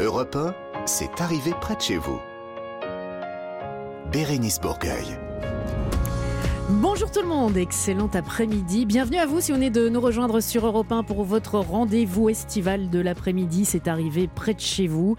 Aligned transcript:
Europe 0.00 0.36
1, 0.36 0.54
c'est 0.86 1.20
arrivé 1.20 1.50
près 1.60 1.74
de 1.74 1.80
chez 1.80 1.96
vous. 1.96 2.20
Bérénice 4.12 4.60
Bourgueil. 4.60 5.18
Bonjour 6.70 7.10
tout 7.10 7.20
le 7.20 7.26
monde, 7.26 7.56
excellent 7.56 8.10
après-midi. 8.14 8.86
Bienvenue 8.86 9.16
à 9.16 9.26
vous 9.26 9.40
si 9.40 9.50
vous 9.50 9.56
venez 9.56 9.70
de 9.70 9.88
nous 9.88 10.00
rejoindre 10.00 10.38
sur 10.38 10.64
Europe 10.64 10.92
1 10.92 11.02
pour 11.02 11.24
votre 11.24 11.58
rendez-vous 11.58 12.28
estival 12.28 12.90
de 12.90 13.00
l'après-midi. 13.00 13.64
C'est 13.64 13.88
arrivé 13.88 14.28
près 14.32 14.54
de 14.54 14.60
chez 14.60 14.86
vous. 14.86 15.16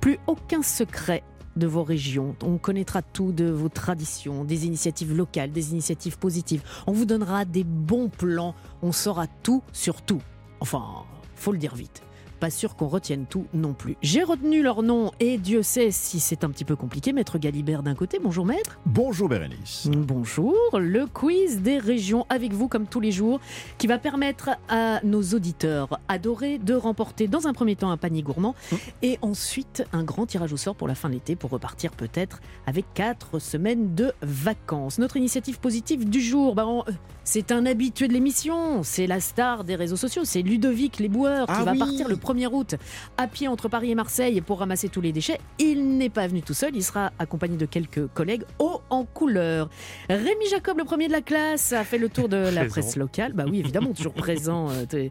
Plus 0.00 0.18
aucun 0.26 0.62
secret 0.62 1.22
de 1.56 1.66
vos 1.66 1.82
régions. 1.82 2.34
On 2.42 2.56
connaîtra 2.56 3.02
tout 3.02 3.32
de 3.32 3.50
vos 3.50 3.68
traditions, 3.68 4.42
des 4.42 4.64
initiatives 4.64 5.14
locales, 5.14 5.52
des 5.52 5.72
initiatives 5.72 6.18
positives. 6.18 6.62
On 6.86 6.92
vous 6.92 7.04
donnera 7.04 7.44
des 7.44 7.64
bons 7.64 8.08
plans. 8.08 8.54
On 8.80 8.92
saura 8.92 9.26
tout 9.42 9.62
sur 9.74 10.00
tout. 10.00 10.22
Enfin, 10.60 11.04
faut 11.34 11.52
le 11.52 11.58
dire 11.58 11.74
vite 11.74 12.02
pas 12.38 12.50
sûr 12.50 12.76
qu'on 12.76 12.88
retienne 12.88 13.26
tout 13.28 13.46
non 13.52 13.74
plus. 13.74 13.96
J'ai 14.02 14.22
retenu 14.22 14.62
leur 14.62 14.82
nom 14.82 15.10
et 15.20 15.38
Dieu 15.38 15.62
sait 15.62 15.90
si 15.90 16.20
c'est 16.20 16.44
un 16.44 16.50
petit 16.50 16.64
peu 16.64 16.76
compliqué. 16.76 17.12
Maître 17.12 17.38
Galibert 17.38 17.82
d'un 17.82 17.94
côté, 17.94 18.18
bonjour 18.22 18.46
maître. 18.46 18.78
Bonjour 18.86 19.28
Bérénice. 19.28 19.88
Bonjour, 19.92 20.56
le 20.74 21.06
quiz 21.06 21.60
des 21.60 21.78
régions 21.78 22.26
avec 22.28 22.52
vous 22.52 22.68
comme 22.68 22.86
tous 22.86 23.00
les 23.00 23.12
jours 23.12 23.40
qui 23.76 23.86
va 23.86 23.98
permettre 23.98 24.50
à 24.68 25.00
nos 25.04 25.22
auditeurs 25.22 26.00
adorés 26.08 26.58
de 26.58 26.74
remporter 26.74 27.28
dans 27.28 27.46
un 27.46 27.52
premier 27.52 27.76
temps 27.76 27.90
un 27.90 27.96
panier 27.96 28.22
gourmand 28.22 28.54
hum. 28.72 28.78
et 29.02 29.18
ensuite 29.22 29.84
un 29.92 30.04
grand 30.04 30.26
tirage 30.26 30.52
au 30.52 30.56
sort 30.56 30.76
pour 30.76 30.88
la 30.88 30.94
fin 30.94 31.08
de 31.08 31.14
l'été 31.14 31.36
pour 31.36 31.50
repartir 31.50 31.92
peut-être 31.92 32.40
avec 32.66 32.84
quatre 32.94 33.38
semaines 33.38 33.94
de 33.94 34.12
vacances. 34.22 34.98
Notre 34.98 35.16
initiative 35.16 35.58
positive 35.60 36.08
du 36.08 36.20
jour, 36.20 36.54
bah, 36.54 36.66
euh, 36.66 36.92
c'est 37.24 37.52
un 37.52 37.66
habitué 37.66 38.08
de 38.08 38.12
l'émission, 38.12 38.82
c'est 38.82 39.06
la 39.06 39.20
star 39.20 39.64
des 39.64 39.74
réseaux 39.74 39.96
sociaux, 39.96 40.22
c'est 40.24 40.42
Ludovic 40.42 40.98
Les 40.98 41.08
Boueurs 41.08 41.46
qui 41.46 41.52
ah 41.56 41.64
va 41.64 41.74
partir 41.74 42.08
le 42.08 42.16
1er 42.28 42.48
août 42.52 42.74
à 43.16 43.26
pied 43.26 43.48
entre 43.48 43.68
Paris 43.68 43.90
et 43.90 43.94
Marseille 43.94 44.40
pour 44.40 44.58
ramasser 44.58 44.88
tous 44.88 45.00
les 45.00 45.12
déchets. 45.12 45.40
Il 45.58 45.96
n'est 45.96 46.10
pas 46.10 46.26
venu 46.26 46.42
tout 46.42 46.54
seul, 46.54 46.74
il 46.74 46.82
sera 46.82 47.12
accompagné 47.18 47.56
de 47.56 47.66
quelques 47.66 48.06
collègues 48.08 48.44
haut 48.58 48.80
en 48.90 49.04
couleur. 49.04 49.70
Rémi 50.08 50.46
Jacob, 50.50 50.78
le 50.78 50.84
premier 50.84 51.08
de 51.08 51.12
la 51.12 51.22
classe, 51.22 51.72
a 51.72 51.84
fait 51.84 51.98
le 51.98 52.08
tour 52.08 52.28
de 52.28 52.36
la 52.36 52.64
presse 52.66 52.96
locale. 52.96 53.32
Bah 53.32 53.44
oui, 53.48 53.60
évidemment, 53.60 53.92
toujours 53.92 54.14
présent 54.14 54.68
euh, 54.70 55.08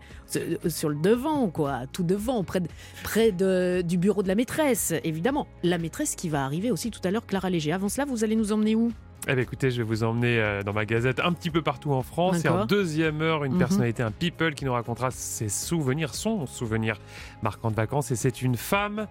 sur 0.68 0.90
le 0.90 0.96
devant, 0.96 1.50
quoi, 1.50 1.82
tout 1.92 2.04
devant, 2.04 2.44
près, 2.44 2.60
de, 2.60 2.68
près 3.04 3.32
de, 3.32 3.82
du 3.84 3.98
bureau 3.98 4.24
de 4.24 4.28
la 4.28 4.36
maîtresse, 4.36 4.94
évidemment. 5.04 5.48
La 5.64 5.78
maîtresse 5.78 6.16
qui 6.16 6.30
va 6.30 6.46
arriver 6.46 6.72
aussi 6.72 6.92
tout 6.92 7.02
à 7.04 7.12
l'heure, 7.12 7.26
Clara 7.26 7.50
Léger. 7.50 7.72
Avant 7.72 7.90
cela, 7.90 8.06
vous 8.06 8.24
allez 8.24 8.36
nous 8.36 8.52
emmener 8.52 8.76
où? 8.76 8.92
Eh 9.28 9.34
bien, 9.34 9.44
écoutez, 9.44 9.72
je 9.72 9.78
vais 9.78 9.84
vous 9.84 10.04
emmener 10.04 10.40
euh, 10.40 10.64
dans 10.64 10.74
ma 10.74 10.86
gazette 10.86 11.20
un 11.20 11.34
petit 11.34 11.50
peu 11.50 11.62
partout 11.62 11.92
en 11.92 12.02
France. 12.02 12.46
Et 12.46 12.50
en 12.50 12.66
deuxième 12.66 13.22
heure, 13.22 13.44
une 13.44 13.54
mhm. 13.54 13.60
personnalité, 13.60 14.04
un 14.04 14.12
people 14.12 14.54
qui 14.54 14.64
nous 14.64 14.74
racontera 14.74 15.12
ses 15.12 15.50
souvenirs, 15.50 16.16
son 16.16 16.46
souvenir 16.46 16.98
marquant 17.42 17.70
de 17.70 17.76
vacances. 17.76 18.12
Et 18.12 18.16
c'est 18.16 18.42
une 18.42 18.56
femme 18.56 19.08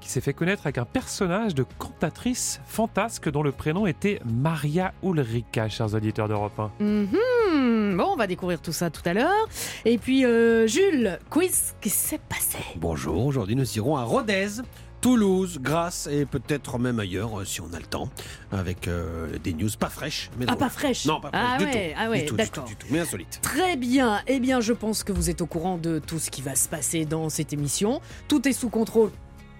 qui 0.00 0.08
s'est 0.08 0.20
fait 0.20 0.34
connaître 0.34 0.66
avec 0.66 0.78
un 0.78 0.84
personnage 0.84 1.54
de 1.54 1.64
cantatrice 1.78 2.60
fantasque 2.66 3.28
dont 3.28 3.42
le 3.42 3.50
prénom 3.50 3.86
était 3.86 4.20
Maria 4.24 4.92
Ulrika, 5.02 5.68
chers 5.68 5.94
auditeurs 5.94 6.28
d'Europe 6.28 6.58
1. 6.58 6.70
Mhm. 6.84 7.96
Bon, 7.96 8.10
on 8.12 8.16
va 8.16 8.26
découvrir 8.26 8.60
tout 8.60 8.72
ça 8.72 8.90
tout 8.90 9.02
à 9.04 9.14
l'heure. 9.14 9.48
Et 9.84 9.98
puis, 9.98 10.24
euh, 10.24 10.66
Jules, 10.66 11.18
quiz, 11.30 11.74
qu'est-ce 11.80 11.98
qui 11.98 12.08
s'est 12.08 12.20
passé 12.28 12.58
Bonjour, 12.76 13.26
aujourd'hui 13.26 13.56
nous 13.56 13.76
irons 13.76 13.96
à 13.96 14.04
Rodez 14.04 14.60
Toulouse, 15.00 15.58
Grasse 15.60 16.08
et 16.10 16.26
peut-être 16.26 16.78
même 16.78 17.00
ailleurs 17.00 17.40
euh, 17.40 17.44
si 17.44 17.60
on 17.60 17.72
a 17.72 17.78
le 17.78 17.86
temps, 17.86 18.08
avec 18.52 18.88
euh, 18.88 19.38
des 19.42 19.52
news 19.52 19.70
pas 19.78 19.88
fraîches. 19.88 20.30
Mais 20.38 20.46
ah, 20.48 20.56
pas 20.56 20.68
fraîches 20.68 21.06
Non, 21.06 21.20
pas 21.20 21.28
fraîches 21.28 21.44
ah 21.44 21.58
du, 21.58 21.64
ouais, 21.64 21.72
tout. 21.72 21.94
Ah 21.98 22.10
ouais, 22.10 22.26
d'accord. 22.32 22.64
Du, 22.64 22.76
tout, 22.76 22.86
mais 22.90 23.00
insolite. 23.00 23.38
Très 23.42 23.76
bien. 23.76 24.20
Eh 24.26 24.40
bien, 24.40 24.60
je 24.60 24.72
pense 24.72 25.04
que 25.04 25.12
vous 25.12 25.30
êtes 25.30 25.40
au 25.40 25.46
courant 25.46 25.78
de 25.78 25.98
tout 25.98 26.18
ce 26.18 26.30
qui 26.30 26.42
va 26.42 26.54
se 26.54 26.68
passer 26.68 27.04
dans 27.04 27.28
cette 27.28 27.52
émission. 27.52 28.00
Tout 28.28 28.46
est 28.48 28.52
sous 28.52 28.68
contrôle 28.68 29.10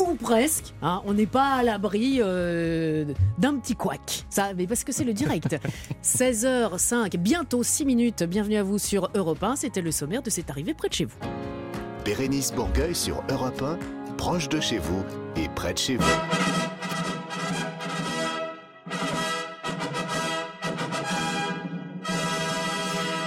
ou 0.01 0.15
presque. 0.15 0.75
Hein, 0.83 1.03
on 1.07 1.15
n'est 1.15 1.27
pas 1.27 1.55
à 1.55 1.63
l'abri 1.63 2.19
euh, 2.21 3.05
d'un 3.39 3.57
petit 3.59 3.75
couac. 3.75 4.25
Ça, 4.31 4.53
mais 4.55 4.67
parce 4.67 4.85
que 4.85 4.93
c'est 4.93 5.05
le 5.05 5.13
direct. 5.13 5.57
16h05, 6.05 7.17
bientôt 7.17 7.63
6 7.63 7.85
minutes. 7.85 8.23
Bienvenue 8.25 8.57
à 8.57 8.63
vous 8.63 8.79
sur 8.79 9.11
Europe 9.15 9.43
1. 9.43 9.57
C'était 9.57 9.83
le 9.83 9.91
sommaire 9.91 10.23
de 10.23 10.31
cette 10.31 10.51
arrivée 10.51 10.75
près 10.75 10.89
de 10.89 10.95
chez 10.95 11.05
vous. 11.05 11.19
Bérénice 12.05 12.53
Bourgueil 12.53 12.95
sur 12.95 13.23
Europe 13.31 13.63
1 13.63 13.79
proche 14.17 14.49
de 14.49 14.61
chez 14.61 14.79
vous 14.79 15.05
et 15.37 15.49
près 15.49 15.73
de 15.73 15.79
chez 15.79 15.97
vous. 15.97 16.05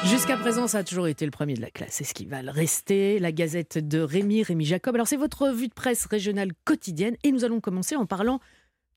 Jusqu'à 0.06 0.38
présent, 0.38 0.68
ça 0.68 0.80
a 0.80 0.84
toujours 0.84 1.08
été 1.08 1.24
le 1.26 1.32
premier 1.32 1.54
de 1.54 1.62
la 1.62 1.70
classe. 1.70 1.92
C'est 1.92 2.04
ce 2.04 2.14
qui 2.16 2.26
va 2.26 2.42
le 2.42 2.50
rester. 2.50 3.20
La 3.20 3.32
Gazette 3.32 3.78
de 3.78 4.00
Rémi, 4.00 4.42
Rémi 4.42 4.66
Jacob. 4.66 4.96
Alors, 4.96 5.08
c'est 5.08 5.18
votre 5.18 5.44
revue 5.44 5.68
de 5.68 5.74
presse 5.74 6.06
régionale 6.06 6.52
quotidienne 6.66 7.16
et 7.24 7.32
nous 7.32 7.46
allons 7.46 7.62
commencer 7.62 7.96
en 7.96 8.06
parlant 8.06 8.40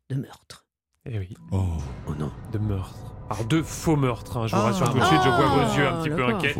de 0.09 0.17
meurtre. 0.17 0.65
Eh 1.05 1.19
oui. 1.19 1.35
Oh, 1.51 1.65
oh 2.07 2.15
non. 2.15 2.31
De 2.53 2.59
meurtre. 2.59 3.13
Alors 3.29 3.45
deux 3.45 3.63
faux 3.63 3.97
meurtres, 3.97 4.37
hein, 4.37 4.47
je 4.47 4.55
vous 4.55 4.61
ah. 4.61 4.67
rassure 4.67 4.93
tout 4.93 4.99
de 4.99 5.05
suite, 5.05 5.21
je 5.25 5.29
vois 5.29 5.47
vos 5.47 5.77
yeux 5.77 5.89
un 5.89 6.03
petit 6.03 6.11
peu 6.11 6.25
inquiets. 6.25 6.55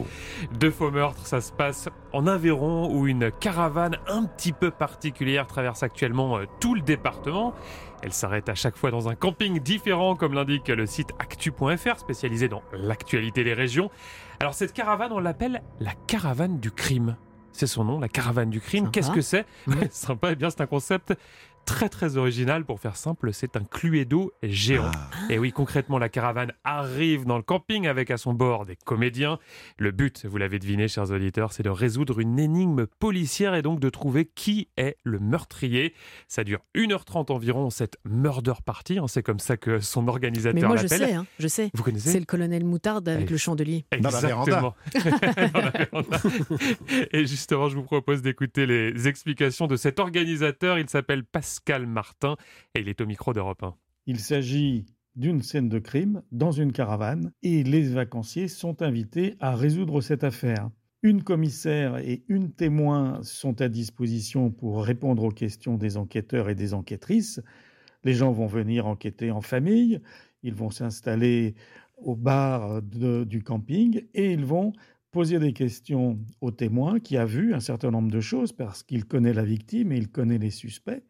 Deux 0.59 0.71
faux 0.71 0.91
meurtres, 0.91 1.27
ça 1.27 1.41
se 1.41 1.53
passe 1.53 1.89
en 2.13 2.27
Aveyron 2.27 2.91
où 2.93 3.07
une 3.07 3.31
caravane 3.31 3.99
un 4.09 4.25
petit 4.25 4.53
peu 4.53 4.71
particulière 4.71 5.47
traverse 5.47 5.83
actuellement 5.83 6.39
euh, 6.39 6.47
tout 6.61 6.75
le 6.75 6.81
département. 6.81 7.55
Elle 8.03 8.13
s'arrête 8.13 8.49
à 8.49 8.55
chaque 8.55 8.77
fois 8.77 8.91
dans 8.91 9.09
un 9.09 9.15
camping 9.15 9.61
différent, 9.61 10.17
comme 10.17 10.33
l'indique 10.33 10.69
le 10.69 10.87
site 10.87 11.11
actu.fr, 11.19 11.99
spécialisé 11.99 12.49
dans 12.49 12.63
l'actualité 12.73 13.45
des 13.45 13.55
régions. 13.55 13.91
Alors 14.41 14.55
cette 14.55 14.73
caravane, 14.73 15.13
on 15.13 15.21
l'appelle 15.21 15.63
la 15.79 15.93
caravane 16.07 16.59
du 16.59 16.73
crime. 16.73 17.17
C'est 17.53 17.67
son 17.67 17.85
nom, 17.85 18.01
la 18.01 18.09
caravane 18.09 18.51
du 18.51 18.61
crime. 18.61 18.91
Qu'est-ce 18.91 19.11
que 19.11 19.21
c'est? 19.21 19.45
Sympa, 19.91 20.31
et 20.31 20.33
eh 20.33 20.37
bien 20.37 20.49
c'est 20.49 20.63
un 20.63 20.67
concept 20.67 21.15
très 21.65 21.89
très 21.89 22.17
original. 22.17 22.65
Pour 22.65 22.81
faire 22.81 22.97
simple, 22.97 23.33
c'est 23.33 23.57
un 23.57 23.65
Cluedo 23.65 24.33
géant. 24.43 24.91
Ah. 24.95 25.11
Et 25.31 25.39
oui, 25.39 25.53
concrètement, 25.53 25.99
la 25.99 26.09
caravane 26.09 26.53
arrive 26.65 27.25
dans 27.25 27.37
le 27.37 27.43
camping 27.43 27.87
avec 27.87 28.11
à 28.11 28.17
son 28.17 28.35
bord 28.35 28.67
des 28.67 28.77
comédiens. 28.77 29.39
Le 29.79 29.91
but, 29.91 30.27
vous 30.27 30.39
l'avez 30.39 30.59
deviné, 30.59 30.89
chers 30.89 31.11
auditeurs, 31.11 31.53
c'est 31.53 31.63
de 31.63 31.71
résoudre 31.71 32.21
une 32.21 32.39
énigme 32.39 32.87
policière 32.87 33.55
et 33.55 33.63
donc 33.63 33.81
de 33.81 33.91
trouver 33.91 34.25
qui 34.25 34.69
est 34.77 34.97
le 35.05 35.19
meurtrier. 35.19 35.95
Ça 36.29 36.45
dure 36.45 36.61
1h30 36.75 37.33
environ, 37.33 37.71
cette 37.71 37.97
murder 38.05 38.55
party. 38.65 38.99
Hein, 38.99 39.07
c'est 39.09 39.23
comme 39.23 39.39
ça 39.39 39.57
que 39.57 39.81
son 39.81 40.09
organisateur 40.09 40.55
l'appelle. 40.55 40.63
Mais 40.63 40.69
moi, 40.69 40.83
je 40.83 40.87
sais, 40.87 41.15
hein, 41.15 41.27
je 41.39 41.49
sais. 41.49 41.71
Vous 41.75 41.83
connaissez? 41.83 42.11
C'est 42.11 42.21
le 42.21 42.27
colonel 42.27 42.65
Moutarde 42.65 43.09
avec 43.09 43.31
le 43.31 43.37
chandelier. 43.37 43.85
Exactement. 43.93 44.75
et 47.13 47.27
justement, 47.27 47.69
je 47.69 47.77
vous 47.77 47.83
propose 47.83 48.23
d'écouter 48.23 48.67
les 48.67 49.09
explications 49.09 49.67
de 49.67 49.77
cet 49.77 50.01
organisateur. 50.01 50.79
Il 50.79 50.89
s'appelle 50.89 51.25
Pascal 51.25 51.52
Pascal 51.53 51.87
Martin 51.87 52.37
et 52.75 52.81
il 52.81 52.89
est 52.89 53.03
au 53.03 53.07
micro 53.07 53.35
d'Europe 53.35 53.63
1. 53.63 53.75
Il 54.07 54.21
s'agit 54.21 54.87
d'une 55.17 55.43
scène 55.43 55.69
de 55.69 55.79
crime 55.79 56.23
dans 56.33 56.51
une 56.51 56.73
caravane 56.73 57.31
et 57.43 57.63
les 57.63 57.83
vacanciers 57.83 58.49
sont 58.49 58.81
invités 58.81 59.37
à 59.39 59.55
résoudre 59.55 60.01
cette 60.01 60.25
affaire. 60.25 60.71
Une 61.03 61.23
commissaire 61.23 61.99
et 61.99 62.25
une 62.29 62.53
témoin 62.53 63.23
sont 63.23 63.61
à 63.61 63.69
disposition 63.69 64.51
pour 64.51 64.83
répondre 64.83 65.25
aux 65.25 65.31
questions 65.31 65.77
des 65.77 65.99
enquêteurs 65.99 66.49
et 66.49 66.55
des 66.55 66.73
enquêtrices. 66.73 67.43
Les 68.03 68.15
gens 68.15 68.33
vont 68.33 68.47
venir 68.47 68.87
enquêter 68.87 69.31
en 69.31 69.43
famille, 69.43 70.01
ils 70.43 70.55
vont 70.55 70.71
s'installer 70.71 71.55
au 71.99 72.17
bar 72.17 72.81
du 72.81 73.43
camping 73.43 74.07
et 74.15 74.33
ils 74.33 74.47
vont 74.47 74.73
poser 75.13 75.39
des 75.39 75.53
questions 75.53 76.19
au 76.41 76.51
témoin 76.51 76.99
qui 76.99 77.17
a 77.17 77.27
vu 77.27 77.55
un 77.55 77.61
certain 77.61 77.91
nombre 77.91 78.11
de 78.11 78.21
choses 78.21 78.53
parce 78.53 78.83
qu'il 78.83 79.05
connaît 79.05 79.35
la 79.35 79.45
victime 79.45 79.93
et 79.93 79.99
il 79.99 80.09
connaît 80.09 80.39
les 80.39 80.51
suspects. 80.51 81.05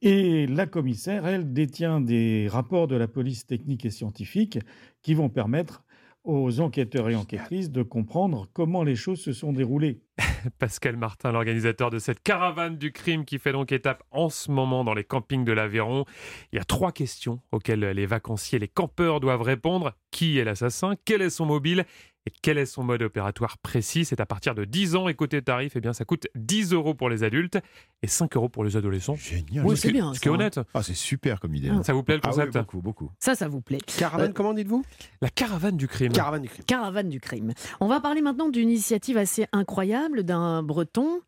Et 0.00 0.46
la 0.46 0.66
commissaire, 0.66 1.26
elle, 1.26 1.52
détient 1.52 2.00
des 2.00 2.46
rapports 2.48 2.86
de 2.86 2.94
la 2.94 3.08
police 3.08 3.46
technique 3.46 3.84
et 3.84 3.90
scientifique 3.90 4.60
qui 5.02 5.14
vont 5.14 5.28
permettre 5.28 5.82
aux 6.22 6.60
enquêteurs 6.60 7.08
et 7.08 7.16
enquêtrices 7.16 7.70
de 7.70 7.82
comprendre 7.82 8.48
comment 8.52 8.84
les 8.84 8.96
choses 8.96 9.20
se 9.20 9.32
sont 9.32 9.52
déroulées. 9.52 10.02
Pascal 10.58 10.96
Martin, 10.96 11.32
l'organisateur 11.32 11.90
de 11.90 11.98
cette 11.98 12.22
caravane 12.22 12.76
du 12.76 12.92
crime 12.92 13.24
qui 13.24 13.38
fait 13.38 13.52
donc 13.52 13.72
étape 13.72 14.04
en 14.10 14.28
ce 14.28 14.50
moment 14.50 14.84
dans 14.84 14.94
les 14.94 15.04
campings 15.04 15.44
de 15.44 15.52
l'Aveyron. 15.52 16.04
Il 16.52 16.56
y 16.56 16.58
a 16.60 16.64
trois 16.64 16.92
questions 16.92 17.40
auxquelles 17.50 17.80
les 17.80 18.06
vacanciers, 18.06 18.58
les 18.58 18.68
campeurs 18.68 19.20
doivent 19.20 19.42
répondre. 19.42 19.94
Qui 20.10 20.38
est 20.38 20.44
l'assassin? 20.44 20.94
Quel 21.04 21.22
est 21.22 21.30
son 21.30 21.46
mobile? 21.46 21.86
Et 22.28 22.32
quel 22.42 22.58
est 22.58 22.66
son 22.66 22.84
mode 22.84 23.00
opératoire 23.00 23.56
précis? 23.56 24.04
C'est 24.04 24.20
à 24.20 24.26
partir 24.26 24.54
de 24.54 24.66
10 24.66 24.96
ans 24.96 25.08
et 25.08 25.14
côté 25.14 25.40
tarif, 25.40 25.72
eh 25.76 25.80
bien, 25.80 25.94
ça 25.94 26.04
coûte 26.04 26.26
10 26.34 26.74
euros 26.74 26.92
pour 26.92 27.08
les 27.08 27.24
adultes 27.24 27.56
et 28.02 28.06
5 28.06 28.36
euros 28.36 28.50
pour 28.50 28.64
les 28.64 28.76
adolescents. 28.76 29.16
Génial. 29.16 29.64
Oui, 29.64 29.78
c'est 29.78 29.90
bien. 29.90 30.12
Ce 30.12 30.20
qui 30.20 30.28
est 30.28 30.30
honnête. 30.30 30.60
Ah, 30.74 30.82
c'est 30.82 30.92
super 30.92 31.40
comme 31.40 31.54
idée. 31.54 31.72
Ça 31.84 31.94
vous 31.94 32.02
plaît 32.02 32.16
le 32.16 32.20
ah 32.24 32.28
concept? 32.28 32.52
Beaucoup, 32.52 32.82
beaucoup. 32.82 33.10
Ça, 33.18 33.34
ça 33.34 33.48
vous 33.48 33.62
plaît. 33.62 33.78
Caravane, 33.96 34.28
euh, 34.28 34.34
comment 34.34 34.52
dites-vous? 34.52 34.84
La 35.22 35.30
caravane 35.30 35.78
du 35.78 35.88
crime. 35.88 36.12
Caravane 36.12 36.42
du 36.42 36.50
crime. 36.50 36.64
Caravane 36.66 37.08
du 37.08 37.18
crime. 37.18 37.54
On 37.80 37.88
va 37.88 37.98
parler 37.98 38.20
maintenant 38.20 38.50
d'une 38.50 38.68
initiative 38.68 39.16
assez 39.16 39.46
incroyable 39.52 40.22
d'un 40.22 40.62
breton 40.62 41.22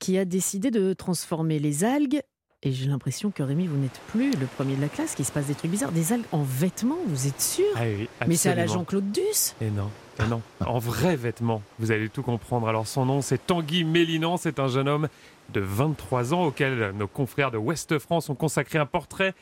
qui 0.00 0.18
a 0.18 0.24
décidé 0.24 0.72
de 0.72 0.94
transformer 0.94 1.60
les 1.60 1.84
algues 1.84 2.22
et 2.62 2.72
j'ai 2.72 2.88
l'impression 2.88 3.30
que 3.30 3.42
Rémi, 3.42 3.66
vous 3.66 3.78
n'êtes 3.78 3.98
plus 4.08 4.32
le 4.32 4.44
premier 4.44 4.76
de 4.76 4.82
la 4.82 4.90
classe, 4.90 5.14
qu'il 5.14 5.24
se 5.24 5.32
passe 5.32 5.46
des 5.46 5.54
trucs 5.54 5.70
bizarres. 5.70 5.92
Des 5.92 6.12
algues 6.12 6.26
en 6.30 6.42
vêtements, 6.42 6.98
vous 7.06 7.26
êtes 7.26 7.40
sûr? 7.40 7.64
Ah 7.74 7.84
oui, 7.84 8.06
Mais 8.28 8.36
c'est 8.36 8.50
à 8.50 8.54
la 8.54 8.66
Jean-Claude 8.66 9.10
Duss? 9.10 9.54
Et 9.62 9.70
non, 9.70 9.90
non. 10.28 10.42
En 10.64 10.78
vrai 10.78 11.16
vêtements, 11.16 11.62
vous 11.78 11.90
allez 11.92 12.08
tout 12.08 12.22
comprendre. 12.22 12.68
Alors 12.68 12.86
son 12.86 13.06
nom, 13.06 13.20
c'est 13.20 13.46
Tanguy 13.46 13.84
Mélinan, 13.84 14.36
c'est 14.36 14.58
un 14.58 14.68
jeune 14.68 14.88
homme 14.88 15.08
de 15.52 15.60
23 15.60 16.34
ans 16.34 16.44
auquel 16.44 16.92
nos 16.96 17.06
confrères 17.06 17.50
de 17.50 17.58
Ouest 17.58 17.98
France 17.98 18.28
ont 18.30 18.34
consacré 18.34 18.78
un 18.78 18.86
portrait. 18.86 19.34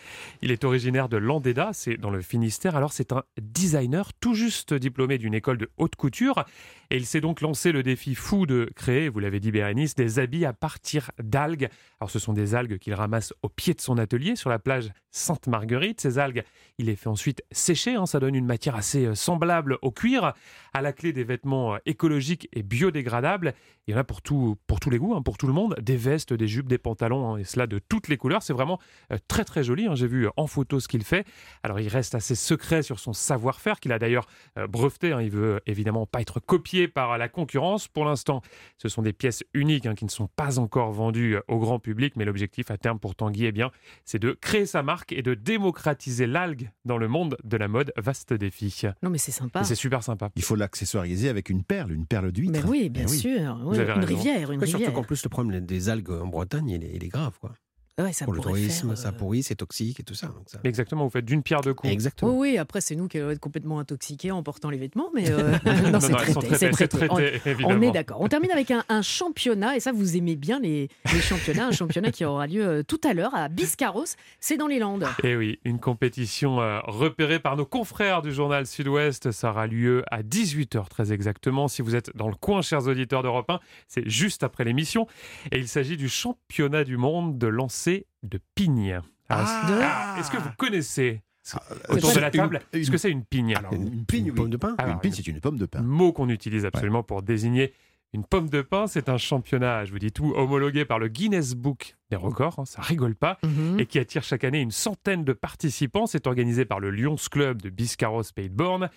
Il 0.43 0.51
est 0.51 0.65
originaire 0.65 1.09
de 1.09 1.17
Landéda, 1.17 1.71
c'est 1.73 1.97
dans 1.97 2.11
le 2.11 2.23
Finistère. 2.23 2.77
Alors 2.77 2.93
c'est 2.93 3.13
un 3.13 3.25
designer 3.41 4.13
tout 4.15 4.35
juste 4.35 4.75
diplômé 4.75 5.19
d'une 5.19 5.35
école 5.35 5.59
de 5.59 5.71
haute 5.77 5.97
couture 5.97 6.45
et 6.91 6.97
il 6.97 7.05
s'est 7.05 7.21
donc 7.21 7.43
lancé 7.43 7.71
le 7.71 7.83
défi 7.83 8.15
fou 8.15 8.47
de 8.47 8.71
créer, 8.75 9.11
vous 9.11 9.19
l'avez 9.19 9.41
dit 9.41 9.51
Bérénice, 9.51 9.95
des 9.95 10.19
habits 10.19 10.47
à 10.47 10.55
partir 10.55 11.11
d'algues. 11.23 11.69
Alors 12.01 12.11
ce 12.11 12.19
sont 12.19 12.33
des 12.33 12.55
algues 12.55 12.79
qu'il 12.79 12.95
ramasse 12.95 13.35
au 13.43 13.49
pied 13.49 13.75
de 13.75 13.81
son 13.81 13.99
atelier 13.99 14.37
sur 14.37 14.49
la 14.49 14.59
plage 14.59 14.91
Sainte-Marguerite. 15.11 16.01
Ces 16.01 16.19
algues, 16.19 16.45
il 16.79 16.87
les 16.87 16.97
fait 16.97 17.09
ensuite 17.09 17.43
sécher, 17.53 17.95
hein. 17.95 18.07
ça 18.07 18.21
donne 18.21 18.35
une 18.35 18.47
matière 18.47 18.77
assez 18.77 19.05
euh, 19.05 19.15
semblable 19.15 19.79
au 19.83 19.91
cuir, 19.91 20.33
à 20.73 20.81
la 20.81 20.93
clé 20.93 21.13
des 21.13 21.25
vêtements 21.25 21.75
euh, 21.75 21.79
écologiques 21.85 22.49
et 22.53 22.63
biodégradables. 22.63 23.55
Il 23.89 23.93
y 23.93 23.95
en 23.95 24.01
a 24.01 24.05
pour, 24.05 24.21
tout, 24.21 24.57
pour 24.67 24.81
tous 24.81 24.91
les 24.91 24.99
goûts, 24.99 25.15
hein, 25.15 25.23
pour 25.23 25.39
tout 25.39 25.47
le 25.47 25.55
monde, 25.55 25.75
des 25.81 25.97
vestes, 25.97 26.35
des 26.35 26.47
jupes, 26.47 26.69
des 26.69 26.77
pantalons, 26.77 27.33
hein, 27.35 27.39
et 27.39 27.45
cela 27.45 27.67
de 27.67 27.79
toutes 27.79 28.09
les 28.09 28.19
couleurs. 28.19 28.43
C'est 28.43 28.53
vraiment 28.53 28.79
euh, 29.13 29.17
très 29.29 29.45
très 29.45 29.65
joli, 29.65 29.89
j'ai 29.95 30.07
vu 30.07 30.29
en 30.37 30.47
photo 30.47 30.79
ce 30.79 30.89
qu'il 30.89 31.03
fait. 31.05 31.27
Alors 31.63 31.81
il 31.81 31.89
reste 31.89 32.15
assez 32.15 32.35
secret 32.35 32.83
sur 32.83 33.01
son 33.01 33.15
savoir-faire, 33.15 33.81
qu'il 33.81 33.93
a 33.93 33.99
d'ailleurs 33.99 34.27
breveté, 34.69 35.17
il 35.23 35.31
veut 35.31 35.61
évidemment 35.67 36.05
pas 36.05 36.21
être 36.21 36.39
copié 36.39 36.87
par 36.87 37.17
la 37.17 37.29
concurrence. 37.29 37.89
Pour 37.89 38.05
l'instant, 38.05 38.43
ce 38.77 38.89
sont 38.89 39.01
des 39.01 39.13
pièces 39.15 39.43
uniques 39.55 39.93
qui 39.95 40.05
ne 40.05 40.11
sont 40.11 40.29
pas 40.29 40.59
encore 40.59 40.93
vendues 40.93 41.37
au 41.49 41.59
grand 41.59 41.79
public, 41.79 42.15
mais 42.17 42.27
l'objectif 42.27 42.71
à 42.71 42.77
terme 42.77 42.99
pour 42.99 43.15
Tanguy, 43.15 43.47
eh 43.47 43.53
bien, 43.53 43.71
c'est 44.05 44.19
de 44.19 44.33
créer 44.33 44.67
sa 44.67 44.83
marque 44.83 45.13
et 45.13 45.23
de 45.23 45.33
démocratiser 45.33 46.27
l'algue 46.27 46.71
dans 46.85 46.99
le 46.99 47.09
monde 47.09 47.37
de 47.43 47.57
la 47.57 47.69
mode. 47.69 47.93
Vaste 47.97 48.35
défi. 48.35 48.83
Non, 49.03 49.09
mais 49.09 49.19
c'est 49.19 49.33
sympa. 49.33 49.65
C'est 49.65 49.75
super 49.75 50.03
sympa. 50.03 50.29
Il 50.37 50.43
faut 50.43 50.57
l'accessoiriser 50.57 51.31
avec 51.31 51.49
une 51.49 51.65
perle, 51.65 51.93
une 51.93 52.07
perle 52.07 52.33
d'huître. 52.33 52.53
Mais 52.53 52.69
oui, 52.69 52.91
bien 52.91 53.05
Eh 53.05 53.09
sûr. 53.09 53.59
Une 53.81 54.05
rivière, 54.05 54.53
une 54.53 54.61
rivière. 54.61 54.79
Surtout 54.79 54.93
qu'en 54.93 55.05
plus, 55.05 55.23
le 55.23 55.29
problème 55.29 55.65
des 55.65 55.89
algues 55.89 56.11
en 56.11 56.27
Bretagne, 56.27 56.69
il 56.69 56.85
est, 56.85 56.93
il 56.95 57.05
est 57.05 57.09
grave. 57.09 57.39
Quoi. 57.41 57.53
Ouais, 57.99 58.13
ça 58.13 58.25
pour 58.25 58.35
le 58.35 58.41
tourisme, 58.41 58.89
faire, 58.89 58.99
ça 58.99 59.09
euh, 59.09 59.13
pourrit, 59.13 59.43
c'est 59.43 59.57
toxique 59.57 60.01
et 60.01 60.03
tout 60.05 60.15
ça. 60.15 60.29
Donc 60.29 60.45
ça... 60.47 60.59
Exactement, 60.65 61.05
vous 61.05 61.11
faites 61.11 61.25
d'une 61.25 61.43
pierre 61.43 61.63
deux 61.63 61.75
coups. 61.75 61.93
Exactement. 61.93 62.33
Oui, 62.33 62.51
oui, 62.53 62.59
après, 62.59 62.81
c'est 62.81 62.95
nous 62.95 63.09
qui 63.09 63.19
allons 63.19 63.31
être 63.31 63.41
complètement 63.41 63.81
intoxiqués 63.81 64.31
en 64.31 64.43
portant 64.43 64.71
les 64.71 64.79
vêtements, 64.79 65.11
mais 65.15 65.31
euh, 65.31 65.53
non, 65.83 65.91
Non, 65.93 66.01
c'est 66.01 66.13
traité, 66.13 66.71
traité. 66.71 66.89
traitées, 66.89 67.57
On, 67.65 67.73
on 67.73 67.83
est 67.83 67.91
d'accord. 67.91 68.21
On 68.21 68.29
termine 68.29 68.53
avec 68.53 68.71
un, 68.71 68.85
un 68.89 69.03
championnat, 69.03 69.77
et 69.77 69.81
ça, 69.81 69.91
vous 69.93 70.17
aimez 70.17 70.37
bien 70.37 70.61
les, 70.61 70.89
les 71.13 71.21
championnats. 71.21 71.67
Un 71.69 71.73
championnat 71.73 72.13
qui 72.13 72.25
aura 72.25 72.47
lieu 72.47 72.65
euh, 72.65 72.83
tout 72.85 73.01
à 73.03 73.15
l'heure 73.15 73.35
à 73.35 73.49
Biscarros, 73.49 74.05
c'est 74.39 74.57
dans 74.57 74.69
les 74.69 74.79
Landes. 74.79 75.05
Et 75.25 75.31
Eh 75.31 75.37
oui, 75.37 75.59
une 75.65 75.81
compétition 75.81 76.61
euh, 76.61 76.79
repérée 76.85 77.41
par 77.41 77.57
nos 77.57 77.67
confrères 77.67 78.23
du 78.23 78.33
journal 78.33 78.67
Sud-Ouest. 78.67 79.33
Ça 79.33 79.51
aura 79.51 79.67
lieu 79.67 80.05
à 80.11 80.23
18h 80.23 80.89
très 80.89 81.13
exactement. 81.13 81.67
Si 81.67 81.83
vous 81.83 81.97
êtes 81.97 82.15
dans 82.17 82.29
le 82.29 82.35
coin, 82.37 82.63
chers 82.63 82.87
auditeurs 82.87 83.23
d'Europe 83.25 83.51
1, 83.51 83.59
c'est 83.89 84.09
juste 84.09 84.45
après 84.45 84.63
l'émission. 84.65 85.07
Et 85.51 85.59
il 85.59 85.67
s'agit 85.67 85.97
du 85.97 86.09
championnat 86.09 86.85
du 86.85 86.97
monde 86.97 87.39
de 87.39 87.47
lancer 87.49 87.88
de 88.23 88.41
pigne. 88.55 89.01
Ah 89.29 90.17
Est-ce 90.19 90.31
que 90.31 90.37
vous 90.39 90.51
connaissez 90.57 91.23
Ah, 91.55 91.63
autour 91.91 92.13
de 92.15 92.19
la 92.21 92.27
une- 92.29 92.33
table 92.33 92.61
une- 92.73 92.85
ce 92.85 92.91
que 92.91 92.99
c'est 92.99 93.11
une 93.11 93.25
pigne 93.25 93.55
Alors, 93.57 93.73
une 93.73 94.05
pigne, 94.05 94.33
pomme 94.33 94.47
oui. 94.47 94.51
de 94.51 94.57
pain 94.59 94.75
Alors, 94.79 94.95
Une 94.95 95.01
pigne, 95.01 95.13
c'est 95.13 95.27
une 95.27 95.41
pomme 95.41 95.57
de 95.59 95.67
pain. 95.67 95.81
mot 95.81 96.13
qu'on 96.13 96.29
utilise 96.29 96.65
absolument 96.67 97.03
pour 97.03 97.23
désigner 97.23 97.73
une 98.15 98.25
pomme 98.25 98.49
de 98.49 98.63
pain. 98.63 98.87
C'est 98.87 99.09
un 99.09 99.19
championnat, 99.19 99.85
je 99.85 99.93
vous 99.93 99.99
dis 99.99 100.13
tout, 100.13 100.33
homologué 100.35 100.85
par 100.85 100.99
le 100.99 101.09
Guinness 101.09 101.55
Book 101.55 101.95
des 102.11 102.17
records. 102.17 102.59
hein, 102.59 102.65
ça 102.65 102.81
rigole 102.83 103.15
pas. 103.15 103.39
Mhm. 103.45 103.79
et 103.81 103.87
qui 103.87 103.99
attire 103.99 104.23
chaque 104.23 104.45
année 104.45 104.61
une 104.61 104.71
centaine 104.71 105.25
de 105.25 105.33
participants. 105.33 106.07
C'est 106.07 106.27
organisé 106.27 106.65
par 106.65 106.81
le 106.81 106.91
Lions 106.91 107.17
Club 107.31 107.61
de 107.63 107.69
Biscarros 107.71 108.23
Pays 108.35 108.49
de 108.49 108.55
Borne. 108.57 108.89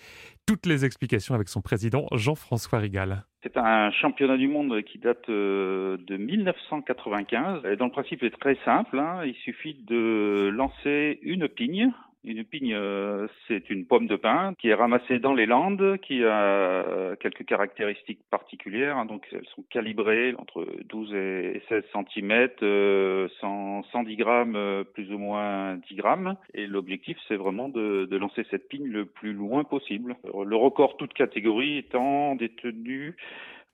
Toutes 0.46 0.66
les 0.66 0.84
explications 0.84 1.34
avec 1.34 1.48
son 1.48 1.60
président 1.60 2.06
Jean-François 2.12 2.78
Rigal. 2.78 3.24
C'est 3.42 3.56
un 3.56 3.90
championnat 3.90 4.36
du 4.36 4.46
monde 4.48 4.82
qui 4.82 4.98
date 4.98 5.28
euh, 5.28 5.96
de 6.06 6.16
1995. 6.16 7.62
Et 7.70 7.76
dans 7.76 7.86
le 7.86 7.90
principe, 7.90 8.22
est 8.22 8.30
très 8.38 8.56
simple. 8.64 8.98
hein. 8.98 9.24
Il 9.24 9.34
suffit 9.44 9.74
de 9.86 10.48
lancer 10.54 11.18
une 11.22 11.48
pigne. 11.48 11.92
Une 12.24 12.44
pigne, 12.44 12.72
euh, 12.72 13.26
c'est 13.48 13.68
une 13.68 13.84
pomme 13.84 14.06
de 14.06 14.14
pin 14.14 14.54
qui 14.54 14.68
est 14.68 14.74
ramassée 14.74 15.18
dans 15.18 15.34
les 15.34 15.44
Landes, 15.44 15.98
qui 16.02 16.22
a 16.24 16.28
euh, 16.30 17.16
quelques 17.16 17.44
caractéristiques 17.44 18.20
particulières. 18.30 18.96
hein. 18.96 19.06
Donc, 19.06 19.26
elles 19.32 19.46
sont 19.56 19.64
calibrées 19.70 20.32
entre 20.38 20.64
12 20.88 21.12
et 21.14 21.62
16 21.68 21.82
cm, 21.92 22.48
euh, 22.62 23.28
100, 23.40 23.82
110 23.90 24.16
grammes, 24.16 24.54
euh, 24.54 24.84
plus 24.84 25.12
ou 25.12 25.18
moins 25.18 25.74
10 25.88 25.96
grammes. 25.96 26.36
Et 26.54 26.68
l'objectif, 26.68 27.18
c'est 27.26 27.34
vraiment 27.34 27.68
de, 27.68 28.06
de 28.08 28.16
lancer 28.16 28.46
cette 28.52 28.68
pigne 28.68 28.86
le 28.86 29.04
plus 29.04 29.32
loin 29.32 29.64
possible. 29.64 30.14
Le 30.24 30.56
record, 30.56 30.96
toute 30.98 31.14
catégorie, 31.14 31.78
étant 31.78 32.36
détenu 32.36 33.16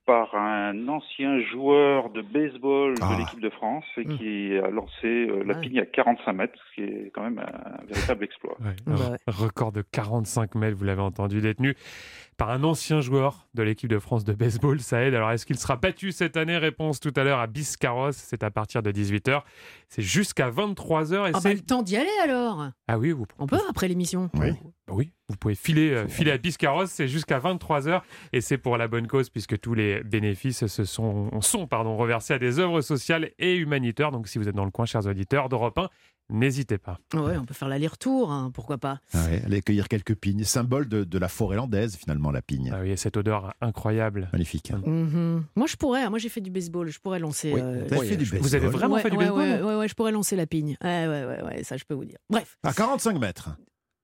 par 0.08 0.34
un 0.34 0.88
ancien 0.88 1.38
joueur 1.52 2.08
de 2.08 2.22
baseball 2.22 2.94
Ah. 3.02 3.12
de 3.12 3.18
l'équipe 3.18 3.40
de 3.42 3.50
France 3.50 3.84
et 3.98 4.06
Mm. 4.06 4.16
qui 4.16 4.56
a 4.56 4.70
lancé 4.70 5.06
euh, 5.06 5.42
la 5.44 5.52
Ouais. 5.54 5.60
pigne 5.60 5.80
à 5.80 5.84
45 5.84 6.32
mètres, 6.32 6.54
ce 6.70 6.74
qui 6.76 6.80
est 6.82 7.10
quand 7.14 7.20
même 7.22 7.38
un 7.38 7.84
véritable 7.86 8.24
exploit. 8.24 8.56
Ouais, 8.60 8.74
Bah 8.86 8.94
ouais. 8.94 9.16
record 9.26 9.70
de 9.70 9.82
45 9.82 10.54
mètres, 10.54 10.78
vous 10.78 10.84
l'avez 10.86 11.02
entendu, 11.02 11.42
détenu 11.42 11.74
par 12.38 12.48
un 12.50 12.64
ancien 12.64 13.02
joueur 13.02 13.48
de 13.52 13.62
l'équipe 13.62 13.90
de 13.90 13.98
France 13.98 14.24
de 14.24 14.32
baseball. 14.32 14.80
Ça 14.80 15.02
aide. 15.04 15.12
Alors, 15.14 15.30
est-ce 15.30 15.44
qu'il 15.44 15.58
sera 15.58 15.76
battu 15.76 16.10
cette 16.10 16.38
année? 16.38 16.56
Réponse 16.56 17.00
tout 17.00 17.12
à 17.14 17.22
l'heure 17.22 17.40
à 17.40 17.46
Biscarros. 17.46 18.12
C'est 18.12 18.42
à 18.42 18.50
partir 18.50 18.82
de 18.82 18.90
18h. 18.90 19.42
C'est 19.88 20.00
jusqu'à 20.02 20.48
23h. 20.48 21.26
Et 21.26 21.28
Ah 21.28 21.32
bah, 21.32 21.38
c'est... 21.42 21.52
le 21.54 21.60
temps 21.60 21.82
d'y 21.82 21.96
aller 21.98 22.08
alors 22.24 22.68
Ah 22.86 22.98
oui, 22.98 23.10
vous 23.12 23.26
On 23.38 23.46
peut 23.46 23.58
après 23.68 23.88
l'émission 23.88 24.30
Oui. 24.34 24.52
Bah 24.88 24.94
oui, 24.96 25.12
vous 25.28 25.36
pouvez 25.36 25.54
filer, 25.54 25.90
euh, 25.92 26.08
filer 26.08 26.30
à 26.32 26.38
Biscarros, 26.38 26.86
c'est 26.86 27.08
jusqu'à 27.08 27.38
23h 27.38 28.00
et 28.32 28.40
c'est 28.40 28.56
pour 28.58 28.76
la 28.78 28.88
bonne 28.88 29.06
cause 29.06 29.28
puisque 29.28 29.60
tous 29.60 29.74
les 29.74 30.02
bénéfices 30.02 30.66
se 30.66 30.84
sont, 30.84 31.30
sont 31.42 31.66
pardon, 31.66 31.96
reversés 31.96 32.32
à 32.34 32.38
des 32.38 32.58
œuvres 32.58 32.80
sociales 32.80 33.30
et 33.38 33.54
humanitaires. 33.56 34.10
Donc 34.10 34.28
si 34.28 34.38
vous 34.38 34.48
êtes 34.48 34.54
dans 34.56 34.64
le 34.64 34.70
coin, 34.70 34.86
chers 34.86 35.06
auditeurs 35.06 35.50
d'Europe 35.50 35.76
1, 35.78 35.88
n'hésitez 36.30 36.78
pas. 36.78 36.98
Ouais, 37.14 37.36
on 37.36 37.44
peut 37.44 37.52
faire 37.54 37.68
l'aller-retour, 37.68 38.32
hein, 38.32 38.50
pourquoi 38.54 38.78
pas. 38.78 39.00
Ah 39.12 39.26
ouais, 39.26 39.42
aller 39.44 39.60
cueillir 39.60 39.88
quelques 39.88 40.14
pignes, 40.14 40.44
symbole 40.44 40.88
de, 40.88 41.04
de 41.04 41.18
la 41.18 41.28
forêt 41.28 41.56
landaise 41.56 41.96
finalement, 41.96 42.30
la 42.30 42.40
pigne. 42.40 42.70
Ah 42.74 42.80
oui, 42.82 42.90
et 42.92 42.96
cette 42.96 43.18
odeur 43.18 43.52
incroyable. 43.60 44.30
Magnifique. 44.32 44.70
hein. 44.70 44.80
Mhm. 44.86 45.44
Moi, 45.54 45.66
je 45.66 45.76
pourrais. 45.76 46.08
Moi, 46.08 46.18
j'ai 46.18 46.30
fait 46.30 46.40
du 46.40 46.50
baseball. 46.50 46.88
Je 46.88 46.98
pourrais 46.98 47.18
lancer. 47.18 47.52
Oui, 47.52 47.60
euh, 47.62 47.84
vous 47.88 47.94
avez 47.98 48.06
fait 48.08 48.16
du 48.16 48.24
Vous 48.24 48.54
avez 48.54 48.64
baseball. 48.64 48.70
vraiment 48.70 48.94
ouais, 48.94 49.02
fait 49.02 49.10
du 49.10 49.16
baseball 49.18 49.38
ouais, 49.38 49.60
ouais, 49.62 49.76
ouais, 49.76 49.88
je 49.88 49.94
pourrais 49.94 50.12
lancer 50.12 50.36
la 50.36 50.46
pigne. 50.46 50.76
Ouais, 50.82 51.06
ouais, 51.08 51.42
ouais, 51.44 51.64
ça, 51.64 51.76
je 51.76 51.84
peux 51.84 51.94
vous 51.94 52.04
dire. 52.06 52.18
Bref. 52.30 52.56
À 52.62 52.72
45 52.72 53.18
mètres. 53.18 53.50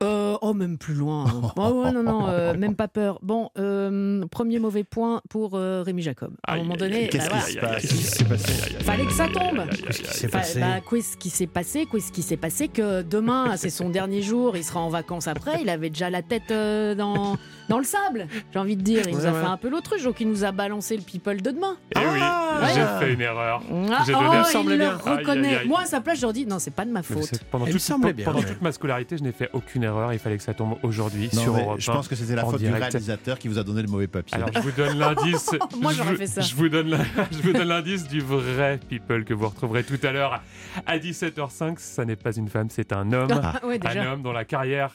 Euh, 0.02 0.36
oh, 0.42 0.52
même 0.54 0.76
plus 0.76 0.94
loin. 0.94 1.24
hein. 1.26 1.52
Oh, 1.56 1.82
ouais, 1.84 1.92
non, 1.92 2.02
non, 2.02 2.26
euh, 2.28 2.54
même 2.58 2.74
pas 2.74 2.88
peur. 2.88 3.18
Bon, 3.22 3.50
euh, 3.58 4.24
premier 4.30 4.58
mauvais 4.58 4.84
point 4.84 5.22
pour 5.30 5.54
euh, 5.54 5.82
Rémi 5.82 6.02
Jacob. 6.02 6.32
À 6.46 6.54
un 6.54 6.56
moment 6.58 6.76
donné, 6.76 7.08
Qu'est-ce 7.08 7.30
bah, 7.30 7.36
qui 7.48 7.58
voilà. 7.58 7.76
Qu'est-ce 7.80 7.94
qui 7.94 8.02
s'est 8.02 8.24
passé? 8.24 8.52
Fallait 8.80 9.06
que 9.06 9.12
ça 9.12 9.28
tombe. 9.28 9.64
Qu'est-ce 9.70 10.02
qui 10.02 10.14
s'est 10.14 10.28
passé? 10.28 10.60
Bah, 10.60 10.80
qu'est-ce 10.88 11.16
qui 11.16 11.30
s'est 11.30 11.46
passé? 11.46 11.86
Qu'est-ce 11.90 12.12
qui 12.12 12.22
s'est 12.22 12.36
passé 12.36 12.68
Que 12.68 13.02
demain, 13.02 13.56
c'est 13.56 13.70
son 13.70 13.88
dernier 13.88 14.20
jour, 14.20 14.56
il 14.56 14.64
sera 14.64 14.80
en 14.80 14.88
vacances 14.90 15.28
après, 15.28 15.62
il 15.62 15.68
avait 15.70 15.90
déjà 15.90 16.10
la 16.10 16.22
tête 16.22 16.50
euh, 16.50 16.94
dans, 16.94 17.36
dans 17.68 17.78
le 17.78 17.84
sable, 17.84 18.26
j'ai 18.52 18.58
envie 18.58 18.76
de 18.76 18.82
dire. 18.82 19.02
Il 19.08 19.14
nous 19.14 19.26
a 19.26 19.30
ouais. 19.32 19.40
fait 19.40 19.46
un 19.46 19.56
peu 19.56 19.68
l'autruche, 19.70 20.02
donc 20.02 20.20
il 20.20 20.28
nous 20.28 20.44
a 20.44 20.52
balancé 20.52 20.96
le 20.96 21.02
people 21.02 21.40
de 21.40 21.50
demain. 21.50 21.76
Eh 21.94 22.00
oui, 22.00 22.18
Ah, 22.20 22.60
j'ai 22.74 23.06
fait 23.06 23.12
une 23.14 23.20
erreur. 23.20 23.62
Ah, 23.90 24.02
J'ai 24.06 24.14
oh, 24.14 24.18
donné- 24.18 24.72
il 24.74 24.78
le. 24.78 24.84
Aïe, 24.86 24.90
reconnaît. 25.18 25.48
aïe, 25.48 25.54
aïe. 25.62 25.68
Moi, 25.68 25.80
à 25.80 25.86
sa 25.86 26.00
place, 26.00 26.16
je 26.18 26.22
leur 26.22 26.32
dis 26.32 26.46
non, 26.46 26.58
c'est 26.58 26.72
pas 26.72 26.84
de 26.84 26.90
ma 26.90 27.02
faute. 27.02 27.30
Pendant, 27.50 27.64
toute 27.66 28.60
ma 28.62 28.72
scolarité, 28.72 29.16
je 29.16 29.22
n'ai 29.22 29.32
fait 29.32 29.48
aucune 29.52 29.82
erreur. 29.84 29.93
Il 30.12 30.18
fallait 30.18 30.36
que 30.36 30.42
ça 30.42 30.54
tombe 30.54 30.76
aujourd'hui 30.82 31.28
sur 31.30 31.56
Europe 31.56 31.76
je 31.80 31.90
1. 31.90 31.94
pense 31.94 32.08
que 32.08 32.14
c'était 32.14 32.34
la 32.34 32.44
faute 32.44 32.58
direct. 32.58 32.76
du 32.76 32.82
réalisateur 32.82 33.38
qui 33.38 33.48
vous 33.48 33.58
a 33.58 33.64
donné 33.64 33.82
le 33.82 33.88
mauvais 33.88 34.06
papier. 34.06 34.36
Alors 34.36 34.50
je 34.54 34.60
vous 34.60 34.70
donne 34.72 34.98
l'indice. 34.98 35.50
Moi, 35.80 35.92
Je 35.92 35.98
j'aurais 35.98 36.16
fait 36.16 36.26
ça. 36.26 36.40
Je 36.40 36.54
vous 36.54 36.68
donne 36.68 36.88
la- 36.88 37.04
je 37.32 37.38
vous 37.42 37.52
donne 37.52 37.68
l'indice 37.68 38.06
du 38.08 38.20
vrai 38.20 38.78
people 38.88 39.24
que 39.24 39.34
vous 39.34 39.48
retrouverez 39.48 39.84
tout 39.84 39.98
à 40.02 40.12
l'heure 40.12 40.42
à 40.86 40.98
17h05. 40.98 41.74
Ça 41.78 42.04
n'est 42.04 42.16
pas 42.16 42.32
une 42.34 42.48
femme, 42.48 42.68
c'est 42.70 42.92
un 42.92 43.12
homme. 43.12 43.28
Ah, 43.42 43.60
ouais, 43.66 43.78
un 43.86 44.12
homme 44.12 44.22
dont 44.22 44.32
la 44.32 44.44
carrière 44.44 44.92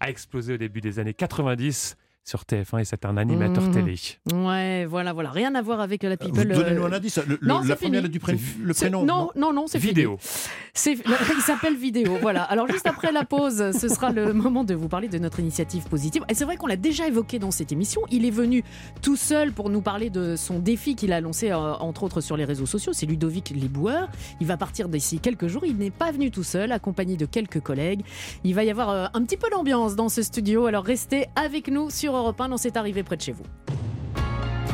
a 0.00 0.10
explosé 0.10 0.54
au 0.54 0.56
début 0.58 0.80
des 0.80 0.98
années 0.98 1.14
90 1.14 1.96
sur 2.24 2.42
TF1 2.44 2.80
et 2.80 2.84
c'est 2.84 3.04
un 3.04 3.16
animateur 3.18 3.62
Mhm. 3.64 3.72
télé. 3.72 3.94
Ouais, 4.32 4.86
voilà, 4.86 5.12
voilà. 5.12 5.30
Rien 5.30 5.54
à 5.54 5.60
voir 5.62 5.80
avec 5.80 6.02
la 6.02 6.10
Vous 6.10 6.16
people. 6.16 6.48
Donnez-nous 6.48 6.82
euh, 6.82 6.86
un 6.88 6.92
indice. 6.92 7.18
Le, 7.18 7.38
le- 7.40 7.46
non, 7.46 7.60
la 7.60 7.66
c'est 7.66 7.76
première 7.76 8.00
fini. 8.00 8.10
du 8.12 8.18
prénom, 8.18 8.38
le 8.62 8.74
prénom. 8.74 9.04
Non, 9.04 9.30
non, 9.36 9.52
non, 9.52 9.66
c'est. 9.66 9.78
Vidéo. 9.78 10.18
Il 10.86 11.42
s'appelle 11.42 11.76
Vidéo, 11.76 12.16
voilà. 12.20 12.42
Alors 12.42 12.66
juste 12.68 12.86
après 12.86 13.12
la 13.12 13.24
pause, 13.24 13.70
ce 13.78 13.88
sera 13.88 14.10
le 14.10 14.32
moment 14.32 14.64
de 14.64 14.74
vous 14.74 14.88
parler 14.88 15.08
de 15.08 15.18
notre 15.18 15.38
initiative 15.40 15.84
positive. 15.84 16.24
Et 16.28 16.34
c'est 16.34 16.44
vrai 16.44 16.56
qu'on 16.56 16.66
l'a 16.66 16.76
déjà 16.76 17.06
évoqué 17.06 17.38
dans 17.38 17.50
cette 17.50 17.70
émission. 17.72 18.00
Il 18.10 18.24
est 18.24 18.30
venu 18.30 18.64
tout 19.02 19.16
seul 19.16 19.52
pour 19.52 19.70
nous 19.70 19.82
parler 19.82 20.10
de 20.10 20.34
son 20.36 20.58
défi 20.58 20.96
qu'il 20.96 21.12
a 21.12 21.20
lancé, 21.20 21.50
euh, 21.52 21.74
entre 21.74 22.02
autres 22.04 22.20
sur 22.20 22.36
les 22.36 22.44
réseaux 22.44 22.66
sociaux. 22.66 22.92
C'est 22.92 23.06
Ludovic 23.06 23.50
Lesboueur. 23.50 24.08
Il 24.40 24.46
va 24.46 24.56
partir 24.56 24.88
d'ici 24.88 25.20
quelques 25.20 25.46
jours. 25.46 25.64
Il 25.64 25.76
n'est 25.76 25.90
pas 25.90 26.10
venu 26.10 26.30
tout 26.30 26.42
seul, 26.42 26.72
accompagné 26.72 27.16
de 27.16 27.26
quelques 27.26 27.60
collègues. 27.60 28.02
Il 28.44 28.54
va 28.54 28.64
y 28.64 28.70
avoir 28.70 28.90
euh, 28.90 29.06
un 29.14 29.22
petit 29.22 29.36
peu 29.36 29.48
d'ambiance 29.50 29.94
dans 29.94 30.08
ce 30.08 30.22
studio. 30.22 30.66
Alors 30.66 30.84
restez 30.84 31.26
avec 31.36 31.68
nous 31.68 31.90
sur 31.90 32.13
Europe 32.16 32.40
1 32.40 32.48
dans 32.48 32.56
cette 32.56 32.76
arrivée 32.76 33.02
près 33.02 33.16
de 33.16 33.22
chez 33.22 33.32
vous. 33.32 33.44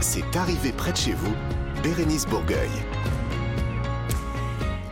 C'est 0.01 0.37
arrivé 0.37 0.73
près 0.73 0.93
de 0.93 0.97
chez 0.97 1.13
vous, 1.13 1.33
Bérénice 1.83 2.27
Bourgueil. 2.27 2.71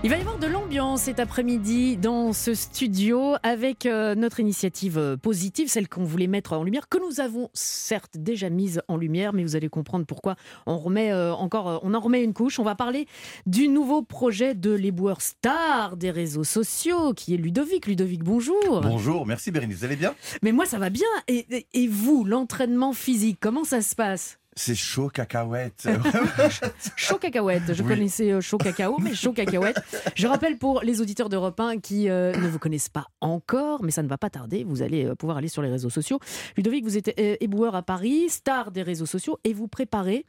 Il 0.04 0.10
va 0.10 0.16
y 0.16 0.20
avoir 0.20 0.38
de 0.38 0.46
l'ambiance 0.46 1.02
cet 1.02 1.18
après-midi 1.18 1.96
dans 1.96 2.32
ce 2.32 2.54
studio 2.54 3.34
avec 3.42 3.84
euh, 3.84 4.14
notre 4.14 4.38
initiative 4.38 4.96
euh, 4.96 5.16
positive, 5.16 5.66
celle 5.68 5.88
qu'on 5.88 6.04
voulait 6.04 6.28
mettre 6.28 6.52
en 6.52 6.62
lumière, 6.62 6.88
que 6.88 6.98
nous 6.98 7.18
avons 7.20 7.50
certes 7.52 8.16
déjà 8.16 8.48
mise 8.48 8.80
en 8.86 8.96
lumière, 8.96 9.32
mais 9.32 9.42
vous 9.42 9.56
allez 9.56 9.68
comprendre 9.68 10.06
pourquoi 10.06 10.36
on 10.66 10.78
remet 10.78 11.10
euh, 11.10 11.34
encore, 11.34 11.80
on 11.82 11.94
en 11.94 12.00
remet 12.00 12.22
une 12.22 12.32
couche. 12.32 12.60
On 12.60 12.62
va 12.62 12.76
parler 12.76 13.06
du 13.46 13.66
nouveau 13.66 14.02
projet 14.02 14.54
de 14.54 14.70
l'éboueur 14.70 15.20
star 15.20 15.96
des 15.96 16.12
réseaux 16.12 16.44
sociaux, 16.44 17.12
qui 17.12 17.34
est 17.34 17.36
Ludovic. 17.36 17.86
Ludovic, 17.88 18.22
bonjour. 18.22 18.80
Bonjour, 18.80 19.26
merci 19.26 19.50
Bérénice, 19.50 19.78
vous 19.78 19.84
allez 19.84 19.96
bien? 19.96 20.14
Mais 20.42 20.52
moi 20.52 20.64
ça 20.64 20.78
va 20.78 20.90
bien. 20.90 21.08
Et, 21.26 21.44
et- 21.50 21.66
et 21.74 21.88
vous, 21.88 22.22
l'entraînement 22.24 22.92
physique, 22.92 23.38
comment 23.40 23.64
ça 23.64 23.82
se 23.82 23.96
passe? 23.96 24.37
C'est 24.60 24.74
chaud, 24.74 25.08
cacahuète. 25.08 25.88
Chaud 26.96 27.18
cacahuète. 27.18 27.72
Je 27.72 27.82
Oui. 27.84 27.88
connaissais 27.88 28.32
euh, 28.32 28.40
chaud 28.40 28.58
cacao, 28.58 28.98
mais 28.98 29.14
chaud 29.14 29.32
cacahuète. 29.32 29.80
Je 30.16 30.26
rappelle 30.26 30.58
pour 30.58 30.80
les 30.82 31.00
auditeurs 31.00 31.28
d'Europe 31.28 31.60
1 31.60 31.78
qui 31.78 32.08
euh, 32.08 32.32
ne 32.32 32.48
vous 32.48 32.58
connaissent 32.58 32.88
pas 32.88 33.06
encore, 33.20 33.84
mais 33.84 33.92
ça 33.92 34.02
ne 34.02 34.08
va 34.08 34.18
pas 34.18 34.30
tarder. 34.30 34.64
Vous 34.64 34.82
allez 34.82 35.04
euh, 35.04 35.14
pouvoir 35.14 35.38
aller 35.38 35.46
sur 35.46 35.62
les 35.62 35.70
réseaux 35.70 35.90
sociaux. 35.90 36.18
Ludovic, 36.56 36.82
vous 36.84 36.96
êtes 36.98 37.16
euh, 37.20 37.36
éboueur 37.38 37.76
à 37.76 37.82
Paris, 37.82 38.28
star 38.30 38.72
des 38.72 38.82
réseaux 38.82 39.06
sociaux, 39.06 39.38
et 39.44 39.52
vous 39.52 39.68
préparez 39.68 40.26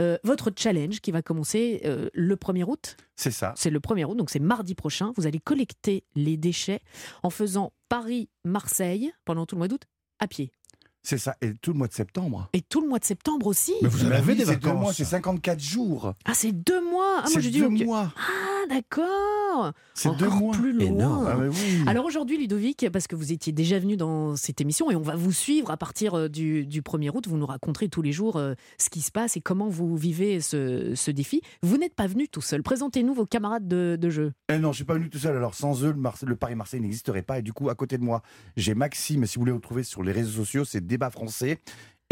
euh, 0.00 0.18
votre 0.24 0.50
challenge 0.54 1.00
qui 1.00 1.10
va 1.10 1.22
commencer 1.22 1.80
euh, 1.86 2.10
le 2.12 2.36
1er 2.36 2.64
août. 2.64 2.98
C'est 3.16 3.30
ça. 3.30 3.54
C'est 3.56 3.70
le 3.70 3.80
1er 3.80 4.04
août, 4.04 4.14
donc 4.14 4.28
c'est 4.28 4.40
mardi 4.40 4.74
prochain. 4.74 5.12
Vous 5.16 5.26
allez 5.26 5.40
collecter 5.40 6.04
les 6.14 6.36
déchets 6.36 6.80
en 7.22 7.30
faisant 7.30 7.72
Paris-Marseille 7.88 9.12
pendant 9.24 9.46
tout 9.46 9.54
le 9.56 9.60
mois 9.60 9.68
d'août 9.68 9.84
à 10.18 10.26
pied. 10.28 10.52
C'est 11.02 11.18
ça. 11.18 11.34
Et 11.40 11.54
tout 11.54 11.72
le 11.72 11.78
mois 11.78 11.88
de 11.88 11.92
septembre. 11.94 12.48
Et 12.52 12.60
tout 12.60 12.80
le 12.80 12.88
mois 12.88 12.98
de 12.98 13.04
septembre 13.04 13.46
aussi. 13.46 13.72
Mais 13.82 13.88
vous 13.88 14.04
en 14.06 14.10
avez 14.10 14.34
des 14.34 14.44
c'est 14.44 14.56
deux 14.56 14.68
vacances. 14.68 14.80
mois, 14.82 14.92
c'est 14.92 15.04
54 15.04 15.58
jours. 15.60 16.14
Ah, 16.24 16.34
c'est 16.34 16.52
deux 16.52 16.80
mois. 16.90 17.16
Ah, 17.18 17.22
moi 17.22 17.30
c'est 17.32 17.40
je 17.40 17.48
dis 17.48 17.60
deux 17.60 17.68
mois. 17.68 18.12
Ah, 18.16 18.66
d'accord. 18.68 19.72
C'est 19.94 20.14
deux 20.16 20.28
mois. 20.28 20.52
plus 20.52 20.72
loin. 20.72 21.26
Ah, 21.28 21.36
mais 21.38 21.48
oui. 21.48 21.84
Alors 21.86 22.04
aujourd'hui, 22.04 22.38
Ludovic, 22.38 22.86
parce 22.92 23.06
que 23.06 23.16
vous 23.16 23.32
étiez 23.32 23.52
déjà 23.52 23.78
venu 23.78 23.96
dans 23.96 24.36
cette 24.36 24.60
émission 24.60 24.90
et 24.90 24.96
on 24.96 25.00
va 25.02 25.16
vous 25.16 25.32
suivre 25.32 25.70
à 25.70 25.76
partir 25.76 26.14
euh, 26.14 26.28
du, 26.28 26.66
du 26.66 26.82
1er 26.82 27.10
août, 27.14 27.26
vous 27.28 27.36
nous 27.36 27.46
raconterez 27.46 27.88
tous 27.88 28.02
les 28.02 28.12
jours 28.12 28.36
euh, 28.36 28.54
ce 28.78 28.90
qui 28.90 29.00
se 29.00 29.10
passe 29.10 29.36
et 29.36 29.40
comment 29.40 29.68
vous 29.68 29.96
vivez 29.96 30.40
ce, 30.40 30.92
ce 30.94 31.10
défi. 31.10 31.40
Vous 31.62 31.76
n'êtes 31.78 31.94
pas 31.94 32.06
venu 32.06 32.28
tout 32.28 32.40
seul. 32.42 32.62
Présentez-nous 32.62 33.14
vos 33.14 33.26
camarades 33.26 33.66
de, 33.68 33.96
de 34.00 34.10
jeu. 34.10 34.32
Eh 34.52 34.58
non, 34.58 34.72
je 34.72 34.76
suis 34.76 34.84
pas 34.84 34.94
venu 34.94 35.08
tout 35.10 35.18
seul. 35.18 35.36
Alors 35.36 35.54
sans 35.54 35.82
eux, 35.84 35.92
le, 35.92 35.98
Marse- 35.98 36.24
le 36.24 36.36
Paris-Marseille 36.36 36.80
n'existerait 36.80 37.22
pas. 37.22 37.38
Et 37.38 37.42
du 37.42 37.52
coup, 37.52 37.68
à 37.70 37.74
côté 37.74 37.98
de 37.98 38.04
moi, 38.04 38.22
j'ai 38.56 38.74
Maxime. 38.74 39.26
Si 39.26 39.36
vous 39.36 39.40
voulez 39.42 39.50
le 39.52 39.56
retrouver 39.56 39.82
sur 39.82 40.02
les 40.02 40.12
réseaux 40.12 40.40
sociaux, 40.44 40.64
c'est 40.64 40.86
Débat 40.90 41.08
Français. 41.10 41.60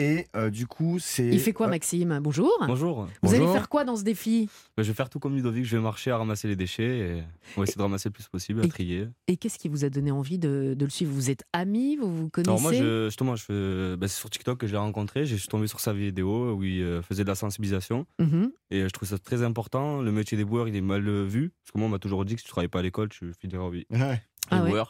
Et 0.00 0.28
euh, 0.36 0.48
du 0.50 0.68
coup, 0.68 1.00
c'est. 1.00 1.26
Il 1.26 1.40
fait 1.40 1.52
quoi, 1.52 1.66
euh, 1.66 1.70
Maxime? 1.70 2.20
Bonjour. 2.22 2.52
Bonjour. 2.68 3.08
Vous 3.24 3.34
allez 3.34 3.48
faire 3.48 3.68
quoi 3.68 3.82
dans 3.82 3.96
ce 3.96 4.04
défi? 4.04 4.48
Bah, 4.76 4.84
je 4.84 4.88
vais 4.88 4.94
faire 4.94 5.10
tout 5.10 5.18
comme 5.18 5.34
Ludovic, 5.34 5.64
je 5.64 5.76
vais 5.76 5.82
marcher 5.82 6.12
à 6.12 6.18
ramasser 6.18 6.46
les 6.46 6.54
déchets 6.54 6.98
et 6.98 7.22
on 7.56 7.60
va 7.60 7.64
essayer 7.64 7.76
de 7.78 7.82
ramasser 7.82 8.08
le 8.08 8.12
plus 8.12 8.28
possible, 8.28 8.60
à 8.60 8.64
Et- 8.64 8.68
trier. 8.68 9.08
Et 9.26 9.36
qu'est-ce 9.36 9.58
qui 9.58 9.68
vous 9.68 9.84
a 9.84 9.90
donné 9.90 10.12
envie 10.12 10.38
de, 10.38 10.74
de 10.78 10.84
le 10.84 10.90
suivre? 10.92 11.10
Vous 11.12 11.30
êtes 11.30 11.42
amis 11.52 11.96
Vous 11.96 12.14
vous 12.16 12.28
connaissez 12.30 12.48
Alors 12.50 12.60
moi, 12.60 12.72
je, 12.72 13.06
justement, 13.06 13.34
je 13.34 13.96
bah, 13.96 14.06
c'est 14.06 14.20
sur 14.20 14.30
TikTok 14.30 14.58
que 14.60 14.68
je 14.68 14.72
l'ai 14.72 14.78
rencontré, 14.78 15.26
je 15.26 15.34
suis 15.34 15.48
tombé 15.48 15.66
sur 15.66 15.80
sa 15.80 15.92
vidéo 15.92 16.52
où 16.52 16.62
il 16.62 16.80
euh, 16.80 17.02
faisait 17.02 17.24
de 17.24 17.28
la 17.28 17.34
sensibilisation 17.34 18.06
Mhm. 18.20 18.52
et 18.70 18.82
je 18.82 18.88
trouve 18.90 19.08
ça 19.08 19.18
très 19.18 19.42
important. 19.42 20.00
Le 20.00 20.12
métier 20.12 20.38
des 20.38 20.44
boueurs, 20.44 20.68
il 20.68 20.76
est 20.76 20.80
mal 20.80 21.02
vu, 21.24 21.50
parce 21.64 21.72
que 21.72 21.78
moi, 21.78 21.88
on 21.88 21.90
m'a 21.90 21.98
toujours 21.98 22.24
dit 22.24 22.36
que 22.36 22.40
si 22.40 22.44
tu 22.46 22.52
travailles 22.52 22.68
pas 22.68 22.78
à 22.78 22.82
l'école, 22.82 23.08
tu 23.08 23.32
finiras 23.40 23.66
oui, 23.66 23.84
Ouais. 23.90 24.22
Ah 24.52 24.62
ouais. 24.62 24.80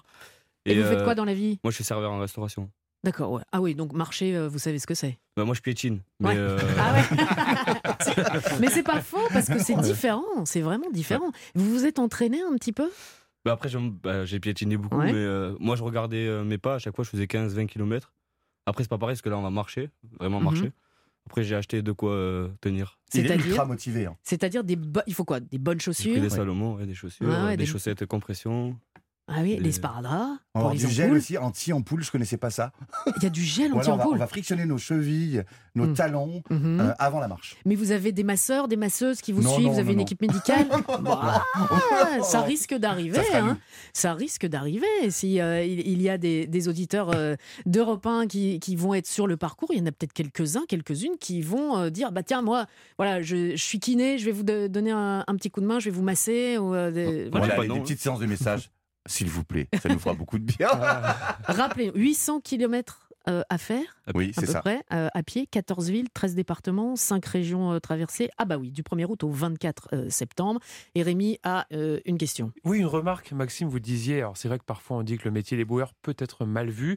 Et, 0.66 0.75
vous 0.78 0.87
faites 0.87 1.02
quoi 1.04 1.14
dans 1.14 1.25
la 1.25 1.33
vie? 1.33 1.59
Moi, 1.64 1.71
je 1.71 1.76
suis 1.76 1.85
serveur 1.85 2.12
en 2.12 2.18
restauration. 2.18 2.71
D'accord, 3.05 3.31
ouais. 3.33 3.43
Ah 3.52 3.61
oui, 3.61 3.75
donc 3.75 3.93
marcher, 3.93 4.35
euh, 4.37 4.49
vous 4.49 4.59
savez 4.59 4.78
ce 4.81 4.87
que 4.87 4.95
c'est 4.95 5.19
Bah, 5.37 5.45
moi, 5.45 5.55
je 5.55 5.61
piétine. 5.61 6.00
Mais 6.21 6.31
Ouais. 6.31 6.35
euh, 6.37 6.59
Ah 6.78 6.95
ouais 6.95 7.02
C'est- 8.00 8.14
Mais 8.61 8.69
c'est 8.71 8.83
pas 8.83 9.00
faux 9.00 9.26
parce 9.33 9.47
que 9.47 9.59
c'est 9.61 9.76
différent, 9.76 10.45
c'est 10.45 10.61
vraiment 10.61 10.90
différent. 10.90 11.31
Vous 11.55 11.71
vous 11.71 11.85
êtes 11.87 11.99
entraîné 11.99 12.40
un 12.43 12.55
petit 12.57 12.73
peu? 12.73 12.90
Bah, 13.45 13.52
après, 13.52 13.69
j'aime- 13.69 13.90
bah, 14.02 14.25
j'ai 14.25 14.40
piétiné 14.40 14.76
beaucoup, 14.76 14.97
Ouais. 14.99 15.12
mais 15.12 15.19
euh, 15.19 15.55
moi, 15.61 15.76
je 15.76 15.83
regardais 15.85 16.26
euh, 16.26 16.43
mes 16.45 16.59
pas, 16.59 16.75
à 16.75 16.78
chaque 16.78 16.95
fois, 16.97 17.05
je 17.05 17.11
faisais 17.11 17.26
15-20 17.26 17.67
km. 17.67 18.12
Après, 18.67 18.83
c'est 18.83 18.88
pas 18.90 18.99
pareil, 18.99 19.14
parce 19.14 19.23
que 19.23 19.28
là, 19.31 19.38
on 19.38 19.43
va 19.43 19.50
marcher, 19.50 19.90
vraiment 20.19 20.38
Mhm. 20.40 20.45
marcher. 20.45 20.73
Après, 21.26 21.45
j'ai 21.45 21.55
acheté 21.55 21.83
de 21.83 21.93
quoi 21.93 22.12
euh, 22.12 22.49
tenir. 22.61 22.99
Il 23.14 23.21
est 23.21 23.28
C'est-à-dire 23.28 23.47
ultra 23.47 23.64
motivé. 23.67 24.07
hein. 24.07 24.17
C'est-à-dire 24.23 24.64
des 24.64 24.76
bo- 24.76 25.00
il 25.07 25.12
faut 25.14 25.25
quoi? 25.25 25.40
Des 25.40 25.59
bonnes 25.59 25.78
J'ai 25.78 25.90
pris 25.93 25.95
chaussures 25.95 26.21
des 26.23 26.31
Salomon, 26.31 26.75
ouais, 26.76 26.87
des 26.87 26.95
chaussures, 26.95 27.28
Ouais, 27.28 27.35
ouais, 27.43 27.50
des, 27.50 27.59
des- 27.59 27.67
chaussettes 27.67 28.07
compression. 28.07 28.76
Ah 29.30 29.40
oui, 29.42 29.56
des 29.56 29.73
sparadraps 29.73 30.38
On 30.54 30.61
pour 30.61 30.70
les 30.70 30.78
du 30.78 30.88
gel 30.88 31.06
ampoules. 31.06 31.18
aussi 31.18 31.37
anti-ampoule, 31.38 32.02
je 32.02 32.11
connaissais 32.11 32.38
pas 32.38 32.50
ça. 32.50 32.73
Il 33.18 33.23
y 33.23 33.26
a 33.26 33.30
du 33.30 33.42
gel 33.42 33.73
Voilà, 33.73 33.75
on, 33.75 33.90
va, 33.90 33.90
on 33.90 33.94
anti-ampoule. 33.97 34.18
va 34.18 34.26
frictionner 34.26 34.64
nos 34.64 34.78
chevilles, 34.78 35.42
nos 35.75 35.87
Mm. 35.87 35.94
talons 35.94 36.42
Mhm. 36.50 36.80
euh, 36.80 36.92
avant 36.99 37.20
la 37.20 37.28
marche. 37.28 37.56
Mais 37.66 37.75
vous 37.75 37.92
avez 37.92 38.11
des 38.12 38.25
masseurs, 38.25 38.68
des 38.68 38.76
masseuses 38.76 39.20
qui 39.20 39.32
vous 39.32 39.42
Non, 39.42 39.52
suivent, 39.54 39.66
non, 39.66 39.73
vous 39.75 39.78
avez 39.78 39.88
non, 39.88 39.92
une 39.94 40.00
équipe 40.00 40.23
médicale 40.23 40.66
Bah, 41.02 41.44
Ça 42.23 42.40
risque 42.42 42.75
d'arriver, 42.75 43.23
Ça 43.30 43.44
hein. 43.44 43.58
ça 43.92 44.14
risque 44.14 44.47
d'arriver. 44.47 44.87
Si 45.11 45.40
euh, 45.40 45.62
il, 45.62 45.80
il 45.87 46.00
y 46.02 46.08
a 46.08 46.18
des, 46.18 46.47
des 46.47 46.68
auditeurs 46.68 47.11
euh, 47.14 47.37
d'Europe 47.66 48.06
1 48.06 48.26
qui, 48.26 48.58
qui 48.61 48.76
vont 48.76 48.94
être 48.94 49.06
sur 49.06 49.26
le 49.26 49.37
parcours, 49.37 49.68
il 49.73 49.78
y 49.78 49.82
en 49.82 49.87
a 49.87 49.92
peut-être 49.92 50.12
quelques-uns, 50.12 50.64
quelques-unes 50.68 51.16
qui 51.20 51.42
vont 51.42 51.76
euh, 51.78 51.90
dire 51.90 52.12
bah 52.12 52.23
tiens 52.23 52.42
moi 52.42 52.66
voilà 52.99 53.20
je, 53.23 53.50
je 53.56 53.62
suis 53.62 53.78
kiné, 53.80 54.18
je 54.18 54.25
vais 54.25 54.32
vous 54.32 54.42
donner 54.42 54.90
un, 54.90 55.25
un 55.26 55.37
petit 55.37 55.50
coup 55.50 55.61
de 55.61 55.66
main, 55.66 55.78
je 55.78 55.87
vais 55.87 55.90
vous 55.97 56.02
masser. 56.02 56.56
Ou, 56.58 56.73
des- 56.90 57.28
voilà. 57.30 57.54
pas 57.54 57.62
des, 57.66 57.80
petites 57.80 58.00
séances 58.00 58.20
de 58.20 58.26
messages. 58.26 58.70
S'il 59.07 59.28
vous 59.28 59.45
plaît, 59.45 59.69
ça 59.83 59.88
nous 59.88 59.99
fera 59.99 60.14
beaucoup 60.19 60.38
de 60.38 60.45
bien. 60.45 60.69
Rappelez 61.45 61.90
800 61.95 62.40
km 62.40 63.05
à 63.26 63.59
faire 63.59 63.85
Oui, 64.14 64.31
à 64.31 64.40
c'est 64.40 64.47
peu 64.47 64.52
ça. 64.52 64.61
près, 64.61 64.83
euh, 64.90 65.09
à 65.12 65.23
pied, 65.23 65.47
14 65.47 65.90
villes, 65.90 66.09
13 66.14 66.35
départements, 66.35 66.97
5 66.97 67.23
régions 67.26 67.73
euh, 67.73 67.78
traversées. 67.78 68.31
Ah 68.38 68.47
bah 68.47 68.57
oui, 68.57 68.71
du 68.71 68.83
1er 68.83 69.05
août 69.05 69.23
au 69.23 69.28
24 69.31 69.88
euh, 69.93 70.09
septembre. 70.09 70.61
Et 70.95 71.02
Rémi 71.02 71.38
a 71.43 71.67
euh, 71.75 72.00
une 72.07 72.17
question. 72.17 72.52
Oui, 72.64 72.78
une 72.78 72.87
remarque, 72.87 73.33
Maxime, 73.33 73.69
vous 73.69 73.81
disiez, 73.81 74.21
alors 74.21 74.38
c'est 74.38 74.49
vrai 74.49 74.59
que 74.59 74.64
parfois 74.64 74.97
on 74.97 75.02
dit 75.02 75.19
que 75.19 75.25
le 75.26 75.31
métier 75.31 75.59
des 75.59 75.67
boueurs 75.67 75.93
peut 76.00 76.17
être 76.19 76.47
mal 76.47 76.71
vu, 76.71 76.97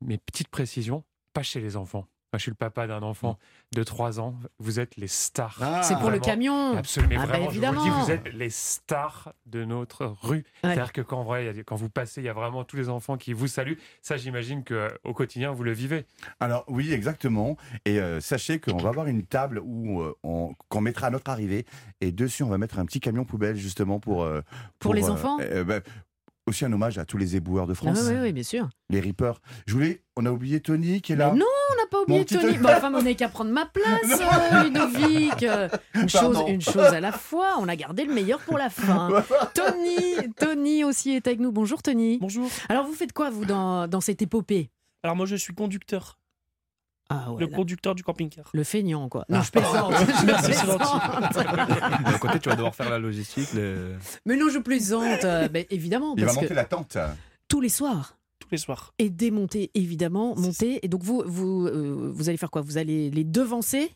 mais 0.00 0.18
petite 0.18 0.48
précision, 0.48 1.04
pas 1.32 1.44
chez 1.44 1.60
les 1.60 1.76
enfants. 1.76 2.06
Moi, 2.30 2.36
je 2.38 2.42
suis 2.42 2.50
le 2.50 2.56
papa 2.56 2.86
d'un 2.86 3.02
enfant 3.02 3.38
de 3.72 3.82
3 3.82 4.20
ans, 4.20 4.34
vous 4.58 4.80
êtes 4.80 4.98
les 4.98 5.08
stars. 5.08 5.56
Ah, 5.62 5.82
C'est 5.82 5.98
pour 5.98 6.10
le 6.10 6.18
camion. 6.18 6.76
Absolument, 6.76 7.14
Ah 7.22 7.26
bah 7.26 7.38
vraiment, 7.38 7.50
je 7.50 7.58
vous 7.58 7.64
le 7.64 7.70
dis, 7.70 7.76
évidemment. 7.86 8.04
vous 8.04 8.10
êtes 8.10 8.34
les 8.34 8.50
stars 8.50 9.32
de 9.46 9.64
notre 9.64 10.04
rue. 10.04 10.44
C'est-à-dire 10.62 10.92
que 10.92 11.00
quand, 11.00 11.22
vrai, 11.22 11.54
vous 11.70 11.88
passez, 11.88 12.20
il 12.20 12.24
y 12.24 12.28
a 12.28 12.34
vraiment 12.34 12.64
tous 12.64 12.76
les 12.76 12.90
enfants 12.90 13.16
qui 13.16 13.32
vous 13.32 13.46
saluent. 13.46 13.78
Ça, 14.02 14.18
j'imagine 14.18 14.62
qu'au 14.62 15.14
quotidien, 15.14 15.52
vous 15.52 15.62
le 15.64 15.72
vivez. 15.72 16.04
Alors 16.38 16.64
oui, 16.68 16.92
exactement. 16.92 17.56
Et 17.86 17.98
euh, 17.98 18.20
sachez 18.20 18.60
qu'on 18.60 18.76
va 18.76 18.90
avoir 18.90 19.06
une 19.06 19.24
table 19.24 19.62
où 19.64 20.02
euh, 20.02 20.14
on- 20.22 20.52
qu'on 20.68 20.82
mettra 20.82 21.06
à 21.06 21.10
notre 21.10 21.30
arrivée 21.30 21.64
et 22.02 22.12
dessus 22.12 22.42
on 22.42 22.48
va 22.50 22.58
mettre 22.58 22.78
un 22.78 22.84
petit 22.84 23.00
camion 23.00 23.24
poubelle 23.24 23.56
justement 23.56 24.00
pour 24.00 24.22
euh, 24.22 24.42
Pour 24.80 24.92
les 24.92 25.04
euh, 25.08 25.12
enfants? 25.12 25.38
euh, 25.40 25.64
bah, 25.64 25.80
aussi 26.48 26.64
un 26.64 26.72
hommage 26.72 26.98
à 26.98 27.04
tous 27.04 27.16
les 27.18 27.36
éboueurs 27.36 27.66
de 27.66 27.72
Ah 27.72 27.76
France, 27.76 28.00
oui, 28.08 28.14
oui, 28.20 28.32
bien 28.32 28.42
sûr. 28.42 28.68
les 28.90 29.00
rippers. 29.00 29.40
Je 29.66 29.74
voulais, 29.74 30.02
on 30.16 30.26
a 30.26 30.30
oublié 30.30 30.60
Tony 30.60 31.00
qui 31.00 31.12
est 31.12 31.16
là. 31.16 31.30
Mais 31.32 31.38
non, 31.38 31.46
on 31.72 31.76
n'a 31.76 31.86
pas 31.90 32.00
oublié 32.02 32.24
Tony. 32.24 32.58
Bon, 32.58 32.68
enfin, 32.70 32.92
on 32.94 33.02
n'est 33.02 33.14
qu'à 33.14 33.28
prendre 33.28 33.50
ma 33.52 33.66
place, 33.66 34.20
euh, 34.20 34.64
Ludovic. 34.64 35.42
Euh, 35.42 35.68
Une 35.94 36.08
chose, 36.08 36.38
une 36.48 36.60
chose 36.60 36.76
à 36.86 37.00
la 37.00 37.12
fois. 37.12 37.54
On 37.60 37.68
a 37.68 37.76
gardé 37.76 38.04
le 38.04 38.12
meilleur 38.14 38.40
pour 38.40 38.58
la 38.58 38.70
fin. 38.70 39.10
Tony, 39.54 40.16
Tony 40.36 40.84
aussi 40.84 41.10
est 41.10 41.26
avec 41.26 41.40
nous. 41.40 41.52
Bonjour 41.52 41.82
Tony. 41.82 42.18
Bonjour. 42.18 42.48
Alors 42.68 42.86
vous 42.86 42.94
faites 42.94 43.12
quoi 43.12 43.30
vous 43.30 43.44
dans, 43.44 43.86
dans 43.88 44.00
cette 44.00 44.22
épopée? 44.22 44.70
Alors 45.02 45.14
moi 45.16 45.26
je 45.26 45.36
suis 45.36 45.54
conducteur, 45.54 46.18
Ah 47.10 47.32
ouais. 47.32 47.40
le 47.44 47.50
là, 47.50 47.56
conducteur 47.56 47.94
du 47.94 48.02
camping-car. 48.02 48.50
le 48.52 48.64
feignant 48.64 49.08
quoi. 49.08 49.24
Non, 49.28 49.40
je 49.42 49.50
plaisante. 49.50 49.94
je 50.20 50.26
Merci, 50.26 50.52
c'est. 50.52 52.04
D'un 52.04 52.18
côté, 52.18 52.38
tu 52.38 52.48
vas 52.48 52.54
devoir 52.56 52.74
faire 52.74 52.90
la 52.90 52.98
logistique. 52.98 53.52
les- 53.54 53.94
Mais 54.26 54.36
non, 54.36 54.48
je 54.50 54.58
plaisante. 54.58 55.24
Euh, 55.24 55.48
évidemment, 55.70 56.14
Il 56.16 56.24
va 56.24 56.32
monter 56.32 56.48
que 56.48 56.54
la 56.54 56.64
tente. 56.64 56.96
tous 57.48 57.60
les 57.60 57.68
soirs. 57.70 58.16
Tous 58.40 58.48
les 58.52 58.58
soirs. 58.58 58.92
Et 58.98 59.10
démonter, 59.10 59.70
évidemment, 59.74 60.34
monter. 60.36 60.80
Et 60.84 60.88
donc 60.88 61.02
vous, 61.02 61.22
vous, 61.26 61.66
euh, 61.66 62.12
vous 62.14 62.28
allez 62.28 62.38
faire 62.38 62.50
quoi? 62.50 62.60
Vous 62.62 62.78
allez 62.78 63.10
les 63.10 63.24
devancer 63.24 63.90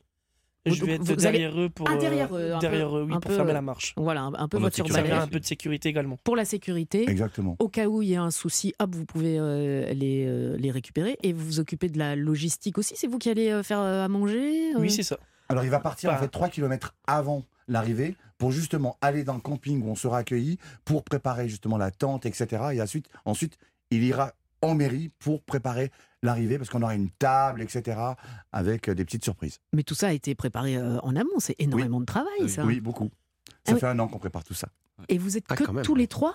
je 0.67 0.85
vais 0.85 0.93
être 0.93 1.03
vous 1.03 1.13
allez- 1.27 1.39
derrière 1.39 1.61
eux 1.61 1.69
pour 1.69 1.89
Ah, 1.89 1.95
euh, 1.95 1.99
derrière 1.99 2.37
eux, 2.37 2.53
un 2.53 2.59
derrière 2.59 2.91
peu- 2.91 2.97
eux, 2.99 3.03
oui, 3.05 3.13
un 3.15 3.21
pour 3.21 3.31
peu, 3.31 3.37
fermer 3.37 3.51
euh, 3.51 3.55
la 3.55 3.63
marche. 3.63 3.95
Voilà, 3.97 4.23
un, 4.23 4.35
un 4.35 4.49
peu 4.49 4.59
votre. 4.59 4.77
Ça 4.77 5.01
un 5.01 5.27
peu 5.27 5.41
de 5.41 5.45
sécurité 5.45 5.89
également. 5.89 6.19
Pour 6.23 6.37
la 6.37 6.45
sécurité, 6.45 7.09
Exactement. 7.11 7.57
au 7.59 7.69
cas 7.69 7.87
où 7.87 8.03
il 8.03 8.11
y 8.11 8.17
a 8.17 8.23
un 8.23 8.31
souci, 8.31 8.73
hop, 8.79 8.95
vous 8.95 9.05
pouvez 9.05 9.39
euh, 9.39 9.93
les, 9.93 10.25
euh, 10.27 10.57
les 10.57 10.71
récupérer. 10.71 11.19
Et 11.23 11.33
vous 11.33 11.45
vous 11.45 11.61
occupez 11.61 11.89
de 11.89 11.99
la 11.99 12.15
logistique 12.17 12.79
aussi 12.79 12.95
C'est 12.97 13.07
vous 13.09 13.19
qui 13.19 13.29
allez 13.31 13.51
euh, 13.51 13.63
faire 13.63 13.81
euh, 13.81 14.05
à 14.05 14.09
manger 14.09 14.73
euh 14.75 14.79
Oui, 14.81 14.91
c'est 14.91 15.03
ça. 15.03 15.19
Alors 15.49 15.65
il 15.65 15.71
va 15.71 15.81
partir 15.81 16.11
en 16.13 16.17
fait 16.17 16.29
3 16.29 16.49
km 16.49 16.95
avant 17.07 17.45
l'arrivée 17.69 18.17
pour 18.39 18.53
justement 18.53 18.97
aller 19.01 19.23
dans 19.25 19.35
le 19.35 19.41
camping 19.41 19.83
où 19.83 19.89
on 19.91 19.95
sera 19.95 20.19
accueilli 20.19 20.59
pour 20.85 21.05
préparer 21.05 21.49
justement 21.49 21.77
la 21.77 21.91
tente, 21.91 22.25
etc. 22.27 22.47
Et 22.73 22.81
ensuite, 22.83 23.09
ensuite 23.25 23.59
il 23.91 24.03
ira 24.03 24.33
en 24.63 24.75
mairie 24.75 25.11
pour 25.19 25.43
préparer 25.43 25.91
l'arrivée 26.23 26.59
parce 26.59 26.71
qu'on 26.71 26.83
aura 26.83 26.95
une 26.95 27.11
table, 27.11 27.63
etc. 27.63 27.99
avec 28.53 28.89
euh, 28.89 28.95
des 28.95 29.05
petites 29.05 29.25
surprises. 29.25 29.59
Mais 29.73 29.83
tout 29.83 29.95
ça 29.95 30.09
a 30.09 30.13
été 30.13 30.35
préparé 30.35 30.77
euh, 30.77 30.99
en 31.01 31.17
amont. 31.17 31.39
C'est 31.39 31.57
énormément 31.59 32.01
de 32.01 32.05
travail, 32.07 32.49
ça. 32.49 32.65
Oui, 32.65 32.81
beaucoup. 32.81 33.11
Ah 33.49 33.53
Ça 33.69 33.75
oui. 33.75 33.81
fait 33.81 33.87
un 33.87 33.99
an 33.99 34.09
qu'on 34.09 34.19
prépare 34.19 34.45
tout 34.45 34.55
ça. 34.55 34.69
Et 35.09 35.19
vous 35.19 35.37
êtes 35.37 35.45
Ah, 35.49 35.57
que 35.57 35.65
quand 35.65 35.73
même. 35.73 35.85
tous 35.85 35.95
les 35.95 36.07
trois? 36.07 36.35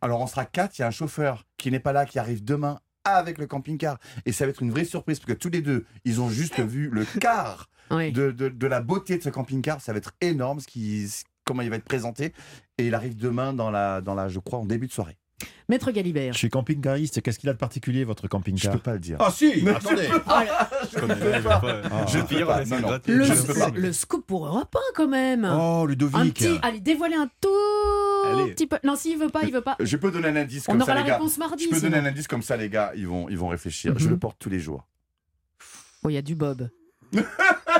Alors 0.00 0.20
on 0.20 0.26
sera 0.26 0.44
quatre, 0.44 0.78
il 0.78 0.82
y 0.82 0.84
a 0.84 0.88
un 0.88 0.92
chauffeur 0.92 1.44
qui 1.56 1.70
n'est 1.70 1.78
pas 1.80 1.92
là, 1.92 2.04
qui 2.06 2.18
arrive 2.18 2.42
demain 2.42 2.80
avec 3.04 3.38
le 3.38 3.46
camping-car. 3.46 3.98
Et 4.26 4.32
ça 4.32 4.44
va 4.44 4.50
être 4.50 4.62
une 4.62 4.70
vraie 4.70 4.84
surprise 4.84 5.18
parce 5.20 5.26
que 5.32 5.38
tous 5.38 5.50
les 5.50 5.62
deux, 5.62 5.86
ils 6.04 6.20
ont 6.20 6.28
juste 6.30 6.58
vu 6.60 6.88
le 6.90 7.04
quart 7.20 7.68
Oui. 7.90 8.12
de, 8.12 8.30
de- 8.32 8.48
de 8.48 8.66
la 8.66 8.80
beauté 8.80 9.18
de 9.18 9.22
ce 9.22 9.28
camping-car. 9.30 9.80
Ça 9.80 9.92
va 9.92 9.98
être 9.98 10.12
énorme 10.20 10.60
ce 10.60 10.66
qui, 10.66 11.06
comment 11.44 11.62
il 11.62 11.70
va 11.70 11.76
être 11.76 11.84
présenté. 11.84 12.32
Et 12.78 12.86
il 12.86 12.94
arrive 12.94 13.16
demain 13.16 13.52
dans 13.52 13.70
la, 13.70 14.00
dans 14.00 14.14
la, 14.14 14.28
je 14.28 14.38
crois, 14.40 14.58
en 14.58 14.64
début 14.66 14.86
de 14.88 14.92
soirée. 14.92 15.16
Maître 15.68 15.90
Galibert. 15.90 16.32
Je 16.32 16.38
suis 16.38 16.48
camping-cariste. 16.48 17.20
Qu'est-ce 17.22 17.38
qu'il 17.38 17.48
a 17.48 17.52
de 17.52 17.58
particulier, 17.58 18.04
votre 18.04 18.24
Je 18.24 18.28
camping-car 18.28 18.72
peux 18.72 18.78
pas 18.78 18.94
le 18.94 18.98
dire. 18.98 19.16
Ah 19.20 19.30
si 19.30 19.52
Mais 19.62 19.72
Attendez 19.72 20.04
Je 20.06 20.10
peux 20.12 20.20
pas. 20.20 20.44
Ah. 20.50 20.70
Je 20.92 22.18
peux 22.20 22.44
pas. 22.46 22.64
Non, 22.64 22.80
non. 22.80 22.98
Le, 23.06 23.24
Je 23.24 23.42
peux 23.42 23.54
pas. 23.54 23.70
le 23.74 23.92
scoop 23.92 24.26
pour 24.26 24.46
Europe 24.46 24.74
1 24.74 24.80
quand 24.94 25.08
même. 25.08 25.44
Oh, 25.44 25.82
un 25.84 25.86
Ludovic 25.86 26.34
petit, 26.34 26.58
allez, 26.62 26.80
dévoilez 26.80 27.16
un 27.16 27.28
tout 27.40 27.48
Allez. 28.26 28.52
petit 28.52 28.66
peu. 28.66 28.78
Non, 28.84 28.96
s'il 28.96 29.18
veut 29.18 29.28
pas, 29.28 29.42
il 29.44 29.52
veut 29.52 29.60
pas. 29.60 29.76
Je 29.80 29.96
peux 29.96 30.10
donner 30.10 30.28
un 30.28 30.36
indice 30.36 30.64
On 30.68 30.72
comme 30.72 30.82
aura 30.82 30.86
ça, 30.86 30.94
la 30.94 31.02
les 31.02 31.06
gars. 31.08 31.14
réponse 31.16 31.38
mardi, 31.38 31.64
Je 31.64 31.68
peux 31.70 31.76
sinon. 31.76 31.90
donner 31.90 32.02
un 32.02 32.10
indice 32.10 32.26
comme 32.28 32.42
ça, 32.42 32.56
les 32.56 32.68
gars. 32.70 32.92
Ils 32.96 33.06
vont, 33.06 33.28
ils 33.28 33.38
vont 33.38 33.48
réfléchir. 33.48 33.92
Je 33.98 34.04
Mhm. 34.04 34.10
le 34.10 34.18
porte 34.18 34.36
tous 34.38 34.50
les 34.50 34.60
jours. 34.60 34.86
Oh, 36.02 36.08
il 36.10 36.14
y 36.14 36.18
a 36.18 36.22
du 36.22 36.34
Bob. 36.34 36.68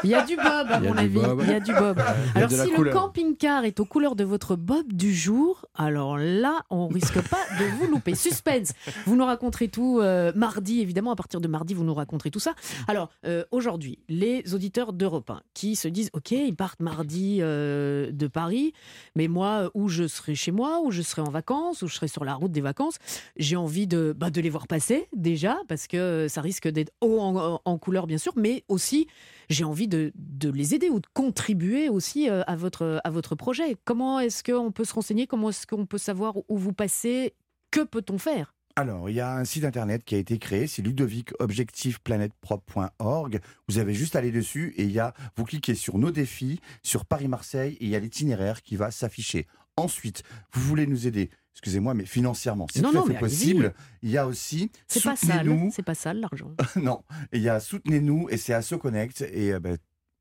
Il 0.05 0.11
y 0.11 0.14
a 0.14 0.25
du 0.25 0.37
Bob, 0.37 0.67
à 0.71 0.81
mon 0.81 0.97
avis. 0.97 1.21
Bob. 1.21 1.43
Il 1.43 1.50
y 1.50 1.55
a 1.55 1.61
du 1.61 1.73
Bob. 1.73 1.99
A 1.99 2.14
Alors, 2.35 2.50
si 2.50 2.71
le 2.71 2.90
camping-car 2.90 3.64
est 3.64 3.81
aux 3.81 3.85
couleurs 3.85 4.17
de 4.17 4.25
votre 4.25 4.57
Bob 4.57 4.93
du 4.93 5.14
jour, 5.14 5.67
alors 5.75 6.19
là, 6.19 6.62
on 6.71 6.88
risque 6.88 7.21
pas 7.28 7.45
de 7.59 7.64
vous 7.78 7.90
louper. 7.90 8.14
Suspense. 8.19 8.73
Vous 9.07 9.17
nous 9.17 9.25
raconterez 9.25 9.69
tout 9.69 10.00
euh, 10.00 10.33
mardi, 10.35 10.81
évidemment. 10.81 11.12
À 11.12 11.17
partir 11.17 11.40
de 11.40 11.49
mardi, 11.49 11.75
vous 11.75 11.85
nous 11.85 11.95
raconterez 11.95 12.31
tout 12.31 12.40
ça. 12.40 12.55
Alors, 12.87 13.11
euh, 13.26 13.45
aujourd'hui, 13.50 13.99
les 14.09 14.55
auditeurs 14.55 14.93
d'Europe 14.93 15.31
1 15.31 15.43
qui 15.55 15.76
se 15.76 15.88
disent 15.88 16.11
Ok, 16.12 16.33
ils 16.33 16.57
partent 16.57 16.81
mardi 16.81 17.38
euh, 17.40 18.11
de 18.12 18.26
Paris, 18.26 18.73
mais 19.14 19.28
moi, 19.28 19.71
où 19.75 19.88
je 19.88 20.07
serai 20.07 20.35
chez 20.35 20.52
moi, 20.52 20.81
où 20.83 20.90
je 20.90 21.02
serai 21.02 21.23
en 21.23 21.31
vacances, 21.31 21.83
où 21.83 21.88
je 21.88 21.95
serai 21.95 22.09
sur 22.09 22.25
la 22.25 22.35
route 22.35 22.52
des 22.52 22.61
vacances, 22.61 22.99
j'ai 23.37 23.57
envie 23.57 23.87
de, 23.87 24.14
bah, 24.17 24.31
de 24.31 24.40
les 24.40 24.50
voir 24.50 24.67
passer 24.67 25.09
déjà, 25.14 25.59
parce 25.69 25.87
que 25.87 26.26
ça 26.28 26.40
risque 26.40 26.69
d'être 26.69 26.93
haut 27.00 27.21
en, 27.21 27.61
en 27.64 27.78
couleur, 27.78 28.07
bien 28.07 28.19
sûr, 28.19 28.33
mais 28.37 28.64
aussi 28.69 29.07
j'ai 29.49 29.64
envie 29.64 29.88
de, 29.88 30.12
les 30.43 30.75
aider 30.75 30.90
ou 30.90 31.00
de 31.00 31.07
contribuer 31.14 31.88
aussi 31.88 32.28
euh, 32.28 32.43
à 32.47 32.57
votre, 32.57 33.00
projet. 33.35 33.76
Comment 33.85 34.21
est-ce 34.21 34.45
qu'on 34.45 34.71
peut 34.73 34.85
se 34.85 34.93
renseigner? 34.95 35.26
Comment 35.26 35.49
est-ce 35.50 35.67
qu'on 35.67 35.87
peut 35.87 35.99
savoir 35.99 36.37
où 36.49 36.57
vous 36.57 36.73
passez? 36.73 37.35
Que 37.71 37.85
peut-on 37.85 38.17
faire? 38.19 38.55
Alors, 38.76 39.11
il 39.11 39.17
y 39.17 39.21
a 39.21 39.35
un 39.35 39.45
site 39.45 39.64
internet 39.64 40.05
qui 40.05 40.14
a 40.14 40.19
été 40.19 40.38
créé, 40.38 40.69
c'est 40.69 40.83
ludovicobjectifplanetprop.org. 40.83 43.40
Vous 43.67 43.78
avez 43.78 43.93
juste 43.93 44.14
à 44.14 44.21
aller 44.21 44.31
dessus 44.31 44.73
et 44.76 44.85
il 44.85 44.93
y 44.93 45.00
a, 45.00 45.14
vous 45.37 45.45
cliquez 45.45 45.75
sur 45.75 45.99
nos 45.99 46.12
défis, 46.12 46.61
sur 46.85 47.05
Paris-Marseille 47.05 47.76
et 47.81 47.87
il 47.87 47.90
y 47.90 47.97
a 47.97 47.99
l'itinéraire 47.99 48.62
qui 48.62 48.76
va 48.76 48.93
s'afficher. 48.93 49.49
Ensuite, 49.76 50.23
vous 50.52 50.61
voulez 50.61 50.87
nous 50.87 51.09
aider, 51.09 51.28
excusez-moi, 51.59 51.93
mais 51.95 52.07
financièrement, 52.07 52.67
c'est 52.73 52.81
Non, 52.83 52.93
tout 52.93 52.99
à 52.99 53.07
fait 53.07 53.19
possible. 53.19 53.75
Il 54.03 54.11
y 54.11 54.17
a 54.17 54.27
aussi 54.27 54.71
C'est 54.87 55.03
pas 55.03 55.17
sale, 55.17 55.41
soutenez-nous. 55.41 55.71
c'est 55.73 55.83
pas 55.83 55.95
sale 55.97 56.21
l'argent. 56.21 56.53
non, 56.77 57.03
il 57.33 57.43
y 57.43 57.49
a 57.49 57.59
soutenez-nous 57.59 58.29
et 58.31 58.37
c'est 58.37 58.55
à 58.55 58.62
Connect 58.62 59.23
et 59.23 59.53
euh, 59.53 59.61
ben, 59.61 59.77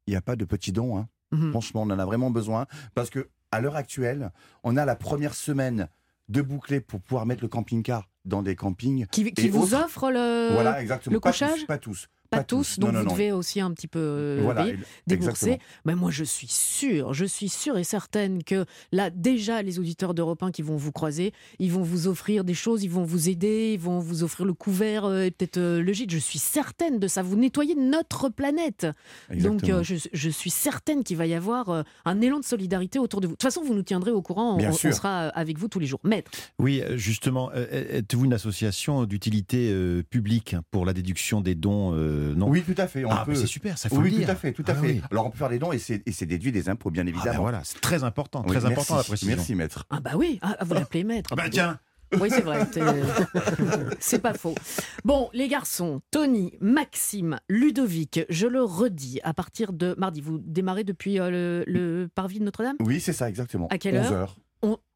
il 0.07 0.11
n'y 0.11 0.17
a 0.17 0.21
pas 0.21 0.35
de 0.35 0.45
petits 0.45 0.71
dons. 0.71 0.97
hein. 0.97 1.07
Mhm. 1.31 1.51
Franchement, 1.51 1.83
on 1.83 1.91
en 1.91 1.99
a 1.99 2.05
vraiment 2.05 2.31
besoin 2.31 2.65
parce 2.95 3.09
que 3.11 3.29
à 3.51 3.61
l'heure 3.61 3.75
actuelle, 3.75 4.31
on 4.63 4.75
a 4.77 4.85
la 4.85 4.95
première 4.95 5.35
semaine 5.35 5.89
de 6.27 6.41
boucler 6.41 6.81
pour 6.81 6.99
pouvoir 7.01 7.25
mettre 7.25 7.43
le 7.43 7.47
camping-car 7.47 8.09
dans 8.27 8.43
des 8.43 8.55
campings. 8.55 9.05
Qui, 9.11 9.23
vous 9.49 9.73
autres- 9.73 9.85
offre 9.85 10.11
le, 10.11 10.49
voilà, 10.53 10.81
exactement. 10.81 11.13
le 11.13 11.19
Pas 11.19 11.31
couchage 11.31 11.59
tous, 11.61 11.65
Pas 11.65 11.77
tous. 11.77 12.07
Pas 12.29 12.43
tous, 12.43 12.77
donc 12.77 12.91
Non, 12.91 12.93
non, 12.95 12.99
vous 13.03 13.05
non. 13.05 13.13
devez 13.13 13.31
aussi 13.31 13.61
un 13.61 13.71
petit 13.71 13.87
peu 13.87 13.99
euh, 14.01 14.39
Voilà, 14.43 14.65
débourser. 15.07 15.59
Mais 15.85 15.95
moi, 15.95 16.11
je 16.11 16.25
suis 16.25 16.47
sûre, 16.49 17.13
je 17.13 17.23
suis 17.23 17.47
sûre 17.47 17.77
et 17.77 17.85
certaine 17.85 18.43
que 18.43 18.65
là, 18.91 19.09
déjà, 19.09 19.61
les 19.61 19.79
auditeurs 19.79 20.13
d'Europe 20.13 20.43
1 20.43 20.51
qui 20.51 20.61
vont 20.61 20.75
vous 20.75 20.91
croiser, 20.91 21.31
ils 21.59 21.71
vont 21.71 21.83
vous 21.83 22.09
offrir 22.09 22.43
des 22.43 22.53
choses, 22.53 22.83
ils 22.83 22.89
vont 22.89 23.03
vous 23.05 23.29
aider, 23.29 23.71
ils 23.75 23.79
vont 23.79 23.99
vous 23.99 24.23
offrir 24.23 24.45
le 24.45 24.53
couvert 24.53 25.05
euh, 25.05 25.23
et 25.23 25.31
peut-être 25.31 25.55
euh, 25.55 25.81
le 25.81 25.93
gîte. 25.93 26.11
Je 26.11 26.17
suis 26.17 26.37
certaine 26.37 26.99
de 26.99 27.07
ça. 27.07 27.21
Vous 27.23 27.37
nettoyez 27.37 27.75
notre 27.75 28.27
planète. 28.27 28.87
Donc, 29.33 29.63
euh, 29.69 29.81
je, 29.83 29.95
je 30.11 30.29
suis 30.29 30.49
certaine 30.49 31.05
qu'il 31.05 31.15
va 31.15 31.27
y 31.27 31.33
avoir 31.33 31.69
euh, 31.69 31.83
un 32.03 32.19
élan 32.19 32.39
de 32.41 32.45
solidarité 32.45 32.99
autour 32.99 33.21
de 33.21 33.27
vous. 33.27 33.33
De 33.35 33.37
toute 33.37 33.43
façon, 33.43 33.63
vous 33.63 33.73
nous 33.73 33.83
tiendrez 33.83 34.11
au 34.11 34.21
courant. 34.21 34.55
On, 34.55 34.57
Bien 34.57 34.71
on 34.71 34.73
sûr. 34.73 34.93
sera 34.93 35.27
avec 35.29 35.57
vous 35.57 35.69
tous 35.69 35.79
les 35.79 35.87
jours. 35.87 36.01
Maître. 36.03 36.29
Oui, 36.59 36.83
justement, 36.95 37.51
euh, 37.55 38.01
êtes-vous 38.17 38.25
une 38.25 38.33
association 38.33 39.05
d'utilité 39.05 39.69
euh, 39.71 40.01
publique 40.01 40.55
pour 40.71 40.85
la 40.87 40.93
déduction 40.93 41.39
des 41.39 41.53
dons 41.53 41.91
euh, 41.93 42.33
Non? 42.33 42.49
Oui, 42.49 42.63
tout 42.63 42.73
à 42.77 42.87
fait. 42.87 43.05
On 43.05 43.11
ah, 43.11 43.23
peut... 43.25 43.35
c'est 43.35 43.45
super, 43.45 43.77
ça 43.77 43.89
faut 43.89 43.97
Oui, 43.97 44.09
le 44.09 44.17
dire. 44.17 44.25
tout 44.25 44.31
à 44.31 44.35
fait, 44.35 44.53
tout 44.53 44.63
à 44.67 44.71
Ah 44.71 44.75
fait. 44.75 44.87
oui. 44.87 45.01
Alors 45.11 45.27
on 45.27 45.29
peut 45.29 45.37
faire 45.37 45.49
des 45.49 45.59
dons 45.59 45.71
et 45.71 45.77
c'est 45.77 46.25
déduit 46.25 46.51
des 46.51 46.67
impôts, 46.67 46.89
bien 46.89 47.03
Ah, 47.05 47.09
évidemment. 47.09 47.33
ben 47.33 47.39
voilà, 47.41 47.61
c'est 47.63 47.79
très 47.79 48.03
important, 48.03 48.41
Oui, 48.47 48.55
très 48.55 48.65
important 48.65 48.95
la 48.95 48.99
merci, 48.99 49.09
précision. 49.11 49.35
Merci, 49.35 49.53
maître. 49.55 49.85
Ah 49.91 49.99
bah 49.99 50.11
oui, 50.15 50.39
ah, 50.41 50.57
vous 50.65 50.73
l'appelez 50.73 51.03
maître. 51.03 51.29
Ah 51.33 51.35
bah 51.35 51.49
tiens. 51.51 51.79
Oui, 52.19 52.29
c'est 52.31 52.41
vrai. 52.41 52.65
C'est 53.99 54.21
pas 54.21 54.33
faux. 54.33 54.55
Bon, 55.03 55.29
les 55.33 55.49
garçons, 55.49 56.01
Tony, 56.09 56.53
Maxime, 56.61 57.37
Ludovic, 57.49 58.21
je 58.29 58.47
le 58.47 58.63
redis, 58.63 59.19
à 59.23 59.33
partir 59.33 59.73
de 59.73 59.93
mardi, 59.97 60.21
vous 60.21 60.39
démarrez 60.39 60.85
depuis 60.85 61.19
euh, 61.19 61.29
le, 61.29 61.63
le 61.67 62.07
parvis 62.07 62.39
de 62.39 62.45
Notre-Dame? 62.45 62.77
Oui, 62.79 63.01
c'est 63.01 63.11
ça, 63.11 63.27
exactement. 63.27 63.67
À 63.69 63.77
quelle 63.77 63.97
11 63.97 64.05
heure 64.05 64.13
heures. 64.13 64.35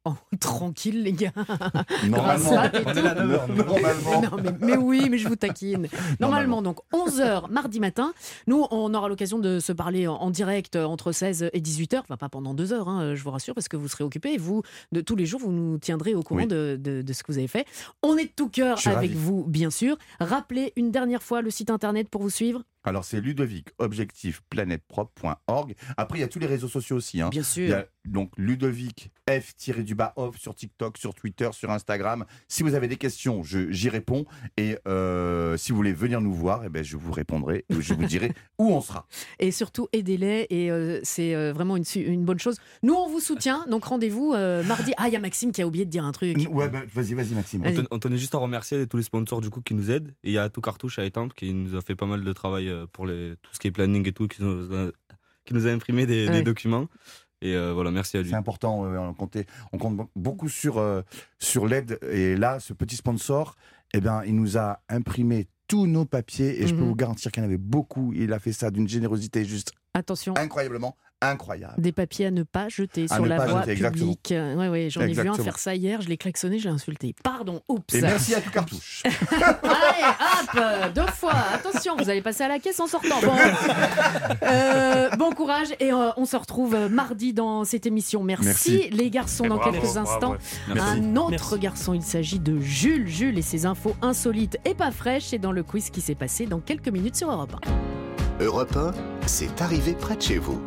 Oh, 0.04 0.14
Tranquille, 0.40 1.02
les 1.04 1.12
gars. 1.12 1.30
Normalement. 2.08 2.50
Grâce 2.50 2.52
à- 2.52 2.70
On 2.86 2.90
est 2.92 3.02
là 3.02 3.10
à 3.10 3.24
9 3.24 3.30
heures. 3.32 3.48
Normalement. 3.48 4.20
Non, 4.22 4.30
mais, 4.42 4.66
mais 4.66 4.76
oui, 4.76 5.08
mais 5.08 5.18
je 5.18 5.28
vous 5.28 5.36
taquine. 5.36 5.86
Normalement, 6.20 6.60
donc 6.60 6.78
11h 6.92 7.48
mardi 7.50 7.78
matin. 7.78 8.12
Nous, 8.48 8.66
on 8.72 8.92
aura 8.94 9.08
l'occasion 9.08 9.38
de 9.38 9.60
se 9.60 9.72
parler 9.72 10.08
en, 10.08 10.14
en 10.14 10.30
direct 10.30 10.74
entre 10.76 11.12
16 11.12 11.50
et 11.52 11.60
18h. 11.60 12.00
Enfin, 12.00 12.16
pas 12.16 12.28
pendant 12.28 12.52
deux 12.54 12.72
heures, 12.72 12.88
hein, 12.88 13.14
je 13.14 13.22
vous 13.22 13.30
rassure, 13.30 13.54
parce 13.54 13.68
que 13.68 13.76
vous 13.76 13.86
serez 13.88 14.02
occupés. 14.04 14.32
Et 14.34 14.38
vous, 14.38 14.62
de 14.90 15.00
tous 15.00 15.14
les 15.14 15.26
jours, 15.26 15.40
vous 15.40 15.52
nous 15.52 15.78
tiendrez 15.78 16.14
au 16.16 16.22
courant 16.22 16.40
Oui. 16.40 16.46
de, 16.48 16.76
de- 16.80 17.02
de 17.02 17.12
ce 17.12 17.22
que 17.22 17.30
vous 17.30 17.38
avez 17.38 17.48
fait. 17.48 17.64
On 18.02 18.16
est 18.16 18.24
de 18.24 18.32
tout 18.34 18.48
cœur 18.48 18.78
avec 18.84 18.94
ravi. 18.96 19.08
vous, 19.14 19.44
bien 19.44 19.70
sûr. 19.70 19.96
Rappelez 20.18 20.72
une 20.76 20.90
dernière 20.90 21.22
fois 21.22 21.42
le 21.42 21.50
site 21.50 21.70
internet 21.70 22.08
pour 22.08 22.22
vous 22.22 22.30
suivre. 22.30 22.62
Alors 22.84 23.04
c'est 23.04 23.20
Ludovic 23.20 23.68
Objectif 23.78 24.42
planetprop.org. 24.50 25.74
Après, 25.96 26.18
il 26.18 26.20
y 26.20 26.24
a 26.24 26.28
tous 26.28 26.38
les 26.38 26.46
réseaux 26.46 26.68
sociaux 26.68 26.96
aussi. 26.96 27.20
hein. 27.20 27.28
Bien 27.30 27.42
sûr. 27.42 27.64
Il 27.64 27.70
y 27.70 27.74
a 27.74 27.86
donc 28.04 28.32
Ludovic 28.36 29.10
F-du-bas 29.30 30.12
off 30.16 30.36
sur 30.38 30.54
TikTok, 30.54 30.98
sur 30.98 31.14
Twitter, 31.14 31.48
sur 31.52 31.70
Instagram. 31.70 32.24
Si 32.48 32.62
vous 32.62 32.74
avez 32.74 32.88
des 32.88 32.96
questions, 32.96 33.42
j'y 33.44 33.88
réponds. 33.88 34.24
Et 34.56 34.76
euh, 34.88 35.56
si 35.56 35.70
vous 35.70 35.76
voulez 35.76 35.92
venir 35.92 36.20
nous 36.20 36.34
voir, 36.34 36.64
eh 36.64 36.68
ben, 36.68 36.82
je 36.82 36.96
vous 36.96 37.12
répondrai. 37.12 37.64
Je 37.70 37.94
vous 37.94 38.04
dirai 38.04 38.32
où 38.58 38.72
on 38.72 38.80
sera. 38.80 39.06
Et 39.38 39.52
surtout, 39.52 39.88
aidez-les. 39.92 40.46
Et 40.50 40.70
euh, 40.70 40.98
c'est 41.04 41.34
euh, 41.34 41.52
vraiment 41.52 41.76
une, 41.76 42.24
bonne 42.24 42.40
chose. 42.40 42.56
Nous, 42.82 42.94
on 42.94 43.08
vous 43.08 43.20
soutient. 43.20 43.64
Donc, 43.70 43.84
rendez-vous 43.84 44.32
euh, 44.34 44.64
mardi. 44.64 44.92
Ah, 44.96 45.08
il 45.08 45.12
y 45.12 45.16
a 45.16 45.20
Maxime 45.20 45.52
qui 45.52 45.62
a 45.62 45.66
oublié 45.66 45.84
de 45.84 45.90
dire 45.90 46.04
un 46.04 46.12
truc. 46.12 46.36
Ouais, 46.50 46.68
ben, 46.68 46.82
vas-y, 46.92 47.14
vas-y, 47.14 47.34
Maxime. 47.34 47.62
On, 47.64 47.72
ten- 47.72 47.86
on 47.90 47.98
tenait 48.00 48.18
juste 48.18 48.34
à 48.34 48.38
remercier 48.38 48.86
tous 48.88 48.96
les 48.96 49.02
sponsors 49.04 49.40
du 49.40 49.50
coup 49.50 49.60
qui 49.60 49.74
nous 49.74 49.90
aident. 49.90 50.08
Et 50.24 50.30
il 50.30 50.32
y 50.32 50.38
a 50.38 50.48
tout 50.48 50.60
cartouche 50.60 50.98
à 50.98 51.04
Étampes 51.04 51.34
qui 51.34 51.52
nous 51.54 51.76
a 51.76 51.80
fait 51.80 51.94
pas 51.94 52.06
mal 52.06 52.24
de 52.24 52.32
travail 52.32 52.71
pour 52.92 53.06
les, 53.06 53.34
tout 53.42 53.50
ce 53.54 53.58
qui 53.58 53.68
est 53.68 53.72
planning 53.72 54.06
et 54.08 54.12
tout, 54.12 54.28
qui 54.28 54.42
nous 54.42 54.74
a, 54.74 54.90
qui 55.44 55.54
nous 55.54 55.66
a 55.66 55.70
imprimé 55.70 56.06
des, 56.06 56.42
documents. 56.42 56.86
Et 57.40 57.56
euh, 57.56 57.72
voilà, 57.72 57.90
merci 57.90 58.16
à 58.16 58.22
lui. 58.22 58.30
C'est 58.30 58.36
important, 58.36 58.84
euh, 58.84 58.96
on, 58.98 59.14
comptait- 59.14 59.46
on 59.72 59.78
compte 59.78 59.96
be- 59.96 60.06
beaucoup 60.14 60.48
sur, 60.48 60.78
euh, 60.78 61.02
sur 61.40 61.66
l'aide. 61.66 61.98
Et 62.10 62.36
là, 62.36 62.60
ce 62.60 62.72
petit 62.72 62.94
sponsor, 62.96 63.56
eh 63.94 64.00
ben, 64.00 64.22
il 64.24 64.36
nous 64.36 64.56
a 64.58 64.80
imprimé 64.88 65.48
tous 65.66 65.86
nos 65.88 66.04
papiers 66.04 66.62
et 66.62 66.66
je 66.68 66.74
peux 66.74 66.82
Mhm. 66.82 66.88
vous 66.88 66.94
garantir 66.94 67.32
qu'il 67.32 67.42
y 67.42 67.46
en 67.46 67.48
avait 67.48 67.58
beaucoup. 67.58 68.12
Il 68.14 68.32
a 68.32 68.38
fait 68.38 68.52
ça 68.52 68.70
d'une 68.70 68.88
générosité 68.88 69.44
juste 69.44 69.72
Attention. 69.94 70.34
incroyablement 70.36 70.96
incroyable. 71.30 71.74
Des 71.78 71.92
papiers 71.92 72.26
à 72.26 72.30
ne 72.30 72.42
pas 72.42 72.68
jeter 72.68 73.06
À 73.10 73.14
sur 73.16 73.26
la 73.26 73.46
voie 73.46 73.62
jeter, 73.62 73.76
publique. 73.76 74.28
Ouais, 74.32 74.68
ouais, 74.68 74.88
j'en 74.90 75.00
ai 75.02 75.12
vu 75.12 75.28
un 75.28 75.34
faire 75.34 75.58
ça 75.58 75.74
hier, 75.74 76.00
je 76.02 76.08
l'ai 76.08 76.16
klaxonné, 76.16 76.58
je 76.58 76.68
l'ai 76.68 76.74
insulté. 76.74 77.14
Pardon, 77.22 77.60
oups. 77.68 77.94
Et 77.94 78.00
merci 78.02 78.34
à 78.34 78.40
tout 78.40 78.50
cartouche. 78.50 79.02
Allez, 79.30 80.04
hop, 80.04 80.50
euh, 80.56 80.88
deux 80.94 81.06
fois. 81.12 81.34
Attention, 81.54 81.96
vous 81.96 82.08
allez 82.10 82.22
passer 82.22 82.44
à 82.44 82.48
la 82.48 82.58
caisse 82.58 82.80
en 82.80 82.86
sortant. 82.86 83.20
Bon, 83.22 83.32
Euh, 84.42 85.10
bon 85.16 85.30
courage 85.32 85.68
et 85.80 85.92
euh, 85.92 86.10
on 86.16 86.24
se 86.24 86.36
retrouve 86.36 86.74
euh, 86.74 86.88
mardi 86.88 87.32
dans 87.32 87.64
cette 87.64 87.86
émission. 87.86 88.22
Merci, 88.22 88.44
Merci. 88.46 88.90
les 88.90 89.10
garçons 89.10 89.44
Et 89.44 89.48
dans 89.48 89.56
bravo, 89.56 89.72
quelques 89.72 89.84
bravo. 89.94 89.98
instants. 89.98 90.34
Un 90.70 91.16
autre 91.16 91.30
Merci. 91.30 91.58
garçon, 91.58 91.94
il 91.94 92.02
s'agit 92.02 92.38
de 92.38 92.58
Jules. 92.60 93.06
Jules 93.08 93.38
et 93.38 93.42
ses 93.42 93.66
infos 93.66 93.94
insolites 94.02 94.58
et 94.64 94.74
pas 94.74 94.90
fraîches. 94.90 95.24
C'est 95.26 95.38
dans 95.38 95.52
le 95.52 95.62
quiz 95.62 95.90
qui 95.90 96.00
s'est 96.00 96.14
passé 96.14 96.46
dans 96.46 96.60
quelques 96.60 96.88
minutes 96.88 97.16
sur 97.16 97.30
Europe 97.30 97.54
1. 98.40 98.44
Europe 98.44 98.76
1, 98.76 98.92
c'est 99.26 99.60
arrivé 99.62 99.92
près 99.92 100.16
de 100.16 100.22
chez 100.22 100.38
vous. 100.38 100.60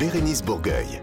Bérénice 0.00 0.42
Bourgueil. 0.42 1.02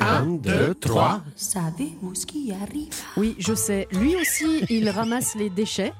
Un, 0.00 0.24
deux, 0.24 0.74
trois. 0.74 1.20
Savez-vous 1.36 2.14
ce 2.14 2.24
qui 2.24 2.50
arrive? 2.50 2.88
Oui, 3.18 3.36
je 3.38 3.52
sais. 3.52 3.86
Lui 3.92 4.16
aussi, 4.16 4.64
il 4.70 4.88
ramasse 4.88 5.34
les 5.34 5.50
déchets. 5.50 5.92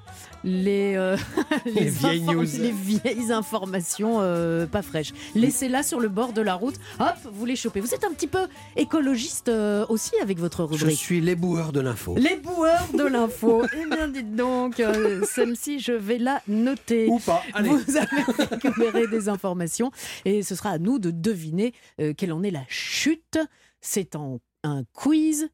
Les, 0.45 0.95
euh, 0.97 1.17
Les 1.67 1.85
vieilles 1.87 2.23
news. 2.23 2.43
les 2.43 2.71
vieilles 2.73 3.33
informations 3.33 4.19
euh, 4.21 4.67
pas 4.67 4.83
fraîches. 4.83 5.13
Laissez-la 5.35 5.83
sur 5.83 6.01
le 6.01 6.09
bord 6.09 6.33
de 6.33 6.43
la 6.43 6.55
route. 6.55 6.77
Hop, 7.01 7.15
vous 7.33 7.45
les 7.45 7.57
chopez. 7.57 7.81
Vous 7.81 7.95
êtes 7.95 8.05
un 8.05 8.13
petit 8.13 8.27
peu 8.27 8.47
écologiste 8.77 9.49
euh, 9.49 9.85
aussi 9.89 10.13
avec 10.23 10.39
votre 10.39 10.69
Je 10.73 10.81
rubrique. 10.85 10.99
suis 10.99 11.21
l'éboueur 11.21 11.73
de 11.73 11.81
l'info. 11.81 12.15
Les 12.17 12.37
boueurs 12.37 12.87
de 12.95 13.05
l'info. 13.05 13.65
eh 13.73 13.87
bien, 13.87 14.09
dites 14.09 14.35
donc, 14.35 14.83
celle-ci, 15.25 15.81
je 15.81 15.93
vais 15.93 16.19
la 16.19 16.41
noter. 16.47 17.09
Ou 17.09 17.19
pas. 17.19 17.43
Allez. 17.55 17.71
Vous 17.71 17.97
avez 17.97 18.47
récupéré 18.51 19.07
des 19.09 19.29
informations 19.29 19.91
et 20.25 20.43
ce 20.43 20.55
sera 20.55 20.71
à 20.71 20.79
nous 20.79 20.99
de 20.99 21.11
deviner 21.11 21.73
quelle 22.17 22.33
en 22.33 22.43
est 22.43 22.51
la 22.51 22.65
chute. 22.69 23.39
C'est 23.81 24.17
en 24.17 24.41
un 24.65 24.83
quiz. 24.93 25.49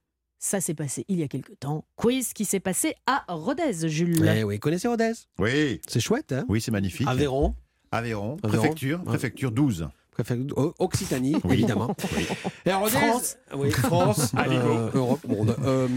Ça 0.46 0.61
s'est 0.61 0.74
passé 0.74 1.07
il 1.09 1.18
y 1.20 1.22
a 1.22 1.26
quelque 1.28 1.54
temps. 1.54 1.87
Quiz 1.96 2.35
qui 2.35 2.44
s'est 2.44 2.61
passé 2.61 2.94
à 3.07 3.24
Rodez, 3.28 3.88
Jules. 3.88 4.30
Eh 4.37 4.44
oui, 4.44 4.59
connaissez 4.59 4.87
Rodez? 4.88 5.12
Oui, 5.38 5.80
C'est 5.88 6.00
chouette, 6.00 6.33
hein? 6.33 6.44
Oui, 6.50 6.61
c'est 6.61 6.70
magnifique. 6.70 7.09
Aveyron. 7.09 7.54
Aveyron, 7.90 8.37
Aveyron. 8.42 8.61
préfecture, 8.61 9.02
préfecture 9.04 9.50
12. 9.52 9.88
Préfecture- 10.11 10.59
O- 10.59 10.74
Occitanie, 10.80 11.35
Oui. 11.44 11.54
évidemment. 11.54 11.96
Et 12.66 12.70
à 12.70 12.76
Rodez, 12.76 12.90
France. 12.98 13.38
oui, 13.57 13.70
France, 13.70 14.33
euh, 14.37 14.90
Europe, 14.92 15.26
monde. 15.26 15.57
Euh, 15.64 15.88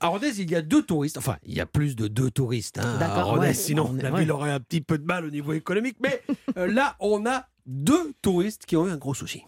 à 0.00 0.08
Rodez, 0.08 0.32
il 0.40 0.50
y 0.50 0.56
a 0.56 0.62
deux 0.62 0.82
touristes. 0.82 1.16
Enfin, 1.18 1.36
il 1.46 1.54
y 1.54 1.60
a 1.60 1.66
plus 1.66 1.94
de 1.94 2.08
deux 2.08 2.32
touristes 2.32 2.78
hein, 2.80 2.96
à 2.96 2.98
D'accord, 2.98 3.26
Rodez. 3.30 3.46
ouais. 3.46 3.54
Sinon, 3.54 3.94
la 4.02 4.10
ville 4.10 4.32
aurait 4.32 4.50
un 4.50 4.58
petit 4.58 4.80
peu 4.80 4.98
de 4.98 5.04
mal 5.04 5.24
au 5.24 5.30
niveau 5.30 5.52
économique. 5.52 5.98
Mais 6.02 6.20
euh, 6.58 6.66
là, 6.66 6.96
on 6.98 7.24
a 7.24 7.46
deux 7.66 8.12
touristes 8.20 8.66
qui 8.66 8.74
ont 8.76 8.88
eu 8.88 8.90
un 8.90 8.96
gros 8.96 9.14
souci. 9.14 9.44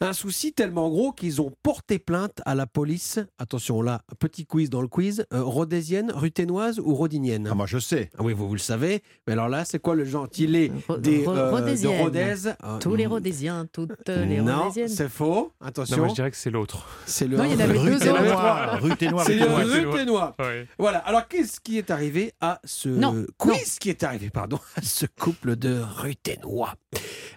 Un 0.00 0.12
souci 0.12 0.52
tellement 0.52 0.90
gros 0.90 1.12
qu'ils 1.12 1.40
ont 1.40 1.52
porté 1.62 1.98
plainte 1.98 2.42
à 2.44 2.54
la 2.54 2.66
police. 2.66 3.18
Attention 3.38 3.80
là, 3.80 4.02
petit 4.18 4.44
quiz 4.44 4.68
dans 4.68 4.82
le 4.82 4.88
quiz. 4.88 5.24
Euh, 5.32 5.42
rodésienne, 5.42 6.10
ruténoise 6.12 6.78
ou 6.80 6.94
rodinienne 6.94 7.48
Ah, 7.50 7.54
moi, 7.54 7.66
je 7.66 7.78
sais. 7.78 8.10
Ah 8.18 8.22
oui, 8.22 8.34
vous, 8.34 8.46
vous 8.48 8.54
le 8.54 8.58
savez. 8.60 9.02
Mais 9.26 9.32
alors 9.34 9.48
là, 9.48 9.64
c'est 9.64 9.78
quoi 9.78 9.94
le 9.94 10.04
gentilé 10.04 10.70
des 10.98 11.26
euh, 11.26 11.34
de. 11.34 11.86
Rodez 12.02 12.48
Euh, 12.64 12.78
Tous 12.80 12.94
les 12.96 13.06
Rhodésiens, 13.06 13.66
toutes 13.72 14.08
les 14.08 14.40
non, 14.42 14.64
Rhodésiennes. 14.64 14.88
c'est 14.88 15.08
faux. 15.08 15.52
Non, 15.60 15.66
Attention. 15.68 15.96
moi 15.98 16.08
je 16.08 16.14
dirais 16.14 16.30
que 16.30 16.36
c'est 16.36 16.50
l'autre. 16.50 16.86
C'est 17.06 17.26
le 17.28 17.36
Non, 17.38 17.44
il 17.44 17.52
y 17.52 17.54
en 17.56 17.60
avait 17.60 17.78
deux 17.78 17.98
Ténois, 17.98 18.20
autres. 18.20 18.82
Rue 18.82 18.96
Ténois, 18.96 19.24
C'est 19.24 19.34
le 19.34 19.44
Ténois. 19.46 19.62
Ténois. 19.64 19.90
Ruténois. 19.92 20.36
Ouais. 20.40 20.66
Voilà. 20.78 20.98
Alors, 20.98 21.28
qu'est-ce 21.28 21.60
qui 21.60 21.78
est 21.78 21.90
arrivé 21.90 22.32
à 22.40 22.60
ce 22.64 22.88
Non, 22.88 23.24
quiz 23.38 23.78
qui 23.78 23.90
est 23.90 24.02
arrivé, 24.02 24.28
pardon, 24.30 24.58
à 24.76 24.82
ce 24.82 25.06
couple 25.06 25.56
de 25.56 25.80
Ruténois 25.80 26.74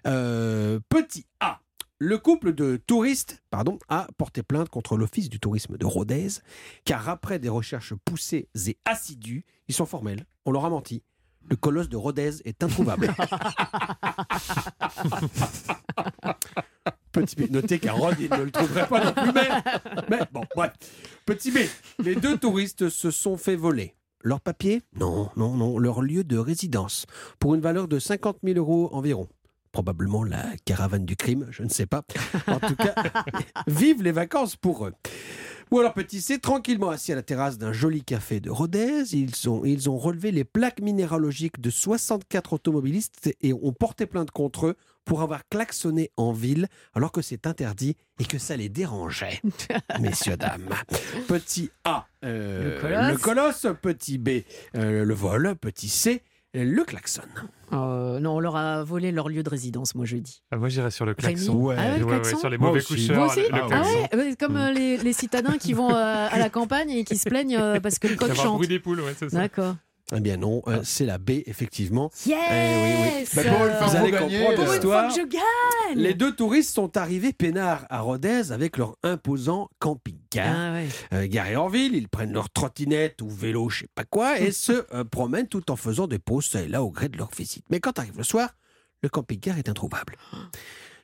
Euh, 0.05 0.79
Petit 0.89 1.25
A. 1.39 1.59
Le 1.99 2.19
couple 2.19 2.53
de 2.53 2.77
touristes 2.77 3.41
pardon, 3.49 3.79
a 3.89 4.07
porté 4.17 4.43
plainte 4.43 4.69
contre 4.69 4.97
l'Office 4.97 5.29
du 5.29 5.39
tourisme 5.39 5.77
de 5.77 5.85
Rodez, 5.87 6.27
car 6.85 7.09
après 7.09 7.39
des 7.39 7.49
recherches 7.49 7.95
poussées 8.05 8.49
et 8.67 8.77
assidues, 8.85 9.45
ils 9.67 9.73
sont 9.73 9.87
formels, 9.87 10.27
on 10.45 10.51
leur 10.51 10.65
a 10.65 10.69
menti. 10.69 11.01
Le 11.49 11.55
colosse 11.55 11.89
de 11.89 11.97
Rodez 11.97 12.41
est 12.45 12.61
introuvable. 12.61 13.07
Petit 17.11 17.35
B, 17.35 17.49
notez 17.49 17.79
qu'à 17.79 17.93
Rhodes, 17.93 18.19
il 18.19 18.29
ne 18.29 18.43
le 18.43 18.51
trouverait 18.51 18.87
pas 18.87 19.03
non 19.03 19.13
plus, 19.13 19.31
mais, 19.33 19.49
mais 20.07 20.19
bon, 20.31 20.43
bref. 20.55 20.73
Petit 21.25 21.49
B, 21.49 21.57
les 21.97 22.15
deux 22.15 22.37
touristes 22.37 22.89
se 22.89 23.09
sont 23.09 23.37
fait 23.37 23.55
voler. 23.55 23.95
Leur 24.21 24.41
papier 24.41 24.83
Non, 24.99 25.29
non, 25.35 25.55
non, 25.55 25.79
leur 25.79 26.01
lieu 26.01 26.23
de 26.23 26.37
résidence, 26.37 27.07
pour 27.39 27.55
une 27.55 27.61
valeur 27.61 27.87
de 27.87 27.97
50 27.97 28.37
000 28.43 28.59
euros 28.59 28.89
environ. 28.91 29.27
Probablement 29.77 30.23
la 30.23 30.43
caravane 30.65 31.05
du 31.05 31.15
crime, 31.15 31.45
je 31.51 31.61
ne 31.61 31.69
sais 31.69 31.85
pas. 31.85 32.01
En 32.47 32.59
tout 32.59 32.75
cas, 32.75 32.95
vive 33.67 34.01
les 34.01 34.11
vacances 34.11 34.55
pour 34.55 34.87
eux. 34.87 34.93
Ou 35.69 35.77
alors 35.77 35.93
petit 35.93 36.19
C, 36.19 36.39
tranquillement 36.39 36.89
assis 36.89 37.11
à 37.11 37.15
la 37.15 37.21
terrasse 37.21 37.59
d'un 37.59 37.73
joli 37.73 38.03
café 38.03 38.39
de 38.39 38.49
Rodez, 38.49 39.03
ils 39.13 39.47
ont, 39.47 39.63
ils 39.65 39.87
ont 39.87 39.99
relevé 39.99 40.31
les 40.31 40.45
plaques 40.45 40.81
minéralogiques 40.81 41.61
de 41.61 41.69
64 41.69 42.53
automobilistes 42.53 43.31
et 43.41 43.53
ont 43.53 43.71
porté 43.71 44.07
plainte 44.07 44.31
contre 44.31 44.65
eux 44.65 44.75
pour 45.05 45.21
avoir 45.21 45.47
klaxonné 45.47 46.09
en 46.17 46.31
ville 46.31 46.67
alors 46.95 47.11
que 47.11 47.21
c'est 47.21 47.45
interdit 47.45 47.97
et 48.19 48.25
que 48.25 48.39
ça 48.39 48.57
les 48.57 48.69
dérangeait. 48.69 49.41
Messieurs, 49.99 50.37
dames. 50.37 50.69
Petit 51.27 51.69
A, 51.83 52.07
euh, 52.25 52.73
Le 52.73 52.81
colosse. 52.81 53.11
le 53.11 53.17
colosse. 53.17 53.67
Petit 53.79 54.17
B, 54.17 54.29
euh, 54.75 55.05
le 55.05 55.13
vol. 55.13 55.55
Petit 55.61 55.89
C, 55.89 56.23
le 56.53 56.83
klaxon. 56.83 57.21
Euh, 57.73 58.19
non, 58.19 58.35
on 58.37 58.39
leur 58.39 58.55
a 58.55 58.83
volé 58.83 59.11
leur 59.11 59.27
lieu 59.29 59.43
de 59.43 59.49
résidence, 59.49 59.93
moi 59.95 60.05
je 60.05 60.17
dis. 60.17 60.41
Ah, 60.51 60.57
moi 60.57 60.69
j'irais 60.69 60.89
sur 60.91 61.05
le 61.05 61.13
klaxon. 61.13 61.67
Rémi 61.67 61.79
Ah 61.79 61.91
ouais, 61.93 61.99
le 61.99 62.05
Ouais, 62.05 62.11
ouais, 62.13 62.19
klaxon 62.21 62.37
sur 62.39 62.49
les 62.49 62.57
Moi 62.57 62.67
mauvais 62.69 62.79
aussi. 62.79 62.93
coucheurs. 62.95 63.15
Moi 63.17 63.25
aussi 63.27 63.39
le 63.41 63.47
Ah 63.51 63.67
klaxon. 63.67 63.89
ouais, 64.13 64.17
ouais, 64.17 64.35
Comme 64.39 64.55
euh, 64.57 64.71
les, 64.71 64.97
les 64.97 65.13
citadins 65.13 65.57
qui 65.57 65.73
vont 65.73 65.91
euh, 65.91 66.27
à 66.31 66.39
la 66.39 66.49
campagne 66.49 66.89
et 66.89 67.03
qui 67.03 67.17
se 67.17 67.27
plaignent 67.29 67.57
euh, 67.57 67.79
parce 67.79 67.99
que 67.99 68.07
le 68.07 68.15
coq 68.17 68.33
chante. 68.33 68.55
bruit 68.55 68.67
des 68.67 68.79
poules, 68.79 69.01
ouais, 69.01 69.13
c'est 69.17 69.29
ça. 69.29 69.37
D'accord. 69.37 69.75
Eh 70.15 70.21
bien 70.21 70.37
non, 70.37 70.61
euh, 70.67 70.79
c'est 70.85 71.05
la 71.05 71.17
B, 71.17 71.31
effectivement. 71.47 72.09
Yes 72.25 72.37
Eh 72.49 72.95
oui, 73.19 73.25
Bah, 73.35 73.43
pour 73.43 73.65
le 73.65 73.71
faire 73.71 73.87
Vous 73.89 73.95
allez 73.97 74.11
gagner, 74.11 74.39
comprendre 74.39 74.69
euh, 74.69 74.73
l'histoire. 74.73 75.13
que 75.13 75.19
je 75.21 75.25
gagne 75.27 76.01
Les 76.01 76.13
deux 76.13 76.33
touristes 76.33 76.73
sont 76.73 76.95
arrivés 76.95 77.33
peinards 77.33 77.85
à 77.89 77.99
Rodez 77.99 78.53
avec 78.53 78.77
leur 78.77 78.95
imposant 79.03 79.69
camping-car. 79.79 80.55
Ah 80.57 80.73
ouais. 80.73 80.87
Euh, 81.13 81.27
garés 81.27 81.57
en 81.57 81.67
ville, 81.67 81.93
ils 81.93 82.07
prennent 82.07 82.31
leur 82.31 82.49
trottinette 82.49 83.21
ou 83.21 83.29
vélo, 83.29 83.67
je 83.69 83.79
sais 83.81 83.89
pas 83.95 84.05
quoi, 84.05 84.39
et 84.39 84.51
se 84.53 84.85
euh, 84.95 85.03
promènent 85.03 85.47
tout 85.49 85.69
en 85.71 85.75
faisant 85.75 86.07
des 86.07 86.19
pauses 86.19 86.45
ça 86.45 86.61
et 86.61 86.69
là 86.69 86.83
au 86.83 86.89
gré 86.89 87.09
de 87.09 87.17
leur 87.17 87.29
visite. 87.37 87.65
Mais 87.69 87.81
quand 87.81 87.99
arrive 87.99 88.17
le 88.17 88.23
soir, 88.23 88.51
le 89.03 89.09
camping-car 89.09 89.57
est 89.57 89.67
introuvable. 89.67 90.15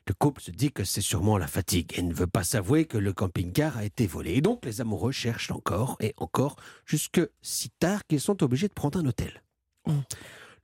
Le 0.06 0.12
couple 0.12 0.42
se 0.42 0.50
dit 0.50 0.70
que 0.70 0.84
c'est 0.84 1.00
sûrement 1.00 1.38
la 1.38 1.46
fatigue 1.46 1.92
et 1.96 2.02
ne 2.02 2.12
veut 2.12 2.26
pas 2.26 2.44
s'avouer 2.44 2.84
que 2.84 2.98
le 2.98 3.14
camping-car 3.14 3.78
a 3.78 3.84
été 3.84 4.06
volé. 4.06 4.34
Et 4.34 4.40
donc 4.42 4.64
les 4.66 4.82
amoureux 4.82 5.12
cherchent 5.12 5.50
encore 5.50 5.96
et 6.00 6.12
encore 6.18 6.56
jusque 6.84 7.22
si 7.40 7.70
tard 7.70 8.06
qu'ils 8.06 8.20
sont 8.20 8.42
obligés 8.42 8.68
de 8.68 8.74
prendre 8.74 8.98
un 8.98 9.06
hôtel. 9.06 9.42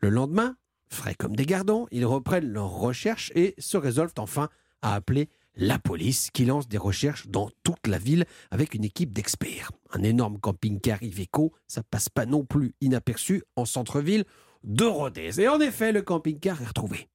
Le 0.01 0.11
lendemain, 0.11 0.57
frais 0.91 1.15
comme 1.15 1.37
des 1.37 1.47
gardons, 1.47 1.87
ils 1.91 2.05
reprennent 2.05 2.53
leurs 2.53 2.71
recherches 2.71 3.33
et 3.35 3.55
se 3.59 3.79
résolvent 3.79 4.13
enfin 4.19 4.51
à 4.83 4.95
appeler 4.95 5.31
la 5.57 5.79
police 5.79 6.31
qui 6.31 6.45
lance 6.45 6.69
des 6.69 6.79
recherches 6.79 7.27
dans 7.29 7.51
toute 7.63 7.87
la 7.87 7.99
ville 7.99 8.25
avec 8.51 8.75
une 8.75 8.85
équipe 8.85 9.13
d'experts. 9.13 9.73
Un 9.93 10.03
énorme 10.03 10.39
camping-car 10.39 11.03
Iveco, 11.03 11.55
ça 11.67 11.83
passe 11.83 12.09
pas 12.09 12.27
non 12.27 12.45
plus 12.45 12.75
inaperçu 12.81 13.43
en 13.57 13.65
centre-ville 13.65 14.25
de 14.65 14.85
Rodez. 14.85 15.41
Et 15.41 15.49
en 15.49 15.61
effet, 15.61 15.93
le 15.93 16.03
camping-car 16.03 16.61
est 16.61 16.67
retrouvé. 16.67 17.09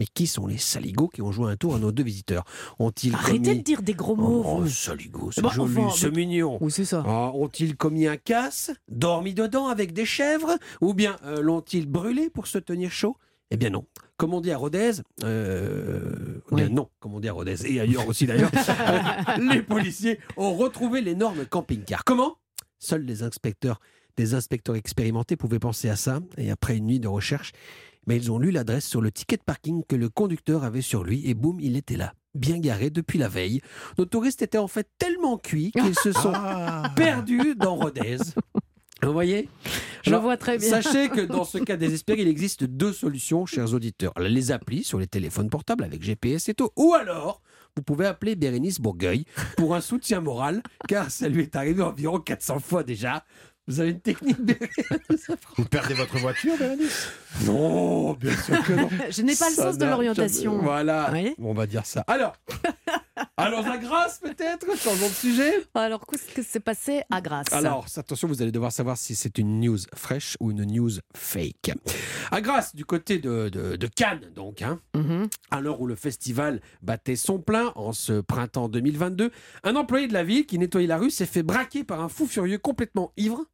Mais 0.00 0.06
qui 0.06 0.26
sont 0.26 0.46
les 0.46 0.56
saligots 0.56 1.08
qui 1.08 1.20
ont 1.20 1.30
joué 1.30 1.52
un 1.52 1.56
tour 1.56 1.74
à 1.74 1.78
nos 1.78 1.92
deux 1.92 2.02
visiteurs 2.02 2.42
Ont-ils 2.78 3.14
Arrêtez 3.14 3.38
commis... 3.42 3.58
de 3.58 3.62
dire 3.62 3.82
des 3.82 3.92
gros 3.92 4.16
mots. 4.16 4.42
Oh, 4.46 4.58
vous. 4.62 4.68
saligots, 4.68 5.30
c'est 5.30 5.42
Bah, 5.42 5.50
joli, 5.54 5.76
enfin, 5.76 5.94
c'est 5.94 6.10
mais- 6.10 6.24
mignon. 6.26 6.56
Oui, 6.62 6.70
c'est 6.72 6.86
ça. 6.86 7.04
Ah, 7.06 7.30
ont-ils 7.34 7.76
commis 7.76 8.06
un 8.06 8.16
casse, 8.16 8.70
dormi 8.88 9.34
dedans 9.34 9.68
avec 9.68 9.92
des 9.92 10.06
chèvres, 10.06 10.56
ou 10.80 10.94
bien 10.94 11.16
euh, 11.26 11.42
l'ont-ils 11.42 11.86
brûlé 11.86 12.30
pour 12.30 12.46
se 12.46 12.56
tenir 12.56 12.90
chaud? 12.90 13.16
Eh 13.50 13.58
bien 13.58 13.68
non. 13.70 13.84
Comme 14.16 14.32
on 14.32 14.40
dit 14.40 14.50
à 14.52 14.56
Rodez, 14.56 14.92
euh, 15.22 16.40
eh 16.50 16.54
Oui. 16.54 16.70
non, 16.72 16.88
comme 16.98 17.14
on 17.14 17.20
dit 17.20 17.28
à 17.28 17.32
Rodez, 17.34 17.56
et 17.70 17.78
ailleurs 17.80 18.08
aussi 18.08 18.26
d'ailleurs, 18.26 18.50
les 19.52 19.62
policiers 19.62 20.18
ont 20.38 20.54
retrouvé 20.54 21.02
l'énorme 21.02 21.44
camping-car. 21.44 22.04
Comment? 22.04 22.36
Seuls 22.78 23.02
les 23.02 23.22
inspecteurs, 23.22 23.80
des 24.16 24.32
inspecteurs 24.34 24.76
expérimentés 24.76 25.36
pouvaient 25.36 25.58
penser 25.58 25.88
à 25.90 25.96
ça, 25.96 26.20
et 26.38 26.50
après 26.50 26.76
une 26.78 26.86
nuit 26.86 27.00
de 27.00 27.08
recherche, 27.08 27.52
mais 28.10 28.16
ils 28.16 28.32
ont 28.32 28.40
lu 28.40 28.50
l'adresse 28.50 28.88
sur 28.88 29.00
le 29.00 29.12
ticket 29.12 29.36
de 29.36 29.42
parking 29.44 29.84
que 29.88 29.94
le 29.94 30.08
conducteur 30.08 30.64
avait 30.64 30.80
sur 30.82 31.04
lui, 31.04 31.30
et 31.30 31.34
boum, 31.34 31.60
il 31.60 31.76
était 31.76 31.96
là, 31.96 32.12
bien 32.34 32.58
garé 32.58 32.90
depuis 32.90 33.20
la 33.20 33.28
veille. 33.28 33.60
Nos 33.98 34.04
touristes 34.04 34.42
étaient 34.42 34.58
en 34.58 34.66
fait 34.66 34.88
tellement 34.98 35.38
cuits 35.38 35.70
qu'ils 35.70 35.94
se 35.94 36.10
sont 36.10 36.32
Ah. 36.34 36.92
perdus 36.96 37.54
dans 37.54 37.76
Rodez. 37.76 38.16
Vous 39.04 39.12
voyez? 39.12 39.48
Je 40.02 40.10
Alors, 40.10 40.22
vois 40.22 40.36
très 40.36 40.58
bien. 40.58 40.68
Sachez 40.68 41.08
que 41.08 41.20
dans 41.20 41.44
ce 41.44 41.58
cas 41.58 41.76
désespéré, 41.76 42.22
il 42.22 42.26
existe 42.28 42.64
deux 42.64 42.92
solutions, 42.92 43.46
chers 43.46 43.72
auditeurs. 43.74 44.12
Les 44.18 44.50
applis 44.50 44.82
sur 44.82 44.98
les 44.98 45.06
téléphones 45.06 45.48
portables 45.48 45.84
avec 45.84 46.02
GPS 46.02 46.48
et 46.48 46.54
tout. 46.54 46.70
Ou 46.76 46.94
alors, 46.94 47.40
vous 47.76 47.82
pouvez 47.84 48.06
appeler 48.06 48.34
Bérénice 48.34 48.80
Bourgueil 48.80 49.24
pour 49.56 49.76
un 49.76 49.80
soutien 49.80 50.20
moral, 50.20 50.64
car 50.88 51.12
ça 51.12 51.28
lui 51.28 51.42
est 51.42 51.54
arrivé 51.54 51.80
environ 51.84 52.18
400 52.18 52.58
fois 52.58 52.82
déjà. 52.82 53.24
Vous 53.70 53.78
avez 53.78 53.90
une 53.90 54.00
technique, 54.00 54.40
Bérénice 54.40 55.30
Vous 55.56 55.64
perdez 55.64 55.94
votre 55.94 56.18
voiture, 56.18 56.56
Bérénice 56.58 57.08
Non, 57.44 58.14
bien 58.14 58.36
sûr 58.36 58.60
que 58.64 58.72
non. 58.72 58.88
Je 59.10 59.22
n'ai 59.22 59.36
pas 59.36 59.48
le 59.48 59.54
Ça 59.54 59.62
sens 59.62 59.78
de 59.78 59.86
l'orientation. 59.86 60.58
Voilà, 60.58 61.08
Oui. 61.12 61.34
on 61.40 61.54
va 61.54 61.66
dire 61.68 61.86
ça. 61.86 62.02
Alors, 62.08 62.34
allons 63.36 63.64
à 63.70 63.78
Grasse 63.78 64.18
peut-être, 64.22 64.66
changeons 64.78 65.08
de 65.08 65.12
sujet. 65.12 65.52
Alors, 65.74 66.06
qu'est-ce 66.06 66.32
que 66.34 66.42
s'est 66.42 66.60
passé 66.60 67.02
à 67.10 67.20
Grasse 67.20 67.52
Alors, 67.52 67.86
attention, 67.96 68.28
vous 68.28 68.42
allez 68.42 68.52
devoir 68.52 68.72
savoir 68.72 68.96
si 68.96 69.14
c'est 69.14 69.38
une 69.38 69.60
news 69.60 69.78
fraîche 69.94 70.36
ou 70.40 70.50
une 70.50 70.64
news 70.64 70.90
fake. 71.16 71.72
À 72.30 72.40
Grasse, 72.40 72.74
du 72.74 72.84
côté 72.84 73.18
de, 73.18 73.48
de- 73.48 73.76
de 73.76 73.86
Cannes, 73.86 74.30
donc, 74.34 74.62
hein, 74.62 74.80
Mhm. 74.94 75.28
à 75.50 75.60
l'heure 75.60 75.80
où 75.80 75.86
le 75.86 75.94
festival 75.96 76.60
battait 76.82 77.16
son 77.16 77.38
plein 77.38 77.72
en 77.74 77.92
ce 77.92 78.20
printemps 78.20 78.68
2022, 78.68 79.30
un 79.64 79.76
employé 79.76 80.06
de 80.08 80.12
la 80.12 80.24
ville 80.24 80.46
qui 80.46 80.58
nettoyait 80.58 80.86
la 80.86 80.98
rue 80.98 81.10
s'est 81.10 81.26
fait 81.26 81.42
braquer 81.42 81.84
par 81.84 82.00
un 82.00 82.08
fou 82.08 82.26
furieux 82.26 82.58
complètement 82.58 83.12
ivre 83.16 83.44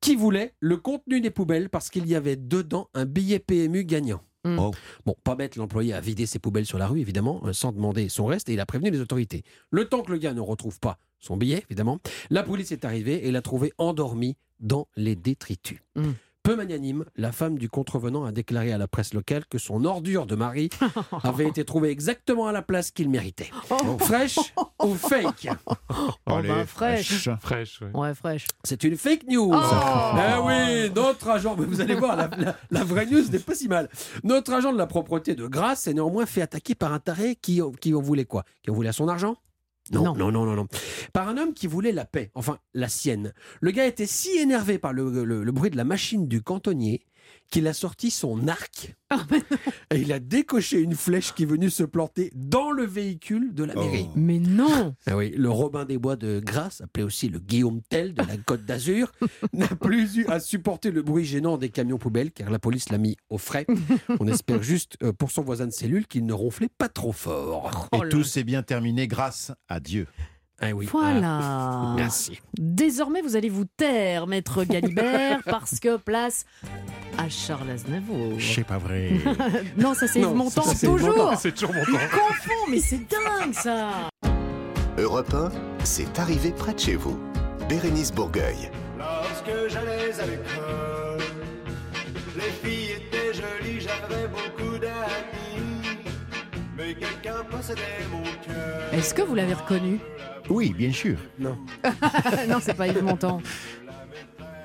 qui 0.00 0.16
voulait 0.16 0.54
le 0.60 0.76
contenu 0.76 1.20
des 1.20 1.30
poubelles 1.30 1.70
parce 1.70 1.88
qu'il 1.90 2.06
y 2.06 2.14
avait 2.14 2.36
dedans 2.36 2.88
un 2.94 3.06
billet 3.06 3.38
PMU 3.38 3.84
gagnant. 3.84 4.20
Mm. 4.44 4.58
Oh. 4.58 4.70
Bon, 5.06 5.14
pas 5.24 5.34
bête, 5.34 5.56
l'employé 5.56 5.92
a 5.94 6.00
vidé 6.00 6.26
ses 6.26 6.38
poubelles 6.38 6.66
sur 6.66 6.78
la 6.78 6.86
rue, 6.86 7.00
évidemment, 7.00 7.40
euh, 7.44 7.52
sans 7.52 7.72
demander 7.72 8.08
son 8.08 8.26
reste, 8.26 8.48
et 8.48 8.54
il 8.54 8.60
a 8.60 8.66
prévenu 8.66 8.90
les 8.90 9.00
autorités. 9.00 9.42
Le 9.70 9.86
temps 9.86 10.02
que 10.02 10.12
le 10.12 10.18
gars 10.18 10.34
ne 10.34 10.40
retrouve 10.40 10.78
pas 10.80 10.98
son 11.18 11.36
billet, 11.36 11.64
évidemment, 11.70 12.00
la 12.30 12.42
police 12.42 12.70
est 12.72 12.84
arrivée 12.84 13.26
et 13.26 13.32
l'a 13.32 13.42
trouvé 13.42 13.72
endormi 13.78 14.36
dans 14.60 14.88
les 14.96 15.16
détritus. 15.16 15.80
Mm. 15.96 16.12
Peu 16.44 16.56
magnanime, 16.56 17.06
la 17.16 17.32
femme 17.32 17.56
du 17.56 17.70
contrevenant 17.70 18.26
a 18.26 18.30
déclaré 18.30 18.70
à 18.70 18.76
la 18.76 18.86
presse 18.86 19.14
locale 19.14 19.46
que 19.46 19.56
son 19.56 19.86
ordure 19.86 20.26
de 20.26 20.34
mari 20.34 20.68
avait 21.22 21.48
été 21.48 21.64
trouvée 21.64 21.88
exactement 21.88 22.46
à 22.46 22.52
la 22.52 22.60
place 22.60 22.90
qu'il 22.90 23.08
méritait. 23.08 23.50
Oh. 23.70 23.96
Fraîche 23.98 24.38
ou 24.82 24.94
fake? 24.94 25.48
Oh, 26.26 26.36
Allez, 26.36 26.48
bah, 26.48 26.66
fraîche. 26.66 27.28
Fraîche, 27.40 27.80
ouais. 27.80 27.90
Ouais, 27.98 28.14
fraîche. 28.14 28.46
C'est 28.64 28.82
une 28.84 28.96
fake 28.96 29.24
news. 29.28 29.52
Oh. 29.54 30.16
Eh 30.16 30.38
oui, 30.42 30.90
notre 30.94 31.28
agent, 31.28 31.56
mais 31.58 31.64
vous 31.64 31.80
allez 31.80 31.94
voir, 31.94 32.16
la, 32.16 32.28
la- 32.36 32.56
la 32.70 32.84
vraie 32.84 33.06
news 33.06 33.22
n'est 33.30 33.38
pas 33.38 33.54
si 33.54 33.68
mal. 33.68 33.88
Notre 34.22 34.52
agent 34.52 34.72
de 34.72 34.78
la 34.78 34.86
propreté 34.86 35.34
de 35.34 35.46
Grasse 35.46 35.82
s'est 35.82 35.94
néanmoins 35.94 36.26
fait 36.26 36.42
attaquer 36.42 36.74
par 36.74 36.92
un 36.92 36.98
taré 36.98 37.36
qui, 37.36 37.60
qui 37.80 37.94
en 37.94 38.00
voulait 38.02 38.24
quoi? 38.24 38.44
Qui 38.62 38.70
en 38.70 38.74
voulait 38.74 38.88
à 38.88 38.92
son 38.92 39.08
argent? 39.08 39.36
Non, 39.92 40.02
Non. 40.04 40.14
non, 40.16 40.30
non, 40.32 40.44
non, 40.46 40.54
non. 40.56 40.66
Par 41.12 41.28
un 41.28 41.36
homme 41.36 41.52
qui 41.52 41.66
voulait 41.66 41.92
la 41.92 42.04
paix, 42.04 42.30
enfin 42.34 42.58
la 42.72 42.88
sienne. 42.88 43.32
Le 43.60 43.70
gars 43.70 43.86
était 43.86 44.06
si 44.06 44.30
énervé 44.38 44.78
par 44.78 44.92
le, 44.92 45.24
le- 45.24 45.44
le 45.44 45.52
bruit 45.52 45.70
de 45.70 45.76
la 45.76 45.84
machine 45.84 46.26
du 46.26 46.42
cantonnier 46.42 47.04
qu'il 47.50 47.66
a 47.66 47.72
sorti 47.72 48.10
son 48.10 48.48
arc 48.48 48.94
Ah, 49.10 49.24
bah 49.28 49.36
et 49.90 50.00
il 50.00 50.12
a 50.12 50.18
décoché 50.18 50.80
une 50.80 50.94
flèche 50.94 51.34
qui 51.34 51.44
est 51.44 51.46
venue 51.46 51.70
se 51.70 51.84
planter 51.84 52.30
dans 52.34 52.70
le 52.70 52.84
véhicule 52.84 53.54
de 53.54 53.64
la 53.64 53.74
mairie. 53.74 54.08
Mais 54.16 54.38
non 54.38 54.94
Ah 55.06 55.16
oui, 55.16 55.32
le 55.36 55.50
Robin 55.50 55.84
des 55.84 55.98
Bois 55.98 56.16
de 56.16 56.40
Grasse, 56.44 56.80
appelé 56.80 57.04
aussi 57.04 57.28
le 57.28 57.38
Guillaume 57.38 57.80
Tell 57.88 58.14
de 58.14 58.22
la 58.22 58.36
Côte 58.38 58.64
d'Azur, 58.64 59.12
n'a 59.52 59.68
plus 59.68 60.16
eu 60.16 60.26
à 60.26 60.40
supporter 60.40 60.90
le 60.90 61.02
bruit 61.02 61.24
gênant 61.24 61.58
des 61.58 61.70
camions 61.70 61.98
poubelles 61.98 62.32
car 62.32 62.50
la 62.50 62.58
police 62.58 62.88
l'a 62.90 62.98
mis 62.98 63.16
au 63.30 63.38
frais. 63.38 63.66
On 64.20 64.26
espère 64.26 64.62
juste 64.62 64.96
euh, 65.02 65.12
pour 65.12 65.30
son 65.30 65.42
voisin 65.42 65.66
de 65.66 65.72
cellule 65.72 66.06
qu'il 66.06 66.26
ne 66.26 66.32
ronflait 66.32 66.70
pas 66.76 66.88
trop 66.88 67.12
fort. 67.12 67.88
Et 67.92 68.08
tout 68.08 68.24
s'est 68.24 68.44
bien 68.44 68.62
terminé 68.62 69.06
grâce 69.06 69.52
à 69.68 69.80
Dieu. 69.80 70.06
Ah 70.60 70.70
oui. 70.72 70.86
Voilà. 70.90 71.38
Ah, 71.42 71.94
merci. 71.96 72.40
Désormais, 72.58 73.22
vous 73.22 73.36
allez 73.36 73.48
vous 73.48 73.64
taire, 73.64 74.26
maître 74.26 74.64
Galibert, 74.64 75.40
parce 75.46 75.80
que 75.80 75.96
place 75.96 76.44
à 77.18 77.28
Charles 77.28 77.70
Aznavour. 77.70 78.34
C'est 78.40 78.64
pas 78.66 78.78
vrai. 78.78 79.12
non, 79.76 79.94
ça 79.94 80.06
c'est 80.06 80.20
Yves 80.20 80.26
toujours. 80.82 81.32
C'est 81.38 81.52
toujours 81.52 81.74
mon 81.74 81.82
Il 81.82 81.92
temps. 81.92 81.98
confond, 82.12 82.70
mais 82.70 82.78
c'est 82.80 83.00
dingue 83.08 83.52
ça. 83.52 83.90
Europe 84.98 85.34
1, 85.34 85.50
c'est 85.84 86.18
arrivé 86.18 86.50
près 86.52 86.72
de 86.74 86.78
chez 86.78 86.96
vous. 86.96 87.18
Bérénice 87.68 88.12
Bourgueil. 88.12 88.70
Lorsque 88.98 89.72
j'allais 89.72 90.20
à 90.20 90.26
l'école, 90.26 90.93
Mais 96.86 96.94
quelqu'un 96.94 97.44
possédait 97.50 97.80
mon 98.10 98.22
cœur. 98.22 98.92
Est-ce 98.92 99.14
que 99.14 99.22
vous 99.22 99.34
l'avez 99.34 99.54
reconnu 99.54 99.98
Oui, 100.50 100.74
bien 100.76 100.92
sûr. 100.92 101.16
Non. 101.38 101.56
Non, 102.48 102.58
c'est 102.60 102.74
pas 102.74 102.88
Yves 102.88 103.02
Montand. 103.02 103.40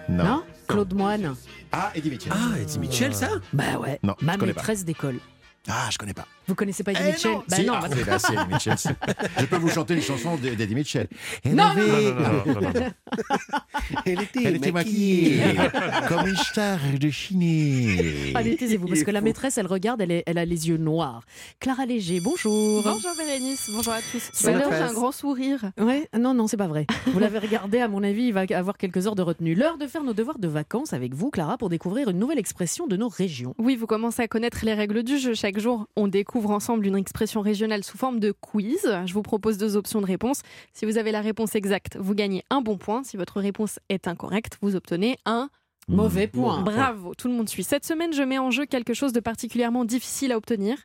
Non. 0.10 0.24
Non 0.24 0.44
Claude 0.68 0.94
Moine. 0.94 1.36
Ah, 1.72 1.92
Eddie 1.96 2.10
Mitchell. 2.10 2.34
Ah, 2.36 2.60
Eddie 2.60 2.80
Mitchell, 2.80 3.14
ça? 3.16 3.30
Bah 3.54 3.78
ouais. 3.80 4.00
Non, 4.04 4.16
Ma 4.22 4.34
je 4.34 4.38
connais 4.40 4.54
pas. 4.54 4.60
maîtresse 4.62 4.84
d'école. 4.86 5.16
Ah, 5.70 5.88
je 5.92 5.98
connais 5.98 6.14
pas. 6.14 6.26
Vous 6.50 6.56
connaissez 6.56 6.84
pas 6.84 6.94
Eddie 6.94 7.02
Eh 7.06 7.12
Mitchell 7.12 7.32
non. 7.32 7.44
Bah 7.48 7.56
Si, 7.56 7.66
non, 7.66 7.74
ah, 7.76 7.82
bah- 7.88 7.96
c'est 7.96 8.06
là, 8.08 8.18
c'est 8.20 8.34
Eddie 8.34 8.42
Mitchell. 8.54 8.76
Je 9.40 9.46
peux 9.46 9.56
vous 9.58 9.70
chanter 9.70 9.94
une 9.94 10.02
chanson 10.02 10.36
d'Eddie 10.36 10.74
Mitchell. 10.74 11.08
Non, 11.46 11.54
non, 11.54 11.76
Non, 11.76 11.76
non, 11.76 12.02
non, 12.02 12.54
non, 12.54 12.62
non, 12.62 12.62
non. 12.74 12.92
Elle 14.06 14.22
était, 14.24 14.44
Elle 14.46 14.56
était 14.56 14.72
maquillée 14.72 15.42
comme 16.08 16.28
une 16.28 16.36
star 16.36 16.80
de 17.00 17.10
Chine. 17.12 18.34
Allez, 18.36 18.56
taisez-vous, 18.58 18.88
parce 18.88 19.04
que 19.04 19.12
la 19.12 19.22
maîtresse, 19.22 19.60
elle 19.60 19.68
regarde, 19.68 20.02
elle, 20.02 20.12
est- 20.12 20.24
elle 20.26 20.40
a 20.40 20.46
les 20.46 20.70
yeux 20.70 20.78
noirs. 20.78 21.22
Clara 21.60 21.86
Léger, 21.86 22.20
bonjour. 22.20 22.82
Bonjour 22.84 23.12
Bérénice, 23.16 23.70
bonjour 23.72 23.94
à 23.94 24.00
tous. 24.12 24.48
À 24.48 24.52
l'heure, 24.52 24.70
va 24.72 24.78
j'ai 24.78 24.84
un 24.86 24.94
grand 24.94 25.12
sourire. 25.12 25.72
Ouais, 25.80 26.10
non, 26.18 26.34
non, 26.34 26.48
c'est 26.48 26.58
pas 26.58 26.68
vrai. 26.68 26.88
Vous 27.06 27.20
l'avez 27.20 27.38
regardé, 27.38 27.80
à 27.80 27.88
mon 27.88 28.02
avis, 28.04 28.24
il 28.28 28.34
va 28.34 28.46
avoir 28.56 28.78
quelques 28.78 29.06
heures 29.06 29.16
de 29.16 29.22
retenue. 29.22 29.54
L'heure 29.54 29.78
de 29.78 29.86
faire 29.86 30.04
nos 30.04 30.14
devoirs 30.14 30.40
de 30.40 30.48
vacances 30.48 30.94
avec 30.94 31.14
vous, 31.14 31.30
Clara, 31.30 31.60
pour 31.60 31.70
découvrir 31.70 32.10
une 32.10 32.18
nouvelle 32.18 32.40
expression 32.40 32.88
de 32.88 32.98
nos 32.98 33.08
régions. 33.10 33.54
Oui, 33.60 33.76
vous 33.76 33.86
commencez 33.86 34.22
à 34.24 34.28
connaître 34.28 34.60
les 34.64 34.74
règles 34.74 35.04
du 35.04 35.20
jeu. 35.20 35.34
Chaque 35.36 35.60
jour, 35.60 35.86
on 35.96 36.08
découvre 36.08 36.39
ensemble 36.48 36.86
une 36.86 36.96
expression 36.96 37.42
régionale 37.42 37.84
sous 37.84 37.98
forme 37.98 38.20
de 38.20 38.32
quiz. 38.32 38.90
Je 39.06 39.14
vous 39.14 39.22
propose 39.22 39.58
deux 39.58 39.76
options 39.76 40.02
de 40.02 40.06
réponse. 40.06 40.42
Si 40.74 40.86
vous 40.86 40.98
avez 40.98 41.12
la 41.12 41.22
réponse 41.22 41.56
exacte, 41.56 41.98
vous 41.98 42.16
gagnez 42.16 42.44
un 42.50 42.62
bon 42.62 42.78
point. 42.78 43.04
Si 43.04 43.18
votre 43.18 43.40
réponse 43.40 43.80
est 43.90 44.08
incorrecte, 44.08 44.58
vous 44.62 44.76
obtenez 44.76 45.18
un 45.26 45.50
Mauvais 45.90 46.28
point. 46.28 46.62
Bravo, 46.62 47.16
tout 47.16 47.28
le 47.28 47.34
monde 47.34 47.50
suit. 47.50 47.64
Cette 47.64 47.84
semaine, 47.84 48.14
je 48.14 48.22
mets 48.22 48.38
en 48.38 48.52
jeu 48.52 48.66
quelque 48.68 48.94
chose 48.94 49.12
de 49.12 49.20
particulièrement 49.20 49.86
difficile 49.86 50.32
à 50.32 50.38
obtenir, 50.38 50.78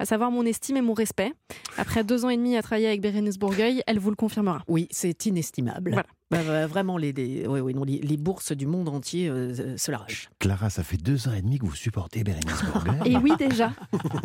à 0.00 0.04
savoir 0.04 0.32
mon 0.32 0.44
estime 0.44 0.76
et 0.76 0.82
mon 0.82 0.94
respect. 0.94 1.32
Après 1.76 2.02
deux 2.02 2.24
ans 2.24 2.28
et 2.28 2.36
demi 2.36 2.56
à 2.56 2.62
travailler 2.62 2.88
avec 2.88 3.00
Bérénice 3.00 3.38
Bourgueil, 3.38 3.82
elle 3.86 4.00
vous 4.00 4.10
le 4.10 4.16
confirmera. 4.16 4.64
Oui, 4.66 4.88
c'est 4.90 5.26
inestimable. 5.26 5.92
Voilà. 5.92 6.08
Bah, 6.30 6.40
bah, 6.46 6.66
vraiment, 6.66 6.98
les, 6.98 7.12
les- 7.12 7.46
ouais, 7.46 7.60
ouais, 7.62 7.72
non, 7.72 7.84
les, 7.84 8.00
les 8.00 8.16
bourses 8.18 8.52
du 8.52 8.66
monde 8.66 8.90
entier 8.90 9.30
euh, 9.30 9.78
se 9.78 9.90
l'arrachent. 9.90 10.28
Clara, 10.38 10.68
ça 10.68 10.82
fait 10.82 10.98
deux 10.98 11.26
ans 11.26 11.32
et 11.32 11.40
demi 11.40 11.58
que 11.58 11.64
vous 11.64 11.74
supportez 11.74 12.22
Bérénice 12.22 12.62
Bourgueil. 12.64 13.00
Et 13.06 13.16
oui, 13.16 13.32
déjà. 13.38 13.72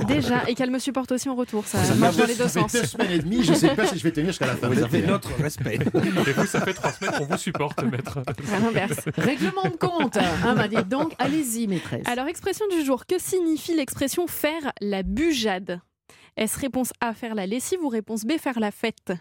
déjà. 0.06 0.44
Et 0.50 0.54
qu'elle 0.56 0.70
me 0.72 0.80
supporte 0.80 1.14
aussi 1.14 1.30
en 1.30 1.36
retour. 1.36 1.66
Ça, 1.66 1.78
marche 1.96 2.18
dans 2.18 2.26
les 2.26 2.36
deux 2.36 2.44
ça 2.44 2.50
fait 2.50 2.60
sens. 2.60 2.74
deux 2.74 2.84
semaines 2.86 3.12
et 3.12 3.20
demie, 3.20 3.42
je 3.44 3.54
sais 3.54 3.74
pas 3.74 3.88
si 3.88 3.98
je 3.98 4.04
vais 4.04 4.12
tenir 4.12 4.32
jusqu'à 4.32 4.48
la 4.48 4.58
fin. 4.58 4.68
Vous 4.68 4.84
avez 4.84 5.02
notre 5.08 5.34
respect. 5.42 5.76
Et 5.94 6.32
vous, 6.34 6.46
ça 6.46 6.60
fait 6.60 6.74
trois 6.74 6.92
semaines 6.92 7.14
qu'on 7.18 7.26
vous 7.26 7.38
supporte, 7.38 7.82
maître. 7.84 8.20
À 8.52 8.60
l'inverse. 8.60 9.00
Règlement 9.18 9.64
de 9.64 9.78
compte 9.78 10.18
hein, 10.18 10.56
bah, 10.56 10.68
donc, 10.84 11.14
allez-y, 11.20 11.68
maîtresse. 11.68 12.06
Alors, 12.08 12.28
expression 12.28 12.66
du 12.68 12.84
jour. 12.84 13.06
Que 13.06 13.18
signifie 13.18 13.76
l'expression 13.76 14.28
faire 14.28 14.74
la 14.82 15.04
bujade? 15.04 15.80
Est-ce 16.36 16.60
réponse 16.60 16.92
A, 17.00 17.14
faire 17.14 17.34
la 17.34 17.46
lessive 17.46 17.80
ou 17.82 17.88
réponse 17.88 18.26
B, 18.26 18.34
faire 18.40 18.60
la 18.60 18.72
fête? 18.72 19.14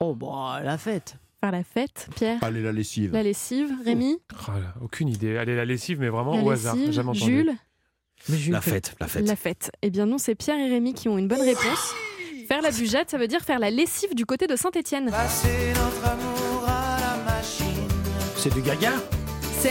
Oh, 0.00 0.14
bah, 0.16 0.60
la 0.64 0.78
fête. 0.78 1.16
Faire 1.44 1.52
la 1.52 1.62
fête, 1.62 2.08
Pierre 2.16 2.42
Allez, 2.42 2.62
la 2.62 2.72
lessive. 2.72 3.12
La 3.12 3.22
lessive, 3.22 3.70
Rémi 3.84 4.16
Oh 4.48 4.52
là, 4.52 4.72
aucune 4.80 5.10
idée. 5.10 5.36
Allez, 5.36 5.54
la 5.54 5.66
lessive, 5.66 6.00
mais 6.00 6.08
vraiment 6.08 6.36
La 6.36 6.42
au 6.42 6.48
hasard. 6.50 6.74
Jamais 6.90 7.10
entendu. 7.10 7.20
Jules 7.20 7.52
Mais 8.30 8.38
Jules, 8.38 8.52
La 8.54 8.62
fête, 8.62 8.94
la 8.98 9.08
fête. 9.08 9.28
La 9.28 9.36
fête. 9.36 9.70
Eh 9.82 9.90
bien 9.90 10.06
non, 10.06 10.16
c'est 10.16 10.34
Pierre 10.34 10.58
et 10.58 10.70
Rémi 10.70 10.94
qui 10.94 11.06
ont 11.10 11.18
une 11.18 11.28
bonne 11.28 11.42
réponse. 11.42 11.94
Faire 12.48 12.62
la 12.62 12.70
bujade, 12.70 13.10
ça 13.10 13.18
veut 13.18 13.28
dire 13.28 13.42
faire 13.42 13.58
la 13.58 13.68
lessive 13.70 14.14
du 14.14 14.24
côté 14.24 14.46
de 14.46 14.56
Saint-Étienne. 14.56 15.10
Passer 15.10 15.74
notre 15.74 16.08
amour 16.12 16.64
à 16.66 16.96
la 16.98 17.24
machine. 17.24 17.88
C'est 18.38 18.54
du 18.54 18.62
gaga? 18.62 18.92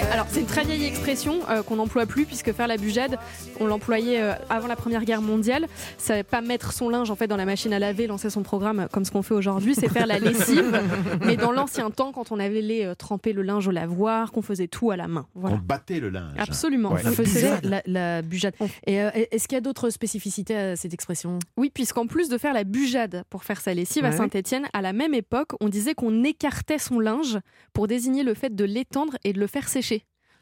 Alors 0.01 0.25
c'est 0.29 0.39
une 0.41 0.45
très 0.45 0.63
vieille 0.63 0.85
expression 0.85 1.39
euh, 1.49 1.61
qu'on 1.63 1.75
n'emploie 1.75 2.05
plus 2.05 2.25
puisque 2.25 2.51
faire 2.53 2.67
la 2.67 2.77
bujade, 2.77 3.17
on 3.59 3.65
l'employait 3.67 4.21
euh, 4.21 4.33
avant 4.49 4.67
la 4.67 4.75
Première 4.75 5.03
Guerre 5.05 5.21
mondiale. 5.21 5.67
Ça 5.97 6.17
ne 6.17 6.21
pas 6.23 6.41
mettre 6.41 6.73
son 6.73 6.89
linge 6.89 7.11
en 7.11 7.15
fait 7.15 7.27
dans 7.27 7.37
la 7.37 7.45
machine 7.45 7.73
à 7.73 7.79
laver, 7.79 8.07
lancer 8.07 8.29
son 8.29 8.43
programme 8.43 8.81
euh, 8.81 8.87
comme 8.91 9.05
ce 9.05 9.11
qu'on 9.11 9.21
fait 9.21 9.33
aujourd'hui, 9.33 9.75
c'est 9.75 9.89
faire 9.89 10.07
la 10.07 10.19
lessive. 10.19 10.81
Mais 11.25 11.35
dans 11.37 11.51
l'ancien 11.51 11.91
temps, 11.91 12.11
quand 12.11 12.31
on 12.31 12.39
avait 12.39 12.61
les 12.61 12.85
euh, 12.85 12.95
tremper 12.95 13.33
le 13.33 13.41
linge 13.43 13.67
au 13.67 13.71
lavoir, 13.71 14.31
qu'on 14.31 14.41
faisait 14.41 14.67
tout 14.67 14.91
à 14.91 14.97
la 14.97 15.07
main. 15.07 15.25
On 15.35 15.57
battait 15.57 15.99
le 15.99 16.09
linge. 16.09 16.33
Absolument. 16.37 16.91
Ouais. 16.93 17.01
On 17.05 17.11
faisait- 17.11 17.59
la, 17.63 17.81
la 17.85 18.21
bujade. 18.21 18.53
Et 18.87 19.01
euh, 19.01 19.09
est-ce 19.31 19.47
qu'il 19.47 19.55
y 19.55 19.57
a 19.57 19.61
d'autres 19.61 19.89
spécificités 19.89 20.55
à 20.55 20.75
cette 20.75 20.93
expression? 20.93 21.39
Oui, 21.57 21.69
puisqu'en 21.73 22.07
plus 22.07 22.29
de 22.29 22.37
faire 22.37 22.53
la 22.53 22.63
bujade 22.63 23.23
pour 23.29 23.43
faire 23.43 23.61
sa 23.61 23.73
lessive 23.73 24.05
à. 24.05 24.11
Saint-Étienne, 24.11 24.67
à 24.73 24.81
la 24.81 24.93
même 24.93 25.13
époque, 25.13 25.49
on 25.61 25.69
disait 25.69 25.93
qu'on 25.93 26.23
écartait 26.23 26.77
son 26.77 26.99
linge 26.99 27.39
pour 27.73 27.87
désigner 27.87 28.23
le 28.23 28.33
fait 28.33 28.55
de 28.55 28.63
l'étendre 28.65 29.17
et 29.23 29.33
de 29.33 29.39
le 29.39 29.47
faire 29.47 29.67
sécher. 29.69 29.82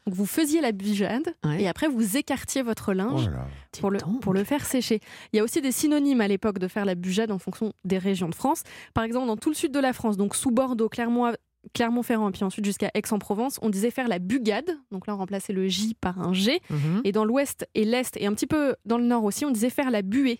Donc 0.08 0.16
vous 0.16 0.26
faisiez 0.26 0.62
la 0.62 0.72
bujade 0.72 1.36
Ouais. 1.46 1.62
et 1.62 1.68
après 1.68 1.88
vous 1.88 2.18
écartiez 2.18 2.64
votre 2.64 2.94
linge 2.94 3.30
Oh 3.32 3.78
pour 3.80 3.92
le, 3.92 4.00
pour 4.22 4.36
faire 4.40 4.66
sécher. 4.66 5.00
Il 5.32 5.38
y 5.38 5.40
a 5.40 5.44
aussi 5.44 5.62
des 5.62 5.72
synonymes 5.72 6.22
à 6.22 6.28
l'époque 6.28 6.58
de 6.58 6.68
faire 6.68 6.86
la 6.86 6.96
bujade 6.96 7.32
en 7.32 7.38
fonction 7.38 7.72
des 7.86 8.00
régions 8.00 8.28
de 8.28 8.34
France. 8.36 8.64
Par 8.96 9.04
exemple, 9.04 9.28
dans 9.28 9.38
tout 9.38 9.50
le 9.50 9.56
sud 9.56 9.72
de 9.72 9.80
la 9.80 9.94
France, 9.94 10.18
donc 10.18 10.36
sous 10.36 10.50
Bordeaux, 10.50 10.90
Clermont, 10.90 11.34
Clermont-Ferrand 11.76 12.30
et 12.30 12.32
puis 12.32 12.44
ensuite 12.44 12.66
jusqu'à 12.66 12.90
Aix-en-Provence, 12.96 13.60
on 13.62 13.70
disait 13.70 13.92
faire 13.92 14.08
la 14.08 14.18
bugade. 14.18 14.76
Donc 14.92 15.06
là, 15.06 15.14
on 15.14 15.18
remplaçait 15.18 15.54
le 15.54 15.68
J 15.68 15.94
par 16.02 16.20
un 16.20 16.34
G. 16.34 16.60
Mhm. 16.72 17.02
Et 17.04 17.12
dans 17.12 17.24
l'ouest 17.24 17.68
et 17.76 17.86
l'est 17.86 18.18
et 18.18 18.26
un 18.26 18.34
petit 18.34 18.48
peu 18.48 18.76
dans 18.86 18.98
le 18.98 19.04
nord 19.06 19.24
aussi, 19.24 19.46
on 19.46 19.52
disait 19.52 19.70
faire 19.70 19.92
la 19.92 20.02
buée 20.02 20.40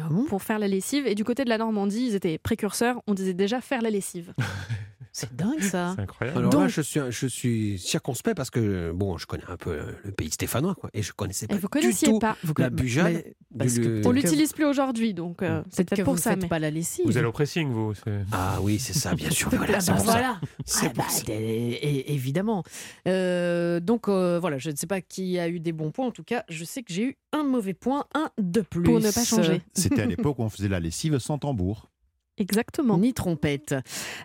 Ah 0.00 0.06
bon? 0.08 0.24
pour 0.26 0.40
faire 0.44 0.60
la 0.60 0.68
lessive. 0.68 1.08
Et 1.08 1.16
du 1.16 1.24
côté 1.24 1.42
de 1.44 1.48
la 1.48 1.58
Normandie, 1.58 2.06
ils 2.06 2.14
étaient 2.14 2.38
précurseurs. 2.38 3.02
On 3.08 3.14
disait 3.14 3.34
déjà 3.34 3.60
faire 3.60 3.82
la 3.82 3.90
lessive. 3.90 4.34
C'est 5.16 5.32
dingue 5.34 5.62
ça. 5.62 5.92
C'est 5.94 6.02
incroyable. 6.02 6.38
Alors 6.40 6.50
Donc- 6.50 6.60
là, 6.62 6.66
je 6.68 6.80
suis, 6.80 7.00
je 7.08 7.26
suis 7.28 7.78
circonspect 7.78 8.36
parce 8.36 8.50
que, 8.50 8.90
bon, 8.92 9.16
je 9.16 9.26
connais 9.26 9.44
un 9.48 9.56
peu 9.56 9.70
euh, 9.70 9.92
le 10.04 10.10
pays 10.10 10.28
stéphanois, 10.30 10.74
quoi, 10.74 10.90
et 10.92 11.02
je 11.02 11.12
connaissais 11.12 11.46
pas 11.46 11.54
Et 11.54 11.58
vous 11.58 11.68
du 11.68 11.68
connaissiez 11.68 12.08
tout 12.08 12.18
pas. 12.18 12.36
Vous 12.42 12.52
la 12.58 12.68
bujade. 12.68 13.12
Mais- 13.12 13.34
parce 13.56 13.74
du- 13.74 13.80
que 13.82 13.86
le- 13.88 14.00
On 14.06 14.10
que- 14.10 14.14
l'utilise 14.16 14.52
plus 14.52 14.64
aujourd'hui, 14.64 15.14
donc 15.14 15.40
euh, 15.42 15.62
c'est 15.70 15.84
Peut-être 15.84 15.90
que 15.90 15.94
peut-être 15.94 16.06
vous 16.06 16.12
pour 16.14 16.18
ça. 16.18 16.34
mais- 16.34 16.48
pas 16.48 16.58
la 16.58 16.72
lessive. 16.72 17.04
Vous 17.06 17.16
allez 17.16 17.28
au 17.28 17.32
pressing, 17.32 17.70
vous. 17.70 17.94
c'est- 17.94 18.24
Ah 18.32 18.58
oui, 18.60 18.80
c'est 18.80 18.92
ça, 18.92 19.14
bien 19.14 19.30
sûr. 19.30 19.48
Voilà, 19.50 19.78
c'est 19.80 19.92
pour 19.92 20.00
ça. 20.00 20.04
voilà. 20.10 20.40
C'est 20.66 20.86
Ah 20.86 20.90
pour 20.90 21.04
bah, 21.04 21.34
évidemment. 22.08 22.64
Euh, 23.06 23.78
donc 23.80 24.08
euh, 24.08 24.38
voilà, 24.40 24.58
je 24.58 24.70
ne 24.70 24.76
sais 24.76 24.86
pas 24.88 25.00
qui 25.00 25.38
a 25.38 25.48
eu 25.48 25.60
des 25.60 25.72
bons 25.72 25.90
points. 25.92 26.06
En 26.06 26.10
tout 26.10 26.24
cas, 26.24 26.42
je 26.48 26.64
sais 26.64 26.82
que 26.82 26.92
j'ai 26.92 27.02
eu 27.04 27.16
un 27.32 27.44
mauvais 27.44 27.74
point, 27.74 28.04
un 28.14 28.30
de 28.40 28.60
plus. 28.62 28.82
Pour 28.82 28.98
ne 29.00 29.10
pas 29.10 29.24
changer. 29.24 29.62
C'était 29.74 30.02
à 30.02 30.06
l'époque 30.06 30.38
où 30.38 30.42
on 30.42 30.48
faisait 30.50 30.68
la 30.68 30.80
lessive 30.80 31.18
sans 31.18 31.38
tambour. 31.38 31.90
Exactement. 32.38 32.98
Ni 32.98 33.12
trompette. 33.14 33.74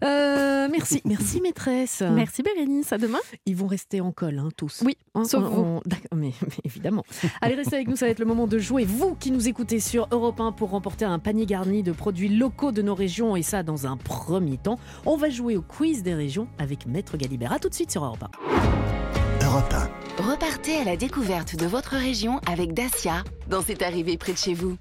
Euh, 0.04 0.68
merci, 0.72 1.02
merci 1.06 1.42
maîtresse. 1.42 2.02
Merci 2.02 2.42
Bérénice, 2.44 2.92
à 2.92 2.98
demain. 2.98 3.20
Ils 3.46 3.56
vont 3.56 3.68
rester 3.68 4.02
en 4.02 4.12
colle, 4.12 4.40
hein, 4.40 4.50
tous. 4.58 4.82
Oui, 4.86 4.98
Hein, 5.16 5.26
sauf 5.26 5.44
on- 5.44 5.50
vous. 5.50 5.62
on- 5.62 5.82
d'accord, 5.86 6.08
mais, 6.16 6.32
mais 6.42 6.54
évidemment. 6.64 7.04
Allez, 7.42 7.56
restez 7.56 7.76
avec 7.76 7.88
nous, 7.88 7.96
ça 7.96 8.06
va 8.06 8.12
être 8.12 8.20
le 8.20 8.26
moment 8.26 8.48
de 8.48 8.58
jouer. 8.60 8.86
Vous 8.86 9.16
qui 9.16 9.32
nous 9.32 9.48
écoutez 9.48 9.80
sur 9.80 10.08
Europe 10.12 10.40
1 10.40 10.52
pour 10.54 10.70
remporter 10.72 11.06
un 11.06 11.20
panier 11.20 11.46
garni 11.46 11.84
de 11.84 11.92
produits 11.92 12.30
locaux 12.30 12.72
de 12.72 12.82
nos 12.82 12.96
régions, 12.96 13.36
et 13.36 13.44
ça 13.44 13.64
dans 13.64 13.86
un 13.88 13.98
premier 13.98 14.58
temps. 14.58 14.80
On 15.06 15.16
va 15.18 15.30
jouer 15.30 15.56
au 15.58 15.62
quiz 15.62 16.04
des 16.04 16.14
régions 16.14 16.48
avec 16.58 16.86
Maître 16.86 17.18
Galibert. 17.18 17.52
A 17.54 17.60
tout 17.60 17.70
de 17.70 17.76
suite 17.76 17.92
sur 17.92 18.04
Europe 18.06 18.24
1. 18.24 19.46
Europe 19.46 19.74
1. 20.20 20.24
Repartez 20.24 20.76
à 20.78 20.84
la 20.84 20.98
découverte 20.98 21.56
de 21.56 21.66
votre 21.66 21.92
région 21.96 22.40
avec 22.48 22.74
Dacia 22.74 23.24
dans 23.50 23.62
C'est 23.62 23.82
arrivé 23.82 24.18
près 24.18 24.34
de 24.34 24.38
chez 24.38 24.54
vous. 24.54 24.78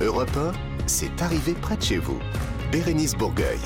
Europe 0.00 0.30
1, 0.36 0.52
c'est 0.90 1.22
arrivé 1.22 1.54
près 1.54 1.76
de 1.76 1.82
chez 1.82 1.98
vous. 1.98 2.18
Bérénice 2.72 3.14
Bourgueil. 3.14 3.60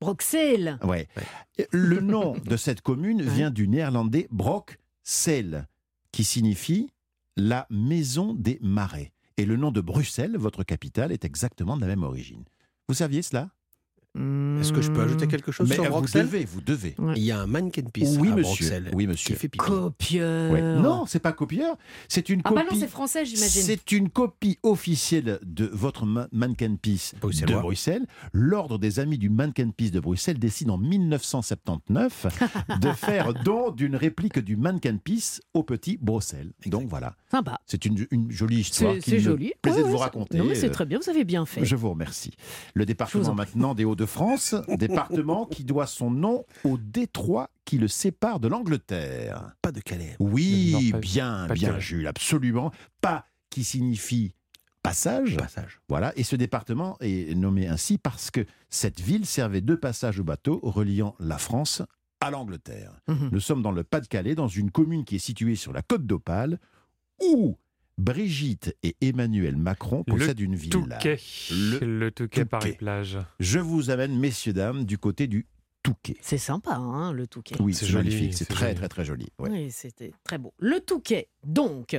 Bruxelles. 0.00 0.78
Ouais. 0.82 1.06
Le 1.70 2.00
nom 2.00 2.32
de 2.32 2.56
cette 2.56 2.80
commune 2.80 3.20
vient 3.20 3.50
du 3.50 3.68
néerlandais 3.68 4.26
Broksel, 4.30 5.68
qui 6.12 6.24
signifie 6.24 6.88
la 7.36 7.66
maison 7.68 8.32
des 8.32 8.58
marais. 8.62 9.12
Et 9.36 9.44
le 9.44 9.56
nom 9.56 9.70
de 9.70 9.82
Bruxelles, 9.82 10.38
votre 10.38 10.64
capitale, 10.64 11.12
est 11.12 11.26
exactement 11.26 11.76
de 11.76 11.82
la 11.82 11.88
même 11.88 12.04
origine. 12.04 12.44
Vous 12.88 12.94
saviez 12.94 13.20
cela? 13.20 13.50
Est-ce 14.14 14.72
que 14.74 14.82
je 14.82 14.90
peux 14.90 15.00
ajouter 15.00 15.26
quelque 15.26 15.50
chose 15.52 15.68
Mais 15.70 15.74
sur 15.74 15.84
vous 15.84 15.90
Bruxelles 15.90 16.26
devez, 16.26 16.44
vous 16.44 16.60
devez. 16.60 16.94
Il 17.16 17.22
y 17.22 17.30
a 17.32 17.40
un 17.40 17.46
mannequin 17.46 17.82
piece 17.82 18.16
Oui, 18.20 18.28
à 18.30 18.36
monsieur. 18.36 18.66
Bruxelles 18.66 18.90
Oui, 18.92 19.06
monsieur. 19.06 19.34
qui 19.34 19.40
fait 19.40 19.48
pipi. 19.48 19.64
Copieur. 19.64 20.52
Ouais. 20.52 20.60
Non, 20.60 21.06
c'est 21.06 21.18
pas 21.18 21.32
copieur. 21.32 21.76
C'est 22.08 22.28
une 22.28 22.42
Ah 22.44 22.50
copie. 22.50 22.60
bah 22.62 22.68
non, 22.70 22.78
c'est 22.78 22.88
français, 22.90 23.24
j'imagine. 23.24 23.62
C'est 23.62 23.90
une 23.92 24.10
copie 24.10 24.58
officielle 24.62 25.38
de 25.44 25.64
votre 25.72 26.04
ma- 26.04 26.28
mannequin 26.30 26.76
piece 26.76 27.14
de. 27.22 27.54
Bruxelles. 27.54 28.06
L'ordre 28.34 28.76
des 28.78 29.00
amis 29.00 29.16
du 29.16 29.30
mannequin 29.30 29.70
piece 29.70 29.92
de 29.92 30.00
Bruxelles 30.00 30.38
décide 30.38 30.68
en 30.70 30.76
1979 30.78 32.26
de 32.80 32.88
faire 32.92 33.32
don 33.44 33.70
d'une 33.70 33.96
réplique 33.96 34.38
du 34.38 34.56
mannequin 34.56 34.96
piece 34.98 35.40
au 35.54 35.62
petit 35.62 35.98
Bruxelles. 36.00 36.52
Donc 36.66 36.86
voilà. 36.88 37.14
Sympa. 37.30 37.58
C'est 37.66 37.84
une, 37.86 38.06
une 38.10 38.30
jolie 38.30 38.60
histoire 38.60 38.94
C'est 38.96 39.00
c'est 39.10 39.16
me 39.16 39.20
joli. 39.20 39.52
plaisait 39.62 39.78
Ouais, 39.78 39.84
de 39.84 39.90
vous 39.90 39.96
raconter. 39.96 40.38
Non, 40.38 40.44
mais 40.44 40.54
c'est 40.54 40.66
Euh, 40.68 40.70
très 40.70 40.84
bien, 40.86 40.98
vous 41.02 41.10
avez 41.10 41.24
bien 41.24 41.46
fait. 41.46 41.64
Je 41.64 41.76
vous 41.76 41.90
remercie. 41.90 42.32
Le 42.74 42.82
vous 42.82 42.86
département 42.86 43.28
en 43.28 43.34
prie. 43.36 43.50
Des 44.06 44.12
Hauts-de-France, 44.12 44.54
département 44.78 45.46
qui 45.46 45.64
doit 45.64 45.86
son 45.86 46.10
nom 46.10 46.44
au 46.64 46.76
détroit 46.78 47.50
qui 47.64 47.78
le 47.78 47.88
sépare 47.88 48.40
de 48.40 48.48
l'Angleterre. 48.48 49.54
Pas 49.62 49.72
de 49.72 49.80
Calais. 49.80 50.16
Oui, 50.18 50.72
Non, 50.72 50.90
pas- 50.92 50.98
bien, 50.98 51.44
pas 51.48 51.54
de 51.54 51.58
bien, 51.58 51.68
Calais. 51.70 51.80
Jules, 51.80 52.06
absolument. 52.06 52.72
Pas 53.00 53.26
qui 53.50 53.64
signifie 53.64 54.34
passage. 54.82 55.36
Passage. 55.36 55.80
Voilà, 55.88 56.12
et 56.16 56.24
ce 56.24 56.34
département 56.36 56.96
est 57.00 57.36
nommé 57.36 57.68
ainsi 57.68 57.98
parce 57.98 58.30
que 58.30 58.44
cette 58.68 59.00
ville 59.00 59.26
servait 59.26 59.60
de 59.60 59.74
passage 59.76 60.18
au 60.18 60.24
bateau 60.24 60.58
reliant 60.62 61.14
la 61.20 61.38
France 61.38 61.82
à 62.20 62.30
l'Angleterre. 62.30 62.92
Mhm. 63.08 63.28
Nous 63.32 63.40
sommes 63.40 63.62
dans 63.62 63.72
le 63.72 63.84
Pas-de-Calais, 63.84 64.34
dans 64.34 64.48
une 64.48 64.70
commune 64.70 65.04
qui 65.04 65.16
est 65.16 65.20
située 65.20 65.54
sur 65.56 65.72
la 65.72 65.82
côte 65.82 66.04
d'Opale, 66.06 66.58
où 67.22 67.56
Brigitte 68.02 68.76
et 68.82 68.96
Emmanuel 69.00 69.56
Macron 69.56 70.02
possèdent 70.02 70.40
une 70.40 70.56
villa. 70.56 70.96
Touquet. 70.96 71.18
Le, 71.50 72.10
Touquet 72.10 72.44
Paris-Plage. 72.44 73.18
Je 73.38 73.60
vous 73.60 73.90
amène, 73.90 74.18
messieurs, 74.18 74.52
dames, 74.52 74.84
du 74.84 74.98
côté 74.98 75.28
du 75.28 75.46
Touquet. 75.84 76.16
C'est 76.20 76.38
sympa, 76.38 76.74
hein, 76.74 77.12
le 77.12 77.28
Touquet. 77.28 77.54
Oui, 77.60 77.74
C'est 77.74 77.92
magnifique, 77.92 78.34
c'est 78.34 78.46
très, 78.46 78.66
joli. 78.70 78.74
très, 78.76 78.88
très 78.88 79.04
joli. 79.04 79.28
ouais. 79.38 79.50
Oui, 79.50 79.70
c'était 79.70 80.12
très 80.24 80.36
beau. 80.38 80.52
Le 80.58 80.80
Touquet. 80.80 81.28
Donc, 81.44 81.96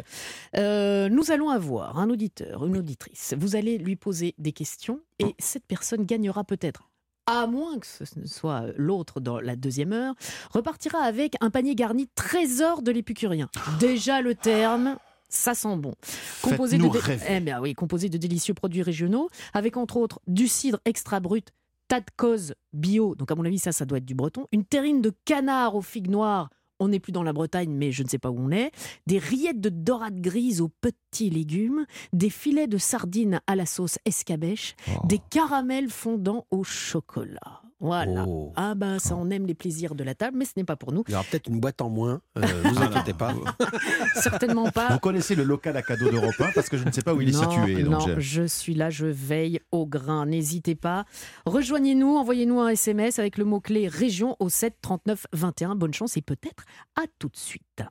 euh, 0.57 1.07
nous 1.07 1.31
allons 1.31 1.49
avoir 1.49 1.97
un 1.97 2.09
auditeur, 2.09 2.65
une 2.65 2.77
auditrice. 2.77 3.33
Vous 3.37 3.55
allez 3.55 3.77
lui 3.77 3.95
poser 3.95 4.35
des 4.37 4.51
questions 4.51 4.99
et 5.19 5.35
cette 5.39 5.65
personne 5.65 6.05
gagnera 6.05 6.43
peut-être. 6.43 6.89
À 7.27 7.47
moins 7.47 7.79
que 7.79 7.87
ce 7.87 8.03
ne 8.19 8.25
soit 8.25 8.65
l'autre 8.75 9.21
dans 9.21 9.39
la 9.39 9.55
deuxième 9.55 9.93
heure, 9.93 10.15
repartira 10.51 10.99
avec 10.99 11.35
un 11.39 11.49
panier 11.49 11.75
garni 11.75 12.09
trésor 12.13 12.81
de 12.81 12.91
l'épicurien. 12.91 13.49
Déjà 13.79 14.21
le 14.21 14.35
terme, 14.35 14.97
ça 15.33 15.53
sent 15.55 15.75
bon. 15.77 15.93
Composé 16.41 16.77
de. 16.77 16.89
Eh 17.29 17.39
bien 17.39 17.59
oui, 17.59 17.73
composé 17.73 18.09
de 18.09 18.17
délicieux 18.17 18.53
produits 18.53 18.83
régionaux, 18.83 19.29
avec 19.53 19.77
entre 19.77 19.97
autres 19.97 20.19
du 20.27 20.47
cidre 20.47 20.79
extra 20.85 21.19
brut, 21.19 21.49
tas 21.87 21.99
de 21.99 22.05
cause 22.15 22.53
bio, 22.71 23.15
donc 23.15 23.31
à 23.31 23.35
mon 23.35 23.45
avis 23.45 23.59
ça, 23.59 23.71
ça 23.71 23.85
doit 23.85 23.97
être 23.97 24.05
du 24.05 24.15
breton, 24.15 24.47
une 24.51 24.63
terrine 24.63 25.01
de 25.01 25.11
canard 25.25 25.75
aux 25.75 25.81
figues 25.81 26.09
noires, 26.09 26.49
on 26.79 26.87
n'est 26.89 26.99
plus 26.99 27.11
dans 27.11 27.23
la 27.23 27.33
Bretagne, 27.33 27.71
mais 27.71 27.91
je 27.91 28.03
ne 28.03 28.07
sais 28.09 28.17
pas 28.19 28.29
où 28.29 28.37
on 28.39 28.51
est, 28.51 28.71
des 29.07 29.17
rillettes 29.19 29.61
de 29.61 29.69
dorade 29.69 30.19
grise 30.21 30.61
aux 30.61 30.69
petits 30.81 31.29
légumes, 31.29 31.85
des 32.13 32.29
filets 32.29 32.67
de 32.67 32.77
sardines 32.77 33.39
à 33.47 33.55
la 33.55 33.65
sauce 33.65 33.97
escabèche, 34.05 34.75
Oh. 34.89 35.05
des 35.07 35.19
caramels 35.29 35.89
fondants 35.89 36.45
au 36.51 36.63
chocolat. 36.63 37.61
Voilà. 37.79 38.23
Oh. 38.25 38.53
Ah 38.55 38.75
ben 38.75 38.97
ça 38.97 39.13
on 39.17 39.29
aime 39.29 39.45
les 39.45 39.55
plaisirs 39.55 39.93
de 39.93 40.05
la 40.05 40.15
table, 40.15 40.37
mais 40.37 40.45
ce 40.45 40.51
n'est 40.55 40.63
pas 40.63 40.77
pour 40.77 40.93
nous. 40.93 41.03
Il 41.09 41.11
y 41.11 41.15
aura 41.15 41.25
peut-être 41.25 41.49
une 41.49 41.59
boîte 41.59 41.81
en 41.81 41.89
moins. 41.89 42.21
euh, 42.37 42.41
vous 42.63 42.77
inquiétez 42.81 43.11
pas. 43.13 43.33
Certainement 44.15 44.69
pas. 44.71 44.89
Vous 44.93 44.99
connaissez 44.99 45.35
le 45.35 45.43
local 45.43 45.75
à 45.75 45.81
cadeau 45.81 46.09
d'Europe 46.09 46.35
1 46.39 46.51
parce 46.53 46.69
que 46.69 46.77
je 46.77 46.85
ne 46.85 46.91
sais 46.91 47.01
pas 47.01 47.13
où 47.13 47.19
il 47.21 47.29
est 47.29 47.31
non, 47.33 47.49
situé. 47.51 47.83
non, 47.83 47.99
donc 47.99 48.19
je 48.19 48.43
suis 48.43 48.73
là, 48.73 48.89
je 48.89 49.05
veille 49.05 49.59
au 49.71 49.85
grain. 49.85 50.25
N'hésitez 50.25 50.75
pas. 50.75 51.03
Rejoignez-nous, 51.45 52.15
envoyez-nous 52.15 52.59
un 52.61 52.69
SMS 52.69 53.19
avec 53.19 53.37
le 53.37 53.43
mot-clé 53.45 53.87
région 53.89 54.37
au 54.39 54.47
7 54.47 54.75
39 54.81 55.27
21. 55.33 55.75
Bonne 55.75 55.93
chance 55.93 56.15
et 56.15 56.21
peut-être 56.21 56.63
à 56.95 57.03
tout 57.19 57.29
de 57.29 57.37
suite. 57.37 57.83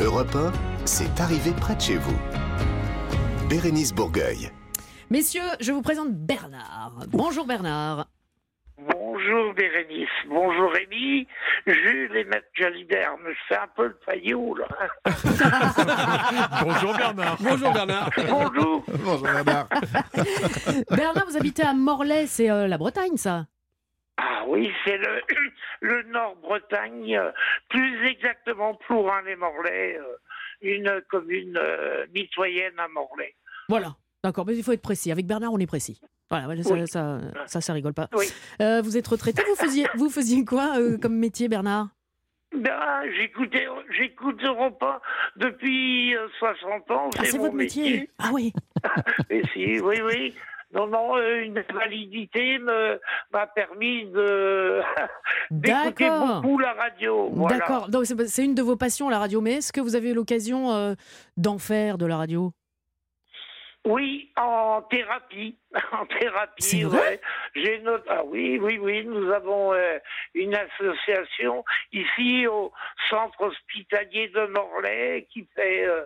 Europe 0.00 0.34
1, 0.34 0.52
c'est 0.86 1.20
arrivé 1.20 1.52
près 1.52 1.76
de 1.76 1.80
chez 1.80 1.96
vous. 1.96 2.18
Bérénice 3.48 3.92
Bourgueil. 3.92 4.50
Messieurs, 5.10 5.42
je 5.60 5.72
vous 5.72 5.82
présente 5.82 6.12
Bernard. 6.12 7.04
Bonjour 7.08 7.46
Bernard. 7.46 8.06
Bonjour 8.78 9.52
Bérénice, 9.54 10.08
bonjour 10.28 10.72
Rémi, 10.72 11.26
Jules 11.66 12.16
et 12.16 12.24
Maître 12.24 12.46
Jalibert, 12.54 13.16
mais 13.22 13.34
fais 13.48 13.56
un 13.56 13.68
peu 13.76 13.88
le 13.88 13.98
faillot 14.06 14.54
là. 14.54 14.66
Bonjour 16.62 16.96
Bernard. 16.96 17.36
Bonjour 17.40 17.72
Bernard. 17.72 18.10
Bonjour. 18.16 18.84
Bonjour 18.88 19.22
Bernard. 19.22 19.68
Bernard, 20.90 21.26
vous 21.28 21.36
habitez 21.36 21.62
à 21.62 21.74
Morlaix, 21.74 22.26
c'est 22.26 22.50
euh, 22.50 22.66
la 22.66 22.78
Bretagne 22.78 23.16
ça? 23.16 23.44
Ah 24.22 24.44
oui, 24.46 24.70
c'est 24.84 24.98
le, 24.98 25.22
le 25.80 26.02
Nord-Bretagne, 26.04 27.16
euh, 27.16 27.30
plus 27.68 28.06
exactement 28.06 28.74
Plourin-les-Morlaix, 28.74 29.98
euh, 29.98 30.16
une 30.60 31.02
commune 31.08 31.56
euh, 31.56 32.06
mitoyenne 32.14 32.78
à 32.78 32.88
Morlaix. 32.88 33.34
Voilà, 33.68 33.94
d'accord, 34.22 34.44
mais 34.46 34.56
il 34.56 34.62
faut 34.62 34.72
être 34.72 34.82
précis. 34.82 35.10
Avec 35.10 35.26
Bernard, 35.26 35.52
on 35.52 35.58
est 35.58 35.66
précis. 35.66 36.00
Voilà, 36.30 36.62
ça, 36.62 36.86
ça, 36.86 37.20
ça, 37.46 37.60
ça 37.60 37.72
rigole 37.72 37.94
pas. 37.94 38.08
Oui. 38.12 38.26
Euh, 38.60 38.82
vous 38.82 38.96
êtes 38.96 39.06
retraité, 39.08 39.42
vous 39.48 39.56
faisiez, 39.56 39.86
vous 39.94 40.10
faisiez 40.10 40.44
quoi 40.44 40.78
euh, 40.78 40.96
comme 40.96 41.16
métier, 41.16 41.48
Bernard? 41.48 41.88
Ben, 42.54 43.02
j'écoutais, 43.16 43.66
j'écoute 43.96 44.42
Europe 44.44 44.82
1 44.82 45.00
depuis 45.36 46.14
euh, 46.16 46.28
60 46.38 46.90
ans. 46.90 47.10
Ah, 47.16 47.24
c'est 47.24 47.38
votre 47.38 47.54
métier. 47.54 48.10
Ah 48.18 48.30
oui. 48.32 48.52
Et 49.30 49.42
si, 49.52 49.80
oui, 49.80 50.00
oui. 50.02 50.34
Non, 50.72 50.86
non, 50.86 51.16
euh, 51.16 51.42
une 51.42 51.64
validité 51.74 52.58
m'a 53.32 53.46
permis 53.48 54.06
de 54.06 54.80
d'écouter 55.50 56.08
beaucoup 56.08 56.58
la 56.58 56.72
radio. 56.74 57.28
Voilà. 57.32 57.58
D'accord. 57.58 57.88
Donc 57.88 58.06
c'est 58.06 58.28
c'est 58.28 58.44
une 58.44 58.54
de 58.54 58.62
vos 58.62 58.76
passions, 58.76 59.08
la 59.08 59.18
radio. 59.18 59.40
Mais 59.40 59.54
est-ce 59.54 59.72
que 59.72 59.80
vous 59.80 59.96
avez 59.96 60.10
eu 60.10 60.14
l'occasion 60.14 60.70
euh, 60.72 60.94
d'en 61.36 61.58
faire 61.58 61.98
de 61.98 62.06
la 62.06 62.16
radio? 62.16 62.52
Oui, 63.86 64.30
en 64.36 64.82
thérapie. 64.90 65.56
En 65.92 66.04
thérapie, 66.06 66.62
C'est 66.62 66.82
vrai? 66.82 66.98
ouais. 66.98 67.20
J'ai 67.54 67.78
noté. 67.80 68.04
Ah 68.10 68.24
oui, 68.24 68.58
oui, 68.60 68.78
oui. 68.78 69.04
Nous 69.04 69.30
avons 69.30 69.72
euh, 69.72 69.98
une 70.34 70.54
association 70.54 71.64
ici 71.92 72.46
au 72.48 72.72
centre 73.08 73.40
hospitalier 73.40 74.28
de 74.28 74.46
Morlaix 74.46 75.28
qui 75.32 75.46
fait 75.54 75.86
euh, 75.86 76.04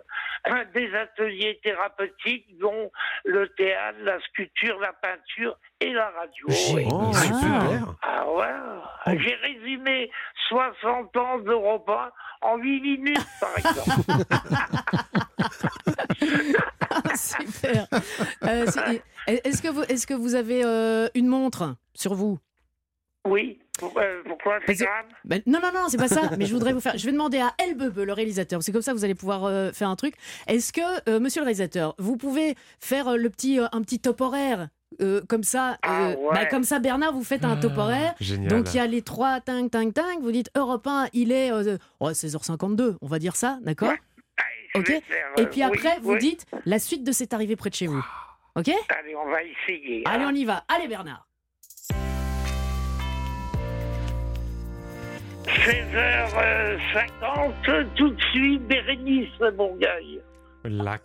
des 0.75 0.93
ateliers 0.95 1.59
thérapeutiques, 1.63 2.57
dont 2.59 2.91
le 3.25 3.47
théâtre, 3.49 3.97
la 4.03 4.19
sculpture, 4.21 4.79
la 4.79 4.93
peinture 4.93 5.57
et 5.81 5.91
la 5.91 6.09
radio. 6.11 6.45
oui. 6.75 6.87
Oh, 6.91 7.11
super. 7.13 7.95
Ah 8.03 8.29
ouais. 8.31 9.17
J'ai 9.19 9.35
résumé 9.35 10.11
60 10.49 11.17
ans 11.17 11.39
d'Europe 11.39 11.89
1 11.89 12.11
en 12.47 12.57
8 12.57 12.81
minutes, 12.81 13.17
par 13.41 13.57
exemple. 13.57 14.23
Super. 17.15 17.87
Euh, 18.43 18.65
est-ce 19.27 19.61
que 19.61 19.67
vous, 19.69 19.83
que 20.07 20.13
avez 20.35 20.63
euh, 20.63 21.07
une 21.15 21.27
montre 21.27 21.75
sur 21.93 22.13
vous? 22.13 22.39
Oui. 23.27 23.59
Pourquoi, 23.79 24.03
c'est 24.65 24.75
que- 24.75 24.83
grave? 24.83 25.05
Ben, 25.25 25.41
non, 25.47 25.59
non, 25.61 25.71
non, 25.73 25.85
c'est 25.89 25.97
pas 25.97 26.07
ça. 26.07 26.21
Mais 26.37 26.45
je 26.45 26.53
voudrais 26.53 26.71
vous 26.73 26.79
faire. 26.79 26.97
Je 26.97 27.05
vais 27.05 27.11
demander 27.11 27.39
à 27.39 27.53
Elbebe, 27.57 27.97
le 27.99 28.13
réalisateur. 28.13 28.63
C'est 28.63 28.71
comme 28.71 28.81
ça, 28.81 28.93
vous 28.93 29.03
allez 29.03 29.15
pouvoir 29.15 29.43
euh, 29.45 29.71
faire 29.73 29.89
un 29.89 29.95
truc. 29.95 30.13
Est-ce 30.47 30.71
que, 30.71 31.09
euh, 31.09 31.19
Monsieur 31.19 31.41
le 31.41 31.45
réalisateur, 31.45 31.95
vous 31.97 32.15
pouvez 32.17 32.55
faire 32.79 33.09
euh, 33.09 33.17
le 33.17 33.29
petit, 33.29 33.59
euh, 33.59 33.65
un 33.73 33.81
petit 33.81 33.99
top 33.99 34.21
horaire 34.21 34.69
euh, 35.01 35.21
comme 35.27 35.43
ça, 35.43 35.71
euh, 35.71 35.75
Ah 35.83 36.09
ouais. 36.11 36.15
bah, 36.33 36.45
comme 36.45 36.63
ça, 36.63 36.79
Bernard, 36.79 37.11
vous 37.11 37.23
faites 37.23 37.43
un 37.43 37.57
top 37.57 37.77
horaire. 37.77 38.15
Génial. 38.21 38.47
Donc 38.49 38.73
il 38.73 38.77
y 38.77 38.79
a 38.79 38.87
les 38.87 39.01
trois 39.01 39.41
ting 39.41 39.69
ting 39.69 39.91
ting. 39.91 40.21
Vous 40.21 40.31
dites 40.31 40.49
Europe 40.55 40.87
1, 40.87 41.07
il 41.11 41.33
est 41.33 41.51
euh, 41.51 41.77
oh, 41.99 42.11
16h52. 42.11 42.95
On 43.01 43.07
va 43.07 43.19
dire 43.19 43.35
ça, 43.35 43.59
d'accord? 43.63 43.91
Ok. 44.75 44.87
faire, 44.87 45.01
Et 45.37 45.41
euh, 45.41 45.45
puis 45.45 45.61
oui, 45.61 45.63
après, 45.63 45.99
vous 46.01 46.13
oui. 46.13 46.19
dites 46.19 46.45
la 46.65 46.79
suite 46.79 47.03
de 47.03 47.11
cette 47.11 47.33
arrivée 47.33 47.55
près 47.55 47.69
de 47.69 47.75
chez 47.75 47.87
vous. 47.87 48.03
Ok 48.55 48.69
Allez, 48.69 49.15
on 49.15 49.29
va 49.29 49.39
essayer. 49.43 50.03
Allez, 50.05 50.23
hein. 50.23 50.29
on 50.31 50.35
y 50.35 50.45
va. 50.45 50.63
Allez, 50.67 50.87
Bernard. 50.87 51.27
16h50, 56.45 57.85
tout 57.95 58.09
de 58.09 58.21
suite, 58.31 58.61
Bérénice 58.67 59.29
Bourgueil. 59.55 60.21
La 60.63 60.97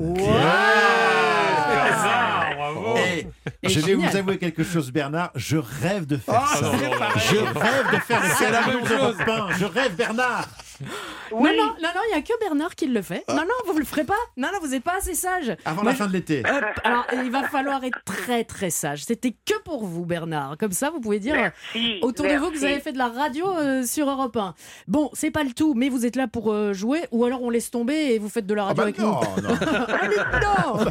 Bernard, 1.68 2.54
bravo. 2.56 2.94
Eh, 2.96 3.26
Et 3.62 3.68
je 3.68 3.80
vais 3.80 3.94
vous 3.94 4.16
avouer 4.16 4.38
quelque 4.38 4.64
chose, 4.64 4.90
Bernard. 4.90 5.30
Je 5.34 5.58
rêve 5.58 6.06
de 6.06 6.16
faire 6.16 6.34
Ah, 6.42 6.56
ça. 6.56 6.72
Je 7.18 7.36
rêve 7.36 7.90
de 7.92 7.98
faire 7.98 8.22
C'est 8.38 8.50
la 8.50 8.66
même 8.66 8.86
chose. 8.86 9.16
1. 9.20 9.52
Je 9.58 9.64
rêve, 9.66 9.94
Bernard. 9.96 10.46
Non, 11.32 11.44
non, 11.44 11.66
non, 11.80 11.88
non, 11.94 12.00
il 12.08 12.12
n'y 12.12 12.18
a 12.18 12.22
que 12.22 12.32
Bernard 12.40 12.74
qui 12.74 12.86
le 12.88 13.02
fait. 13.02 13.22
Non, 13.28 13.36
non, 13.42 13.54
vous 13.66 13.74
ne 13.74 13.78
le 13.78 13.84
ferez 13.84 14.02
pas. 14.02 14.16
Non, 14.36 14.48
non, 14.52 14.58
vous 14.60 14.66
n'êtes 14.68 14.82
pas 14.82 14.96
assez 14.98 15.14
sage. 15.14 15.54
Avant 15.64 15.84
Moi, 15.84 15.92
la 15.92 15.96
fin 15.98 16.08
de 16.08 16.12
l'été. 16.12 16.42
Alors, 16.82 17.06
il 17.12 17.30
va 17.30 17.44
falloir 17.44 17.84
être 17.84 18.02
très 18.04 18.42
très 18.42 18.70
sage. 18.70 19.04
C'était 19.04 19.36
que 19.46 19.56
pour 19.62 19.86
vous, 19.86 20.04
Bernard. 20.04 20.56
Comme 20.58 20.72
ça, 20.72 20.90
vous 20.90 20.98
pouvez 21.00 21.20
dire 21.20 21.34
Merci. 21.34 22.00
autour 22.02 22.26
de 22.26 22.34
vous 22.34 22.50
que 22.50 22.56
vous 22.56 22.64
avez 22.64 22.80
fait 22.80 22.90
de 22.92 22.98
la 22.98 23.06
radio 23.08 23.48
euh, 23.56 23.84
sur 23.84 24.10
Europe 24.10 24.36
1. 24.36 24.54
Bon, 24.88 25.08
c'est 25.12 25.30
pas 25.30 25.44
le 25.44 25.52
tout, 25.52 25.74
mais 25.74 25.88
vous 25.88 26.04
êtes 26.04 26.16
là 26.16 26.26
pour 26.26 26.52
euh, 26.52 26.72
jouer, 26.72 27.02
ou 27.12 27.24
alors 27.24 27.42
on 27.42 27.50
laisse 27.50 27.70
tomber 27.70 27.94
et 28.14 28.18
vous 28.18 28.28
faites 28.28 28.46
de 28.46 28.54
la 28.54 28.64
Ah 28.64 28.74
radio 28.74 28.76
bah 28.76 28.82
avec 28.82 28.98
non, 28.98 29.20
nous. 29.36 29.42
non. 29.42 29.50
Allez, 30.00 30.16
non 30.42 30.84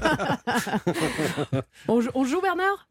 on, 1.89 1.99
on 2.13 2.23
joue, 2.23 2.39
Bernard? 2.41 2.87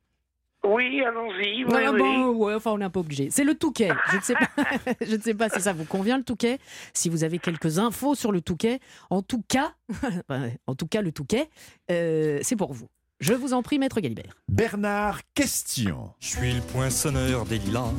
Oui, 0.64 1.02
allons-y. 1.04 1.64
Oui, 1.64 1.72
Ouais, 1.72 1.88
oui. 1.88 1.98
bon, 1.98 2.32
ouais, 2.34 2.54
enfin, 2.54 2.72
on 2.72 2.78
n'est 2.78 2.88
pas 2.90 3.00
obligé. 3.00 3.28
C'est 3.30 3.44
le 3.44 3.54
Touquet. 3.54 3.90
Je 4.10 4.16
ne 4.16 4.22
sais 4.22 4.34
pas, 4.34 4.48
je 5.06 5.16
ne 5.16 5.20
sais 5.20 5.34
pas 5.34 5.48
si 5.48 5.60
ça 5.60 5.72
vous 5.72 5.84
convient 5.84 6.18
le 6.18 6.24
Touquet. 6.24 6.58
Si 6.92 7.08
vous 7.08 7.22
avez 7.24 7.38
quelques 7.38 7.78
infos 7.78 8.14
sur 8.14 8.32
le 8.32 8.40
Touquet, 8.40 8.80
en 9.10 9.22
tout 9.22 9.42
cas, 9.48 9.72
en 10.66 10.74
tout 10.74 10.86
cas 10.86 11.00
le 11.00 11.12
Touquet, 11.12 11.48
euh, 11.90 12.40
c'est 12.42 12.56
pour 12.56 12.72
vous. 12.72 12.88
Je 13.20 13.32
vous 13.34 13.52
en 13.52 13.62
prie, 13.62 13.78
maître 13.80 13.98
Galibert. 14.00 14.36
Bernard, 14.48 15.20
question. 15.34 16.10
Je 16.20 16.28
suis 16.36 16.52
le 16.52 16.60
poinçonneur 16.60 17.44
des 17.46 17.58
lilas. 17.58 17.90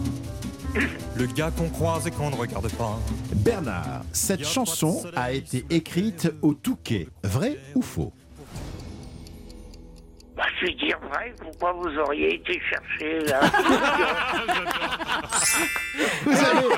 Le 1.17 1.25
gars 1.25 1.51
qu'on 1.51 1.67
croise 1.69 2.07
et 2.07 2.11
qu'on 2.11 2.29
ne 2.29 2.35
regarde 2.35 2.71
pas. 2.77 2.97
Bernard, 3.35 4.03
cette 4.13 4.45
chanson 4.45 5.01
a 5.15 5.33
été 5.33 5.65
écrite 5.69 6.31
au 6.41 6.53
Touquet. 6.53 7.07
Vrai 7.23 7.59
ou 7.75 7.81
faux? 7.81 8.13
Bah, 10.39 10.45
je 10.57 10.67
vais 10.67 10.73
dire 10.75 10.97
vrai, 11.11 11.35
pourquoi 11.37 11.73
vous 11.73 11.97
auriez 11.97 12.35
été 12.35 12.61
chercher 12.61 13.19
là 13.25 13.41
Vous 16.23 16.31
avez... 16.31 16.69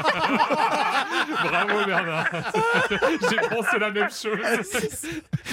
Bravo 1.44 1.86
Bernard. 1.86 2.26
J'ai 3.30 3.36
pensé 3.36 3.78
la 3.80 3.92
même 3.92 4.10
chose. 4.10 4.40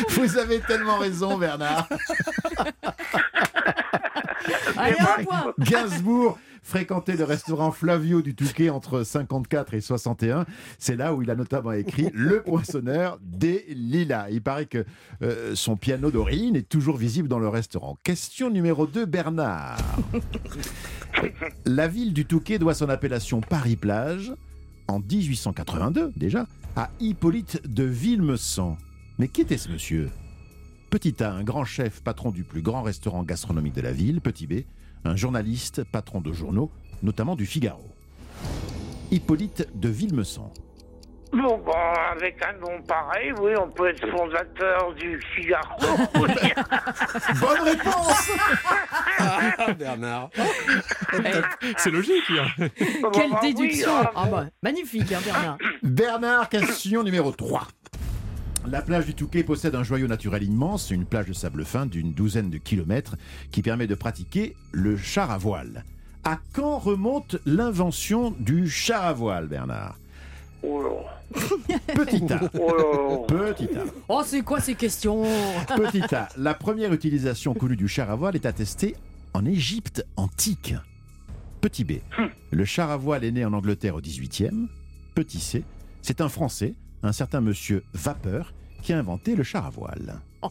Vous 0.09 0.39
avez 0.39 0.61
tellement 0.61 0.97
raison, 0.97 1.37
Bernard. 1.37 1.87
Allez, 4.79 4.97
un 4.99 5.25
point 5.25 5.53
Gainsbourg 5.59 6.39
fréquentait 6.69 7.17
le 7.17 7.25
restaurant 7.25 7.73
Flavio 7.73 8.21
du 8.21 8.35
Touquet 8.35 8.69
entre 8.69 9.03
54 9.03 9.73
et 9.73 9.81
61. 9.81 10.45
C'est 10.79 10.97
là 10.97 11.15
où 11.15 11.23
il 11.23 11.31
a 11.31 11.35
notamment 11.35 11.73
écrit 11.73 12.11
Le 12.13 12.43
poinçonneur 12.43 13.19
des 13.23 13.65
lilas. 13.71 14.29
Il 14.29 14.43
paraît 14.43 14.67
que 14.67 14.85
euh, 15.23 15.55
son 15.55 15.77
piano 15.77 16.11
d'origine 16.11 16.57
est 16.57 16.69
toujours 16.69 16.99
visible 16.99 17.27
dans 17.27 17.39
le 17.39 17.49
restaurant. 17.49 17.97
Question 18.03 18.51
numéro 18.51 18.87
2, 18.87 19.07
Bernard. 19.07 19.79
La 21.65 21.89
ville 21.89 22.13
du 22.13 22.27
Touquet 22.27 22.59
doit 22.59 22.75
son 22.75 22.91
appellation 22.91 23.41
Paris-Plage 23.41 24.35
en 24.89 25.01
1882 25.01 26.13
déjà 26.17 26.47
à 26.77 26.91
Hippolyte 27.01 27.67
de 27.67 27.85
Villemessant. 27.85 28.77
Mais 29.19 29.29
qui 29.29 29.41
était 29.41 29.57
ce 29.57 29.71
monsieur? 29.71 30.11
Petit 30.91 31.23
A, 31.23 31.33
un 31.33 31.45
grand 31.45 31.65
chef, 31.65 32.03
patron 32.03 32.31
du 32.31 32.45
plus 32.45 32.61
grand 32.61 32.83
restaurant 32.83 33.23
gastronomique 33.23 33.75
de 33.75 33.81
la 33.81 33.93
ville. 33.93 34.21
Petit 34.21 34.47
B, 34.47 34.65
un 35.05 35.17
journaliste, 35.17 35.85
patron 35.85 36.21
de 36.21 36.33
journaux, 36.33 36.71
notamment 37.03 37.37
du 37.37 37.47
Figaro. 37.47 37.85
Hippolyte 39.11 39.69
de 39.75 39.89
Villemessant. 39.89 40.53
Bon, 41.31 41.59
bah, 41.59 41.93
avec 42.13 42.43
un 42.43 42.55
nom 42.59 42.81
pareil, 42.87 43.33
oui, 43.41 43.53
on 43.61 43.69
peut 43.71 43.89
être 43.89 44.09
fondateur 44.11 44.95
du 44.95 45.21
Figaro. 45.35 45.77
Bonne 46.15 47.61
réponse 47.69 48.31
Ah, 49.19 49.73
Bernard. 49.79 50.31
C'est 51.77 51.91
logique. 51.91 52.25
hein. 52.31 52.69
Quelle 53.13 53.31
bah 53.31 53.41
oui, 53.43 53.55
déduction 53.55 53.91
ah, 53.95 54.11
Ah 54.17 54.27
bah, 54.27 54.47
Magnifique, 54.63 55.13
hein, 55.13 55.19
Bernard. 55.23 55.59
Bernard, 55.83 56.49
question 56.49 57.03
numéro 57.03 57.31
3. 57.31 57.69
La 58.71 58.83
plage 58.83 59.07
du 59.07 59.15
Touquet 59.15 59.45
possède 59.45 59.75
un 59.75 59.83
joyau 59.83 60.09
naturel 60.09 60.43
immense, 60.43 60.91
une 60.91 61.07
plage 61.07 61.25
de 61.25 61.33
sable 61.33 61.65
fin 61.65 61.87
d'une 61.87 62.13
douzaine 62.13 62.51
de 62.51 62.59
kilomètres 62.59 63.17
qui 63.51 63.63
permet 63.63 63.87
de 63.87 63.95
pratiquer 63.95 64.57
le 64.73 64.95
char 64.99 65.31
à 65.31 65.39
voile. 65.39 65.85
À 66.23 66.39
quand 66.53 66.77
remonte 66.77 67.37
l'invention 67.47 68.35
du 68.39 68.69
char 68.69 69.07
à 69.07 69.15
voile, 69.15 69.47
Bernard 69.47 69.99
Oh. 70.63 71.01
Petit 71.95 72.31
A. 72.31 72.41
Oh. 72.61 73.25
Petit 73.27 73.71
A. 73.75 73.85
Oh, 74.09 74.23
c'est 74.23 74.43
quoi 74.43 74.61
ces 74.61 74.75
questions 74.75 75.23
Petit 75.69 76.15
A. 76.15 76.29
La 76.37 76.53
première 76.53 76.93
utilisation 76.93 77.55
connue 77.55 77.77
du 77.77 77.89
char 77.89 78.11
à 78.11 78.17
voile 78.17 78.35
est 78.35 78.45
attestée 78.45 78.97
en 79.33 79.47
Égypte 79.47 80.05
antique. 80.17 80.75
Petit 81.63 81.85
B. 81.85 81.93
Le 82.51 82.65
char 82.67 82.91
à 82.91 82.99
voile 82.99 83.25
est 83.25 83.33
né 83.33 83.47
en 83.47 83.55
Angleterre 83.55 83.95
au 83.95 84.03
18e. 84.03 84.67
Petit 85.15 85.41
C. 85.41 85.65
C'est 86.03 86.21
un 86.21 86.29
Français, 86.29 86.75
un 87.03 87.13
certain 87.13 87.41
monsieur 87.41 87.83
Vapeur, 87.95 88.53
qui 88.83 88.93
a 88.93 88.99
inventé 88.99 89.35
le 89.37 89.43
char 89.43 89.67
à 89.67 89.71
voile. 89.71 90.21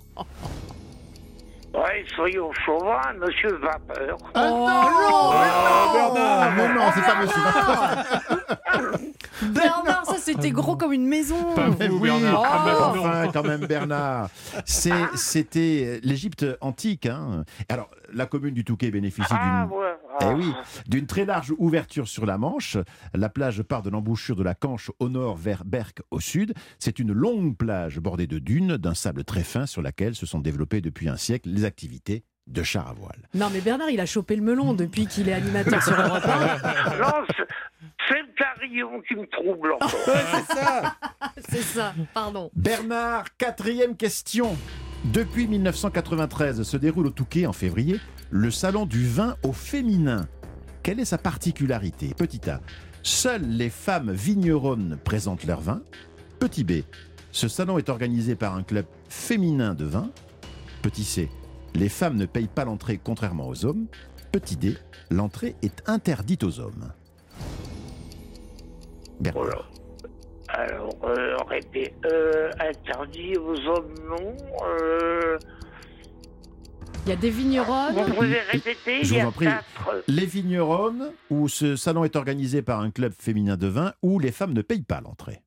Ouais, 1.73 2.03
soyons 2.15 2.51
chauvins, 2.65 3.13
monsieur 3.19 3.53
Vapeur. 3.57 4.17
Ah 4.33 4.49
non, 4.49 4.65
non, 4.67 6.13
Bernard 6.13 6.55
Mais 6.55 6.73
non, 6.73 6.81
c'est 6.95 7.01
pas 7.01 7.21
monsieur 7.21 7.41
Vapeur 7.43 8.99
Bernard, 9.51 10.05
ça 10.05 10.15
c'était 10.17 10.49
gros 10.49 10.75
comme 10.75 10.93
une 10.93 11.05
maison. 11.05 11.53
Pas 11.53 11.67
Mais 11.77 11.87
vous, 11.87 11.97
oui, 11.99 12.09
Bernard. 12.09 12.41
quand 12.41 12.65
même, 12.65 12.75
Ah, 12.79 12.93
non. 12.95 13.01
enfin, 13.01 13.27
quand 13.31 13.43
même, 13.43 13.65
Bernard. 13.67 14.29
C'est- 14.65 14.91
C'était 15.15 15.99
l'Égypte 16.03 16.45
antique. 16.61 17.05
hein. 17.05 17.43
Alors, 17.69 17.89
la 18.11 18.25
commune 18.25 18.55
du 18.55 18.63
Touquet 18.65 18.89
bénéficie 18.89 19.27
Ah, 19.29 19.65
d'une 19.67 19.77
ouais. 19.77 19.85
Eh 20.21 20.25
ah. 20.25 20.33
oui, 20.35 20.51
d'une 20.87 21.05
très 21.05 21.25
large 21.25 21.53
ouverture 21.57 22.07
sur 22.07 22.25
la 22.25 22.37
Manche. 22.37 22.77
La 23.13 23.29
plage 23.29 23.61
part 23.63 23.81
de 23.81 23.89
l'embouchure 23.89 24.35
de 24.35 24.43
la 24.43 24.55
Canche 24.55 24.91
au 24.99 25.09
nord 25.09 25.35
vers 25.37 25.63
Berck 25.65 26.01
au 26.11 26.19
sud. 26.19 26.53
C'est 26.79 26.99
une 26.99 27.11
longue 27.13 27.55
plage 27.57 27.99
bordée 27.99 28.27
de 28.27 28.39
dunes, 28.39 28.77
d'un 28.77 28.93
sable 28.93 29.23
très 29.23 29.43
fin 29.43 29.65
sur 29.65 29.81
laquelle 29.81 30.15
se 30.15 30.25
sont 30.25 30.39
développées 30.39 30.81
depuis 30.81 31.09
un 31.09 31.17
siècle 31.17 31.49
les 31.49 31.65
activités 31.65 32.23
de 32.47 32.63
char 32.63 32.87
à 32.87 32.93
voile. 32.93 33.27
Non 33.33 33.49
mais 33.51 33.59
Bernard, 33.59 33.89
il 33.89 33.99
a 33.99 34.05
chopé 34.05 34.35
le 34.37 34.41
melon 34.41 34.73
depuis 34.73 35.05
qu'il 35.05 35.27
est 35.27 35.33
animateur 35.33 35.83
sur 35.83 35.99
Europe 35.99 36.23
1. 36.25 36.97
Non, 36.97 37.25
c'est- 37.27 37.43
c'est 38.07 38.19
le 38.21 38.27
carillon 38.37 39.01
qui 39.07 39.15
me 39.15 39.25
trouble 39.27 39.73
encore. 39.73 39.89
c'est 40.05 40.53
ça. 40.55 40.95
C'est 41.49 41.61
ça, 41.61 41.93
pardon. 42.13 42.49
Bernard, 42.55 43.25
quatrième 43.37 43.97
question. 43.97 44.55
Depuis 45.03 45.45
1993 45.47 46.63
se 46.63 46.77
déroule 46.77 47.07
au 47.07 47.11
Touquet 47.11 47.45
en 47.45 47.53
février 47.53 47.99
le 48.29 48.51
salon 48.51 48.85
du 48.85 49.07
vin 49.07 49.35
au 49.43 49.53
féminin. 49.53 50.27
Quelle 50.83 50.99
est 50.99 51.05
sa 51.05 51.17
particularité? 51.17 52.13
Petit 52.15 52.49
A. 52.49 52.61
Seules 53.03 53.47
les 53.47 53.69
femmes 53.69 54.11
vigneronnes 54.11 54.97
présentent 55.03 55.45
leur 55.45 55.61
vin. 55.61 55.81
Petit 56.39 56.63
B. 56.63 56.83
Ce 57.31 57.47
salon 57.47 57.77
est 57.77 57.89
organisé 57.89 58.35
par 58.35 58.55
un 58.55 58.63
club 58.63 58.85
féminin 59.09 59.73
de 59.73 59.85
vin. 59.85 60.09
Petit 60.81 61.03
C. 61.03 61.29
Les 61.75 61.89
femmes 61.89 62.15
ne 62.15 62.25
payent 62.25 62.47
pas 62.47 62.65
l'entrée 62.65 62.99
contrairement 63.01 63.47
aux 63.47 63.65
hommes. 63.65 63.87
Petit 64.31 64.57
D, 64.57 64.77
l'entrée 65.09 65.55
est 65.61 65.87
interdite 65.87 66.43
aux 66.43 66.59
hommes. 66.59 66.91
Bernard. 69.19 69.69
Alors, 70.49 70.95
euh, 71.03 71.35
euh, 72.05 72.51
interdit 72.59 73.37
aux 73.37 73.59
hommes, 73.67 73.93
non. 74.07 74.35
Euh, 74.63 75.37
Il 77.07 77.11
y 77.11 77.13
a 77.13 77.15
des 77.15 77.29
vignerons. 77.29 77.93
vous 77.93 78.13
pouvez 78.15 78.41
répéter 78.51 79.01
Je 79.03 79.13
il 79.13 79.17
y 79.17 79.19
vous 79.21 79.25
a 79.25 79.29
en 79.29 79.31
prie. 79.31 79.45
quatre- 79.45 80.03
Les 80.09 80.25
vignerons, 80.25 80.93
où 81.29 81.47
ce 81.47 81.77
salon 81.77 82.03
est 82.03 82.17
organisé 82.17 82.61
par 82.61 82.81
un 82.81 82.91
club 82.91 83.13
féminin 83.17 83.55
de 83.55 83.67
vin, 83.67 83.93
où 84.03 84.19
les 84.19 84.33
femmes 84.33 84.51
ne 84.51 84.61
payent 84.61 84.81
pas 84.83 84.99
l'entrée. 84.99 85.41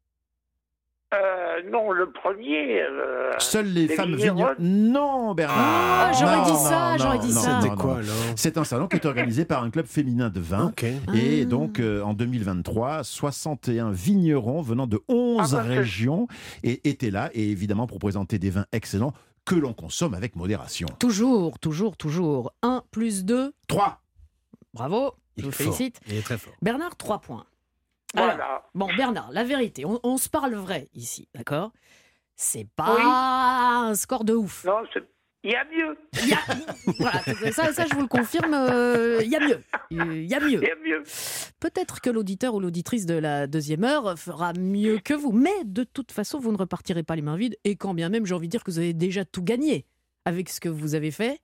Euh, 1.13 1.71
non, 1.71 1.91
le 1.91 2.11
premier. 2.13 2.81
euh, 2.81 3.33
Seules 3.39 3.67
les, 3.67 3.89
femmes 3.89 4.15
vignerons. 4.15 4.55
vignerons. 4.59 4.93
Non, 5.29 5.35
Bernard. 5.35 5.59
Ah, 5.59 6.13
j'aurais 6.19 6.51
dit 6.51 6.57
ça, 6.57 6.97
j'aurais 6.97 7.19
dit 7.19 7.35
non, 7.35 7.41
ça. 7.41 7.61
C'était 7.61 7.75
quoi, 7.75 7.97
alors? 7.99 8.07
C'est 8.37 8.57
un 8.57 8.65
salon 8.65 8.87
qui 8.89 8.97
est 8.97 9.05
organisé 9.05 9.45
par 9.45 9.63
un 9.63 9.71
club 9.71 9.85
féminin 9.87 10.31
de 10.31 10.41
vin. 10.41 10.69
Ok. 10.69 10.85
Et 11.15 11.43
Ah. 11.43 11.45
donc, 11.45 11.79
euh, 11.81 12.01
en 12.03 12.15
2023, 12.15 13.03
61 13.05 13.91
vignerons 13.91 14.63
venant 14.63 14.87
de 14.87 15.01
11 15.09 15.55
Ah, 15.57 15.63
régions 15.63 16.27
et 16.63 16.89
étaient 16.89 17.11
là, 17.11 17.29
et 17.35 17.51
évidemment 17.51 17.87
pour 17.87 17.99
présenter 17.99 18.39
des 18.39 18.51
vins 18.51 18.67
excellents 18.73 19.13
que 19.51 19.57
l'on 19.57 19.73
consomme 19.75 20.15
avec 20.15 20.37
modération. 20.37 20.87
Toujours, 21.01 21.59
toujours, 21.59 21.97
toujours. 21.97 22.53
1 22.63 22.85
plus 22.93 23.25
2. 23.25 23.53
3. 23.67 24.01
Bravo, 24.75 25.15
je 25.37 25.43
Il 25.43 25.45
vous 25.47 25.51
félicite. 25.51 25.99
Il 26.07 26.15
est 26.15 26.23
très 26.23 26.39
fort. 26.39 26.53
Bernard, 26.63 26.95
3 26.97 27.19
points. 27.21 27.45
Alors, 28.15 28.27
Voilà. 28.37 28.69
bon, 28.77 28.89
Bernard, 28.97 29.33
la 29.33 29.43
vérité, 29.43 29.85
on, 29.85 29.99
on 30.05 30.19
se 30.19 30.29
parle 30.29 30.55
vrai 30.55 30.89
ici, 30.95 31.29
d'accord? 31.35 31.73
C'est 32.37 32.69
pas 32.77 32.97
un 33.89 33.95
score 33.97 34.23
de 34.25 34.35
ouf. 34.35 34.65
Non, 34.65 34.83
c'est- 34.93 35.05
il 35.43 35.53
y 35.53 35.55
a 35.57 35.65
mieux. 35.65 35.97
Il 36.23 36.29
y 36.29 36.33
a- 36.35 36.39
voilà, 36.99 37.21
ça, 37.53 37.73
ça, 37.73 37.87
je 37.91 37.95
vous 37.95 38.03
le 38.03 38.07
confirme, 38.09 38.53
euh, 38.55 39.21
il 39.23 39.31
y 39.31 39.37
a 39.37 39.41
mieux. 39.41 39.61
Il 39.91 39.97
y 39.97 40.01
a 40.35 40.41
mieux. 40.41 40.61
Il 40.63 40.69
y 40.69 40.71
a 40.71 40.77
mieux. 40.77 41.03
Peut-être 41.61 42.01
que 42.01 42.11
l'auditeur 42.11 42.55
ou 42.55 42.61
l'auditrice 42.61 43.07
de 43.07 43.15
la 43.15 43.47
deuxième 43.47 43.85
heure 43.85 44.19
fera 44.19 44.53
mieux 44.53 44.99
que 44.99 45.15
vous, 45.15 45.33
mais 45.33 45.65
de 45.65 45.85
toute 45.85 46.13
façon, 46.13 46.39
vous 46.39 46.53
ne 46.53 46.59
repartirez 46.59 47.03
pas 47.03 47.17
les 47.17 47.23
mains 47.23 47.37
vides, 47.37 47.57
et 47.65 47.77
quand 47.77 47.95
bien 47.95 48.09
même, 48.09 48.27
j'ai 48.27 48.35
envie 48.35 48.49
de 48.49 48.51
dire 48.51 48.65
que 48.65 48.71
vous 48.71 48.79
avez 48.79 48.93
déjà 48.95 49.25
tout 49.25 49.43
gagné 49.43 49.87
avec 50.25 50.49
ce 50.49 50.61
que 50.61 50.69
vous 50.69 50.95
avez 50.95 51.11
fait. 51.11 51.41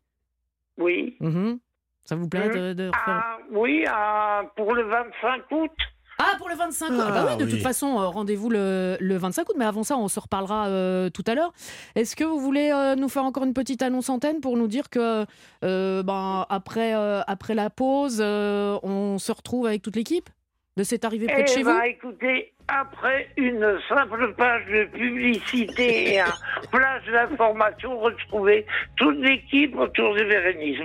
Oui. 0.78 1.16
Mhm. 1.20 1.58
Ça 2.04 2.14
vous 2.14 2.28
plaît 2.28 2.48
de, 2.50 2.72
de 2.74 2.86
refaire 2.88 3.02
Ah, 3.06 3.38
oui, 3.50 3.84
ah, 3.88 4.42
pour 4.56 4.74
le 4.74 4.82
25 4.84 5.42
août. 5.50 5.70
Ah, 6.18 6.34
pour 6.38 6.48
le 6.48 6.54
25 6.54 6.90
août. 6.90 7.00
Ah, 7.00 7.10
bah 7.10 7.26
oui, 7.30 7.36
de 7.36 7.44
oui. 7.44 7.50
toute 7.50 7.62
façon, 7.62 8.00
euh, 8.00 8.06
rendez-vous 8.06 8.48
le, 8.48 8.96
le 9.00 9.16
25 9.16 9.48
août. 9.48 9.56
Mais 9.58 9.64
avant 9.64 9.82
ça, 9.82 9.96
on 9.98 10.08
se 10.08 10.18
reparlera 10.18 10.68
euh, 10.68 11.10
tout 11.10 11.24
à 11.26 11.34
l'heure. 11.34 11.52
Est-ce 11.94 12.16
que 12.16 12.24
vous 12.24 12.38
voulez 12.40 12.70
euh, 12.72 12.94
nous 12.96 13.08
faire 13.08 13.24
encore 13.24 13.44
une 13.44 13.54
petite 13.54 13.82
annonce 13.82 14.08
antenne 14.08 14.40
pour 14.40 14.56
nous 14.56 14.66
dire 14.68 14.88
que 14.88 15.26
euh, 15.64 16.02
ben, 16.02 16.46
après, 16.48 16.94
euh, 16.94 17.20
après 17.26 17.54
la 17.54 17.70
pause, 17.70 18.18
euh, 18.20 18.78
on 18.82 19.18
se 19.18 19.32
retrouve 19.32 19.66
avec 19.66 19.82
toute 19.82 19.96
l'équipe 19.96 20.30
de 20.76 20.82
cette 20.82 21.04
arrivée 21.04 21.26
près 21.26 21.42
de 21.42 21.48
chez 21.48 21.64
ben, 21.64 21.72
vous? 21.78 21.84
écoutez, 21.84 22.52
après 22.68 23.30
une 23.36 23.78
simple 23.88 24.34
page 24.34 24.66
de 24.66 24.84
publicité 24.84 26.14
et 26.14 26.20
un 26.20 26.26
flash 26.70 27.04
d'information, 27.10 27.98
retrouvez 27.98 28.66
toute 28.96 29.18
l'équipe 29.18 29.74
autour 29.76 30.14
de 30.14 30.24
Bérénice 30.24 30.80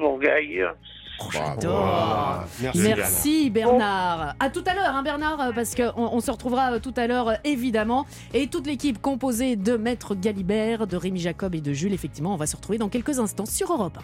Merci, 2.76 3.49
Bernard. 3.49 4.36
À 4.39 4.49
tout 4.49 4.63
à 4.65 4.74
l'heure, 4.74 4.95
hein, 4.95 5.03
Bernard, 5.03 5.41
euh, 5.41 5.51
parce 5.53 5.76
qu'on 5.76 5.91
on 5.95 6.19
se 6.19 6.32
retrouvera 6.32 6.74
euh, 6.74 6.80
tout 6.80 6.93
à 6.97 7.07
l'heure, 7.07 7.30
euh, 7.30 7.36
évidemment. 7.43 8.05
Et 8.34 8.47
toute 8.47 8.67
l'équipe 8.67 9.01
composée 9.01 9.55
de 9.55 9.78
Maître 9.78 10.15
Galibert, 10.15 10.88
de 10.88 10.97
Rémi 10.97 11.19
Jacob 11.19 11.55
et 11.55 11.61
de 11.61 11.74
Jules, 11.74 11.93
effectivement, 11.93 12.34
on 12.34 12.38
va 12.38 12.47
se 12.47 12.55
retrouver 12.55 12.78
dans 12.78 12.89
quelques 12.89 13.19
instants 13.19 13.45
sur 13.45 13.72
Europe 13.72 13.97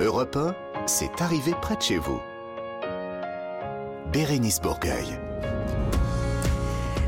1. 0.00 0.04
Europe 0.04 0.36
1, 0.36 0.54
c'est 0.86 1.20
arrivé 1.20 1.52
près 1.60 1.76
de 1.76 1.82
chez 1.82 1.98
vous. 1.98 2.20
Bérénice 4.12 4.60
Bourgueil. 4.60 5.29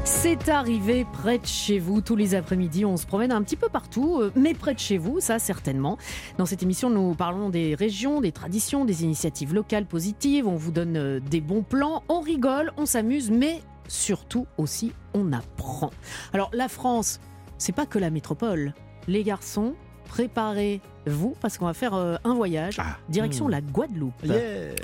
C'est 0.04 0.48
arrivé 0.48 1.06
près 1.12 1.38
de 1.38 1.46
chez 1.46 1.78
vous. 1.78 2.00
Tous 2.00 2.16
les 2.16 2.34
après-midi, 2.34 2.84
on 2.84 2.96
se 2.96 3.06
promène 3.06 3.30
un 3.30 3.42
petit 3.42 3.56
peu 3.56 3.68
partout, 3.68 4.18
euh, 4.20 4.32
mais 4.34 4.52
près 4.52 4.74
de 4.74 4.80
chez 4.80 4.98
vous, 4.98 5.20
ça 5.20 5.38
certainement. 5.38 5.96
Dans 6.38 6.46
cette 6.46 6.62
émission, 6.62 6.90
nous 6.90 7.14
parlons 7.14 7.50
des 7.50 7.76
régions, 7.76 8.20
des 8.20 8.32
traditions, 8.32 8.84
des 8.84 9.04
initiatives 9.04 9.54
locales 9.54 9.86
positives. 9.86 10.48
On 10.48 10.56
vous 10.56 10.72
donne 10.72 10.96
euh, 10.96 11.20
des 11.20 11.40
bons 11.40 11.62
plans, 11.62 12.02
on 12.08 12.20
rigole, 12.20 12.72
on 12.76 12.84
s'amuse, 12.84 13.30
mais 13.30 13.62
surtout 13.86 14.46
aussi, 14.58 14.92
on 15.14 15.32
apprend. 15.32 15.90
Alors, 16.32 16.50
la 16.52 16.68
France, 16.68 17.20
c'est 17.56 17.72
pas 17.74 17.86
que 17.86 18.00
la 18.00 18.10
métropole. 18.10 18.74
Les 19.06 19.22
garçons, 19.22 19.74
préparez-vous 20.12 21.34
parce 21.40 21.56
qu'on 21.56 21.64
va 21.64 21.72
faire 21.72 21.94
euh, 21.94 22.16
un 22.24 22.34
voyage 22.34 22.76
direction 23.08 23.46
Hmm. 23.46 23.50
la 23.50 23.60
Guadeloupe. 23.62 24.12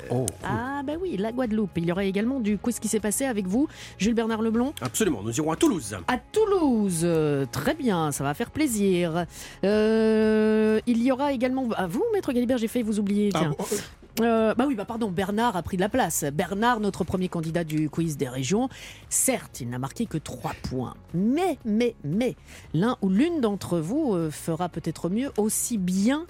Oh, 0.09 0.25
Ah 0.43 0.81
bah 0.85 0.93
oui, 0.99 1.17
la 1.17 1.31
Guadeloupe. 1.31 1.69
Il 1.77 1.85
y 1.85 1.91
aura 1.91 2.03
également 2.03 2.39
du 2.39 2.57
quiz 2.57 2.79
qui 2.79 2.87
s'est 2.87 2.99
passé 2.99 3.25
avec 3.25 3.45
vous, 3.45 3.67
Jules 3.99 4.15
Bernard 4.15 4.41
Leblond. 4.41 4.73
Absolument, 4.81 5.21
nous 5.23 5.35
irons 5.37 5.51
à 5.51 5.55
Toulouse. 5.55 5.95
À 6.07 6.17
Toulouse, 6.17 7.01
Euh, 7.03 7.45
très 7.51 7.75
bien, 7.75 8.11
ça 8.11 8.23
va 8.23 8.33
faire 8.33 8.49
plaisir. 8.49 9.25
Euh, 9.63 10.79
il 10.87 11.03
y 11.03 11.11
aura 11.11 11.31
également, 11.31 11.67
à 11.75 11.85
vous, 11.85 12.03
Maître 12.11 12.31
Galibert, 12.33 12.57
j'ai 12.57 12.67
fait 12.67 12.81
vous 12.81 12.99
oublier. 12.99 13.29
Ah 13.35 13.39
Tiens. 13.39 13.51
Euh, 14.21 14.53
bah 14.53 14.65
oui, 14.67 14.75
bah 14.75 14.85
pardon, 14.85 15.09
Bernard 15.09 15.55
a 15.55 15.63
pris 15.63 15.77
de 15.77 15.81
la 15.81 15.89
place. 15.89 16.25
Bernard, 16.33 16.79
notre 16.79 17.03
premier 17.03 17.29
candidat 17.29 17.63
du 17.63 17.89
quiz 17.89 18.17
des 18.17 18.27
régions, 18.27 18.69
certes, 19.09 19.61
il 19.61 19.69
n'a 19.69 19.79
marqué 19.79 20.05
que 20.05 20.17
3 20.17 20.53
points. 20.63 20.95
Mais, 21.13 21.57
mais, 21.65 21.95
mais, 22.03 22.35
l'un 22.73 22.97
ou 23.01 23.09
l'une 23.09 23.41
d'entre 23.41 23.79
vous 23.79 24.13
euh, 24.13 24.29
fera 24.29 24.69
peut-être 24.69 25.09
mieux, 25.09 25.31
aussi 25.37 25.77
bien 25.77 26.25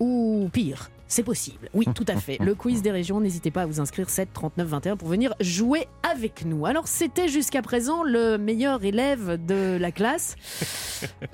ou 0.00 0.48
pire. 0.52 0.90
C'est 1.14 1.22
possible. 1.22 1.68
Oui, 1.74 1.86
tout 1.94 2.04
à 2.08 2.16
fait. 2.16 2.38
Le 2.40 2.56
quiz 2.56 2.82
des 2.82 2.90
régions, 2.90 3.20
n'hésitez 3.20 3.52
pas 3.52 3.62
à 3.62 3.66
vous 3.66 3.78
inscrire 3.78 4.10
7 4.10 4.32
39 4.32 4.66
21 4.66 4.96
pour 4.96 5.06
venir 5.06 5.32
jouer 5.38 5.86
avec 6.02 6.44
nous. 6.44 6.66
Alors, 6.66 6.88
c'était 6.88 7.28
jusqu'à 7.28 7.62
présent 7.62 8.02
le 8.02 8.36
meilleur 8.36 8.82
élève 8.82 9.38
de 9.46 9.78
la 9.80 9.92
classe. 9.92 10.34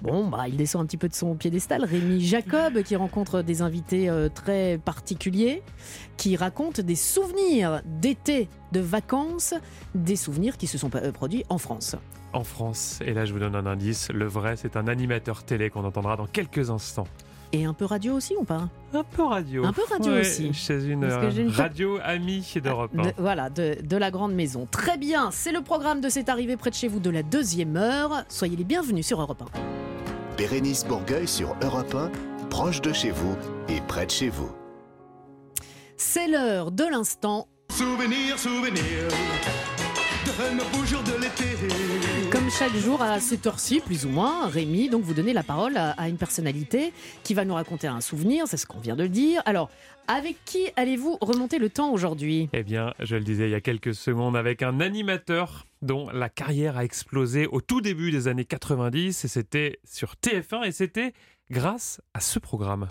Bon, 0.03 0.29
bah, 0.29 0.49
il 0.49 0.57
descend 0.57 0.83
un 0.83 0.87
petit 0.87 0.99
peu 0.99 1.09
de 1.09 1.15
son 1.15 1.35
piédestal. 1.35 1.85
Rémi 1.85 2.21
Jacob, 2.21 2.83
qui 2.83 2.95
rencontre 2.95 3.41
des 3.41 3.63
invités 3.63 4.11
euh, 4.11 4.29
très 4.29 4.79
particuliers, 4.85 5.63
qui 6.19 6.37
raconte 6.37 6.81
des 6.81 6.97
souvenirs 6.97 7.81
d'été, 7.87 8.49
de 8.73 8.81
vacances, 8.81 9.55
des 9.95 10.17
souvenirs 10.17 10.59
qui 10.59 10.67
se 10.67 10.77
sont 10.77 10.91
euh, 10.95 11.11
produits 11.11 11.45
en 11.49 11.57
France. 11.57 11.97
En 12.35 12.45
France, 12.45 12.99
et 13.05 13.15
là 13.15 13.25
je 13.25 13.33
vous 13.33 13.39
donne 13.39 13.55
un 13.55 13.67
indice, 13.67 14.11
le 14.13 14.27
vrai 14.27 14.57
c'est 14.57 14.77
un 14.77 14.89
animateur 14.89 15.43
télé 15.43 15.71
qu'on 15.71 15.85
entendra 15.85 16.17
dans 16.17 16.27
quelques 16.27 16.71
instants. 16.71 17.09
Et 17.53 17.65
un 17.65 17.75
peu 17.75 17.85
radio 17.85 18.15
aussi 18.15 18.35
ou 18.37 18.45
pas? 18.45 18.69
Un 18.95 19.03
peu 19.03 19.25
radio. 19.25 19.65
Un 19.65 19.73
peu 19.73 19.83
radio 19.91 20.13
Ouais, 20.13 20.21
aussi. 20.21 20.53
Chez 20.53 20.85
une, 20.87 21.03
euh, 21.05 21.31
une- 21.33 21.49
radio 21.51 21.99
amie 22.05 22.47
d'Europe. 22.63 22.95
De- 22.95 23.09
un. 23.09 23.13
voilà, 23.19 23.51
de, 23.51 23.77
de 23.83 23.97
la 23.97 24.13
grande 24.13 24.35
maison. 24.35 24.69
Très 24.71 24.97
bien, 24.97 25.31
c'est 25.33 25.51
le 25.51 25.61
programme 25.61 26.01
de 26.01 26.09
cette 26.09 26.29
arrivée 26.29 26.57
près 26.57 26.71
de 26.71 26.77
chez 26.77 26.87
vous 26.87 27.01
de 27.01 27.11
la 27.11 27.25
deuxième 27.25 27.77
heure. 27.77 28.23
Soyez 28.29 28.57
les 28.57 28.63
bienvenus 28.65 29.05
sur 29.07 29.21
Europe 29.21 29.43
1. 29.43 30.37
Bérénice 30.37 30.85
Bourgueil 30.87 31.27
sur 31.27 31.57
Europe 31.63 31.93
1, 31.95 32.11
proche 32.51 32.81
de 32.83 32.93
chez 32.93 33.11
vous 33.11 33.37
et 33.69 33.81
près 33.89 34.07
de 34.07 34.11
chez 34.13 34.29
vous. 34.29 34.51
C'est 35.97 36.29
l'heure 36.29 36.71
de 36.71 36.85
l'instant. 36.85 37.49
Souvenir, 37.71 38.39
souvenir 38.39 39.09
de 40.27 40.55
nos 40.57 40.65
beaux 40.79 40.85
jours 40.87 41.03
de 41.03 41.21
l'été. 41.21 41.57
Chaque 42.59 42.75
jour 42.77 43.01
à 43.01 43.21
cette 43.21 43.47
heure-ci, 43.47 43.81
plus 43.81 44.05
ou 44.05 44.11
moins, 44.11 44.47
Rémi, 44.47 44.91
donc 44.91 45.03
vous 45.03 45.15
donnez 45.15 45.33
la 45.33 45.43
parole 45.43 45.77
à, 45.77 45.93
à 45.93 46.09
une 46.09 46.19
personnalité 46.19 46.93
qui 47.23 47.33
va 47.33 47.45
nous 47.45 47.55
raconter 47.55 47.87
un 47.87 48.01
souvenir, 48.03 48.47
c'est 48.47 48.59
ce 48.59 48.67
qu'on 48.67 48.81
vient 48.81 48.97
de 48.97 49.07
dire. 49.07 49.41
Alors, 49.47 49.71
avec 50.09 50.37
qui 50.45 50.67
allez-vous 50.77 51.17
remonter 51.23 51.59
le 51.59 51.71
temps 51.71 51.91
aujourd'hui? 51.91 52.51
Eh 52.53 52.63
bien, 52.63 52.93
je 52.99 53.17
le 53.17 53.23
disais 53.23 53.49
il 53.49 53.53
y 53.53 53.55
a 53.55 53.61
quelques 53.61 53.95
secondes, 53.95 54.37
avec 54.37 54.63
un 54.63 54.81
animateur 54.81 55.67
dont 55.81 56.11
la 56.11 56.29
carrière 56.29 56.77
a 56.77 56.85
explosé 56.85 57.47
au 57.47 57.61
tout 57.61 57.81
début 57.81 58.11
des 58.11 58.29
années 58.29 58.45
90, 58.45 59.25
et 59.25 59.29
c'était 59.29 59.79
sur 59.85 60.15
TF1, 60.23 60.67
et 60.67 60.73
c'était 60.73 61.15
grâce 61.51 62.03
à 62.13 62.21
ce 62.21 62.39
programme. 62.39 62.89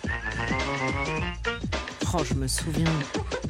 Oh, 2.13 2.23
je 2.23 2.33
me 2.33 2.47
souviens. 2.47 2.85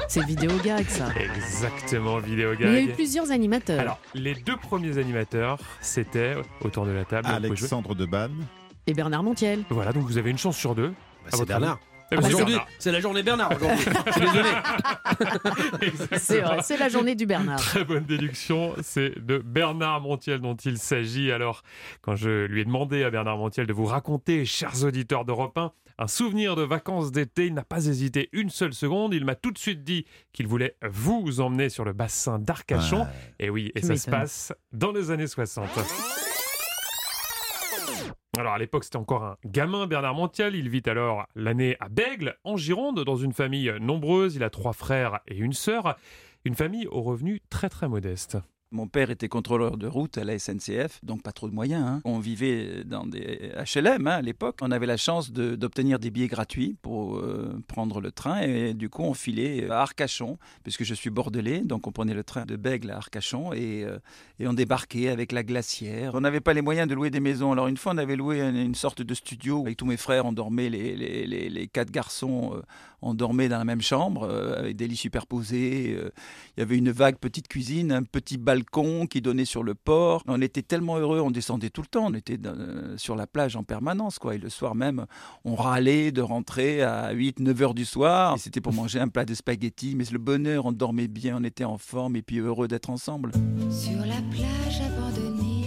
C'est 0.07 0.26
vidéo 0.26 0.51
gag, 0.64 0.86
ça. 0.88 1.07
Exactement, 1.18 2.18
vidéo 2.20 2.51
Mais 2.60 2.66
il 2.66 2.72
y 2.74 2.76
a 2.76 2.82
eu 2.82 2.86
gag. 2.88 2.95
plusieurs 2.95 3.32
animateurs. 3.32 3.80
Alors, 3.80 3.99
les 4.14 4.34
deux 4.36 4.57
premiers 4.57 4.97
animateurs, 4.97 5.57
c'était 5.82 6.36
autour 6.62 6.86
de 6.86 6.91
la 6.91 7.05
table. 7.05 7.28
Alexandre 7.28 7.95
Debanne. 7.95 8.36
Et 8.88 8.93
Bernard 8.93 9.24
Montiel. 9.24 9.64
Voilà, 9.70 9.93
donc 9.93 10.03
vous 10.05 10.18
avez 10.18 10.32
une 10.32 10.38
chance 10.38 10.57
sur 10.57 10.76
deux. 10.76 10.89
Bah, 10.89 10.95
c'est 11.30 11.38
votre 11.38 11.47
Bernard. 11.47 11.72
avis. 11.74 11.80
Eh 12.12 12.16
Ah, 12.16 12.20
aujourd'hui, 12.26 12.55
Bernard. 12.55 12.68
c'est 12.80 12.91
la 12.91 12.99
journée 13.01 13.22
Bernard 13.24 13.51
aujourd'hui. 13.55 13.86
Je 14.07 14.12
suis 14.14 14.22
désolé. 14.22 14.49
C'est 16.18 16.41
vrai, 16.41 16.57
c'est 16.64 16.78
la 16.78 16.89
journée 16.89 17.14
du 17.16 17.28
Bernard. 17.28 17.60
Très 17.60 17.84
bonne 17.84 18.03
déduction, 18.05 18.74
c'est 18.82 19.24
de 19.24 19.38
Bernard 19.38 20.01
Montiel 20.01 20.39
dont 20.41 20.55
il 20.55 20.80
s'agit. 20.80 21.32
Alors, 21.32 21.62
quand 22.01 22.16
je 22.16 22.45
lui 22.45 22.62
ai 22.62 22.66
demandé 22.66 23.03
à 23.03 23.12
Bernard 23.12 23.38
Montiel 23.38 23.68
de 23.68 23.74
vous 23.74 23.86
raconter, 23.86 24.43
chers 24.45 24.84
auditeurs 24.84 25.24
d'Europe 25.24 25.55
1, 25.57 25.72
un 26.00 26.08
souvenir 26.08 26.56
de 26.56 26.62
vacances 26.62 27.12
d'été, 27.12 27.47
il 27.47 27.54
n'a 27.54 27.66
pas 27.66 27.86
hésité 27.88 28.30
une 28.32 28.50
seule 28.50 28.74
seconde. 28.74 29.14
Il 29.14 29.26
m'a 29.26 29.36
tout 29.36 29.52
de 29.52 29.58
suite 29.58 29.84
dit 29.84 30.06
qu'il 30.32 30.47
voulait 30.47 30.78
vous 30.89 31.41
emmener 31.41 31.68
sur 31.68 31.84
le 31.84 31.91
bassin 31.91 32.39
d'Arcachon. 32.39 33.06
Et 33.38 33.50
oui, 33.50 33.74
et 33.76 33.82
Tu 33.82 33.88
ça 33.88 33.97
se 33.97 34.10
passe 34.10 34.54
dans 34.72 34.93
les 34.93 35.12
années 35.12 35.28
60. 35.28 35.68
Alors 38.38 38.54
à 38.54 38.58
l'époque, 38.58 38.86
c'était 38.86 38.95
encore 38.95 39.26
un 39.26 39.36
gamin, 39.45 39.88
Bernard 39.88 40.16
Montiel. 40.16 40.56
Il 40.56 40.70
vit 40.70 40.84
alors 40.86 41.28
l'année 41.36 41.76
à 41.82 41.89
Bègle, 41.89 42.38
en 42.45 42.56
Gironde, 42.56 43.04
dans 43.04 43.18
une 43.18 43.34
famille 43.34 43.74
nombreuse. 43.82 44.38
Il 44.38 44.43
a 44.43 44.50
trois 44.50 44.74
frères 44.74 45.20
et 45.28 45.36
une 45.36 45.54
sœur. 45.54 45.97
Une 46.45 46.56
famille 46.56 46.88
aux 46.88 47.02
revenus 47.02 47.41
très 47.50 47.68
très 47.68 47.89
modestes. 47.89 48.38
Mon 48.72 48.88
père 48.88 49.09
était 49.09 49.30
contrôleur 49.30 49.78
de 49.78 49.88
route 49.88 50.20
à 50.20 50.24
la 50.24 50.38
SNCF, 50.38 50.99
donc 51.01 51.24
pas 51.24 51.32
trop 51.32 51.49
de 51.49 51.55
moyens. 51.55 51.84
hein. 51.84 52.01
On 52.05 52.20
vivait 52.20 52.84
dans 52.84 53.03
des 53.07 53.51
HLM 53.74 54.05
hein, 54.05 54.11
à 54.17 54.22
l'époque. 54.22 54.57
On 54.61 54.70
avait 54.70 54.86
la 54.86 54.95
chance 54.97 55.32
d'obtenir 55.32 55.97
des 55.97 56.11
billets 56.11 56.28
gratuits 56.28 56.76
pour 56.84 57.17
euh, 57.17 57.59
prendre 57.67 57.99
le 57.99 58.11
train 58.11 58.41
et 58.41 58.76
du 58.76 58.88
coup 58.89 59.01
on 59.01 59.15
filait 59.15 59.67
à 59.72 59.82
Arcachon, 59.82 60.38
puisque 60.61 60.84
je 60.84 60.93
suis 60.93 61.09
bordelais, 61.09 61.61
donc 61.61 61.88
on 61.88 61.91
prenait 61.91 62.13
le 62.13 62.24
train 62.24 62.45
de 62.45 62.57
Bègle 62.57 62.91
à 62.91 62.97
Arcachon 62.97 63.53
et, 63.53 63.84
euh, 63.86 63.97
on 64.47 64.53
débarquait 64.53 65.09
avec 65.09 65.32
la 65.32 65.41
glacière. 65.43 66.13
On 66.13 66.22
n'avait 66.22 66.39
pas 66.39 66.53
les 66.53 66.61
moyens 66.61 66.88
de 66.88 66.93
louer 66.93 67.09
des 67.09 67.20
maisons. 67.20 67.51
Alors 67.51 67.67
une 67.70 67.78
fois 67.78 67.93
on 67.95 67.97
avait 67.97 68.15
loué 68.15 68.39
une, 68.39 68.76
sorte 68.76 69.01
de 69.01 69.13
studio 69.15 69.61
avec 69.61 69.78
tous 69.78 69.88
mes 69.88 69.97
frères. 69.97 70.28
On 70.28 70.32
dormait 70.32 70.70
les, 70.70 70.95
les- 70.95 71.26
les- 71.26 71.49
les 71.49 71.67
quatre 71.67 71.89
garçons. 71.89 72.51
euh, 72.53 72.61
on 73.02 73.14
dormait 73.14 73.50
dans 73.50 73.58
la 73.58 73.66
même 73.66 73.82
chambre 73.82 74.24
euh, 74.24 74.60
avec 74.60 74.76
des 74.76 74.88
lits 74.88 74.95
superposés. 74.95 75.95
euh, 75.97 76.10
il 76.58 76.62
y 76.62 76.64
avait 76.64 76.78
une 76.78 76.91
vague 76.91 77.18
petite 77.18 77.47
cuisine, 77.47 77.91
un 77.91 78.04
petit 78.04 78.38
balcon 78.38 79.06
qui 79.08 79.22
donnait 79.22 79.45
sur 79.45 79.64
le 79.64 79.76
port. 79.76 80.24
On 80.28 80.41
était 80.41 80.62
tellement 80.62 80.97
heureux, 80.97 81.20
on 81.22 81.32
descendait 81.32 81.70
tout 81.70 81.82
le 81.82 81.88
temps, 81.88 82.08
on 82.08 82.14
était 82.14 82.38
dans- 82.38 82.56
euh, 82.58 82.97
sur 82.97 83.16
la 83.16 83.28
plage 83.28 83.56
en 83.56 83.64
permanence. 83.64 84.20
Quoi. 84.20 84.36
Et 84.36 84.38
le 84.38 84.50
soir 84.50 84.76
même, 84.76 85.06
on 85.45 85.56
râlait 85.56 86.12
de 86.12 86.22
rentrer 86.22 86.82
à 86.82 87.12
8-9 87.14 87.62
heures 87.62 87.74
du 87.74 87.86
soir. 87.86 88.38
C'était 88.39 88.62
pour 88.62 88.74
manger 88.74 89.00
un 89.00 89.08
plat 89.08 89.26
de 89.26 89.34
spaghettis, 89.34 89.95
mais 89.95 90.06
le 90.12 90.20
bonheur, 90.20 90.66
on 90.66 90.72
dormait 90.72 91.08
bien, 91.08 91.38
on 91.39 91.43
était 91.43 91.66
en 91.66 91.78
forme 91.78 92.16
et 92.16 92.22
puis 92.22 92.39
heureux 92.39 92.68
d'être 92.68 92.89
ensemble. 92.89 93.32
Sur 93.70 94.00
la 94.00 94.22
plage 94.32 94.82
abandonnée, 94.82 95.59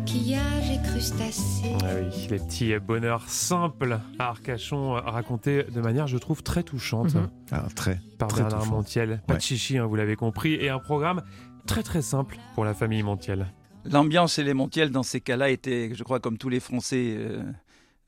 coquillages 0.00 0.70
et 0.70 0.82
crustacés. 0.82 1.76
Ah 1.82 1.88
oui, 1.96 2.26
les 2.30 2.38
petits 2.38 2.78
bonheurs 2.78 3.28
simples 3.28 3.98
à 4.18 4.28
Arcachon, 4.28 4.92
racontés 4.92 5.64
de 5.64 5.80
manière, 5.80 6.06
je 6.06 6.18
trouve, 6.18 6.42
très 6.42 6.62
touchante. 6.62 7.14
Mhm. 7.14 7.28
Ah, 7.52 7.64
très, 7.74 8.00
Par 8.18 8.28
très 8.28 8.42
Bernard 8.42 8.60
touchant. 8.60 8.72
Montiel. 8.72 9.22
Pas 9.26 9.36
de 9.36 9.40
chichi, 9.40 9.78
hein, 9.78 9.86
vous 9.86 9.96
l'avez 9.96 10.16
compris, 10.16 10.54
et 10.54 10.68
un 10.70 10.78
programme 10.78 11.22
très 11.66 11.82
très 11.82 12.02
simple 12.02 12.38
pour 12.54 12.64
la 12.64 12.74
famille 12.74 13.02
Montiel. 13.02 13.46
L'ambiance 13.84 14.34
chez 14.34 14.44
les 14.44 14.54
Montiel 14.54 14.90
dans 14.90 15.02
ces 15.02 15.20
cas-là 15.20 15.50
était, 15.50 15.90
je 15.94 16.02
crois, 16.02 16.20
comme 16.20 16.38
tous 16.38 16.48
les 16.48 16.60
Français 16.60 17.14
euh, 17.16 17.42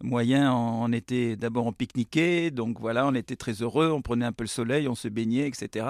moyens, 0.03 0.51
on, 0.51 0.85
on 0.85 0.93
était 0.93 1.37
d'abord 1.37 1.67
on 1.67 1.73
pique-niquait, 1.73 2.51
donc 2.51 2.81
voilà, 2.81 3.07
on 3.07 3.15
était 3.15 3.37
très 3.37 3.55
heureux, 3.63 3.91
on 3.91 4.03
prenait 4.03 4.25
un 4.25 4.33
peu 4.33 4.45
le 4.45 4.49
soleil, 4.49 4.89
on 4.89 4.95
se 4.95 5.09
baignait, 5.09 5.47
etc. 5.49 5.87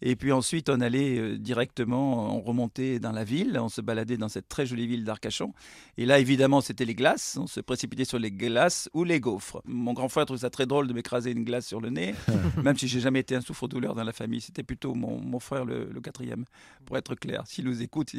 Et 0.00 0.16
puis 0.16 0.32
ensuite, 0.32 0.68
on 0.68 0.80
allait 0.80 1.18
euh, 1.18 1.38
directement, 1.38 2.36
on 2.36 2.40
remontait 2.40 2.98
dans 2.98 3.12
la 3.12 3.24
ville, 3.24 3.58
on 3.60 3.68
se 3.68 3.80
baladait 3.80 4.16
dans 4.16 4.28
cette 4.28 4.48
très 4.48 4.66
jolie 4.66 4.86
ville 4.86 5.04
d'Arcachon. 5.04 5.52
Et 5.98 6.06
là, 6.06 6.18
évidemment, 6.18 6.60
c'était 6.60 6.84
les 6.84 6.94
glaces, 6.94 7.38
on 7.40 7.46
se 7.46 7.60
précipitait 7.60 8.04
sur 8.04 8.18
les 8.18 8.32
glaces 8.32 8.88
ou 8.94 9.04
les 9.04 9.20
gaufres. 9.20 9.62
Mon 9.64 9.92
grand 9.92 10.08
frère 10.08 10.26
trouve 10.26 10.38
ça 10.38 10.50
très 10.50 10.66
drôle 10.66 10.86
de 10.86 10.92
m'écraser 10.92 11.30
une 11.30 11.44
glace 11.44 11.66
sur 11.66 11.80
le 11.80 11.90
nez, 11.90 12.14
même 12.62 12.76
si 12.76 12.88
j'ai 12.88 13.00
jamais 13.00 13.20
été 13.20 13.34
un 13.34 13.40
souffre-douleur 13.40 13.94
dans 13.94 14.04
la 14.04 14.12
famille. 14.12 14.40
C'était 14.40 14.62
plutôt 14.62 14.94
mon, 14.94 15.20
mon 15.20 15.40
frère, 15.40 15.64
le, 15.64 15.88
le 15.92 16.00
quatrième, 16.00 16.44
pour 16.86 16.96
être 16.96 17.14
clair. 17.14 17.42
S'il 17.46 17.64
nous 17.66 17.82
écoute, 17.82 18.12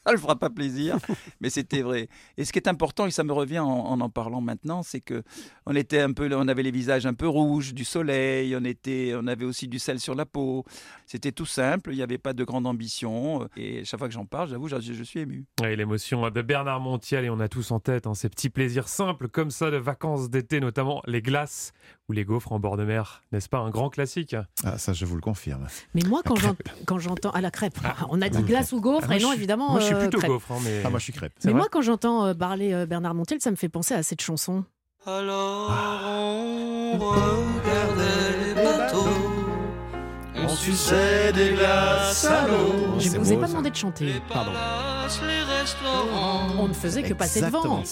ça 0.04 0.10
ne 0.12 0.16
le 0.16 0.20
fera 0.20 0.36
pas 0.36 0.50
plaisir, 0.50 0.96
mais 1.40 1.50
c'était 1.50 1.82
vrai. 1.82 2.08
Et 2.36 2.44
ce 2.44 2.52
qui 2.52 2.58
est 2.58 2.68
important, 2.68 3.06
et 3.06 3.10
ça 3.10 3.24
me 3.24 3.32
revient 3.32 3.58
en 3.60 3.70
en, 3.70 4.00
en 4.00 4.08
parlant 4.10 4.40
maintenant, 4.40 4.82
c'est 4.82 5.00
que 5.00 5.22
on 5.66 5.74
était 5.76 6.00
un 6.00 6.12
peu, 6.12 6.28
on 6.34 6.48
avait 6.48 6.62
les 6.62 6.70
visages 6.70 7.06
un 7.06 7.14
peu 7.14 7.28
rouges 7.28 7.74
du 7.74 7.84
soleil, 7.84 8.56
on 8.56 8.64
était, 8.64 9.12
on 9.16 9.26
avait 9.26 9.44
aussi 9.44 9.68
du 9.68 9.78
sel 9.78 10.00
sur 10.00 10.14
la 10.14 10.26
peau. 10.26 10.64
C'était 11.06 11.32
tout 11.32 11.46
simple, 11.46 11.90
il 11.92 11.96
n'y 11.96 12.02
avait 12.02 12.18
pas 12.18 12.32
de 12.32 12.44
grande 12.44 12.66
ambition. 12.66 13.48
Et 13.56 13.84
chaque 13.84 13.98
fois 13.98 14.08
que 14.08 14.14
j'en 14.14 14.26
parle, 14.26 14.48
j'avoue, 14.48 14.68
je, 14.68 14.76
je 14.80 15.02
suis 15.02 15.20
ému. 15.20 15.44
Et 15.64 15.76
l'émotion 15.76 16.28
de 16.30 16.42
Bernard 16.42 16.80
Montiel, 16.80 17.24
et 17.24 17.30
on 17.30 17.40
a 17.40 17.48
tous 17.48 17.70
en 17.70 17.80
tête 17.80 18.06
hein, 18.06 18.14
ces 18.14 18.28
petits 18.28 18.50
plaisirs 18.50 18.88
simples 18.88 19.28
comme 19.28 19.50
ça 19.50 19.70
de 19.70 19.76
vacances 19.76 20.30
d'été, 20.30 20.60
notamment 20.60 21.02
les 21.06 21.22
glaces 21.22 21.72
ou 22.08 22.12
les 22.12 22.24
gaufres 22.24 22.52
en 22.52 22.58
bord 22.60 22.76
de 22.76 22.84
mer. 22.84 23.22
N'est-ce 23.32 23.48
pas 23.48 23.58
un 23.58 23.70
grand 23.70 23.90
classique? 23.90 24.34
Ah, 24.64 24.78
ça, 24.78 24.92
je 24.92 25.04
vous 25.04 25.14
le 25.14 25.20
confirme. 25.20 25.66
Mais 25.94 26.02
moi, 26.06 26.22
quand 26.24 26.98
j'entends. 26.98 27.30
à 27.30 27.40
la 27.40 27.50
crêpe. 27.50 27.78
On 28.08 28.20
a 28.22 28.28
dit 28.28 28.38
Ah, 28.40 28.42
glace 28.42 28.72
ou 28.72 28.80
gaufre, 28.80 29.08
Ah, 29.10 29.16
et 29.16 29.20
non, 29.20 29.32
évidemment. 29.32 29.70
moi, 29.72 29.80
je 29.80 29.89
suis 29.90 29.96
euh, 29.96 30.00
plutôt 30.08 30.18
crêpe. 30.18 30.30
gaufre, 30.30 30.52
hein, 30.52 30.58
mais- 30.64 30.82
Ah, 30.84 30.90
moi, 30.90 30.98
je 30.98 31.04
suis 31.04 31.12
crêpe. 31.12 31.32
Mais 31.44 31.52
moi, 31.52 31.66
quand 31.70 31.82
j'entends 31.82 32.26
euh, 32.26 32.34
parler 32.34 32.72
euh, 32.72 32.86
Bernard 32.86 33.14
Montiel, 33.14 33.40
ça 33.40 33.50
me 33.50 33.56
fait 33.56 33.68
penser 33.68 33.94
à 33.94 34.02
cette 34.02 34.20
chanson. 34.22 34.64
Alors 35.06 35.70
on 36.94 36.98
regardait 36.98 38.54
les 38.54 38.54
bateaux, 38.54 39.08
on 40.36 40.48
suçait 40.48 41.32
des 41.32 41.50
glaces 41.54 42.26
à 42.26 42.46
l'eau. 42.46 42.98
Je 42.98 43.08
ne 43.10 43.18
vous 43.18 43.32
ai 43.32 43.36
pas 43.38 43.46
demandé 43.48 43.70
de 43.70 43.76
chanter. 43.76 44.12
Pardon. 44.28 44.50
On 46.58 46.68
ne 46.68 46.72
faisait 46.74 47.02
que 47.02 47.14
passer 47.14 47.40
devant. 47.40 47.82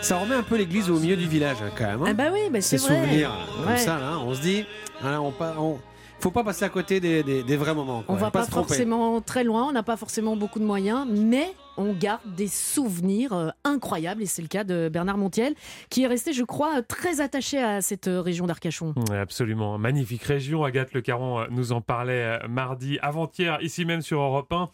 Ça 0.00 0.18
remet 0.18 0.34
un 0.36 0.42
peu 0.42 0.56
l'église 0.56 0.88
au 0.90 0.98
milieu 0.98 1.16
du 1.16 1.26
village, 1.28 1.58
hein, 1.62 1.70
quand 1.76 1.84
même. 1.84 2.02
hein. 2.02 2.06
Ah 2.08 2.12
bah 2.14 2.24
oui, 2.32 2.48
bah 2.50 2.60
c'est 2.60 2.78
Ces 2.78 2.88
vrai. 2.88 2.96
souvenirs 3.02 3.30
comme 3.56 3.66
Ouais. 3.72 3.78
ça, 3.78 3.98
là, 3.98 4.18
on 4.18 4.34
se 4.34 4.40
dit, 4.40 4.64
voilà, 5.02 5.20
on, 5.20 5.32
on- 5.58 5.78
faut 6.24 6.30
pas 6.30 6.42
passer 6.44 6.64
à 6.64 6.68
côté 6.70 7.00
des, 7.00 7.22
des- 7.22 7.42
des 7.42 7.56
vrais 7.56 7.74
moments. 7.74 8.02
quoi. 8.02 8.14
On 8.14 8.18
va 8.18 8.30
pas, 8.30 8.44
forcément 8.46 9.20
très 9.20 9.44
loin, 9.44 9.66
on 9.68 9.72
n'a 9.72 9.82
pas 9.82 9.96
forcément 9.96 10.36
beaucoup 10.36 10.58
de 10.58 10.64
moyens, 10.64 11.06
mais 11.08 11.52
on 11.76 11.92
garde 11.92 12.20
des 12.36 12.48
souvenirs 12.48 13.32
euh, 13.32 13.48
incroyables, 13.64 14.22
et 14.22 14.26
c'est 14.26 14.42
le 14.42 14.48
cas 14.48 14.64
de 14.64 14.88
Bernard 14.92 15.18
Montiel, 15.18 15.54
qui 15.90 16.02
est 16.02 16.06
resté, 16.06 16.32
je 16.32 16.42
crois, 16.44 16.82
très 16.82 17.20
attaché 17.20 17.58
à 17.58 17.80
cette 17.82 18.08
euh, 18.08 18.20
région 18.20 18.46
d'Arcachon. 18.46 18.94
Absolument, 19.12 19.78
magnifique 19.78 20.22
région. 20.22 20.64
Agathe 20.64 20.92
Le 20.92 21.00
Caron 21.00 21.40
euh, 21.40 21.46
nous 21.50 21.72
en 21.72 21.80
parlait 21.80 22.38
euh, 22.42 22.48
mardi 22.48 22.98
avant-hier, 23.02 23.58
ici 23.62 23.84
même 23.84 24.02
sur 24.02 24.20
Europe 24.20 24.52
1. 24.52 24.70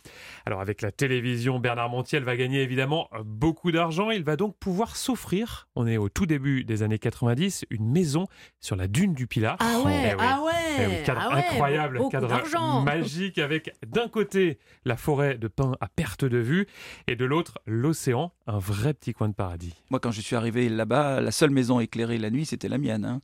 Alors 0.46 0.60
avec 0.60 0.82
la 0.82 0.90
télévision, 0.90 1.58
Bernard 1.58 1.88
Montiel 1.90 2.22
va 2.24 2.36
gagner 2.36 2.62
évidemment 2.62 3.08
euh, 3.14 3.18
beaucoup 3.24 3.72
d'argent. 3.72 4.10
Il 4.10 4.24
va 4.24 4.36
donc 4.36 4.56
pouvoir 4.58 4.96
s'offrir, 4.96 5.68
on 5.76 5.86
est 5.86 5.96
au 5.96 6.08
tout 6.08 6.26
début 6.26 6.64
des 6.64 6.82
années 6.82 6.98
90, 6.98 7.64
une 7.70 7.88
maison 7.90 8.26
sur 8.60 8.76
la 8.76 8.86
dune 8.88 9.14
du 9.14 9.26
Pilat. 9.26 9.56
Ah 9.60 9.80
ouais, 9.84 10.10
Eh 10.10 10.14
oui. 10.14 10.20
ah 10.20 10.42
ouais, 10.42 10.52
Eh 10.78 10.86
oui, 10.86 10.92
cadre 11.04 11.20
ah 11.24 11.34
ouais, 11.34 11.44
incroyable, 11.50 12.00
cadre 12.10 12.82
magique 12.84 13.38
avec 13.38 13.72
d'un 13.86 14.08
côté 14.08 14.58
la 14.84 14.96
forêt 14.96 15.36
de 15.38 15.48
pins 15.48 15.72
à 15.80 15.88
perte 15.88 16.24
de 16.24 16.38
vue 16.38 16.66
et 17.06 17.16
de 17.16 17.24
l'autre 17.24 17.58
l'océan, 17.66 18.32
un 18.46 18.58
vrai 18.58 18.94
petit 18.94 19.12
coin 19.12 19.28
de 19.28 19.34
paradis. 19.34 19.74
Moi, 19.90 20.00
quand 20.00 20.10
je 20.10 20.20
suis 20.20 20.36
arrivé 20.36 20.68
là-bas, 20.68 21.20
la 21.20 21.30
seule 21.30 21.50
maison 21.50 21.80
éclairée 21.80 22.18
la 22.18 22.30
nuit, 22.30 22.46
c'était 22.46 22.68
la 22.68 22.78
mienne. 22.78 23.04
hein. 23.04 23.20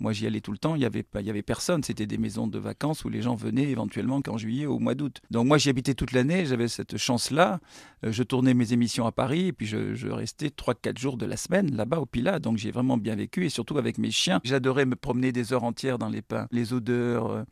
Moi, 0.00 0.12
j'y 0.12 0.26
allais 0.26 0.40
tout 0.40 0.50
le 0.50 0.58
temps. 0.58 0.74
Il 0.74 0.82
y 0.82 0.84
avait 0.84 1.04
y 1.22 1.30
avait 1.30 1.42
personne. 1.42 1.84
C'était 1.84 2.06
des 2.06 2.18
maisons 2.18 2.48
de 2.48 2.58
vacances 2.58 3.04
où 3.04 3.08
les 3.08 3.22
gens 3.22 3.36
venaient 3.36 3.68
éventuellement 3.70 4.20
qu'en 4.22 4.36
juillet 4.36 4.66
ou 4.66 4.74
au 4.74 4.78
mois 4.80 4.96
d'août. 4.96 5.20
Donc 5.30 5.46
moi, 5.46 5.56
j'y 5.56 5.68
habitais 5.70 5.94
toute 5.94 6.10
l'année. 6.10 6.46
J'avais 6.46 6.66
cette 6.66 6.96
chance-là. 6.96 7.60
Euh, 8.04 8.10
Je 8.10 8.22
tournais 8.24 8.54
mes 8.54 8.72
émissions 8.72 9.06
à 9.06 9.12
Paris 9.12 9.46
et 9.46 9.52
puis 9.52 9.66
je, 9.66 9.94
je 9.94 10.08
restais 10.08 10.48
3-4 10.48 10.98
jours 10.98 11.16
de 11.16 11.26
la 11.26 11.36
semaine 11.36 11.74
là-bas 11.76 12.00
au 12.00 12.06
Pilat. 12.06 12.40
Donc 12.40 12.58
j'ai 12.58 12.72
vraiment 12.72 12.96
bien 12.98 13.14
vécu 13.14 13.46
et 13.46 13.48
surtout 13.50 13.78
avec 13.78 13.98
mes 13.98 14.10
chiens. 14.10 14.40
J'adorais 14.42 14.84
me 14.84 14.96
promener 14.96 15.30
des 15.30 15.52
heures 15.52 15.64
entières 15.64 15.98
dans 15.98 16.08
les 16.08 16.22
pins, 16.22 16.48
les 16.50 16.72
odeurs. 16.72 17.30
euh, 17.30 17.44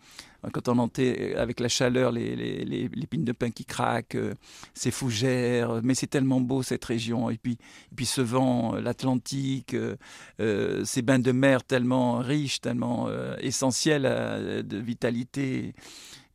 quand 0.52 0.68
on 0.68 0.78
entendait 0.78 1.36
avec 1.36 1.60
la 1.60 1.68
chaleur 1.68 2.10
les, 2.12 2.34
les, 2.34 2.64
les, 2.64 2.88
les 2.92 3.06
pines 3.06 3.24
de 3.24 3.32
pin 3.32 3.50
qui 3.50 3.64
craquent, 3.64 4.14
euh, 4.16 4.34
ces 4.74 4.90
fougères, 4.90 5.80
mais 5.82 5.94
c'est 5.94 6.06
tellement 6.08 6.40
beau 6.40 6.62
cette 6.62 6.84
région. 6.84 7.30
Et 7.30 7.36
puis, 7.38 7.52
et 7.52 7.94
puis 7.94 8.06
ce 8.06 8.20
vent, 8.20 8.74
euh, 8.74 8.80
l'Atlantique, 8.80 9.74
euh, 9.74 9.96
euh, 10.40 10.84
ces 10.84 11.02
bains 11.02 11.18
de 11.20 11.32
mer 11.32 11.62
tellement 11.62 12.18
riches, 12.18 12.60
tellement 12.60 13.06
euh, 13.08 13.36
essentiels 13.40 14.06
à- 14.06 14.62
de 14.62 14.76
vitalité 14.78 15.74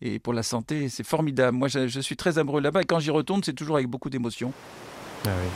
et 0.02 0.20
pour 0.20 0.34
la 0.34 0.44
santé, 0.44 0.90
c'est 0.90 1.06
formidable. 1.06 1.58
Moi, 1.58 1.68
je, 1.70 1.88
je 1.88 2.00
suis 2.00 2.16
très 2.16 2.38
amoureux 2.38 2.62
là-bas 2.62 2.84
et 2.84 2.86
quand 2.86 3.00
j'y 3.00 3.10
retourne, 3.10 3.42
c'est 3.44 3.54
toujours 3.54 3.78
avec 3.78 3.88
beaucoup 3.88 4.10
d'émotion. 4.12 4.54
Ah 5.26 5.30
oui. 5.42 5.50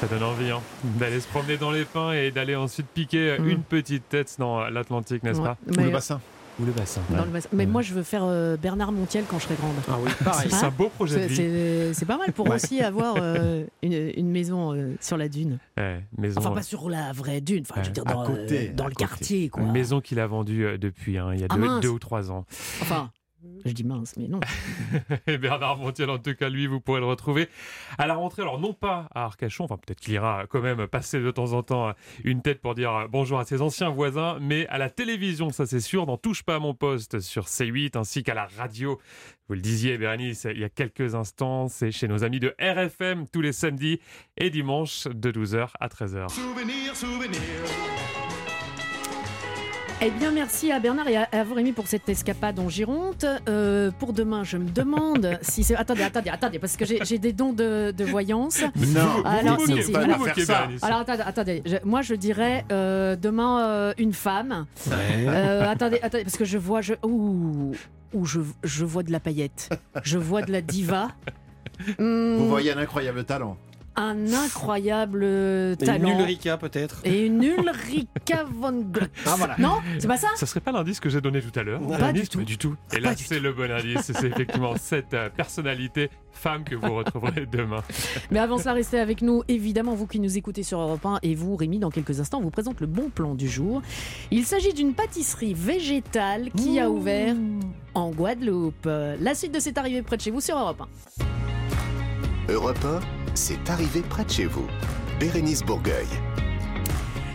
Ça 0.00 0.06
donne 0.06 0.22
envie 0.22 0.50
hein, 0.50 0.60
d'aller 0.98 1.20
se 1.20 1.26
promener 1.28 1.56
dans 1.56 1.70
les 1.70 1.84
pins 1.84 2.12
et 2.12 2.30
d'aller 2.30 2.54
ensuite 2.56 2.86
piquer 2.86 3.36
Mm. 3.38 3.48
une 3.48 3.62
petite 3.62 4.08
tête 4.08 4.34
dans 4.38 4.68
l'Atlantique, 4.68 5.22
n'est-ce 5.22 5.40
Ouais, 5.40 5.46
pas? 5.46 5.56
Ou 5.78 5.84
le 5.84 5.90
bassin. 5.90 6.20
Ou 6.58 6.64
le 6.64 6.72
bassin. 6.72 7.02
Dans 7.10 7.24
le 7.24 7.30
bassin. 7.30 7.48
Mais 7.52 7.66
moi, 7.66 7.82
je 7.82 7.92
veux 7.92 8.02
faire 8.02 8.24
euh, 8.24 8.56
Bernard 8.56 8.90
Montiel 8.90 9.24
quand 9.28 9.38
je 9.38 9.44
serai 9.44 9.56
grande. 9.56 9.74
Ah 9.88 9.96
oui, 10.02 10.10
pareil. 10.24 10.48
C'est 10.50 10.64
un 10.64 10.70
beau 10.70 10.88
projet 10.88 11.28
de 11.28 11.34
C'est- 11.34 11.88
vie. 11.88 11.94
C'est 11.94 12.06
pas 12.06 12.16
mal 12.16 12.32
pour 12.32 12.48
Ouais. 12.48 12.54
aussi 12.54 12.80
avoir 12.80 13.16
euh, 13.20 13.64
une, 13.82 13.92
une 14.16 14.30
maison 14.30 14.72
euh, 14.74 14.94
sur 15.00 15.16
la 15.18 15.28
dune. 15.28 15.58
Ouais, 15.76 16.02
maison, 16.16 16.40
Enfin, 16.40 16.52
pas 16.52 16.62
sur 16.62 16.88
la 16.88 17.12
vraie 17.12 17.40
dune, 17.42 17.64
enfin, 17.68 17.82
je 17.82 17.88
veux 17.88 17.92
dire, 17.92 18.04
À 18.06 18.12
dans, 18.14 18.22
euh, 18.22 18.26
côté, 18.26 18.68
dans 18.68 18.84
à 18.84 18.88
le 18.88 18.94
côté. 18.94 19.04
quartier, 19.06 19.48
quoi. 19.50 19.62
Une 19.64 19.72
maison 19.72 20.00
qu'il 20.00 20.18
a 20.18 20.26
vendue 20.26 20.78
depuis 20.78 21.18
hein, 21.18 21.30
il 21.34 21.40
y 21.40 21.44
a 21.44 21.48
Ah, 21.50 21.56
deux, 21.56 21.80
deux 21.80 21.88
ou 21.90 21.98
trois 21.98 22.30
ans. 22.30 22.46
Enfin, 22.80 23.10
je 23.64 23.72
dis 23.72 23.84
mince, 23.84 24.14
mais 24.16 24.28
non. 24.28 24.40
Et 25.26 25.38
Bernard 25.38 25.78
Montiel, 25.78 26.10
en 26.10 26.18
tout 26.18 26.34
cas, 26.34 26.48
lui, 26.48 26.66
vous 26.66 26.80
pourrez 26.80 27.00
le 27.00 27.06
retrouver 27.06 27.48
à 27.98 28.06
la 28.06 28.14
rentrée. 28.14 28.42
Alors, 28.42 28.60
non 28.60 28.72
pas 28.72 29.08
à 29.14 29.24
Arcachon, 29.24 29.64
enfin, 29.64 29.76
peut-être 29.76 30.00
qu'il 30.00 30.14
ira 30.14 30.46
quand 30.48 30.60
même 30.60 30.86
passer 30.86 31.20
de 31.20 31.30
temps 31.30 31.52
en 31.52 31.62
temps 31.62 31.92
une 32.24 32.42
tête 32.42 32.60
pour 32.60 32.74
dire 32.74 33.08
bonjour 33.10 33.38
à 33.38 33.44
ses 33.44 33.62
anciens 33.62 33.90
voisins, 33.90 34.38
mais 34.40 34.66
à 34.68 34.78
la 34.78 34.90
télévision, 34.90 35.50
ça 35.50 35.66
c'est 35.66 35.80
sûr, 35.80 36.06
n'en 36.06 36.16
touche 36.16 36.42
pas 36.42 36.56
à 36.56 36.58
mon 36.58 36.74
poste 36.74 37.20
sur 37.20 37.44
C8 37.44 37.96
ainsi 37.96 38.22
qu'à 38.22 38.34
la 38.34 38.48
radio. 38.58 39.00
Vous 39.48 39.54
le 39.54 39.60
disiez, 39.60 39.96
Bérénice, 39.96 40.46
il 40.50 40.58
y 40.58 40.64
a 40.64 40.68
quelques 40.68 41.14
instants, 41.14 41.68
c'est 41.68 41.92
chez 41.92 42.08
nos 42.08 42.24
amis 42.24 42.40
de 42.40 42.54
RFM 42.60 43.28
tous 43.28 43.40
les 43.40 43.52
samedis 43.52 44.00
et 44.36 44.50
dimanches 44.50 45.06
de 45.06 45.30
12h 45.30 45.68
à 45.78 45.88
13h. 45.88 46.28
Souvenir, 46.28 46.96
souvenir. 46.96 47.40
Eh 50.02 50.10
bien, 50.10 50.30
merci 50.30 50.70
à 50.70 50.78
Bernard 50.78 51.08
et 51.08 51.16
à, 51.16 51.26
Rémi, 51.54 51.72
pour 51.72 51.86
cette 51.86 52.06
escapade 52.10 52.58
en 52.58 52.68
Gironde. 52.68 53.24
Euh, 53.48 53.90
pour 53.98 54.12
demain, 54.12 54.44
je 54.44 54.58
me 54.58 54.68
demande 54.68 55.38
si 55.42 55.64
c'est. 55.64 55.74
Attendez, 55.74 56.02
attendez, 56.02 56.28
attendez, 56.28 56.58
parce 56.58 56.76
que 56.76 56.84
j'ai 56.84 57.18
des 57.18 57.32
dons 57.32 57.54
de, 57.54 57.92
de 57.96 58.04
voyance. 58.04 58.60
Non, 58.76 59.24
alors, 59.24 59.58
vous 59.58 59.66
si, 59.66 59.74
ne 59.74 59.80
si, 59.80 59.92
pas 59.92 60.00
alors- 60.00 60.22
faire 60.22 60.38
ça. 60.44 60.68
alors, 60.82 60.98
attendez, 61.00 61.22
attendez. 61.24 61.62
je- 61.64 61.76
moi, 61.84 62.02
je 62.02 62.14
dirais 62.14 62.64
euh, 62.70 63.16
demain 63.16 63.66
euh, 63.66 63.94
une 63.96 64.12
femme. 64.12 64.66
Euh, 64.92 65.66
attendez, 65.66 65.98
attendez, 66.02 66.24
parce 66.24 66.36
que 66.36 66.44
je 66.44 66.58
vois, 66.58 66.82
je, 66.82 66.92
ouh, 67.02 67.72
ouh, 68.12 68.24
je, 68.26 68.40
je 68.64 68.84
vois 68.84 69.02
de 69.02 69.10
la 69.12 69.20
paillette. 69.20 69.70
Je 70.04 70.18
vois 70.18 70.42
de 70.42 70.52
la 70.52 70.60
diva. 70.60 71.08
Vous 71.98 72.48
voyez 72.48 72.70
un 72.72 72.78
incroyable 72.78 73.24
talent. 73.24 73.56
Un 73.96 74.32
incroyable 74.32 75.22
euh, 75.24 75.74
Et 75.74 75.84
talent. 75.84 76.10
Une 76.10 76.20
Ulrika 76.20 76.56
peut-être. 76.58 77.00
Et 77.04 77.26
une 77.26 77.42
Ulrika 77.42 78.44
von 78.44 78.82
Gluck. 78.82 79.10
Ah, 79.24 79.34
voilà. 79.36 79.56
Non, 79.58 79.78
c'est 79.98 80.06
pas 80.06 80.16
ça 80.16 80.28
Ça 80.36 80.46
serait 80.46 80.60
pas 80.60 80.72
l'indice 80.72 81.00
que 81.00 81.08
j'ai 81.08 81.20
donné 81.20 81.40
tout 81.40 81.58
à 81.58 81.62
l'heure 81.62 81.80
Pas 81.80 81.98
L'indice, 81.98 82.24
du 82.24 82.28
tout. 82.28 82.38
Pas 82.38 82.44
du 82.44 82.58
tout. 82.58 82.76
Et 82.96 83.00
là, 83.00 83.16
c'est 83.16 83.40
le 83.40 83.52
bon 83.52 83.70
indice. 83.70 84.12
C'est 84.12 84.26
effectivement 84.26 84.74
cette 84.80 85.14
euh, 85.14 85.30
personnalité 85.30 86.10
femme 86.32 86.64
que 86.64 86.74
vous 86.74 86.94
retrouverez 86.94 87.46
demain. 87.46 87.82
Mais 88.30 88.38
avant 88.38 88.58
cela, 88.58 88.74
restez 88.74 88.98
avec 88.98 89.22
nous. 89.22 89.42
Évidemment, 89.48 89.94
vous 89.94 90.06
qui 90.06 90.20
nous 90.20 90.36
écoutez 90.36 90.62
sur 90.62 90.80
Europe 90.80 91.04
1 91.04 91.20
et 91.22 91.34
vous, 91.34 91.56
Rémi, 91.56 91.78
dans 91.78 91.90
quelques 91.90 92.20
instants, 92.20 92.38
on 92.38 92.42
vous 92.42 92.50
présente 92.50 92.80
le 92.80 92.86
bon 92.86 93.08
plan 93.08 93.34
du 93.34 93.48
jour. 93.48 93.80
Il 94.30 94.44
s'agit 94.44 94.74
d'une 94.74 94.94
pâtisserie 94.94 95.54
végétale 95.54 96.50
qui 96.50 96.78
a 96.78 96.90
ouvert 96.90 97.34
en 97.94 98.10
Guadeloupe. 98.10 98.84
La 98.86 99.34
suite 99.34 99.54
de 99.54 99.60
cette 99.60 99.78
arrivée 99.78 100.02
près 100.02 100.18
de 100.18 100.22
chez 100.22 100.30
vous 100.30 100.40
sur 100.40 100.58
Europe 100.58 100.82
1. 101.20 101.55
Europe 102.48 102.78
1, 102.84 103.00
c'est 103.34 103.70
arrivé 103.70 104.02
près 104.02 104.24
de 104.24 104.30
chez 104.30 104.44
vous. 104.44 104.68
Bérénice 105.18 105.64
Bourgueil. 105.64 106.06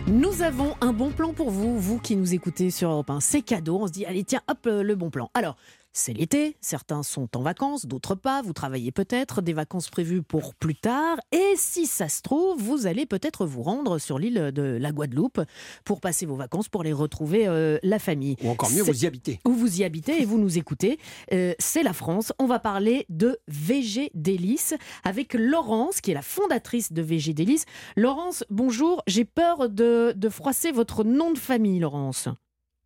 Nous 0.06 0.40
avons 0.40 0.74
un 0.80 0.94
bon 0.94 1.10
plan 1.10 1.34
pour 1.34 1.50
vous, 1.50 1.78
vous 1.78 1.98
qui 1.98 2.16
nous 2.16 2.32
écoutez 2.32 2.70
sur 2.70 2.90
Europe 2.90 3.10
1. 3.10 3.20
C'est 3.20 3.42
cadeau, 3.42 3.78
on 3.82 3.86
se 3.86 3.92
dit, 3.92 4.06
allez, 4.06 4.24
tiens, 4.24 4.40
hop, 4.48 4.66
euh, 4.66 4.82
le 4.82 4.94
bon 4.94 5.10
plan. 5.10 5.30
Alors, 5.34 5.56
c'est 5.92 6.12
l'été, 6.12 6.56
certains 6.60 7.02
sont 7.02 7.36
en 7.36 7.42
vacances, 7.42 7.86
d'autres 7.86 8.14
pas, 8.14 8.42
vous 8.42 8.52
travaillez 8.52 8.92
peut-être, 8.92 9.42
des 9.42 9.52
vacances 9.52 9.90
prévues 9.90 10.22
pour 10.22 10.54
plus 10.54 10.74
tard, 10.74 11.18
et 11.32 11.54
si 11.56 11.86
ça 11.86 12.08
se 12.08 12.22
trouve, 12.22 12.60
vous 12.60 12.86
allez 12.86 13.06
peut-être 13.06 13.46
vous 13.46 13.62
rendre 13.62 13.98
sur 13.98 14.18
l'île 14.18 14.52
de 14.52 14.62
la 14.62 14.92
Guadeloupe 14.92 15.40
pour 15.84 16.00
passer 16.00 16.26
vos 16.26 16.36
vacances, 16.36 16.68
pour 16.68 16.82
les 16.82 16.92
retrouver 16.92 17.46
euh, 17.46 17.78
la 17.82 17.98
famille. 17.98 18.36
Ou 18.42 18.48
encore 18.48 18.70
mieux, 18.70 18.82
vous 18.82 19.04
y 19.04 19.06
habitez. 19.06 19.40
où 19.44 19.52
vous 19.52 19.80
y 19.80 19.84
habitez 19.84 20.22
et 20.22 20.24
vous 20.24 20.38
nous 20.38 20.58
écoutez. 20.58 20.98
Euh, 21.32 21.54
c'est 21.58 21.82
la 21.82 21.92
France. 21.92 22.32
On 22.38 22.46
va 22.46 22.58
parler 22.58 23.06
de 23.08 23.38
VG 23.48 24.10
Délices 24.14 24.74
avec 25.04 25.34
Laurence, 25.34 26.00
qui 26.00 26.10
est 26.10 26.14
la 26.14 26.22
fondatrice 26.22 26.92
de 26.92 27.02
VG 27.02 27.34
Délices. 27.34 27.64
Laurence, 27.96 28.44
bonjour. 28.50 29.02
J'ai 29.06 29.24
peur 29.24 29.68
de, 29.68 30.12
de 30.16 30.28
froisser 30.28 30.72
votre 30.72 31.04
nom 31.04 31.32
de 31.32 31.38
famille, 31.38 31.80
Laurence. 31.80 32.28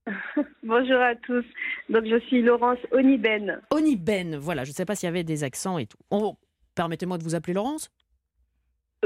Bonjour 0.62 1.00
à 1.00 1.14
tous. 1.16 1.44
Donc 1.88 2.04
je 2.06 2.18
suis 2.26 2.42
Laurence 2.42 2.78
Oniben. 2.92 3.60
Oniben, 3.70 4.36
voilà. 4.36 4.64
Je 4.64 4.70
ne 4.70 4.74
sais 4.74 4.84
pas 4.84 4.94
s'il 4.94 5.06
y 5.06 5.10
avait 5.10 5.24
des 5.24 5.44
accents 5.44 5.78
et 5.78 5.86
tout. 5.86 5.98
On- 6.10 6.36
Permettez-moi 6.74 7.16
de 7.16 7.22
vous 7.24 7.34
appeler 7.34 7.54
Laurence? 7.54 7.90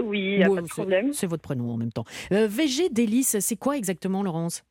Oui, 0.03 0.43
a 0.43 0.49
pas 0.49 0.57
de 0.57 0.67
c'est- 0.67 0.69
problème. 0.73 1.13
C'est 1.13 1.27
votre 1.29 1.43
prénom 1.43 1.71
en 1.71 1.77
même 1.77 1.93
temps. 1.93 2.05
Euh, 2.33 2.47
VG 2.49 2.89
c'est 3.41 3.57
quoi 3.57 3.77
exactement, 3.77 4.23
Laurence? 4.23 4.65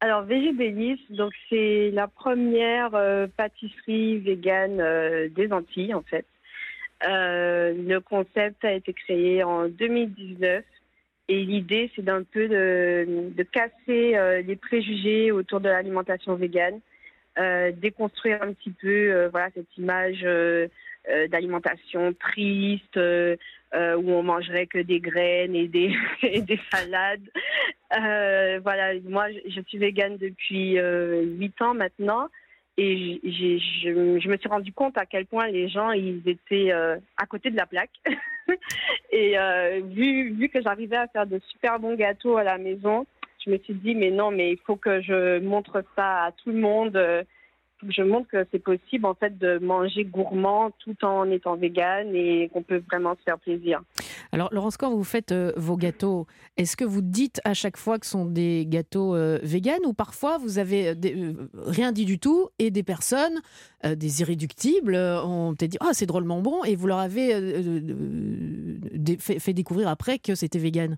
Alors 0.00 0.22
VG 0.24 0.52
Délice, 0.52 1.00
donc 1.10 1.32
c'est 1.48 1.90
la 1.92 2.08
première 2.08 2.94
euh, 2.94 3.26
pâtisserie 3.36 4.18
végane 4.18 4.80
euh, 4.80 5.28
des 5.30 5.50
Antilles 5.52 5.94
en 5.94 6.02
fait. 6.02 6.26
Euh, 7.06 7.72
le 7.72 8.00
concept 8.00 8.64
a 8.64 8.72
été 8.72 8.92
créé 8.92 9.42
en 9.44 9.68
2019 9.68 10.64
et 11.28 11.44
l'idée 11.44 11.90
c'est 11.94 12.04
d'un 12.04 12.22
peu 12.22 12.48
de, 12.48 13.42
casser 13.52 14.16
euh, 14.16 14.42
les 14.42 14.56
préjugés 14.56 15.32
autour 15.32 15.60
de 15.60 15.68
l'alimentation 15.68 16.34
végane, 16.34 16.80
euh, 17.38 17.72
déconstruire 17.72 18.42
un 18.42 18.52
petit 18.52 18.70
peu 18.70 18.88
euh, 18.88 19.28
voilà 19.30 19.48
cette 19.54 19.76
image 19.76 20.26
d'alimentation 21.28 22.14
triste 22.14 22.96
où 22.96 24.10
on 24.10 24.22
mangerait 24.22 24.66
que 24.66 24.78
des 24.78 25.00
graines 25.00 25.54
et 25.54 25.68
des, 25.68 25.92
salades. 26.70 27.28
Voilà, 28.62 28.94
moi 29.04 29.30
je, 29.30 29.50
je 29.50 29.60
suis 29.66 29.78
végane 29.78 30.16
depuis 30.16 30.78
euh, 30.78 31.22
huit 31.22 31.60
ans 31.60 31.74
maintenant 31.74 32.28
et 32.76 33.20
j'ai, 33.22 33.58
je, 33.58 34.18
je 34.18 34.28
me 34.28 34.36
suis 34.36 34.48
rendu 34.48 34.72
compte 34.72 34.98
à 34.98 35.06
quel 35.06 35.26
point 35.26 35.46
les 35.48 35.68
gens 35.68 35.92
ils 35.92 36.22
étaient 36.26 36.72
euh, 36.72 36.96
à 37.16 37.26
côté 37.26 37.50
de 37.50 37.56
la 37.56 37.66
plaque. 37.66 37.92
et 39.12 39.38
euh, 39.38 39.80
vu, 39.84 40.32
vu 40.32 40.48
que 40.48 40.60
j'arrivais 40.60 40.96
à 40.96 41.06
faire 41.06 41.26
de 41.26 41.40
super 41.50 41.78
bons 41.78 41.94
gâteaux 41.94 42.36
à 42.36 42.44
la 42.44 42.58
maison, 42.58 43.06
je 43.44 43.50
me 43.50 43.58
suis 43.58 43.74
dit 43.74 43.94
mais 43.94 44.10
non 44.10 44.30
mais 44.30 44.52
il 44.52 44.58
faut 44.58 44.76
que 44.76 45.00
je 45.00 45.38
montre 45.40 45.84
ça 45.94 46.24
à 46.24 46.32
tout 46.32 46.50
le 46.50 46.58
monde. 46.58 46.98
je 47.88 48.02
montre 48.02 48.28
que 48.28 48.46
c'est 48.50 48.62
possible 48.62 49.06
en 49.06 49.14
fait 49.14 49.38
de 49.38 49.58
manger 49.58 50.04
gourmand 50.04 50.70
tout 50.80 51.04
en 51.04 51.30
étant 51.30 51.56
végane 51.56 52.14
et 52.14 52.48
qu'on 52.52 52.62
peut 52.62 52.82
vraiment 52.90 53.14
se 53.14 53.22
faire 53.22 53.38
plaisir. 53.38 53.82
Alors, 54.32 54.48
Laurence, 54.52 54.76
quand 54.76 54.90
vous 54.94 55.04
faites 55.04 55.32
euh, 55.32 55.52
vos 55.56 55.76
gâteaux, 55.76 56.26
est-ce 56.56 56.76
que 56.76 56.84
vous 56.84 57.02
dites 57.02 57.40
à 57.44 57.54
chaque 57.54 57.76
fois 57.76 57.98
que 57.98 58.06
ce 58.06 58.12
sont 58.12 58.24
des 58.26 58.66
gâteaux 58.66 59.14
euh, 59.14 59.38
véganes 59.42 59.84
ou 59.86 59.92
parfois 59.94 60.38
vous 60.38 60.58
avez 60.58 60.88
euh, 60.88 60.94
des- 60.94 61.14
euh, 61.16 61.48
rien 61.54 61.92
dit 61.92 62.04
du 62.04 62.18
tout 62.18 62.48
et 62.58 62.70
des 62.70 62.82
personnes, 62.82 63.40
des 63.84 64.20
irréductibles, 64.22 64.96
ont 64.96 65.54
peut-être 65.54 65.72
dit 65.72 65.78
Ah, 65.80 65.90
c'est 65.92 66.06
drôlement 66.06 66.40
bon 66.40 66.64
et 66.64 66.74
vous 66.76 66.86
leur 66.86 66.98
avez 66.98 67.32
fait, 69.20 69.38
fait 69.38 69.52
découvrir 69.52 69.88
après 69.88 70.18
que 70.18 70.34
c'était 70.34 70.58
vegan 70.58 70.96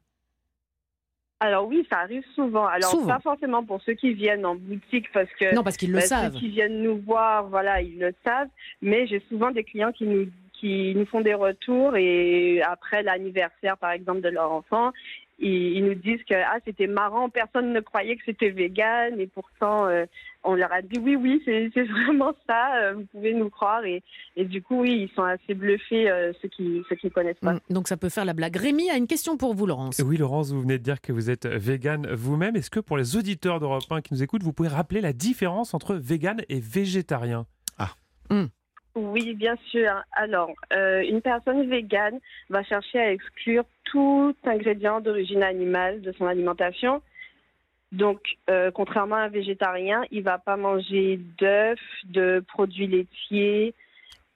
Alors 1.40 1.66
oui, 1.66 1.86
ça 1.90 1.98
arrive 2.00 2.22
souvent. 2.34 2.66
Alors 2.66 2.90
Souvent. 2.90 3.06
pas 3.08 3.20
forcément 3.20 3.64
pour 3.64 3.80
ceux 3.82 3.94
qui 3.94 4.14
viennent 4.14 4.46
en 4.46 4.54
boutique 4.56 5.06
parce 5.12 5.28
que 5.38 5.54
Non, 5.54 5.62
parce 5.62 5.76
qu'ils 5.76 5.90
le 5.90 5.98
bah, 5.98 6.02
savent. 6.06 6.32
Ceux 6.32 6.38
qui 6.40 6.48
viennent 6.48 6.82
nous 6.82 6.98
voir, 7.02 7.48
voilà, 7.48 7.82
ils 7.82 7.98
le 7.98 8.14
savent. 8.24 8.48
Mais 8.82 9.06
j'ai 9.06 9.22
souvent 9.28 9.50
des 9.50 9.64
clients 9.64 9.92
qui 9.92 10.04
nous 10.04 10.26
qui 10.60 10.94
nous 10.94 11.06
font 11.06 11.20
des 11.20 11.34
retours 11.34 11.96
et 11.96 12.62
après 12.62 13.02
l'anniversaire 13.02 13.76
par 13.76 13.90
exemple 13.90 14.20
de 14.20 14.28
leur 14.28 14.52
enfant, 14.52 14.92
ils, 15.38 15.76
ils 15.76 15.84
nous 15.84 15.94
disent 15.94 16.22
que 16.28 16.34
ah 16.34 16.58
c'était 16.64 16.86
marrant, 16.86 17.28
personne 17.28 17.72
ne 17.72 17.80
croyait 17.80 18.16
que 18.16 18.22
c'était 18.24 18.50
vegan 18.50 19.20
et 19.20 19.26
pourtant 19.26 19.86
euh, 19.86 20.04
on 20.44 20.54
leur 20.54 20.72
a 20.72 20.82
dit 20.82 20.98
oui 20.98 21.16
oui 21.16 21.42
c'est 21.44 21.68
vraiment 21.84 22.32
ça, 22.48 22.76
euh, 22.76 22.94
vous 22.94 23.04
pouvez 23.12 23.34
nous 23.34 23.50
croire 23.50 23.84
et, 23.84 24.02
et 24.36 24.44
du 24.44 24.62
coup 24.62 24.80
oui 24.80 25.08
ils 25.08 25.14
sont 25.14 25.22
assez 25.22 25.54
bluffés 25.54 26.10
euh, 26.10 26.32
ceux 26.40 26.48
qui 26.48 26.82
ceux 26.88 26.96
qui 26.96 27.10
connaissent 27.10 27.40
pas. 27.40 27.54
Mm, 27.54 27.60
Donc 27.70 27.88
ça 27.88 27.96
peut 27.96 28.08
faire 28.08 28.24
la 28.24 28.32
blague. 28.32 28.56
Rémi 28.56 28.90
a 28.90 28.96
une 28.96 29.06
question 29.06 29.36
pour 29.36 29.54
vous, 29.54 29.66
Laurence. 29.66 30.00
Oui, 30.04 30.16
Laurence, 30.16 30.52
vous 30.52 30.62
venez 30.62 30.78
de 30.78 30.82
dire 30.82 31.00
que 31.00 31.12
vous 31.12 31.30
êtes 31.30 31.46
vegan 31.46 32.06
vous-même. 32.12 32.56
Est-ce 32.56 32.70
que 32.70 32.80
pour 32.80 32.96
les 32.96 33.16
auditeurs 33.16 33.60
d'Europe 33.60 33.84
1 33.90 34.00
qui 34.00 34.14
nous 34.14 34.22
écoutent, 34.22 34.42
vous 34.42 34.52
pouvez 34.52 34.68
rappeler 34.68 35.00
la 35.00 35.12
différence 35.12 35.74
entre 35.74 35.94
vegan 35.94 36.40
et 36.48 36.60
végétarien? 36.60 37.46
Ah. 37.78 37.90
Oui, 38.96 39.34
bien 39.34 39.56
sûr. 39.70 39.92
Alors, 40.12 40.50
euh, 40.72 41.02
une 41.02 41.20
personne 41.20 41.68
végane 41.68 42.18
va 42.48 42.64
chercher 42.64 42.98
à 42.98 43.12
exclure 43.12 43.64
tout 43.84 44.34
ingrédient 44.44 45.00
d'origine 45.00 45.42
animale 45.42 46.00
de 46.00 46.12
son 46.12 46.26
alimentation. 46.26 47.02
Donc, 47.92 48.20
euh, 48.50 48.70
contrairement 48.70 49.16
à 49.16 49.20
un 49.24 49.28
végétarien, 49.28 50.02
il 50.10 50.22
va 50.22 50.38
pas 50.38 50.56
manger 50.56 51.20
d'œufs, 51.38 51.78
de 52.06 52.42
produits 52.48 52.86
laitiers, 52.88 53.74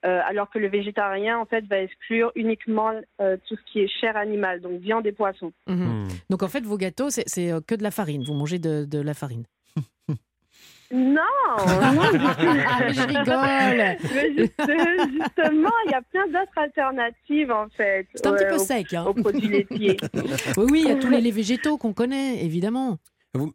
euh, 0.05 0.21
alors 0.27 0.49
que 0.51 0.59
le 0.59 0.69
végétarien, 0.69 1.39
en 1.39 1.47
fait, 1.47 1.65
va 1.67 1.81
exclure 1.81 2.31
uniquement 2.37 2.93
euh, 3.21 3.37
tout 3.49 3.57
ce 3.57 3.73
qui 3.73 3.81
est 3.81 3.89
chair 3.89 4.17
animale, 4.17 4.61
donc 4.61 4.81
viande 4.81 5.07
et 5.07 5.13
poisson. 5.13 5.53
Mhm. 5.67 6.09
Donc 6.31 6.43
en 6.43 6.49
fait, 6.49 6.61
vos 6.65 6.77
gâteaux, 6.77 7.11
c'est- 7.11 7.27
que 7.67 7.75
de 7.75 7.83
la 7.83 7.91
farine. 7.91 8.23
Vous 8.25 8.35
mangez 8.35 8.59
de, 8.59 8.85
de 8.85 9.01
la 9.01 9.15
farine. 9.15 9.45
Non, 10.93 11.21
non. 11.57 12.03
Ah, 12.67 12.79
mais 12.81 12.93
je 12.93 13.03
rigole. 13.07 13.97
Mais 14.15 14.35
juste- 14.37 15.13
justement, 15.13 15.71
il 15.87 15.91
y 15.93 15.95
a 15.95 16.03
plein 16.03 16.27
d'autres 16.27 16.57
alternatives 16.59 17.53
en 17.53 17.69
fait. 17.69 18.09
C'est 18.15 18.27
un 18.27 18.33
petit 18.35 18.45
peu 18.47 18.55
aux- 18.57 18.59
sec. 18.59 18.93
Hein. 18.95 19.05
Aux 19.07 19.15
produits 19.15 19.49
laitiers. 19.49 19.97
oui, 20.57 20.67
oui, 20.71 20.83
il 20.85 20.89
y 20.89 20.91
a 20.91 20.97
tous 20.97 21.09
les 21.09 21.21
laits 21.21 21.33
végétaux 21.35 21.79
qu'on 21.79 21.93
connaît, 21.93 22.45
évidemment. 22.45 22.99
Vous, 23.35 23.53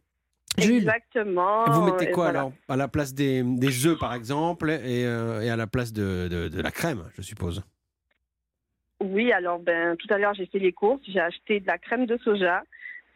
Jules. 0.56 0.76
Exactement. 0.84 1.64
vous 1.70 1.82
mettez 1.92 2.06
et 2.08 2.10
quoi 2.12 2.24
voilà. 2.24 2.38
alors 2.40 2.52
À 2.68 2.76
la 2.76 2.88
place 2.88 3.12
des, 3.12 3.42
des 3.42 3.86
œufs 3.86 3.98
par 3.98 4.14
exemple 4.14 4.70
et, 4.70 5.04
euh, 5.04 5.42
et 5.42 5.50
à 5.50 5.56
la 5.56 5.66
place 5.66 5.92
de, 5.92 6.28
de, 6.28 6.48
de 6.48 6.62
la 6.62 6.70
crème, 6.70 7.02
je 7.14 7.20
suppose? 7.20 7.62
Oui, 9.02 9.30
alors 9.32 9.58
ben 9.58 9.94
tout 9.96 10.06
à 10.08 10.16
l'heure 10.16 10.32
j'ai 10.32 10.46
fait 10.46 10.58
les 10.58 10.72
courses, 10.72 11.02
j'ai 11.06 11.20
acheté 11.20 11.60
de 11.60 11.66
la 11.66 11.76
crème 11.76 12.06
de 12.06 12.16
soja, 12.24 12.62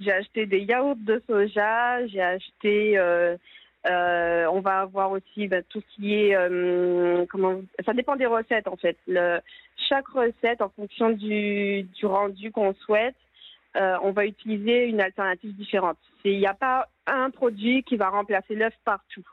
j'ai 0.00 0.12
acheté 0.12 0.44
des 0.44 0.60
yaourts 0.60 0.96
de 0.96 1.22
soja, 1.26 2.06
j'ai 2.08 2.20
acheté 2.20 2.98
euh, 2.98 3.38
euh, 3.86 4.46
on 4.52 4.60
va 4.60 4.80
avoir 4.80 5.10
aussi 5.10 5.48
ben, 5.48 5.62
tout 5.68 5.80
ce 5.80 5.96
qui 5.96 6.14
est 6.14 6.36
euh, 6.36 7.24
comment 7.30 7.60
ça 7.84 7.94
dépend 7.94 8.16
des 8.16 8.26
recettes 8.26 8.68
en 8.68 8.76
fait. 8.76 8.96
Le, 9.06 9.40
chaque 9.88 10.08
recette 10.08 10.60
en 10.60 10.68
fonction 10.68 11.10
du, 11.10 11.82
du 11.82 12.06
rendu 12.06 12.52
qu'on 12.52 12.74
souhaite, 12.74 13.16
euh, 13.76 13.96
on 14.02 14.10
va 14.10 14.26
utiliser 14.26 14.86
une 14.86 15.00
alternative 15.00 15.54
différente. 15.56 15.98
Il 16.24 16.38
n'y 16.38 16.46
a 16.46 16.54
pas 16.54 16.88
un 17.06 17.30
produit 17.30 17.82
qui 17.84 17.96
va 17.96 18.10
remplacer 18.10 18.54
l'œuf 18.54 18.74
partout. 18.84 19.24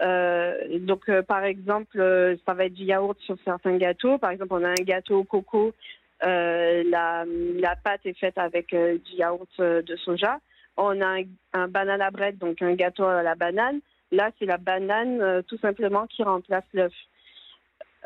Euh, 0.00 0.78
donc, 0.80 1.08
euh, 1.08 1.22
par 1.22 1.44
exemple, 1.44 2.00
euh, 2.00 2.36
ça 2.46 2.54
va 2.54 2.64
être 2.64 2.74
du 2.74 2.84
yaourt 2.84 3.18
sur 3.20 3.36
certains 3.44 3.76
gâteaux. 3.76 4.18
Par 4.18 4.30
exemple, 4.30 4.54
on 4.54 4.64
a 4.64 4.70
un 4.70 4.84
gâteau 4.84 5.18
au 5.18 5.24
coco. 5.24 5.74
la, 6.20 7.24
la 7.24 7.76
pâte 7.76 8.06
est 8.06 8.18
faite 8.18 8.38
avec 8.38 8.70
du 8.70 9.12
yaourt 9.16 9.60
de 9.60 9.96
soja. 9.96 10.38
On 10.76 11.00
a 11.00 11.20
un, 11.20 11.22
un 11.52 11.68
banana 11.68 12.10
bread, 12.10 12.38
donc 12.38 12.60
un 12.62 12.74
gâteau 12.74 13.04
à 13.04 13.22
la 13.22 13.34
banane. 13.34 13.80
Là, 14.10 14.30
c'est 14.38 14.46
la 14.46 14.58
banane 14.58 15.20
euh, 15.20 15.42
tout 15.42 15.58
simplement 15.58 16.06
qui 16.06 16.22
remplace 16.22 16.64
l'œuf. 16.74 16.92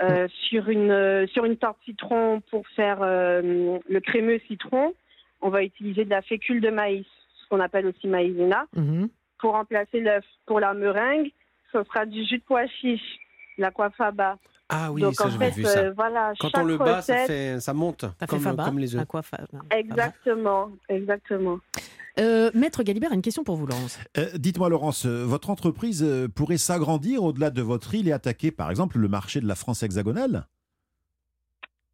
Euh, 0.03 0.29
sur 0.51 0.69
une 0.69 0.91
euh, 0.91 1.27
sur 1.29 1.47
une 1.47 1.57
tarte 1.57 1.79
citron 1.87 2.43
pour 2.51 2.69
faire 2.77 2.99
euh, 3.01 3.79
le 3.89 4.01
crémeux 4.01 4.39
citron, 4.47 4.93
on 5.41 5.49
va 5.49 5.63
utiliser 5.63 6.05
de 6.05 6.11
la 6.11 6.21
fécule 6.21 6.61
de 6.61 6.69
maïs, 6.69 7.07
ce 7.43 7.49
qu'on 7.49 7.61
appelle 7.61 7.87
aussi 7.87 8.07
maïzena, 8.07 8.67
Mhm. 8.77 9.09
pour 9.39 9.53
remplacer 9.53 10.01
l'œuf. 10.01 10.25
Pour 10.45 10.61
la 10.61 10.75
meringue, 10.75 11.31
ce 11.73 11.83
sera 11.85 12.05
du 12.05 12.25
jus 12.27 12.39
de 12.39 12.43
pois 12.47 12.67
chiche, 12.67 13.19
la 13.57 13.71
faba. 13.97 14.37
Ah 14.69 14.93
oui, 14.93 15.01
Donc, 15.01 15.15
ça 15.15 15.27
en 15.27 15.31
j'avais 15.31 15.47
fait, 15.53 15.61
vu 15.63 15.65
ça. 15.65 15.79
euh, 15.79 15.93
voilà, 15.93 16.33
Quand 16.41 16.51
chaque 16.51 16.63
on 16.63 16.67
le 16.67 16.77
bat, 16.77 17.01
ça, 17.01 17.15
recette- 17.15 17.27
fait, 17.29 17.61
ça 17.61 17.73
monte, 17.73 18.01
Ça 18.03 18.11
fait 18.21 18.27
comme, 18.27 18.41
faba, 18.41 18.65
comme 18.65 18.79
les 18.81 18.97
œufs. 18.97 19.01
aquafaba. 19.03 19.47
Exactement, 19.71 20.71
exactement. 20.91 21.59
Euh, 22.19 22.51
Maître 22.55 22.83
Galibert, 22.83 23.13
une 23.13 23.23
question 23.23 23.45
pour 23.45 23.57
vous, 23.57 23.67
Laurence. 23.67 23.99
Euh, 24.17 24.27
Dites-moi, 24.35 24.69
Laurence, 24.69 25.05
euh, 25.07 25.25
votre 25.25 25.51
entreprise 25.51 26.07
pourrait 26.35 26.57
s'agrandir 26.57 27.23
au-delà 27.23 27.51
de 27.51 27.63
votre 27.63 27.95
île 27.95 28.09
et 28.09 28.13
attaquer, 28.13 28.51
par 28.51 28.71
exemple, 28.71 28.99
le 28.99 29.09
marché 29.09 29.41
de 29.41 29.47
la 29.47 29.55
France 29.55 29.83
hexagonale? 29.83 30.47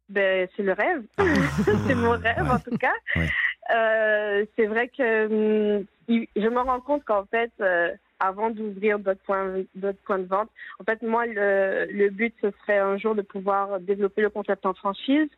Ben, 0.09 0.47
c'est 0.55 0.63
le 0.63 0.73
rêve. 0.73 1.03
c'est 1.87 1.95
mon 1.95 2.11
rêve, 2.11 2.49
en 2.49 2.59
tout 2.59 2.77
cas. 2.77 2.93
Ouais. 3.15 3.29
Euh, 3.73 4.45
c'est 4.57 4.65
vrai 4.65 4.89
que 4.89 5.77
hum, 5.77 5.85
je 6.09 6.47
me 6.47 6.59
rends 6.59 6.81
compte 6.81 7.05
qu'en 7.05 7.25
fait, 7.25 7.51
euh, 7.61 7.91
avant 8.19 8.49
d'ouvrir 8.49 8.99
d'autres 8.99 9.21
points, 9.25 9.63
d'autres 9.75 9.99
points 10.05 10.19
de 10.19 10.25
vente, 10.25 10.49
en 10.79 10.83
fait, 10.83 11.01
moi, 11.01 11.25
le, 11.25 11.87
le 11.89 12.09
but, 12.09 12.35
ce 12.41 12.51
serait 12.61 12.79
un 12.79 12.97
jour 12.97 13.15
de 13.15 13.21
pouvoir 13.21 13.79
développer 13.79 14.21
le 14.21 14.29
concept 14.29 14.65
en 14.65 14.73
franchise 14.73 15.29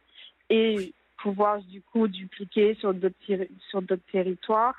et 0.50 0.95
pouvoir, 1.22 1.62
du 1.62 1.82
coup, 1.82 2.08
dupliquer 2.08 2.76
sur 2.76 2.94
d'autres, 2.94 3.16
sur 3.70 3.82
d'autres 3.82 4.12
territoires 4.12 4.76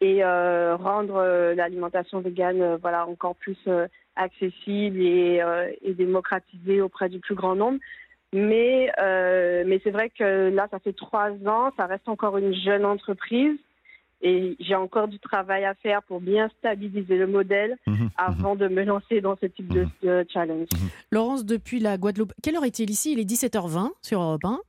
et 0.00 0.24
euh, 0.24 0.76
rendre 0.76 1.16
euh, 1.16 1.54
l'alimentation 1.54 2.20
végane 2.20 2.62
euh, 2.62 2.76
voilà, 2.80 3.06
encore 3.06 3.36
plus 3.36 3.58
euh, 3.66 3.86
accessible 4.16 5.00
et, 5.00 5.40
euh, 5.42 5.70
et 5.82 5.92
démocratisée 5.92 6.80
auprès 6.80 7.08
du 7.08 7.20
plus 7.20 7.34
grand 7.34 7.54
nombre. 7.54 7.78
Mais, 8.32 8.90
euh, 9.00 9.64
mais 9.66 9.80
c'est 9.82 9.90
vrai 9.90 10.10
que 10.10 10.50
là, 10.50 10.68
ça 10.70 10.78
fait 10.78 10.92
trois 10.92 11.30
ans, 11.46 11.70
ça 11.76 11.86
reste 11.86 12.08
encore 12.08 12.38
une 12.38 12.54
jeune 12.54 12.84
entreprise 12.84 13.58
et 14.22 14.56
j'ai 14.60 14.74
encore 14.74 15.08
du 15.08 15.18
travail 15.18 15.64
à 15.64 15.74
faire 15.74 16.02
pour 16.02 16.20
bien 16.20 16.48
stabiliser 16.58 17.16
le 17.16 17.26
modèle 17.26 17.76
avant 18.16 18.54
de 18.54 18.68
me 18.68 18.84
lancer 18.84 19.20
dans 19.20 19.36
ce 19.40 19.46
type 19.46 19.68
de, 19.68 19.86
de 20.02 20.26
challenge. 20.30 20.68
Laurence, 21.10 21.44
depuis 21.44 21.80
la 21.80 21.96
Guadeloupe, 21.96 22.32
quelle 22.42 22.56
heure 22.56 22.64
est-il 22.64 22.90
ici? 22.90 23.12
Il 23.12 23.18
est 23.18 23.28
17h20 23.28 23.90
sur 24.02 24.20
Europe 24.20 24.44
1. 24.44 24.60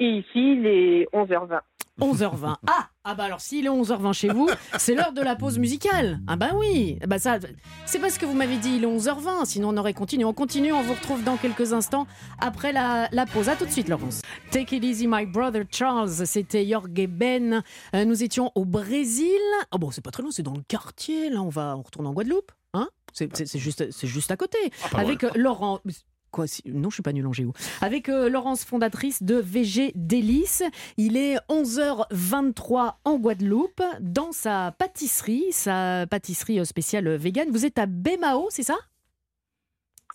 Et 0.00 0.18
ici, 0.18 0.28
il 0.34 0.66
est 0.66 1.08
11h20. 1.14 1.60
11h20. 2.00 2.56
Ah, 2.68 2.88
ah 3.04 3.14
bah 3.14 3.24
alors 3.24 3.40
s'il 3.40 3.64
est 3.64 3.70
11h20 3.70 4.12
chez 4.12 4.28
vous, 4.28 4.50
c'est 4.76 4.94
l'heure 4.94 5.12
de 5.12 5.22
la 5.22 5.34
pause 5.36 5.58
musicale. 5.58 6.18
Ah 6.26 6.36
bah 6.36 6.50
oui. 6.54 6.98
Bah 7.06 7.18
ça, 7.18 7.38
c'est 7.86 7.98
parce 8.00 8.18
que 8.18 8.26
vous 8.26 8.34
m'avez 8.34 8.56
dit 8.58 8.76
il 8.76 8.84
est 8.84 8.86
11h20, 8.86 9.46
sinon 9.46 9.70
on 9.70 9.76
aurait 9.78 9.94
continué. 9.94 10.24
On 10.26 10.34
continue, 10.34 10.72
on 10.72 10.82
vous 10.82 10.92
retrouve 10.92 11.22
dans 11.24 11.36
quelques 11.38 11.72
instants 11.72 12.06
après 12.40 12.72
la, 12.72 13.08
la 13.12 13.24
pause. 13.24 13.48
À 13.48 13.56
tout 13.56 13.64
de 13.64 13.70
suite, 13.70 13.88
Laurence. 13.88 14.20
Take 14.50 14.76
it 14.76 14.84
easy, 14.84 15.06
my 15.08 15.24
brother 15.24 15.64
Charles. 15.70 16.26
C'était 16.26 16.66
Jorge 16.68 17.06
Ben. 17.08 17.62
Euh, 17.94 18.04
nous 18.04 18.22
étions 18.22 18.52
au 18.56 18.64
Brésil. 18.66 19.30
Oh 19.72 19.78
bon, 19.78 19.90
c'est 19.90 20.04
pas 20.04 20.10
très 20.10 20.22
loin, 20.22 20.32
c'est 20.32 20.42
dans 20.42 20.54
le 20.56 20.62
quartier. 20.68 21.30
Là, 21.30 21.40
on 21.40 21.48
va, 21.48 21.76
on 21.78 21.82
retourne 21.82 22.06
en 22.08 22.12
Guadeloupe. 22.12 22.52
Hein 22.74 22.88
c'est, 23.14 23.34
c'est- 23.34 23.46
c'est 23.46 23.58
juste, 23.58 23.90
c'est 23.90 24.06
juste 24.08 24.30
à 24.30 24.36
côté. 24.36 24.58
pas 24.92 24.98
Avec 24.98 25.22
loin. 25.22 25.30
euh, 25.34 25.38
Laurent. 25.38 25.80
Quoi, 26.36 26.46
si- 26.46 26.62
non, 26.66 26.90
je 26.90 26.96
suis 26.96 27.02
pas 27.02 27.14
nulle 27.14 27.26
en 27.26 27.32
géo. 27.32 27.54
Avec 27.80 28.10
euh, 28.10 28.28
Laurence, 28.28 28.62
fondatrice 28.62 29.22
de 29.22 29.36
VG 29.36 29.92
Délices. 29.94 30.62
Il 30.98 31.16
est 31.16 31.36
11h23 31.48 32.96
en 33.04 33.16
Guadeloupe, 33.18 33.82
dans 34.00 34.32
sa 34.32 34.74
pâtisserie, 34.78 35.46
sa 35.52 36.04
pâtisserie 36.10 36.60
euh, 36.60 36.64
spéciale 36.64 37.08
euh, 37.08 37.16
vegan. 37.16 37.48
Vous 37.50 37.64
êtes 37.64 37.78
à 37.78 37.86
Bémao, 37.86 38.48
c'est 38.50 38.64
ça? 38.64 38.76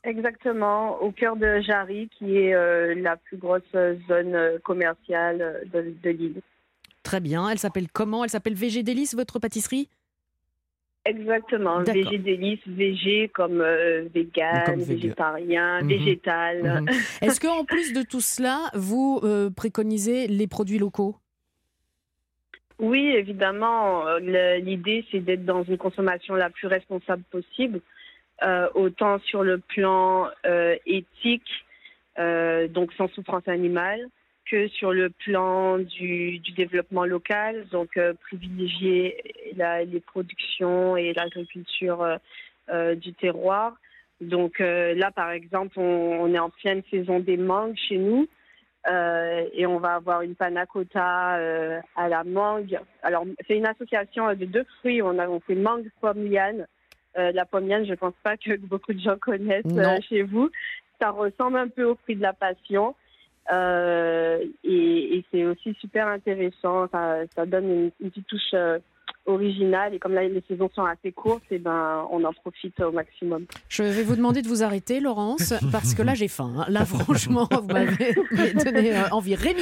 Exactement, 0.04 1.02
au 1.02 1.12
cœur 1.12 1.36
de 1.38 1.60
Jarry, 1.62 2.08
qui 2.18 2.38
est 2.38 2.54
euh, 2.54 2.94
la 2.96 3.18
plus 3.18 3.38
grosse 3.38 3.62
zone 4.08 4.60
commerciale 4.64 5.68
de, 5.74 5.96
de 6.04 6.10
l'île. 6.12 6.42
Très 7.02 7.20
bien. 7.20 7.50
Elle 7.50 7.58
s'appelle 7.58 7.88
comment? 7.92 8.24
Elle 8.24 8.30
s'appelle 8.30 8.54
VG 8.54 8.84
Délices, 8.84 9.16
votre 9.16 9.40
pâtisserie? 9.40 9.90
Exactement. 11.04 11.80
VG 11.84 12.20
délices, 12.20 12.68
VG 12.68 13.30
comme 13.34 13.60
euh, 13.62 14.08
vegan, 14.14 14.64
Comme 14.66 14.84
végétarien, 14.84 15.82
Mhm. 15.82 15.88
végétal. 15.88 16.82
Mhm. 16.82 16.88
Est-ce 17.24 17.40
qu'en 17.40 17.66
plus 17.66 17.92
de 17.94 18.04
tout 18.04 18.22
cela, 18.22 18.70
vous 18.76 19.20
euh, 19.24 19.50
préconisez 19.50 20.28
les 20.28 20.48
produits 20.48 20.78
locaux? 20.78 21.16
Oui, 22.78 23.08
évidemment, 23.16 24.08
euh, 24.08 24.20
l'idée 24.60 25.06
c'est 25.12 25.20
d'être 25.20 25.46
dans 25.46 25.64
une 25.64 25.78
consommation 25.78 26.36
la 26.36 26.50
plus 26.50 26.68
responsable 26.68 27.24
possible, 27.32 27.82
euh, 28.44 28.68
autant 28.76 29.20
sur 29.20 29.44
le 29.44 29.58
plan 29.60 30.30
éthique, 30.86 31.52
donc 32.70 32.94
sans 32.94 33.08
souffrance 33.10 33.48
animale, 33.48 34.08
que 34.52 34.68
sur 34.68 34.92
le 34.92 35.10
plan 35.10 35.78
du, 35.78 36.40
du 36.40 36.52
développement 36.52 37.06
local, 37.06 37.66
donc 37.72 37.96
euh, 37.96 38.14
privilégier 38.14 39.24
la- 39.56 39.86
les 39.86 40.02
productions 40.02 40.98
et 40.98 41.14
l'agriculture 41.14 42.02
euh, 42.04 42.18
euh, 42.70 42.96
du 42.96 43.14
terroir. 43.14 43.76
Donc 44.20 44.60
là, 44.60 45.10
par 45.10 45.32
exemple, 45.32 45.80
on, 45.80 46.22
on 46.22 46.32
est 46.34 46.38
en 46.38 46.52
pleine 46.52 46.84
saison 46.92 47.20
des 47.20 47.38
mangues 47.38 47.76
chez 47.88 47.98
nous. 47.98 48.28
Et 48.88 49.66
on 49.66 49.78
va 49.80 49.96
avoir 49.96 50.22
une 50.22 50.36
panna 50.36 50.68
cotta 50.68 51.38
euh, 51.38 51.80
à 51.96 52.08
la 52.08 52.24
mangue. 52.24 52.78
Alors, 53.02 53.26
c'est 53.48 53.58
une 53.58 53.66
association 53.66 54.28
de 54.36 54.46
deux 54.46 54.66
fruits. 54.80 55.02
On, 55.02 55.18
a, 55.18 55.28
on 55.28 55.40
fait 55.40 55.56
mangue 55.56 55.88
pomme 56.02 56.26
liane. 56.30 56.68
La 57.16 57.46
pomme 57.46 57.68
liane, 57.68 57.86
je 57.86 57.92
ne 57.92 57.96
pense 57.96 58.14
pas 58.24 58.38
que 58.38 58.56
beaucoup 58.72 58.94
de 58.94 59.00
gens 59.00 59.18
connaissent 59.18 59.66
chez 60.08 60.22
vous. 60.22 60.52
Ça 61.00 61.10
ressemble 61.10 61.58
un 61.58 61.68
peu 61.68 61.84
au 61.84 61.96
fruit 61.96 62.16
de 62.16 62.22
la 62.22 62.34
passion. 62.34 62.94
Euh, 63.52 64.40
et 64.64 65.18
et 65.18 65.26
c'est 65.32 65.46
aussi 65.46 65.74
super 65.82 66.08
intéressant. 66.08 66.88
Ça, 66.92 67.18
ça 67.36 67.46
donne 67.46 67.66
une, 67.70 67.92
une 68.00 68.10
petite 68.10 68.28
touche 68.28 68.54
euh, 68.54 68.80
originale. 69.26 69.94
Et 69.94 70.00
comme 70.00 70.14
là, 70.14 70.24
les 70.28 70.44
saisons 70.48 70.70
sont 70.74 70.84
assez 70.86 71.12
courtes, 71.12 71.44
et 71.52 71.60
ben, 71.60 72.08
on 72.12 72.24
en 72.24 72.34
profite 72.34 72.80
au 72.80 72.92
maximum. 72.92 73.46
Je 73.70 73.84
vais 73.84 74.04
vous 74.04 74.16
demander 74.16 74.42
de 74.42 74.48
vous 74.48 74.64
arrêter, 74.64 75.00
Laurence, 75.00 75.54
parce 75.72 75.94
que 75.94 76.02
là 76.02 76.14
j'ai 76.14 76.28
faim. 76.28 76.54
hein. 76.58 76.66
Là, 76.70 76.86
franchement, 76.86 77.48
vous 77.52 77.68
m'avez 77.68 78.14
donné 78.66 78.96
euh, 78.96 79.10
envie. 79.12 79.36
Rémi 79.36 79.62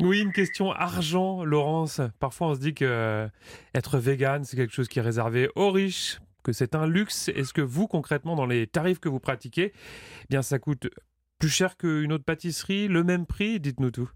Oui, 0.00 0.20
une 0.20 0.32
question 0.32 0.70
argent, 0.72 1.44
Laurence. 1.44 2.00
Parfois, 2.20 2.48
on 2.48 2.54
se 2.54 2.60
dit 2.60 2.74
que 2.74 2.84
euh, 2.84 3.28
être 3.74 3.98
vegan, 3.98 4.44
c'est 4.44 4.56
quelque 4.56 4.74
chose 4.74 4.88
qui 4.88 4.98
est 4.98 5.02
réservé 5.02 5.48
aux 5.56 5.70
riches, 5.70 6.20
que 6.44 6.52
c'est 6.52 6.74
un 6.74 6.86
luxe. 6.86 7.28
Est-ce 7.28 7.52
que 7.52 7.62
vous, 7.62 7.86
concrètement, 7.86 8.36
dans 8.36 8.46
les 8.46 8.66
tarifs 8.66 8.98
que 9.00 9.08
vous 9.08 9.20
pratiquez, 9.20 9.72
eh 9.74 10.26
bien, 10.28 10.42
ça 10.42 10.58
coûte 10.58 10.88
plus 11.42 11.50
cher 11.50 11.76
qu'une 11.76 12.12
autre 12.12 12.24
pâtisserie, 12.24 12.86
le 12.86 13.02
même 13.02 13.26
prix 13.26 13.58
Dites-nous 13.58 13.90
tout. 13.90 14.08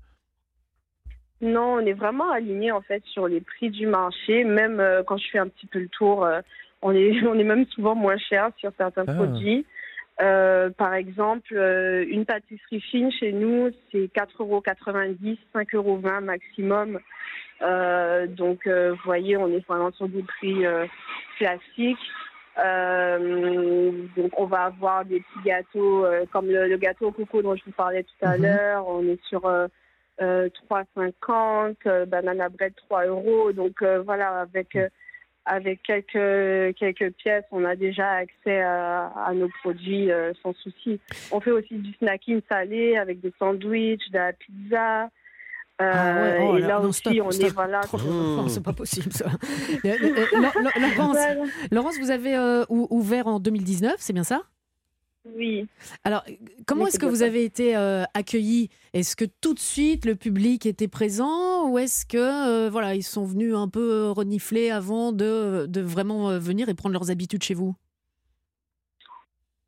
Non, 1.41 1.74
on 1.74 1.81
est 1.81 1.93
vraiment 1.93 2.31
aligné 2.31 2.70
en 2.70 2.83
fait 2.83 3.03
sur 3.05 3.27
les 3.27 3.41
prix 3.41 3.68
du 3.70 3.89
marché. 3.89 4.45
Même 4.45 4.79
euh, 4.79 5.03
quand 5.03 5.16
je 5.16 5.29
fais 5.33 5.41
un 5.41 5.49
petit 5.49 5.66
peu 5.66 5.81
le 5.81 5.89
tour, 5.89 6.24
euh, 6.24 6.41
on 6.83 6.93
est 6.93 7.11
on 7.27 7.37
est 7.37 7.43
même 7.43 7.66
souvent 7.66 7.97
moins 7.97 8.16
cher 8.16 8.51
sur 8.59 8.70
certains 8.79 9.05
Ah. 9.09 9.14
produits. 9.14 9.66
Euh, 10.22 10.70
par 10.70 10.95
exemple, 10.95 11.53
une 12.09 12.24
pâtisserie 12.24 12.81
fine 12.81 13.11
chez 13.11 13.33
nous, 13.33 13.70
c'est 13.91 14.09
4,90 14.14 14.39
euros, 14.39 14.62
5,20 15.53 15.74
euros 15.74 16.01
maximum. 16.20 17.01
Donc, 18.37 18.68
vous 18.68 19.05
voyez, 19.05 19.37
on 19.37 19.49
est 19.49 19.66
vraiment 19.66 19.91
sur 19.93 20.09
des 20.09 20.22
prix 20.22 20.64
classiques. 21.39 21.99
Euh, 22.59 23.93
donc, 24.17 24.39
on 24.39 24.47
va 24.47 24.65
avoir 24.65 25.05
des 25.05 25.21
petits 25.21 25.45
gâteaux 25.45 26.05
euh, 26.05 26.25
comme 26.33 26.47
le, 26.47 26.69
le 26.69 26.77
gâteau 26.77 27.09
au 27.09 27.13
coco 27.13 27.43
dont 27.43 27.55
je 27.55 27.65
vous 27.65 27.73
parlais 27.73 28.03
tout 28.03 28.27
à 28.27 28.37
Mhm. 28.37 28.43
l'heure. 28.43 28.89
On 28.89 29.07
est 29.07 29.23
sur 29.29 29.45
euh, 29.47 29.67
euh, 30.23 30.49
3,50, 30.71 31.77
euh, 31.87 32.07
banana 32.07 32.49
bread 32.49 32.75
3 32.77 33.07
euros. 33.07 33.53
Donc 33.53 33.83
voilà, 33.83 34.41
avec 34.41 34.75
euh, 34.77 34.89
avec 35.45 35.83
quelques 35.85 36.75
quelques 36.77 37.13
pièces, 37.13 37.45
on 37.53 37.65
a 37.65 37.77
déjà 37.77 38.11
accès 38.15 38.63
à, 38.63 39.13
à 39.27 39.33
nos 39.33 39.49
produits 39.63 40.11
sans 40.43 40.53
souci. 40.55 40.99
On 41.31 41.41
fait 41.41 41.53
aussi 41.53 41.75
du 41.77 41.93
snacking 41.99 42.41
salé 42.49 42.97
avec 42.97 43.21
des 43.21 43.33
sandwichs, 43.39 44.11
de 44.11 44.19
la 44.19 44.33
pizza. 44.33 45.09
Euh, 45.83 45.93
Ah 45.95 46.22
ouais, 46.22 46.39
oh 46.41 46.57
et 46.57 46.61
là, 46.62 46.68
là 46.68 46.81
non, 46.81 46.89
aussi, 46.89 47.01
stop, 47.01 47.12
on 47.22 47.31
stop. 47.31 47.47
est 47.49 47.51
voilà. 47.53 47.81
Non, 48.07 48.49
c'est 48.49 48.62
pas 48.62 48.72
possible 48.72 49.12
ça. 49.12 49.27
Euh, 49.85 49.89
euh, 49.89 50.14
euh, 50.33 50.41
Laure- 50.41 50.59
Laure- 50.62 50.97
Laurence. 50.97 51.16
Laurence, 51.70 51.99
vous 51.99 52.11
avez 52.11 52.35
euh, 52.35 52.64
ou- 52.70 52.87
ouvert 52.91 53.27
en 53.27 53.41
2019, 53.41 53.97
c'est 53.99 54.12
bien 54.14 54.24
ça? 54.24 54.41
Oui. 55.37 55.66
Alors, 56.05 56.22
euh, 56.29 56.33
comment 56.66 56.87
est-ce 56.87 56.99
que 56.99 57.05
vous 57.07 57.16
ça. 57.16 57.24
avez 57.27 57.45
été 57.45 57.77
euh, 57.77 58.05
accueillis? 58.14 58.70
Est-ce 58.95 59.16
que 59.16 59.24
tout 59.41 59.55
de 59.55 59.59
suite 59.59 60.05
le 60.07 60.14
public 60.14 60.64
était 60.66 60.89
présent 60.89 61.68
ou 61.68 61.79
est-ce 61.79 62.07
que 62.07 62.16
euh, 62.16 62.70
voilà 62.70 62.95
ils 62.95 63.03
sont 63.03 63.24
venus 63.24 63.55
un 63.55 63.68
peu 63.68 63.81
euh, 64.07 64.12
renifler 64.12 64.70
avant 64.70 65.12
de, 65.12 65.66
de 65.68 65.81
vraiment 65.81 66.31
euh, 66.31 66.39
venir 66.39 66.68
et 66.68 66.74
prendre 66.74 66.93
leurs 66.95 67.11
habitudes 67.11 67.43
chez 67.43 67.55
vous? 67.55 67.74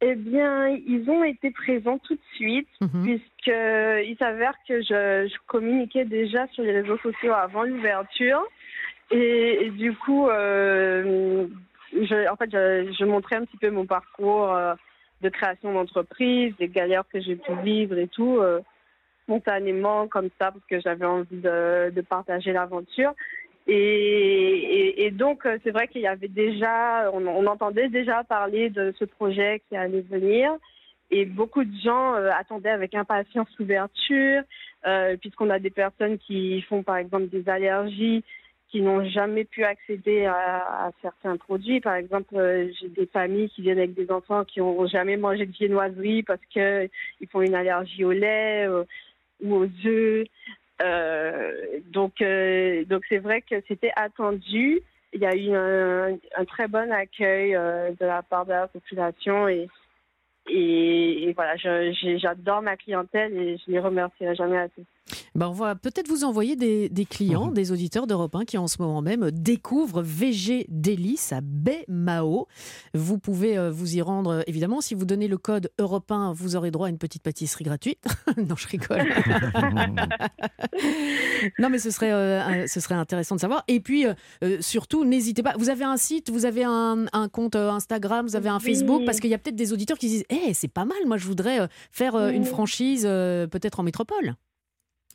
Eh 0.01 0.15
bien, 0.15 0.69
ils 0.69 1.11
ont 1.11 1.25
été 1.25 1.51
présents 1.51 1.99
tout 1.99 2.15
de 2.15 2.21
suite, 2.35 2.69
Mhm. 2.81 3.03
puisqu'il 3.03 4.17
s'avère 4.19 4.55
que 4.69 4.81
je, 4.81 5.29
je 5.29 5.37
communiquais 5.49 6.05
déjà 6.05 6.47
sur 6.49 6.63
les 6.63 6.81
réseaux 6.81 6.99
sociaux 6.99 7.33
avant 7.33 7.65
l'ouverture. 7.65 8.43
Et, 9.11 9.67
et 9.67 9.71
du 9.71 9.93
coup, 9.95 10.29
euh, 10.29 11.47
je, 11.93 12.31
en 12.31 12.37
fait, 12.37 12.51
je, 12.53 12.95
je 12.97 13.05
montrais 13.05 13.37
un 13.37 13.45
petit 13.45 13.57
peu 13.57 13.71
mon 13.71 13.87
parcours 13.87 14.53
euh, 14.55 14.75
de 15.23 15.29
création 15.31 15.73
d'entreprise, 15.73 16.55
des 16.59 16.69
galères 16.69 17.05
que 17.13 17.21
j'ai 17.21 17.35
pu 17.35 17.53
vivre 17.65 17.99
et 17.99 18.07
tout, 18.07 18.39
euh, 18.39 18.61
spontanément 19.25 20.07
comme 20.07 20.29
ça, 20.39 20.53
parce 20.53 20.65
que 20.71 20.81
j'avais 20.81 21.07
envie 21.07 21.41
de, 21.41 21.91
de 21.91 22.01
partager 22.03 22.53
l'aventure. 22.53 23.13
Et, 23.71 25.11
donc, 25.13 25.45
euh, 25.45 25.59
c'est 25.63 25.71
vrai 25.71 25.89
qu'il 25.89 26.01
y 26.01 26.07
avait 26.07 26.29
déjà, 26.29 27.11
on, 27.13 27.47
entendait 27.47 27.89
déjà 27.89 28.25
parler 28.25 28.71
de 28.71 28.95
ce 28.99 29.05
projet 29.05 29.63
qui 29.69 29.77
allait 29.77 30.01
venir. 30.01 30.53
Et 31.11 31.27
beaucoup 31.27 31.65
de 31.65 31.81
gens 31.83 32.15
euh, 32.15 32.31
attendaient 32.39 32.71
avec 32.71 32.95
impatience 32.95 33.49
l'ouverture, 33.59 34.43
euh, 34.87 35.17
puisqu'on 35.19 35.51
a 35.51 35.59
des 35.59 35.71
personnes 35.71 36.19
qui 36.19 36.63
font 36.63 36.83
par 36.83 36.97
exemple 36.97 37.29
des 37.29 37.49
allergies, 37.49 38.25
qui 38.71 38.83
n'ont 38.83 39.05
jamais 39.05 39.45
pu 39.45 39.65
accéder 39.65 40.27
à, 40.27 40.91
certains 41.01 41.37
produits. 41.37 41.81
Par 41.81 41.95
exemple, 41.95 42.35
j'ai 42.81 42.89
des 42.89 43.07
familles 43.07 43.49
qui 43.51 43.63
viennent 43.63 43.79
avec 43.79 43.95
des 43.95 44.11
enfants 44.11 44.45
qui 44.45 44.61
n'ont 44.61 44.87
jamais 44.87 45.17
mangé 45.17 45.47
de 45.47 45.53
viennoiserie 45.53 46.23
parce 46.23 46.45
qu'ils 46.51 46.91
font 47.31 47.41
une 47.41 47.55
allergie 47.55 48.05
au 48.05 48.13
lait 48.13 48.69
ou 49.43 49.55
aux 49.55 49.69
œufs. 49.87 50.27
Euh, 50.81 51.81
donc, 51.87 52.21
euh, 52.21 52.85
donc 52.85 53.03
c'est 53.09 53.19
vrai 53.19 53.43
que 53.43 53.57
c'était 53.67 53.93
attendu. 53.97 54.81
Il 55.13 55.21
y 55.21 55.27
a 55.27 55.35
eu 55.35 55.55
un, 55.55 56.19
un 56.37 56.45
très 56.45 56.69
bon 56.69 56.93
accueil 56.93 57.55
euh, 57.55 57.91
de 57.99 58.07
la 58.07 58.23
part 58.23 58.45
de 58.47 58.53
la 58.53 58.69
population 58.69 59.49
et, 59.49 59.69
et, 60.51 61.33
voilà, 61.35 61.57
j'adore 61.57 62.63
ma 62.63 62.77
clientèle 62.77 63.37
et 63.37 63.59
je 63.59 63.71
les 63.71 63.81
remercierai 63.81 64.35
jamais 64.35 64.59
assez. 64.59 64.85
Ben, 65.35 65.49
on 65.49 65.53
va 65.53 65.75
peut-être 65.75 66.09
vous 66.09 66.25
envoyer 66.25 66.57
des, 66.57 66.89
des 66.89 67.05
clients, 67.05 67.51
des 67.51 67.73
auditeurs 67.73 68.07
d'Europe 68.07 68.35
1 68.35 68.45
qui 68.45 68.59
en 68.59 68.69
ce 68.69 68.81
moment 68.81 69.03
même 69.03 69.31
découvrent 69.31 70.03
VG 70.03 70.67
Délice 70.69 71.33
à 71.33 71.41
Baie-Mao. 71.41 72.47
Vous 72.95 73.19
pouvez 73.19 73.57
euh, 73.57 73.71
vous 73.71 73.97
y 73.97 74.03
rendre, 74.03 74.31
euh, 74.31 74.43
évidemment. 74.47 74.81
Si 74.81 74.95
vous 74.95 75.05
donnez 75.05 75.29
le 75.29 75.39
code 75.39 75.71
Europe 75.79 76.11
1, 76.11 76.33
vous 76.33 76.57
aurez 76.57 76.71
droit 76.71 76.89
à 76.89 76.91
une 76.91 76.99
petite 76.99 77.23
pâtisserie 77.23 77.65
gratuite. 77.65 78.05
non, 78.37 78.57
je 78.57 78.69
rigole. 78.69 78.99
non, 81.59 81.71
mais 81.71 81.79
ce 81.79 81.91
serait, 81.91 82.13
euh, 82.13 82.67
ce 82.67 82.81
serait 82.81 82.95
intéressant 82.95 83.37
de 83.37 83.41
savoir. 83.41 83.65
Et 83.69 83.81
puis, 83.81 84.07
euh, 84.07 84.15
surtout, 84.61 85.05
n'hésitez 85.05 85.43
pas. 85.43 85.55
Vous 85.59 85.71
avez 85.71 85.85
un 85.85 85.97
site, 85.97 86.31
vous 86.31 86.45
avez 86.45 86.65
un, 86.65 87.07
un 87.13 87.29
compte 87.29 87.57
Instagram, 87.57 88.27
vous 88.27 88.37
avez 88.37 88.49
un 88.49 88.59
Oui. 88.59 88.75
Facebook, 88.75 89.05
parce 89.05 89.21
qu'il 89.21 89.31
y 89.31 89.35
a 89.35 89.39
peut-être 89.39 89.57
des 89.57 89.73
auditeurs 89.73 89.99
qui 89.99 90.09
disent 90.09 90.25
Eh, 90.31 90.53
c'est 90.55 90.69
pas 90.69 90.85
mal, 90.85 90.99
moi 91.07 91.17
je 91.17 91.27
voudrais 91.27 91.69
faire 91.91 92.17
une 92.17 92.45
franchise 92.45 93.03
peut-être 93.03 93.81
en 93.81 93.83
métropole. 93.83 94.35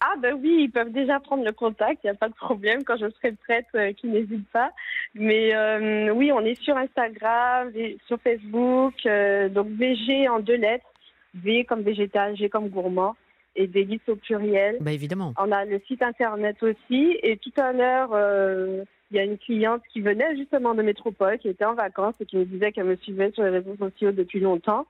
Ah 0.06 0.16
ben 0.20 0.38
oui, 0.42 0.64
ils 0.64 0.72
peuvent 0.72 0.92
déjà 0.92 1.22
prendre 1.22 1.46
le 1.46 1.54
contact, 1.54 2.02
il 2.04 2.08
n'y 2.08 2.12
a 2.12 2.16
pas 2.16 2.28
de 2.28 2.34
problème. 2.34 2.84
Quand 2.84 2.98
je 2.98 3.10
serai 3.12 3.32
prête, 3.32 3.68
euh, 3.76 3.94
qu'ils 3.94 4.12
n'hésitent 4.12 4.50
pas. 4.50 4.72
Mais 5.16 5.56
euh, 5.56 6.10
oui, 6.12 6.30
on 6.34 6.42
est 6.42 6.62
sur 6.62 6.76
Instagram, 6.76 7.72
sur 8.06 8.20
Facebook, 8.20 8.96
euh, 9.06 9.48
donc 9.48 9.68
VG 9.70 10.28
en 10.28 10.40
deux 10.40 10.58
lettres, 10.58 10.92
V 11.36 11.64
comme 11.64 11.84
végétal, 11.84 12.36
G 12.36 12.50
comme 12.50 12.68
gourmand, 12.68 13.16
et 13.56 13.66
délices 13.66 14.10
au 14.10 14.18
pluriel. 14.18 14.76
Bah 14.82 14.92
évidemment. 14.92 15.34
On 15.38 15.54
a 15.54 15.64
le 15.64 15.80
site 15.88 16.02
internet 16.02 16.62
aussi, 16.62 17.18
et 17.24 17.38
tout 17.38 17.54
à 17.56 17.72
l'heure, 17.72 18.10
euh, 18.12 18.84
il 19.10 19.16
y 19.16 19.20
a 19.22 19.24
une 19.24 19.38
cliente 19.38 19.84
qui 19.94 20.02
venait 20.02 20.36
justement 20.36 20.74
de 20.74 20.82
Métropole, 20.82 21.38
qui 21.38 21.48
était 21.48 21.66
en 21.66 21.76
vacances 21.76 22.16
et 22.20 22.26
qui 22.26 22.36
me 22.36 22.44
disait 22.44 22.74
qu'elle 22.74 22.88
me 22.88 22.98
suivait 22.98 23.32
sur 23.32 23.44
les 23.44 23.52
réseaux 23.52 23.78
sociaux 23.78 24.12
depuis 24.12 24.42
longtemps, 24.42 24.86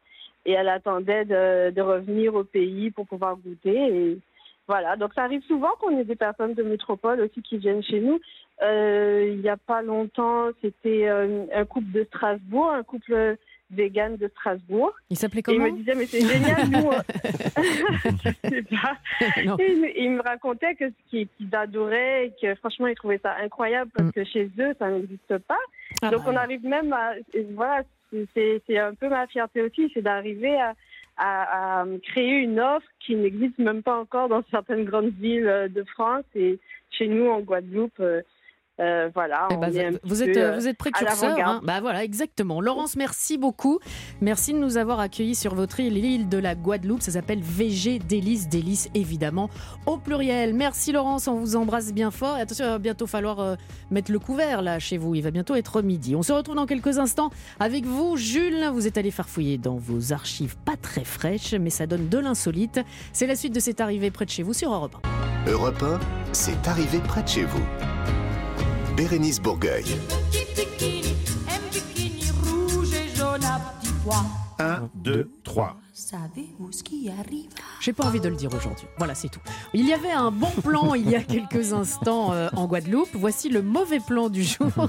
et 0.47 0.53
elle 0.53 0.69
attendait 0.69 1.25
de, 1.25 1.69
de 1.69 1.81
revenir 1.81 2.33
au 2.33 2.43
pays 2.43 2.89
pour 2.89 3.05
pouvoir 3.05 3.35
goûter. 3.35 3.77
Et 3.77 4.17
voilà, 4.67 4.95
donc 4.95 5.13
ça 5.13 5.23
arrive 5.23 5.43
souvent 5.43 5.71
qu'on 5.79 5.97
ait 5.97 6.05
des 6.05 6.15
personnes 6.15 6.53
de 6.53 6.63
métropole 6.63 7.19
aussi 7.21 7.41
qui 7.41 7.57
viennent 7.57 7.83
chez 7.83 7.99
nous. 7.99 8.19
Euh, 8.61 9.29
il 9.33 9.39
n'y 9.39 9.49
a 9.49 9.57
pas 9.57 9.81
longtemps, 9.81 10.49
c'était 10.61 11.07
euh, 11.09 11.45
un 11.53 11.65
couple 11.65 11.91
de 11.91 12.03
Strasbourg, 12.05 12.71
un 12.71 12.83
couple 12.83 13.37
vegan 13.71 14.15
de 14.15 14.27
Strasbourg. 14.29 14.93
Il 15.09 15.17
s'appelait 15.17 15.39
Et 15.47 15.51
il 15.51 15.57
comment? 15.57 15.71
me 15.71 15.77
disait, 15.77 15.95
mais 15.95 16.05
c'est 16.05 16.21
génial, 16.21 16.67
nous. 16.71 16.91
euh, 16.91 17.01
je 18.23 18.49
sais 18.49 18.63
pas. 18.63 18.97
Non. 19.45 19.57
Et 19.59 19.95
il, 19.97 20.11
me 20.11 20.21
racontait 20.21 20.75
que 20.75 20.89
ce 20.89 21.09
qu'ils 21.09 21.27
adoraient 21.51 22.27
et 22.27 22.33
que 22.41 22.55
franchement, 22.55 22.87
ils 22.87 22.95
trouvaient 22.95 23.19
ça 23.21 23.35
incroyable 23.41 23.91
parce 23.95 24.11
que 24.11 24.23
chez 24.23 24.49
eux, 24.59 24.73
ça 24.79 24.89
n'existe 24.89 25.37
pas. 25.39 25.59
Ah 26.01 26.09
Donc 26.11 26.23
bah. 26.23 26.31
on 26.33 26.35
arrive 26.35 26.63
même 26.65 26.93
à. 26.93 27.13
Voilà, 27.53 27.83
c'est 28.33 28.77
un 28.77 28.93
peu 28.93 29.09
ma 29.09 29.27
fierté 29.27 29.61
aussi, 29.61 29.91
c'est 29.93 30.01
d'arriver 30.01 30.55
à, 30.59 30.73
à, 31.17 31.81
à 31.81 31.85
créer 32.03 32.39
une 32.39 32.59
offre 32.59 32.87
qui 32.99 33.15
n'existe 33.15 33.59
même 33.59 33.83
pas 33.83 33.97
encore 33.97 34.29
dans 34.29 34.43
certaines 34.49 34.85
grandes 34.85 35.13
villes 35.13 35.47
euh, 35.47 35.67
de 35.67 35.83
France 35.83 36.25
et 36.35 36.59
chez 36.91 37.07
nous 37.07 37.29
en 37.29 37.41
Guadeloupe. 37.41 38.01
Euh, 38.79 38.83
euh, 38.83 39.09
voilà, 39.13 39.47
Eh 39.51 39.55
on 39.55 39.59
ben, 39.59 39.75
est 39.75 39.99
vous, 40.03 40.23
êtes, 40.23 40.35
euh, 40.37 40.55
vous 40.55 40.67
êtes 40.67 40.77
précurseur. 40.77 41.37
hein. 41.39 41.61
Bah 41.63 41.79
voilà, 41.81 42.03
exactement. 42.03 42.59
Laurence, 42.59 42.95
merci 42.95 43.37
beaucoup. 43.37 43.79
Merci 44.21 44.53
de 44.53 44.57
nous 44.57 44.77
avoir 44.77 44.99
accueillis 44.99 45.35
sur 45.35 45.53
votre 45.55 45.79
île, 45.79 45.93
l'île 45.93 46.27
de 46.27 46.37
la 46.37 46.55
Guadeloupe. 46.55 47.01
Ça 47.01 47.11
s'appelle 47.11 47.39
VG 47.41 47.99
Délice, 47.99 48.49
Délice 48.49 48.89
évidemment 48.95 49.49
au 49.85 49.97
pluriel. 49.97 50.53
Merci 50.53 50.91
Laurence, 50.91 51.27
on 51.27 51.35
vous 51.35 51.55
embrasse 51.55 51.93
bien 51.93 52.09
fort. 52.11 52.37
Et 52.37 52.41
attention, 52.41 52.65
il 52.65 52.69
va 52.69 52.79
bientôt 52.79 53.05
falloir 53.07 53.39
euh, 53.39 53.55
mettre 53.91 54.11
le 54.11 54.19
couvert 54.19 54.61
là 54.61 54.79
chez 54.79 54.97
vous. 54.97 55.13
Il 55.15 55.21
va 55.21 55.31
bientôt 55.31 55.55
être 55.55 55.81
midi. 55.81 56.15
On 56.15 56.23
se 56.23 56.33
retrouve 56.33 56.55
dans 56.55 56.65
quelques 56.65 56.97
instants 56.97 57.29
avec 57.59 57.85
vous, 57.85 58.17
Jules. 58.17 58.69
Vous 58.73 58.87
êtes 58.87 58.97
allé 58.97 59.11
farfouiller 59.11 59.57
dans 59.57 59.75
vos 59.75 60.13
archives 60.13 60.57
pas 60.65 60.77
très 60.81 61.03
fraîches, 61.03 61.53
mais 61.53 61.69
ça 61.69 61.85
donne 61.85 62.09
de 62.09 62.17
l'insolite. 62.17 62.79
C'est 63.11 63.27
la 63.27 63.35
suite 63.35 63.53
de 63.53 63.59
cette 63.59 63.81
arrivée 63.81 64.09
près 64.11 64.25
de 64.25 64.31
chez 64.31 64.43
vous 64.43 64.53
sur 64.53 64.73
Europe 64.73 64.95
1. 65.47 65.51
Europe 65.51 65.83
1, 65.83 65.99
c'est 66.31 66.67
arrivé 66.67 66.99
près 66.99 67.21
de 67.21 67.27
chez 67.27 67.43
vous. 67.43 67.61
Bérénice 68.95 69.41
Bourgueil. 69.41 69.85
Un 71.49 71.59
bikini 71.71 72.29
rouge 72.43 72.95
et 76.13 76.19
jaune 76.19 76.21
à 76.21 76.27
petits 76.27 76.27
pois. 76.27 76.27
1, 76.27 76.27
2, 76.27 76.33
3. 76.33 76.33
Savez-vous 76.33 76.71
ce 76.71 76.83
qui 76.83 77.09
arrive 77.09 77.49
J'ai 77.81 77.93
pas 77.93 78.05
envie 78.05 78.19
de 78.19 78.29
le 78.29 78.35
dire 78.35 78.53
aujourd'hui. 78.53 78.87
Voilà, 78.97 79.15
c'est 79.15 79.29
tout. 79.29 79.39
Il 79.73 79.87
y 79.87 79.93
avait 79.93 80.11
un 80.11 80.31
bon 80.31 80.51
plan 80.61 80.93
il 80.93 81.09
y 81.09 81.15
a 81.15 81.23
quelques 81.23 81.73
instants 81.73 82.33
euh, 82.33 82.49
en 82.55 82.67
Guadeloupe. 82.67 83.09
Voici 83.13 83.49
le 83.49 83.61
mauvais 83.61 83.99
plan 83.99 84.29
du 84.29 84.43
jour. 84.43 84.71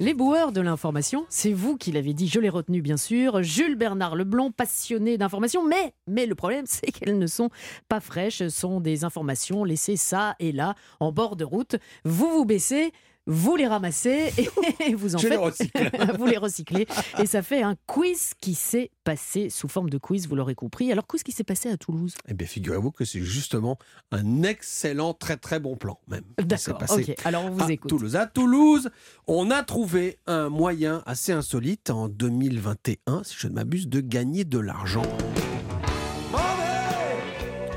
Les 0.00 0.14
boueurs 0.14 0.52
de 0.52 0.60
l'information, 0.60 1.26
c'est 1.28 1.52
vous 1.52 1.76
qui 1.76 1.92
l'avez 1.92 2.14
dit, 2.14 2.28
je 2.28 2.40
l'ai 2.40 2.48
retenu 2.48 2.80
bien 2.82 2.96
sûr. 2.96 3.42
Jules 3.42 3.76
Bernard 3.76 4.16
Leblond, 4.16 4.52
passionné 4.52 5.18
d'informations, 5.18 5.64
mais, 5.64 5.94
mais 6.06 6.26
le 6.26 6.34
problème 6.34 6.64
c'est 6.68 6.90
qu'elles 6.92 7.18
ne 7.18 7.26
sont 7.26 7.50
pas 7.88 8.00
fraîches, 8.00 8.38
ce 8.38 8.48
sont 8.48 8.80
des 8.80 9.04
informations 9.04 9.64
laissées 9.64 9.96
ça 9.96 10.34
et 10.38 10.52
là 10.52 10.74
en 11.00 11.12
bord 11.12 11.36
de 11.36 11.44
route. 11.44 11.76
Vous 12.04 12.28
vous 12.30 12.44
baissez. 12.44 12.92
Vous 13.30 13.56
les 13.56 13.66
ramassez 13.66 14.32
et 14.80 14.94
vous 14.94 15.14
en 15.14 15.18
Je 15.18 15.28
les 15.28 15.34
faites. 15.36 15.44
recycle. 15.44 15.90
vous 16.18 16.24
les 16.26 16.38
recyclez. 16.38 16.86
Et 17.18 17.26
ça 17.26 17.42
fait 17.42 17.62
un 17.62 17.76
quiz 17.86 18.32
qui 18.40 18.54
s'est 18.54 18.90
passé 19.04 19.50
sous 19.50 19.68
forme 19.68 19.90
de 19.90 19.98
quiz, 19.98 20.26
vous 20.28 20.34
l'aurez 20.34 20.54
compris. 20.54 20.90
Alors, 20.90 21.06
qu'est-ce 21.06 21.24
qui 21.24 21.32
s'est 21.32 21.44
passé 21.44 21.68
à 21.70 21.76
Toulouse? 21.76 22.14
Eh 22.26 22.32
bien, 22.32 22.46
figurez-vous 22.46 22.90
que 22.90 23.04
c'est 23.04 23.20
justement 23.20 23.78
un 24.12 24.42
excellent, 24.44 25.12
très 25.12 25.36
très 25.36 25.60
bon 25.60 25.76
plan 25.76 26.00
même. 26.08 26.24
D'accord, 26.38 26.82
ok. 26.88 27.14
Alors, 27.24 27.44
on 27.44 27.50
vous 27.50 27.64
à 27.64 27.70
écoute. 27.72 27.90
Toulouse. 27.90 28.16
À 28.16 28.26
Toulouse, 28.26 28.88
on 29.26 29.50
a 29.50 29.62
trouvé 29.62 30.18
un 30.26 30.48
moyen 30.48 31.02
assez 31.04 31.32
insolite 31.32 31.90
en 31.90 32.08
2021, 32.08 33.24
si 33.24 33.36
je 33.38 33.46
ne 33.48 33.52
m'abuse, 33.52 33.88
de 33.88 34.00
gagner 34.00 34.44
de 34.46 34.58
l'argent. 34.58 35.02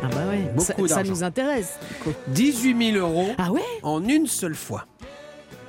Ah 0.03 0.07
bah 0.11 0.27
ouais, 0.29 0.49
Beaucoup 0.55 0.87
ça, 0.87 0.95
ça 0.95 1.03
nous 1.03 1.23
intéresse. 1.23 1.73
18 2.29 2.93
000 2.93 3.05
euros 3.05 3.27
Ah 3.37 3.51
ouais? 3.51 3.61
en 3.83 4.03
une 4.07 4.25
seule 4.27 4.55
fois. 4.55 4.85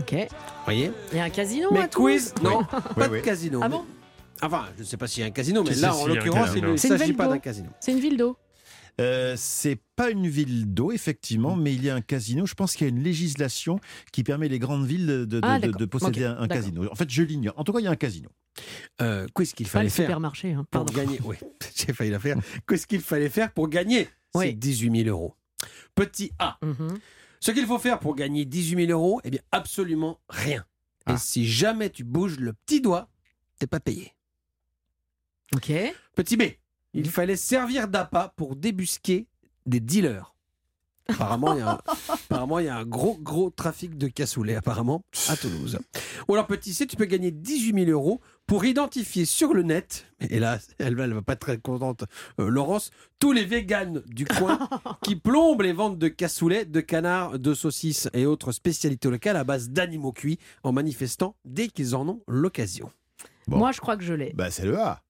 Ok. 0.02 0.12
Vous 0.12 0.64
voyez 0.64 0.90
Il 1.12 1.18
y 1.18 1.20
a 1.20 1.24
un 1.24 1.30
casino 1.30 1.68
Mais 1.72 1.80
à 1.80 1.88
Toulouse 1.88 2.32
quiz, 2.32 2.42
non, 2.44 2.64
pas 2.96 3.08
de 3.08 3.12
oui. 3.14 3.22
casino. 3.22 3.60
Ah 3.62 3.68
mais- 3.68 3.76
bon 3.76 3.84
Enfin, 4.44 4.64
je 4.76 4.80
ne 4.82 4.86
sais 4.86 4.96
pas 4.96 5.06
s'il 5.06 5.20
y 5.20 5.24
a 5.24 5.28
un 5.28 5.30
casino, 5.30 5.62
mais 5.62 5.72
Si, 5.74 5.80
là, 5.82 5.92
si, 5.92 5.98
en 6.00 6.04
si, 6.04 6.04
il 6.04 6.14
y 6.14 6.18
a 6.18 6.20
un 6.20 6.24
l'occurrence, 6.24 6.48
il 6.48 6.52
casino. 6.54 6.72
ne 6.72 6.76
C'est 6.76 6.88
une 6.88 6.98
s'agit 6.98 7.04
ville 7.10 7.16
pas 7.16 7.26
d'eau. 7.26 7.30
d'un 7.32 7.38
casino. 7.38 7.70
C'est 7.80 7.92
une 7.92 8.00
ville 8.00 8.16
d'eau. 8.16 8.36
Euh, 9.00 9.34
c'est 9.38 9.78
pas 9.96 10.10
une 10.10 10.26
ville 10.28 10.74
d'eau, 10.74 10.90
effectivement, 10.92 11.54
mais 11.56 11.72
il 11.74 11.84
y 11.84 11.88
a 11.90 11.94
un 11.94 12.00
casino. 12.00 12.44
Je 12.44 12.54
pense 12.54 12.72
qu'il 12.74 12.86
y 12.86 12.90
a 12.90 12.92
une 12.92 13.02
législation 13.04 13.78
qui 14.12 14.24
permet 14.24 14.48
les 14.48 14.58
grandes 14.58 14.84
villes 14.84 15.06
de, 15.06 15.24
de- 15.24 15.40
Ah, 15.42 15.58
de- 15.58 15.66
d'accord. 15.66 15.80
de 15.80 15.84
posséder 15.86 16.24
Ok, 16.24 16.26
un, 16.26 16.30
un 16.30 16.46
d'accord. 16.46 16.48
casino. 16.64 16.88
En 16.90 16.94
fait, 16.96 17.08
je 17.08 17.22
l'ignore. 17.22 17.54
En 17.56 17.62
tout 17.64 17.72
cas, 17.72 17.78
il 17.78 17.84
y 17.84 17.86
a 17.86 17.90
un 17.90 17.96
casino. 17.96 18.28
Euh, 19.00 19.26
Qu'est-ce 19.34 19.54
qu'il 19.54 19.66
Pas 19.66 19.72
fallait 19.72 19.84
le 19.84 19.90
faire 19.90 20.06
supermarché. 20.06 20.52
hein, 20.52 20.66
pour 20.70 20.84
Pardon. 20.84 20.92
gagner 20.92 21.20
Oui, 21.24 21.36
j'ai 21.76 21.92
failli 21.92 22.10
la 22.10 22.18
faire. 22.18 22.36
Qu'est-ce 22.68 22.86
qu'il 22.88 23.00
fallait 23.00 23.30
faire 23.30 23.52
pour 23.52 23.68
gagner 23.68 24.08
Oui. 24.34 24.46
ces 24.48 24.52
18 24.54 25.04
000 25.04 25.08
euros? 25.08 25.34
Petit 25.94 26.32
A. 26.40 26.58
Mhm. 26.62 26.98
Ce 27.42 27.50
qu'il 27.50 27.66
faut 27.66 27.80
faire 27.80 27.98
pour 27.98 28.14
gagner 28.14 28.44
18 28.44 28.86
000 28.86 28.92
euros, 28.92 29.20
eh 29.24 29.30
bien, 29.30 29.40
absolument 29.50 30.20
rien. 30.28 30.64
Ah. 31.06 31.14
Et 31.14 31.16
si 31.16 31.44
jamais 31.44 31.90
tu 31.90 32.04
bouges 32.04 32.38
le 32.38 32.52
petit 32.52 32.80
doigt, 32.80 33.08
t'es 33.58 33.66
pas 33.66 33.80
payé. 33.80 34.14
Ok. 35.52 35.72
Petit 36.14 36.36
B. 36.36 36.42
Il 36.94 37.10
fallait 37.10 37.34
servir 37.34 37.88
d'appât 37.88 38.32
pour 38.36 38.54
débusquer 38.54 39.26
des 39.66 39.80
dealers. 39.80 40.36
Apparemment, 41.08 41.54
il 41.54 41.58
y 41.58 41.62
a 41.62 41.70
un, 41.72 41.78
apparemment, 42.08 42.60
il 42.60 42.66
y 42.66 42.68
a 42.68 42.76
un 42.76 42.84
gros, 42.84 43.18
gros 43.18 43.50
trafic 43.50 43.98
de 43.98 44.06
cassoulets, 44.06 44.54
apparemment, 44.54 45.02
à 45.28 45.36
Toulouse. 45.36 45.80
Ou 46.28 46.34
alors, 46.34 46.46
petit 46.46 46.72
C, 46.72 46.86
tu 46.86 46.94
peux 46.94 47.06
gagner 47.06 47.32
18 47.32 47.86
000 47.86 47.90
euros 47.90 48.20
pour 48.52 48.66
identifier 48.66 49.24
sur 49.24 49.54
le 49.54 49.62
net, 49.62 50.12
et 50.28 50.38
là, 50.38 50.58
elle 50.78 50.94
va, 50.94 51.04
elle 51.04 51.14
va 51.14 51.22
pas 51.22 51.32
être 51.32 51.38
très 51.38 51.56
contente, 51.56 52.04
euh, 52.38 52.50
Laurence, 52.50 52.90
tous 53.18 53.32
les 53.32 53.46
véganes 53.46 54.02
du 54.04 54.26
coin 54.26 54.58
qui 55.02 55.16
plombent 55.16 55.62
les 55.62 55.72
ventes 55.72 55.98
de 55.98 56.08
cassoulet, 56.08 56.66
de 56.66 56.82
canards, 56.82 57.38
de 57.38 57.54
saucisses 57.54 58.10
et 58.12 58.26
autres 58.26 58.52
spécialités 58.52 59.08
locales 59.08 59.38
à 59.38 59.44
base 59.44 59.70
d'animaux 59.70 60.12
cuits 60.12 60.38
en 60.64 60.72
manifestant 60.72 61.34
dès 61.46 61.68
qu'ils 61.68 61.96
en 61.96 62.06
ont 62.06 62.20
l'occasion. 62.28 62.92
Moi, 63.46 63.72
je 63.72 63.80
crois 63.80 63.96
que 63.96 64.04
je 64.04 64.12
l'ai. 64.12 64.34
Bah, 64.34 64.50
c'est 64.50 64.66
le 64.66 64.78
A. 64.78 65.00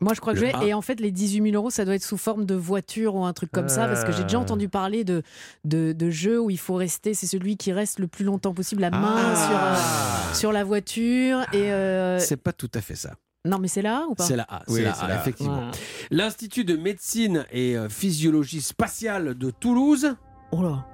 Moi, 0.00 0.12
je 0.14 0.20
crois 0.20 0.32
que 0.32 0.40
je 0.40 0.44
l'ai. 0.46 0.52
A. 0.54 0.64
Et 0.64 0.74
en 0.74 0.82
fait, 0.82 0.98
les 1.00 1.10
18 1.12 1.42
000 1.50 1.54
euros, 1.56 1.70
ça 1.70 1.84
doit 1.84 1.94
être 1.94 2.02
sous 2.02 2.16
forme 2.16 2.44
de 2.46 2.54
voiture 2.54 3.14
ou 3.14 3.24
un 3.24 3.32
truc 3.32 3.50
comme 3.52 3.68
ça, 3.68 3.86
parce 3.86 4.04
que 4.04 4.12
j'ai 4.12 4.24
déjà 4.24 4.38
Ah. 4.38 4.42
entendu 4.42 4.68
parler 4.68 5.04
de, 5.04 5.22
de, 5.64 5.92
de 5.92 6.10
jeux 6.10 6.40
où 6.40 6.50
il 6.50 6.58
faut 6.58 6.74
rester, 6.74 7.14
c'est 7.14 7.26
celui 7.28 7.56
qui 7.56 7.72
reste 7.72 8.00
le 8.00 8.08
plus 8.08 8.24
longtemps 8.24 8.54
possible 8.54 8.80
la 8.82 8.90
main 8.90 9.14
Ah. 9.16 9.36
sur, 9.36 9.56
euh, 9.56 10.34
sur 10.34 10.52
la 10.52 10.64
voiture. 10.64 11.40
Et 11.52 11.72
euh, 11.72 12.18
C'est 12.18 12.36
pas 12.36 12.52
tout 12.52 12.70
à 12.74 12.80
fait 12.80 12.96
ça. 12.96 13.14
Non, 13.46 13.58
mais 13.58 13.68
c'est 13.68 13.82
là 13.82 14.06
ou 14.08 14.14
pas? 14.14 14.24
C'est 14.24 14.36
la 14.36 14.46
A, 14.48 14.62
Oui, 14.68 14.76
c'est 14.76 14.82
la 15.02 15.08
la 15.08 15.14
A. 15.16 15.20
effectivement. 15.20 15.54
Voilà. 15.56 15.70
L'Institut 16.10 16.64
de 16.64 16.76
médecine 16.76 17.44
et 17.52 17.76
euh, 17.76 17.88
physiologie 17.88 18.62
spatiale 18.62 19.34
de 19.34 19.50
Toulouse, 19.50 20.16
Oh 20.50 20.62
là. 20.62 20.86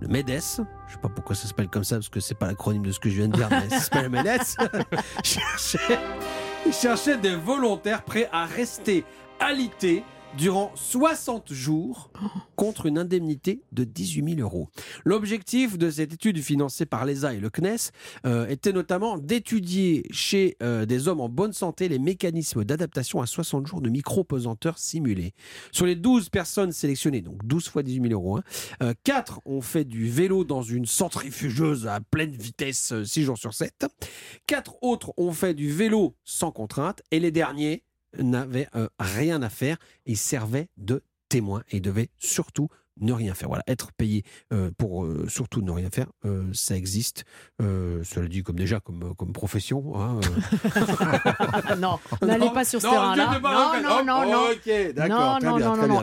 le 0.00 0.08
MEDES, 0.08 0.34
je 0.88 0.92
sais 0.92 0.98
pas 1.02 1.08
pourquoi 1.08 1.34
ça 1.34 1.48
s'appelle 1.48 1.68
comme 1.68 1.84
ça, 1.84 1.96
parce 1.96 2.08
que 2.10 2.20
c'est 2.20 2.34
pas 2.34 2.46
l'acronyme 2.46 2.84
de 2.84 2.92
ce 2.92 3.00
que 3.00 3.08
je 3.08 3.16
viens 3.16 3.28
de 3.28 3.32
dire, 3.36 3.48
mais 3.50 3.68
ça 3.70 3.80
s'appelle 3.80 4.02
le 4.04 4.08
MEDES, 4.10 4.56
cherchait, 5.24 5.98
il 6.66 6.72
cherchait 6.72 7.16
des 7.16 7.34
volontaires 7.34 8.02
prêts 8.02 8.28
à 8.32 8.44
rester 8.44 9.04
alités 9.40 10.04
durant 10.36 10.72
60 10.74 11.52
jours 11.52 12.10
contre 12.56 12.86
une 12.86 12.98
indemnité 12.98 13.62
de 13.72 13.84
18 13.84 14.36
000 14.36 14.40
euros. 14.40 14.68
L'objectif 15.04 15.78
de 15.78 15.90
cette 15.90 16.12
étude 16.12 16.38
financée 16.40 16.86
par 16.86 17.04
l'ESA 17.04 17.34
et 17.34 17.40
le 17.40 17.50
CNES 17.50 17.90
euh, 18.26 18.46
était 18.46 18.72
notamment 18.72 19.18
d'étudier 19.18 20.04
chez 20.10 20.56
euh, 20.62 20.86
des 20.86 21.08
hommes 21.08 21.20
en 21.20 21.28
bonne 21.28 21.52
santé 21.52 21.88
les 21.88 21.98
mécanismes 21.98 22.64
d'adaptation 22.64 23.20
à 23.20 23.26
60 23.26 23.66
jours 23.66 23.80
de 23.80 23.90
micro-pesanteur 23.90 24.78
simulés. 24.78 25.34
Sur 25.70 25.86
les 25.86 25.96
12 25.96 26.28
personnes 26.28 26.72
sélectionnées, 26.72 27.22
donc 27.22 27.44
12 27.44 27.68
fois 27.68 27.82
18 27.82 28.08
000 28.08 28.12
euros, 28.12 28.38
hein, 28.38 28.42
euh, 28.82 28.94
4 29.04 29.40
ont 29.44 29.60
fait 29.60 29.84
du 29.84 30.08
vélo 30.08 30.44
dans 30.44 30.62
une 30.62 30.86
centrifugeuse 30.86 31.86
à 31.86 32.00
pleine 32.00 32.32
vitesse 32.32 32.94
6 33.04 33.22
jours 33.22 33.38
sur 33.38 33.54
7. 33.54 33.86
4 34.46 34.76
autres 34.82 35.12
ont 35.16 35.32
fait 35.32 35.54
du 35.54 35.70
vélo 35.70 36.14
sans 36.24 36.52
contrainte. 36.52 37.02
Et 37.10 37.20
les 37.20 37.30
derniers 37.30 37.84
n'avaient 38.18 38.68
euh, 38.74 38.88
rien 38.98 39.42
à 39.42 39.48
faire 39.48 39.76
et 40.06 40.14
servaient 40.14 40.68
de 40.76 41.02
témoins 41.28 41.62
et 41.70 41.80
devaient 41.80 42.10
surtout 42.18 42.68
ne 43.00 43.12
rien 43.14 43.32
faire. 43.32 43.48
Voilà, 43.48 43.64
être 43.66 43.90
payé 43.92 44.22
euh, 44.52 44.70
pour 44.76 45.04
euh, 45.06 45.26
surtout 45.26 45.62
ne 45.62 45.70
rien 45.70 45.88
faire, 45.88 46.08
euh, 46.26 46.44
ça 46.52 46.76
existe. 46.76 47.24
Cela 47.58 48.28
dit 48.28 48.42
comme 48.42 48.56
déjà 48.56 48.80
comme, 48.80 49.14
comme 49.14 49.32
profession. 49.32 49.94
hein, 49.98 50.20
non, 51.78 51.98
n'allez 52.22 52.50
pas 52.50 52.64
sur 52.64 52.80
ce 52.82 52.86
terrain-là. 52.86 53.40
Non, 53.42 53.82
non, 53.82 54.04
non, 54.04 54.30
non. 54.30 54.50
Ok, 54.50 54.94
d'accord, 54.94 55.40
Non, 55.42 55.58
non, 55.58 56.02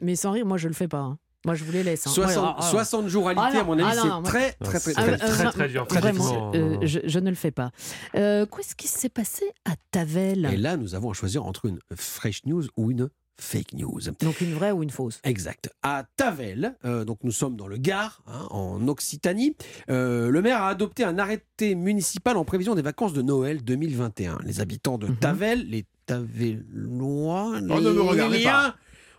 mais 0.00 0.16
sans 0.16 0.30
rire, 0.32 0.46
moi, 0.46 0.56
je 0.56 0.68
le 0.68 0.74
fais 0.74 0.88
pas. 0.88 0.98
hein. 1.00 1.18
Moi, 1.44 1.54
je 1.54 1.64
vous 1.64 1.72
les 1.72 1.82
laisse. 1.82 2.06
hein. 2.06 2.10
60, 2.10 2.36
Ouais, 2.36 2.42
ah, 2.42 2.56
ah. 2.58 2.70
60 2.70 3.08
jours 3.08 3.28
alité, 3.28 3.44
Ah 3.46 3.52
non, 3.54 3.60
à 3.60 3.64
mon 3.64 3.78
avis, 3.78 3.98
ah 4.00 4.20
c'est 4.24 4.30
très, 4.30 4.52
très, 4.52 4.80
très, 4.80 4.92
très, 4.92 5.02
Ah, 5.14 5.16
très, 5.18 5.46
euh, 5.46 5.50
très, 5.50 5.68
dur. 5.68 5.86
Vraiment, 5.90 6.52
euh, 6.54 6.78
je, 6.82 7.00
je 7.04 7.18
ne 7.18 7.28
le 7.30 7.36
fais 7.36 7.50
pas. 7.50 7.70
Euh, 8.16 8.46
Qu'est-ce 8.46 8.74
qui 8.74 8.88
s'est 8.88 9.08
passé 9.08 9.44
à 9.64 9.72
Tavel? 9.90 10.48
Et 10.52 10.56
là, 10.56 10.76
nous 10.76 10.94
avons 10.94 11.10
à 11.10 11.14
choisir 11.14 11.44
entre 11.44 11.66
une 11.66 11.78
fresh 11.94 12.44
news 12.46 12.64
ou 12.76 12.90
une 12.90 13.10
fake 13.36 13.72
news. 13.74 13.98
Donc 14.20 14.40
une 14.40 14.54
vraie 14.54 14.70
ou 14.70 14.84
une 14.84 14.90
fausse? 14.90 15.20
Exact. 15.24 15.68
À 15.82 16.04
Tavel, 16.16 16.76
euh, 16.84 17.04
donc 17.04 17.18
nous 17.24 17.32
sommes 17.32 17.56
dans 17.56 17.66
le 17.66 17.76
Gard, 17.78 18.22
hein, 18.28 18.46
en 18.50 18.86
Occitanie, 18.86 19.56
euh, 19.90 20.30
le 20.30 20.40
maire 20.40 20.62
a 20.62 20.68
adopté 20.68 21.02
un 21.02 21.18
arrêté 21.18 21.74
municipal 21.74 22.36
en 22.36 22.44
prévision 22.44 22.76
des 22.76 22.82
vacances 22.82 23.12
de 23.12 23.22
Noël 23.22 23.62
2021. 23.64 24.38
Les 24.44 24.60
habitants 24.60 24.98
de 24.98 25.08
Tavel, 25.08 25.68
les 25.68 25.84
Tavellois, 26.06 27.54
Oh, 27.54 27.80
ne 27.80 27.90
me 27.90 28.00
regardez 28.02 28.38
les 28.38 28.44
pas. 28.44 28.76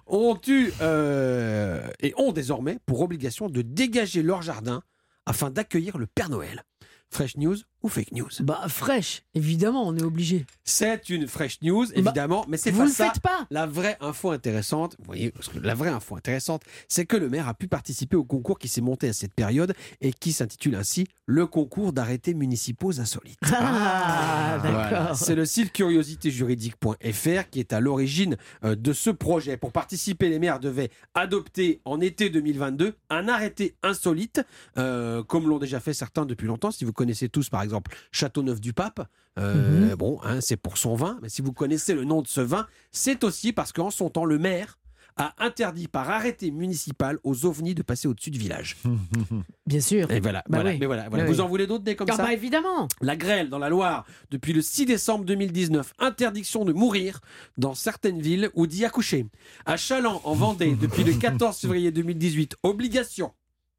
Ont 0.08 0.39
eu 0.47 0.72
euh, 0.82 1.88
et 1.99 2.14
ont 2.18 2.32
désormais 2.32 2.80
pour 2.86 3.01
obligation 3.01 3.49
de 3.49 3.62
dégager 3.62 4.22
leur 4.22 4.41
jardin 4.41 4.82
afin 5.26 5.49
d'accueillir 5.49 5.97
le 5.97 6.08
Père 6.08 6.30
Noël. 6.30 6.64
Fresh 7.10 7.38
news 7.38 7.58
ou 7.86 7.90
fake 7.90 8.12
news? 8.14 8.30
Bah 8.42 8.66
fraîche, 8.68 9.22
évidemment, 9.36 9.88
on 9.88 9.96
est 9.96 10.04
obligé. 10.04 10.46
C'est 10.64 11.10
une 11.10 11.28
fresh 11.28 11.62
news, 11.62 11.86
évidemment, 11.94 12.44
mais 12.48 12.58
c'est 12.58 12.72
vous 12.72 12.80
pas 12.80 12.86
le 12.86 12.92
ça. 12.92 13.06
faites 13.12 13.22
pas. 13.22 13.46
La 13.52 13.68
vraie 13.68 13.96
info 14.02 14.32
intéressante, 14.32 14.96
vous 14.98 15.06
voyez, 15.06 15.32
la 15.62 15.76
vraie 15.76 15.90
info 15.92 16.16
intéressante, 16.16 16.64
c'est 16.90 17.06
que 17.06 17.16
le 17.16 17.30
maire 17.30 17.48
a 17.48 17.54
pu 17.54 17.68
participer 17.68 18.16
au 18.16 18.24
concours 18.24 18.58
qui 18.58 18.68
s'est 18.68 18.82
monté 18.82 19.08
à 19.08 19.14
cette 19.14 19.36
période 19.36 19.76
et 20.02 20.12
qui 20.14 20.34
s'intitule 20.34 20.76
ainsi 20.76 21.06
le 21.28 21.46
concours 21.46 21.94
d'arrêtés 21.94 22.34
municipaux 22.34 23.00
insolites. 23.00 23.38
Ah, 23.52 24.60
d'accord. 24.64 25.16
C'est 25.16 25.36
le 25.36 25.46
site 25.46 25.72
curiositéjuridique.fr 25.72 27.50
qui 27.52 27.60
est 27.60 27.74
à 27.74 27.80
l'origine 27.80 28.38
euh, 28.64 28.76
de 28.76 28.94
ce 28.94 29.10
projet. 29.10 29.58
Pour 29.58 29.72
participer, 29.72 30.30
les 30.30 30.40
maires 30.40 30.60
devaient 30.60 30.90
adopter 31.14 31.82
en 31.86 32.00
été 32.02 32.30
2022 32.30 32.96
un 33.10 33.28
arrêté 33.28 33.76
insolite, 33.84 34.42
euh, 34.78 35.24
comme 35.24 35.48
l'ont 35.48 35.60
déjà 35.60 35.80
fait 35.80 35.94
certains 35.94 36.26
depuis 36.26 36.48
longtemps. 36.48 36.72
Si 36.72 36.86
vous 36.86 36.94
connaissez 36.94 37.30
tous, 37.30 37.50
par 37.50 37.62
exemple, 37.62 37.74
Châteauneuf-du-Pape, 38.11 39.07
euh, 39.39 39.89
Mhm. 39.89 39.95
bon, 39.95 40.19
hein, 40.23 40.39
c'est 40.41 40.57
pour 40.57 40.78
son 40.78 40.95
vin, 40.95 41.17
mais 41.21 41.30
si 41.30 41.41
vous 41.41 41.53
connaissez 41.53 41.93
le 41.93 42.03
nom 42.05 42.21
de 42.21 42.28
ce 42.28 42.41
vin, 42.41 42.67
c'est 42.91 43.23
aussi 43.23 43.53
parce 43.53 43.71
qu'en 43.73 43.89
son 43.91 44.09
temps, 44.09 44.26
le 44.26 44.38
maire 44.39 44.80
a 45.17 45.34
interdit 45.38 45.88
par 45.88 46.09
arrêté 46.09 46.51
municipal 46.51 47.19
aux 47.23 47.45
ovnis 47.45 47.73
de 47.73 47.82
passer 47.84 48.05
au-dessus 48.05 48.32
du 48.32 48.39
village. 48.39 48.76
Bien 49.65 49.80
sûr. 49.80 50.11
Et 50.11 50.19
voilà, 50.19 50.39
Bah 50.49 50.57
voilà, 50.57 50.71
oui. 50.71 50.78
mais 50.78 50.86
voilà, 50.88 51.07
voilà. 51.07 51.23
Oui, 51.23 51.30
Vous 51.32 51.39
en 51.39 51.47
voulez 51.47 51.67
d'autres 51.67 51.86
des 51.86 51.95
comme 51.95 52.09
Ah 52.11 52.17
ça 52.17 52.23
bah 52.23 52.34
évidemment. 52.34 52.89
la 52.99 53.15
grêle 53.15 53.49
dans 53.49 53.57
la 53.57 53.69
Loire 53.69 54.05
depuis 54.30 54.51
le 54.51 54.61
6 54.61 54.86
décembre 54.86 55.23
2019. 55.23 55.93
Interdiction 55.99 56.65
de 56.65 56.73
mourir 56.73 57.21
dans 57.57 57.76
certaines 57.76 58.19
villes 58.19 58.49
ou 58.55 58.67
d'y 58.67 58.84
accoucher. 58.84 59.26
À 59.65 59.78
Chaland, 59.78 60.19
en 60.26 60.34
Vendée, 60.34 60.76
depuis 60.82 61.05
le 61.05 61.13
14 61.13 61.57
février 61.59 61.91
2018. 61.91 62.57
Obligation 62.63 63.32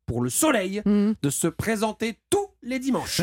pour 0.06 0.22
le 0.22 0.30
soleil 0.30 0.82
de 0.86 1.30
se 1.30 1.48
présenter 1.48 2.18
tous 2.30 2.45
les 2.62 2.78
dimanches. 2.78 3.22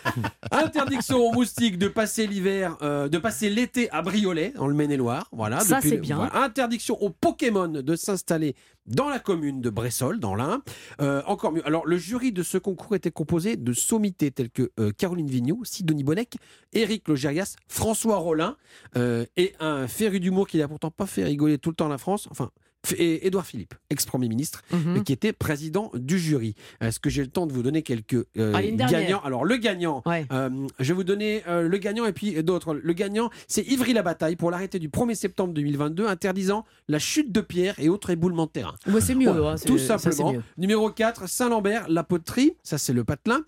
Interdiction 0.50 1.18
aux 1.18 1.32
moustiques 1.32 1.78
de 1.78 1.88
passer 1.88 2.26
l'hiver, 2.26 2.76
euh, 2.82 3.08
de 3.08 3.18
passer 3.18 3.50
l'été 3.50 3.90
à 3.90 4.02
Briolet, 4.02 4.52
en 4.58 4.66
le 4.66 4.74
Maine-et-Loire. 4.74 5.28
Voilà. 5.32 5.60
Ça, 5.60 5.80
c'est 5.80 5.98
bien. 5.98 6.16
voilà. 6.16 6.42
Interdiction 6.42 7.00
aux 7.00 7.10
Pokémon 7.10 7.68
de 7.68 7.96
s'installer 7.96 8.54
dans 8.86 9.08
la 9.08 9.18
commune 9.18 9.60
de 9.60 9.70
Bressol, 9.70 10.18
dans 10.18 10.34
l'Ain. 10.34 10.62
Euh, 11.00 11.22
encore 11.26 11.52
mieux. 11.52 11.66
Alors, 11.66 11.86
le 11.86 11.96
jury 11.96 12.32
de 12.32 12.42
ce 12.42 12.58
concours 12.58 12.94
était 12.94 13.10
composé 13.10 13.56
de 13.56 13.72
sommités 13.72 14.30
telles 14.30 14.50
que 14.50 14.70
euh, 14.78 14.92
Caroline 14.92 15.28
Vigneault, 15.28 15.64
Sidonie 15.64 16.04
Bonnec, 16.04 16.36
Éric 16.72 17.08
Logérias, 17.08 17.56
François 17.68 18.16
Rollin 18.16 18.56
euh, 18.96 19.24
et 19.36 19.54
un 19.60 19.86
féru 19.88 20.20
d'humour 20.20 20.48
qui 20.48 20.58
n'a 20.58 20.68
pourtant 20.68 20.90
pas 20.90 21.06
fait 21.06 21.24
rigoler 21.24 21.58
tout 21.58 21.70
le 21.70 21.76
temps 21.76 21.88
la 21.88 21.98
France. 21.98 22.28
Enfin. 22.30 22.50
Et 22.96 23.26
Édouard 23.26 23.46
Philippe, 23.46 23.74
ex-premier 23.90 24.28
ministre, 24.28 24.62
euh, 24.72 25.02
qui 25.02 25.12
était 25.12 25.32
président 25.32 25.90
du 25.94 26.18
jury. 26.18 26.54
Est-ce 26.80 26.98
que 26.98 27.10
j'ai 27.10 27.22
le 27.22 27.28
temps 27.28 27.46
de 27.46 27.52
vous 27.52 27.62
donner 27.62 27.82
quelques 27.82 28.14
euh, 28.36 28.52
dernière. 28.52 28.90
gagnants? 28.90 29.20
Alors, 29.22 29.44
le 29.44 29.56
gagnant, 29.56 30.02
euh, 30.06 30.50
je 30.78 30.88
vais 30.88 30.94
vous 30.94 31.04
donner 31.04 31.42
euh, 31.46 31.68
le 31.68 31.78
gagnant 31.78 32.06
et 32.06 32.12
puis 32.12 32.42
d'autres. 32.42 32.74
Le 32.74 32.92
gagnant, 32.92 33.30
c'est 33.46 33.62
Ivry 33.62 33.92
La 33.92 34.02
Bataille 34.02 34.36
pour 34.36 34.50
l'arrêté 34.50 34.78
du 34.78 34.88
1er 34.88 35.14
septembre 35.14 35.52
2022 35.54 36.06
interdisant 36.06 36.64
la 36.88 36.98
chute 36.98 37.32
de 37.32 37.40
pierre 37.40 37.74
et 37.78 37.88
autres 37.88 38.10
éboulements 38.10 38.46
de 38.46 38.50
terrain. 38.50 38.74
Bah, 38.86 39.00
c'est 39.00 39.14
mieux, 39.14 39.28
hein, 39.28 39.54
tout 39.64 39.78
ça, 39.78 39.98
simplement. 39.98 40.32
mieux. 40.32 40.42
Numéro 40.56 40.90
4, 40.90 41.28
Saint-Lambert, 41.28 41.86
la 41.88 42.02
poterie, 42.02 42.56
ça 42.62 42.78
c'est 42.78 42.92
le 42.92 43.04
patelin, 43.04 43.42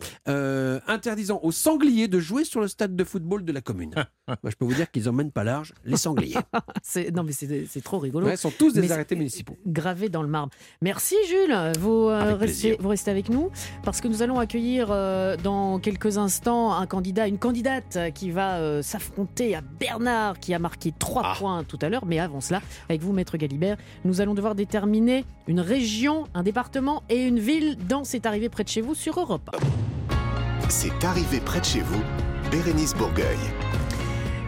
interdisant 0.87 1.41
aux 1.43 1.53
sangliers 1.53 2.09
de 2.09 2.21
jouer 2.21 2.45
sur 2.45 2.61
le 2.61 2.69
stade 2.69 2.95
de 2.95 3.05
football 3.05 3.45
de 3.45 3.53
la 3.53 3.61
commune. 3.61 3.95
Moi, 4.29 4.51
je 4.51 4.57
peux 4.57 4.65
vous 4.65 4.75
dire 4.75 4.91
qu'ils 4.91 5.09
emmènent 5.09 5.33
pas 5.33 5.45
large 5.45 5.73
les 5.85 5.97
sangliers. 5.97 6.37
Non, 7.13 7.23
mais 7.23 7.33
c'est 7.33 7.81
trop 7.83 7.99
rigolo. 7.99 8.27
Ouais, 8.27 8.35
ils 8.35 8.39
sont 8.39 8.51
tous 8.51 8.73
des 8.75 8.81
Mais 8.81 8.93
arrêtés 8.93 9.17
municipaux. 9.23 9.57
Gravé 9.67 10.09
dans 10.09 10.23
le 10.23 10.29
marbre. 10.29 10.53
Merci 10.81 11.17
Jules. 11.29 11.57
Vous, 11.79 12.09
euh, 12.09 12.35
restez, 12.35 12.77
vous 12.79 12.89
restez 12.89 13.11
avec 13.11 13.29
nous 13.29 13.51
parce 13.83 14.01
que 14.01 14.09
nous 14.09 14.23
allons 14.23 14.39
accueillir 14.39 14.89
euh, 14.91 15.37
dans 15.37 15.79
quelques 15.79 16.19
instants 16.19 16.73
un 16.75 16.87
candidat, 16.87 17.27
une 17.29 17.39
candidate 17.39 17.99
qui 18.15 18.31
va 18.31 18.57
euh, 18.57 18.83
s'affronter 18.83 19.55
à 19.55 19.61
Bernard 19.61 20.39
qui 20.41 20.55
a 20.55 20.59
marqué 20.59 20.93
trois 20.99 21.23
Ah. 21.25 21.35
points 21.39 21.65
tout 21.65 21.79
à 21.83 21.89
l'heure. 21.89 22.05
Mais 22.07 22.19
avant 22.19 22.41
cela, 22.41 22.61
avec 22.89 23.01
vous, 23.01 23.13
Maître 23.13 23.37
Galibert, 23.37 23.77
nous 24.05 24.21
allons 24.21 24.35
devoir 24.35 24.55
déterminer 24.55 25.25
une 25.47 25.61
région, 25.61 26.25
un 26.35 26.43
département 26.43 27.03
et 27.09 27.23
une 27.23 27.39
ville 27.39 27.77
dans 27.89 28.05
C'est 28.05 28.27
arrivé 28.27 28.49
près 28.49 28.65
de 28.65 28.69
chez 28.69 28.81
vous 28.81 28.95
sur 28.95 29.19
Europe. 29.19 29.51
C'est 30.69 31.05
arrivé 31.05 31.41
près 31.41 31.61
de 31.61 31.65
chez 31.65 31.81
vous, 31.81 32.01
Bérénice 32.51 32.95
Bourgueil. 32.95 33.39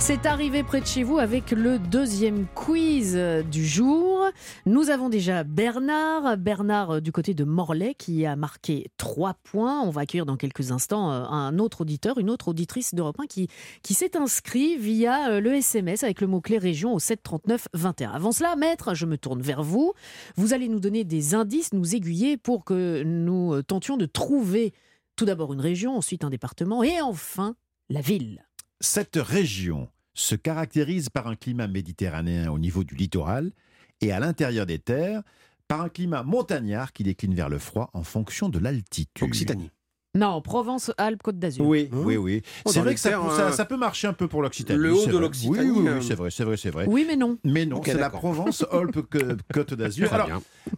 C'est 0.06 0.26
arrivé 0.26 0.62
près 0.62 0.82
de 0.82 0.86
chez 0.86 1.02
vous 1.02 1.16
avec 1.16 1.50
le 1.50 1.78
deuxième 1.78 2.46
quiz 2.54 3.16
du 3.50 3.66
jour. 3.66 4.26
Nous 4.66 4.90
avons 4.90 5.08
déjà 5.08 5.44
Bernard, 5.44 6.36
Bernard 6.36 6.90
euh, 6.90 7.00
du 7.00 7.10
côté 7.10 7.32
de 7.32 7.42
Morlaix 7.44 7.94
qui 7.94 8.26
a 8.26 8.36
marqué 8.36 8.90
3 8.98 9.32
points. 9.42 9.80
On 9.80 9.88
va 9.88 10.02
accueillir 10.02 10.26
dans 10.26 10.36
quelques 10.36 10.72
instants 10.72 11.10
euh, 11.10 11.24
un 11.24 11.58
autre 11.58 11.80
auditeur, 11.80 12.18
une 12.18 12.28
autre 12.28 12.48
auditrice 12.48 12.94
d'Europe 12.94 13.18
1 13.18 13.24
qui, 13.24 13.48
qui 13.82 13.94
s'est 13.94 14.14
inscrit 14.14 14.76
via 14.76 15.30
euh, 15.30 15.40
le 15.40 15.54
SMS 15.54 16.02
avec 16.02 16.20
le 16.20 16.26
mot-clé 16.26 16.58
région 16.58 16.92
au 16.92 16.98
739 16.98 17.68
21. 17.72 18.10
Avant 18.10 18.32
cela, 18.32 18.56
maître, 18.56 18.92
je 18.92 19.06
me 19.06 19.16
tourne 19.16 19.40
vers 19.40 19.62
vous. 19.62 19.94
Vous 20.36 20.52
allez 20.52 20.68
nous 20.68 20.80
donner 20.80 21.04
des 21.04 21.34
indices, 21.34 21.72
nous 21.72 21.94
aiguiller 21.94 22.36
pour 22.36 22.66
que 22.66 23.02
nous 23.04 23.62
tentions 23.62 23.96
de 23.96 24.04
trouver 24.04 24.74
tout 25.16 25.24
d'abord 25.24 25.54
une 25.54 25.62
région, 25.62 25.96
ensuite 25.96 26.24
un 26.24 26.30
département 26.30 26.82
et 26.82 27.00
enfin 27.00 27.56
la 27.88 28.02
ville. 28.02 28.44
Cette 28.80 29.16
région 29.16 29.88
se 30.14 30.34
caractérise 30.34 31.08
par 31.08 31.26
un 31.26 31.36
climat 31.36 31.66
méditerranéen 31.66 32.50
au 32.50 32.58
niveau 32.58 32.84
du 32.84 32.94
littoral 32.94 33.52
et 34.00 34.12
à 34.12 34.20
l'intérieur 34.20 34.66
des 34.66 34.78
terres 34.78 35.22
par 35.68 35.80
un 35.80 35.88
climat 35.88 36.22
montagnard 36.22 36.92
qui 36.92 37.02
décline 37.02 37.34
vers 37.34 37.48
le 37.48 37.58
froid 37.58 37.90
en 37.92 38.02
fonction 38.02 38.48
de 38.48 38.58
l'altitude. 38.58 39.26
Occitanie. 39.26 39.70
Non, 40.14 40.40
Provence, 40.40 40.92
Alpes, 40.96 41.22
Côte 41.22 41.38
d'Azur. 41.38 41.66
Oui, 41.66 41.88
oui, 41.92 42.16
oui. 42.16 42.42
Oh, 42.64 42.70
c'est 42.72 42.80
vrai 42.80 42.94
que 42.94 43.00
ça, 43.00 43.10
terres, 43.10 43.22
ça- 43.32 43.48
euh, 43.48 43.52
ça 43.52 43.64
peut 43.64 43.76
marcher 43.76 44.06
un 44.06 44.12
peu 44.12 44.28
pour 44.28 44.42
l'Occitanie. 44.42 44.78
le 44.78 44.94
haut 44.94 45.06
de 45.06 45.18
l'Occitanie, 45.18 45.70
Oui, 45.70 45.80
oui, 45.80 45.88
euh, 45.88 45.98
oui, 45.98 46.04
c'est 46.06 46.14
vrai, 46.14 46.30
c'est 46.30 46.44
vrai, 46.44 46.56
c'est 46.56 46.70
vrai. 46.70 46.86
Oui, 46.88 47.04
mais 47.06 47.16
non. 47.16 47.36
Mais 47.42 47.66
non, 47.66 47.80
c'est 47.84 47.94
la 47.94 48.00
d'accord. 48.02 48.20
Provence, 48.20 48.64
Alpes, 48.70 49.02
que- 49.10 49.36
Côte 49.52 49.74
d'Azur. 49.74 50.12
Alors, 50.14 50.28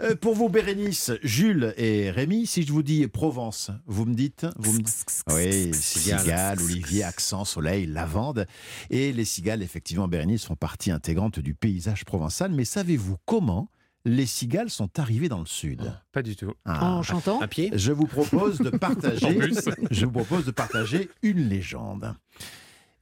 euh, 0.02 0.14
pour 0.16 0.34
vous, 0.34 0.48
Bérénice, 0.48 1.10
Jules 1.22 1.74
et 1.76 2.10
Rémi, 2.10 2.46
si 2.46 2.62
je 2.62 2.72
vous 2.72 2.82
dis 2.82 3.06
Provence, 3.08 3.70
vous 3.86 4.06
me 4.06 4.14
dites 4.14 4.46
vous 4.58 4.72
me 4.72 4.78
dites- 4.78 5.22
Oui, 5.30 5.70
Cigale. 5.74 6.20
cigale, 6.20 6.58
olivier, 6.62 7.04
accent, 7.04 7.44
soleil, 7.44 7.86
lavande. 7.86 8.46
Et 8.90 9.12
les 9.12 9.24
cigales, 9.26 9.62
effectivement, 9.62 10.08
Bérénice, 10.08 10.46
font 10.46 10.56
partie 10.56 10.90
intégrante 10.90 11.40
du 11.40 11.54
paysage 11.54 12.04
provençal. 12.06 12.52
Mais 12.52 12.64
savez-vous 12.64 13.16
comment 13.26 13.68
les 14.06 14.24
cigales 14.24 14.70
sont 14.70 15.00
arrivées 15.00 15.28
dans 15.28 15.40
le 15.40 15.46
sud 15.46 15.92
Pas 16.12 16.22
du 16.22 16.36
tout. 16.36 16.52
Ah. 16.64 16.92
En 16.94 17.02
chantant 17.02 17.40
À 17.40 17.48
pied? 17.48 17.70
Je 17.74 17.90
vous 17.90 18.06
propose 18.06 18.58
de 18.58 18.70
partager, 18.78 19.40
je 19.90 20.06
vous 20.06 20.12
propose 20.12 20.46
de 20.46 20.52
partager 20.52 21.10
une 21.22 21.48
légende. 21.48 22.14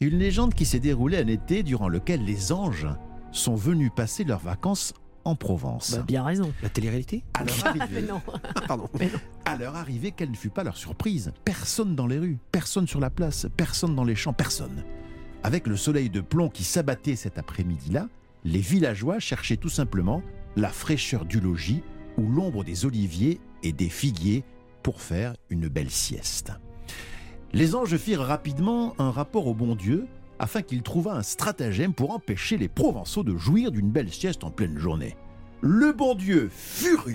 Une 0.01 0.19
légende 0.19 0.55
qui 0.55 0.65
s'est 0.65 0.81
déroulée 0.81 1.19
un 1.19 1.27
été 1.27 1.63
durant 1.63 1.89
lequel 1.89 2.25
les 2.25 2.53
anges 2.53 2.89
sont 3.33 3.55
venus 3.55 3.91
passer 3.95 4.25
leurs 4.25 4.41
vacances 4.41 4.95
en 5.25 5.37
Provence. 5.37 5.95
Bah, 5.95 6.05
bien 6.07 6.25
raison. 6.25 6.53
La 6.63 6.71
télé-réalité? 6.71 7.23
À 7.35 7.45
leur 7.45 7.55
Mais 7.75 7.81
arrivée, 7.83 8.03
non. 8.03 8.23
Pardon. 8.67 8.89
à 9.45 9.57
leur 9.57 9.77
arrivée, 9.77 10.11
quelle 10.11 10.31
ne 10.31 10.37
fut 10.37 10.51
pas 10.51 10.65
leur 10.65 10.77
surprise? 10.79 11.33
Personne 11.45 11.95
dans 11.95 12.07
les 12.07 12.19
rues, 12.19 12.39
personne 12.51 12.89
sur 12.89 13.01
la 13.01 13.11
place, 13.11 13.47
personne 13.59 13.95
dans 13.95 14.05
les 14.05 14.15
champs, 14.15 14.33
personne. 14.33 14.85
Avec 15.43 15.67
le 15.67 15.77
soleil 15.77 16.09
de 16.09 16.23
plomb 16.23 16.49
qui 16.49 16.65
s'abattait 16.65 17.17
cet 17.17 17.37
après-midi-là, 17.39 18.09
les 18.45 18.61
villageois 18.61 19.19
cherchaient 19.19 19.59
tout 19.59 19.69
simplement 19.69 20.23
la 20.57 20.69
fraîcheur 20.69 21.25
du 21.25 21.41
logis 21.41 21.83
ou 22.19 22.29
l'ombre 22.31 22.65
des 22.65 22.85
oliviers 22.87 23.41
et 23.63 23.73
des 23.73 23.89
figuiers 23.89 24.45
pour 24.83 25.01
faire 25.01 25.35
une 25.51 25.69
belle 25.69 25.91
sieste. 25.91 26.53
Les 27.53 27.75
anges 27.75 27.97
firent 27.97 28.21
rapidement 28.21 28.95
un 28.99 29.11
rapport 29.11 29.47
au 29.47 29.55
bon 29.55 29.75
Dieu 29.75 30.07
afin 30.39 30.63
qu'il 30.63 30.83
trouvât 30.83 31.15
un 31.15 31.23
stratagème 31.23 31.95
pour 31.95 32.11
empêcher 32.11 32.57
les 32.57 32.69
Provençaux 32.69 33.23
de 33.23 33.37
jouir 33.37 33.71
d'une 33.71 33.91
belle 33.91 34.13
sieste 34.13 34.45
en 34.45 34.51
pleine 34.51 34.79
journée. 34.79 35.17
Le 35.61 35.93
bon 35.93 36.15
Dieu, 36.15 36.49
furieux, 36.51 37.15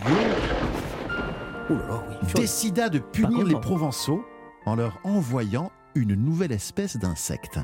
Oh 1.70 1.74
là 1.74 1.88
là, 1.88 2.03
oui. 2.24 2.34
décida 2.36 2.90
de 2.90 2.99
punir 2.99 3.44
les 3.45 3.53
content. 3.53 3.60
Provençaux 3.60 4.26
en 4.66 4.76
leur 4.76 4.99
envoyant 5.03 5.72
une 5.94 6.16
nouvelle 6.16 6.52
espèce 6.52 6.98
d'insecte. 6.98 7.60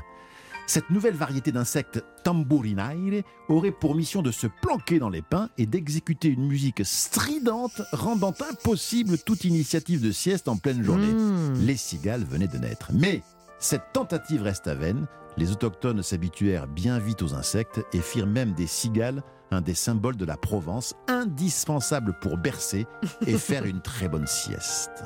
Cette 0.66 0.90
nouvelle 0.90 1.14
variété 1.14 1.52
d'insectes 1.52 2.04
tambourinaire 2.24 3.22
aurait 3.48 3.70
pour 3.70 3.94
mission 3.94 4.20
de 4.20 4.32
se 4.32 4.48
planquer 4.62 4.98
dans 4.98 5.08
les 5.08 5.22
pins 5.22 5.48
et 5.58 5.66
d'exécuter 5.66 6.28
une 6.28 6.46
musique 6.46 6.84
stridente 6.84 7.82
rendant 7.92 8.34
impossible 8.50 9.18
toute 9.18 9.44
initiative 9.44 10.02
de 10.02 10.10
sieste 10.10 10.48
en 10.48 10.56
pleine 10.56 10.82
journée. 10.82 11.12
Mmh. 11.12 11.60
Les 11.60 11.76
cigales 11.76 12.24
venaient 12.24 12.48
de 12.48 12.58
naître. 12.58 12.90
Mais 12.92 13.22
cette 13.58 13.92
tentative 13.92 14.42
resta 14.42 14.74
vaine. 14.74 15.06
Les 15.36 15.52
autochtones 15.52 16.02
s'habituèrent 16.02 16.66
bien 16.66 16.98
vite 16.98 17.22
aux 17.22 17.34
insectes 17.34 17.80
et 17.92 18.00
firent 18.00 18.26
même 18.26 18.52
des 18.52 18.66
cigales 18.66 19.22
un 19.50 19.60
des 19.60 19.74
symboles 19.74 20.16
de 20.16 20.24
la 20.24 20.36
Provence, 20.36 20.94
indispensable 21.08 22.18
pour 22.20 22.36
bercer 22.36 22.86
et 23.26 23.38
faire 23.38 23.64
une 23.64 23.80
très 23.80 24.08
bonne 24.08 24.26
sieste. 24.26 25.04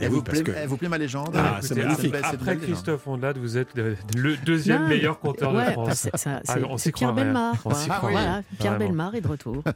Eh 0.00 0.04
Elle, 0.04 0.10
vous 0.10 0.22
plaît, 0.22 0.42
que- 0.42 0.50
elle 0.50 0.68
vous 0.68 0.76
plaît 0.76 0.88
ma 0.88 0.98
légende 0.98 1.34
Ah, 1.36 1.58
c'est 1.62 1.76
magnifique. 1.76 2.14
Après. 2.22 2.56
Christophe 2.56 3.06
Ondelat, 3.06 3.34
vous 3.34 3.56
êtes 3.56 3.74
le, 3.76 3.96
le 4.16 4.36
deuxième 4.38 4.82
Non, 4.82 4.88
meilleur 4.88 5.20
conteur 5.20 5.54
ouais, 5.54 5.66
de 5.66 5.70
France. 5.72 6.08
Ah, 6.26 6.40
on 6.68 6.76
s'y 6.78 6.90
Pierre 6.92 7.10
hein. 7.10 7.12
Belmar. 7.12 7.54
Ah. 7.64 7.98
Voilà, 8.00 8.42
Pierre. 8.58 8.78
Belmar 8.78 9.14
est 9.14 9.20
de 9.20 9.28
retour. 9.28 9.62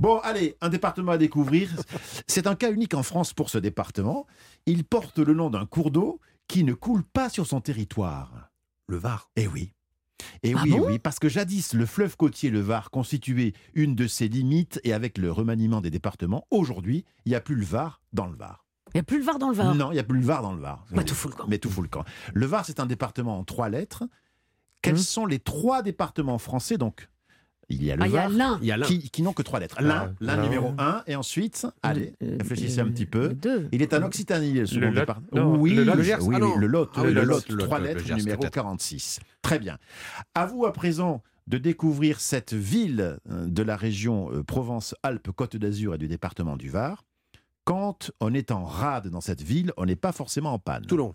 Bon, 0.00 0.18
allez, 0.20 0.56
un 0.62 0.70
département 0.70 1.12
à 1.12 1.18
découvrir. 1.18 1.68
C'est 2.26 2.46
un 2.46 2.54
cas 2.54 2.70
unique 2.72 2.94
en 2.94 3.02
France 3.02 3.34
pour 3.34 3.50
ce 3.50 3.58
département. 3.58 4.26
Il 4.66 4.84
porte 4.84 5.18
le 5.18 5.34
nom 5.34 5.50
d'un 5.50 5.66
cours 5.66 5.90
d'eau 5.90 6.20
qui 6.48 6.64
ne 6.64 6.72
coule 6.72 7.04
pas 7.04 7.28
sur 7.28 7.46
son 7.46 7.60
territoire. 7.60 8.50
Le 8.88 8.96
Var. 8.96 9.28
Eh 9.36 9.46
oui. 9.46 9.72
Et 10.42 10.54
Ah 10.56 10.62
oui, 10.64 10.70
bon 10.70 10.86
oui, 10.86 10.98
parce 10.98 11.18
que 11.18 11.28
jadis, 11.28 11.72
le 11.74 11.86
fleuve 11.86 12.16
côtier, 12.16 12.50
le 12.50 12.60
Var, 12.60 12.90
constituait 12.90 13.52
une 13.74 13.94
de 13.94 14.06
ses 14.06 14.28
limites 14.28 14.80
et 14.84 14.92
avec 14.92 15.18
le 15.18 15.30
remaniement 15.32 15.80
des 15.80 15.90
départements, 15.90 16.46
aujourd'hui, 16.50 17.04
il 17.24 17.30
n'y 17.30 17.34
a 17.36 17.40
plus 17.40 17.54
le 17.56 17.64
Var 17.64 18.00
dans 18.12 18.26
le 18.26 18.36
Var. 18.36 18.64
Il 18.94 18.98
n'y 18.98 19.00
a 19.00 19.04
plus 19.04 19.18
le 19.18 19.24
Var 19.24 19.38
dans 19.38 19.48
le 19.48 19.54
Var? 19.54 19.74
Non, 19.74 19.90
il 19.90 19.94
n'y 19.94 20.00
a 20.00 20.04
plus 20.04 20.18
le 20.18 20.24
Var 20.26 20.42
dans 20.42 20.52
le 20.52 20.60
Var. 20.60 20.84
Bah, 20.90 21.04
tout 21.04 21.14
fout 21.14 21.30
le 21.30 21.36
camp. 21.36 21.44
Mais 21.48 21.58
tout 21.58 21.70
fout 21.70 21.82
le 21.84 21.88
camp. 21.88 22.04
Le 22.34 22.46
Var, 22.46 22.64
c'est 22.66 22.78
un 22.80 22.86
département 22.86 23.38
en 23.38 23.44
trois 23.44 23.68
lettres. 23.68 24.04
Quels 24.82 24.94
Hum. 24.94 25.00
sont 25.00 25.26
les 25.26 25.38
trois 25.38 25.82
départements 25.82 26.38
français 26.38 26.76
Donc, 26.76 27.08
il 27.72 27.84
y 27.84 27.90
a 27.92 27.96
le 27.96 28.02
Ah, 28.02 28.06
il 28.06 28.12
y 28.12 28.16
a 28.18 28.28
Var 28.28 28.30
l'un. 28.30 28.58
Il 28.62 28.66
y 28.68 28.72
a 28.72 28.76
l'un. 28.76 28.86
qui, 28.86 29.10
qui 29.10 29.22
n'ont 29.22 29.32
que 29.32 29.42
trois 29.42 29.60
lettres. 29.60 29.80
L'un, 29.80 30.14
l'un 30.20 30.36
l'un. 30.36 30.42
numéro 30.42 30.72
un, 30.78 31.02
et 31.06 31.16
ensuite, 31.16 31.66
allez, 31.82 32.14
Euh, 32.22 32.36
réfléchissez 32.40 32.80
euh, 32.80 32.84
un 32.84 32.88
petit 32.88 33.06
peu. 33.06 33.36
Il 33.72 33.82
est 33.82 33.92
en 33.94 34.02
Occitanie, 34.02 34.52
le 34.52 34.66
second 34.66 34.92
oui, 35.58 35.74
le 35.74 35.84
Lot. 35.84 35.92
oui, 35.92 35.96
Le 35.96 36.02
Gers, 36.02 36.16
oui, 36.22 36.34
ah 36.36 36.40
non. 36.40 36.56
le 36.56 36.66
Lot, 36.66 36.90
Ah 36.96 37.04
le 37.04 37.22
Lot, 37.24 37.40
trois 37.58 37.78
lettres, 37.80 38.04
numéro 38.14 38.40
peut-être. 38.40 38.52
46. 38.54 39.20
Très 39.42 39.58
bien. 39.58 39.78
À 40.34 40.46
vous 40.46 40.64
à 40.66 40.72
présent 40.72 41.22
de 41.48 41.58
découvrir 41.58 42.20
cette 42.20 42.54
ville 42.54 43.18
euh, 43.30 43.46
de 43.46 43.62
la 43.62 43.76
région 43.76 44.30
euh, 44.32 44.42
Provence-Alpes-Côte 44.44 45.56
d'Azur 45.56 45.94
et 45.94 45.98
du 45.98 46.06
département 46.08 46.56
du 46.56 46.68
Var. 46.68 47.04
Quand 47.64 48.10
on 48.20 48.34
est 48.34 48.50
en 48.50 48.64
rade 48.64 49.08
dans 49.08 49.20
cette 49.20 49.42
ville, 49.42 49.72
on 49.76 49.86
n'est 49.86 49.96
pas 49.96 50.12
forcément 50.12 50.52
en 50.52 50.58
panne. 50.58 50.84
Toulon. 50.86 51.14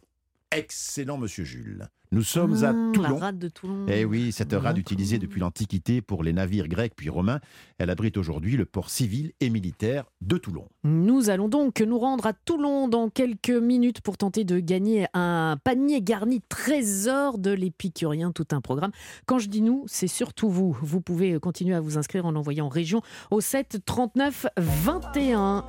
Excellent, 0.57 1.19
monsieur 1.19 1.43
Jules. 1.43 1.87
Nous 2.11 2.23
sommes 2.23 2.63
à 2.63 2.71
La 2.71 2.91
Toulon. 2.93 3.17
rade 3.17 3.37
de 3.37 3.47
Toulon. 3.47 3.85
Eh 3.89 4.05
oui, 4.05 4.31
cette 4.31 4.53
rade 4.53 4.79
utilisée 4.79 5.19
depuis 5.19 5.39
l'Antiquité 5.39 6.01
pour 6.01 6.23
les 6.23 6.33
navires 6.33 6.67
grecs 6.67 6.93
puis 6.95 7.09
romains, 7.09 7.41
elle 7.77 7.91
abrite 7.91 8.17
aujourd'hui 8.17 8.57
le 8.57 8.65
port 8.65 8.89
civil 8.89 9.33
et 9.39 9.51
militaire 9.51 10.05
de 10.21 10.37
Toulon. 10.37 10.67
Nous 10.83 11.29
allons 11.29 11.47
donc 11.47 11.81
nous 11.81 11.99
rendre 11.99 12.25
à 12.25 12.33
Toulon 12.33 12.87
dans 12.87 13.09
quelques 13.09 13.51
minutes 13.51 14.01
pour 14.01 14.17
tenter 14.17 14.45
de 14.45 14.59
gagner 14.59 15.05
un 15.13 15.57
panier 15.63 16.01
garni 16.01 16.41
trésor 16.49 17.37
de 17.37 17.51
l'épicurien, 17.51 18.31
tout 18.31 18.47
un 18.51 18.61
programme. 18.61 18.91
Quand 19.27 19.37
je 19.37 19.49
dis 19.49 19.61
nous, 19.61 19.83
c'est 19.85 20.07
surtout 20.07 20.49
vous. 20.49 20.75
Vous 20.81 21.01
pouvez 21.01 21.39
continuer 21.39 21.75
à 21.75 21.81
vous 21.81 21.99
inscrire 21.99 22.25
en 22.25 22.35
envoyant 22.35 22.67
région 22.67 23.03
au 23.29 23.41
7 23.41 23.81
39 23.85 24.47
21. 24.57 25.65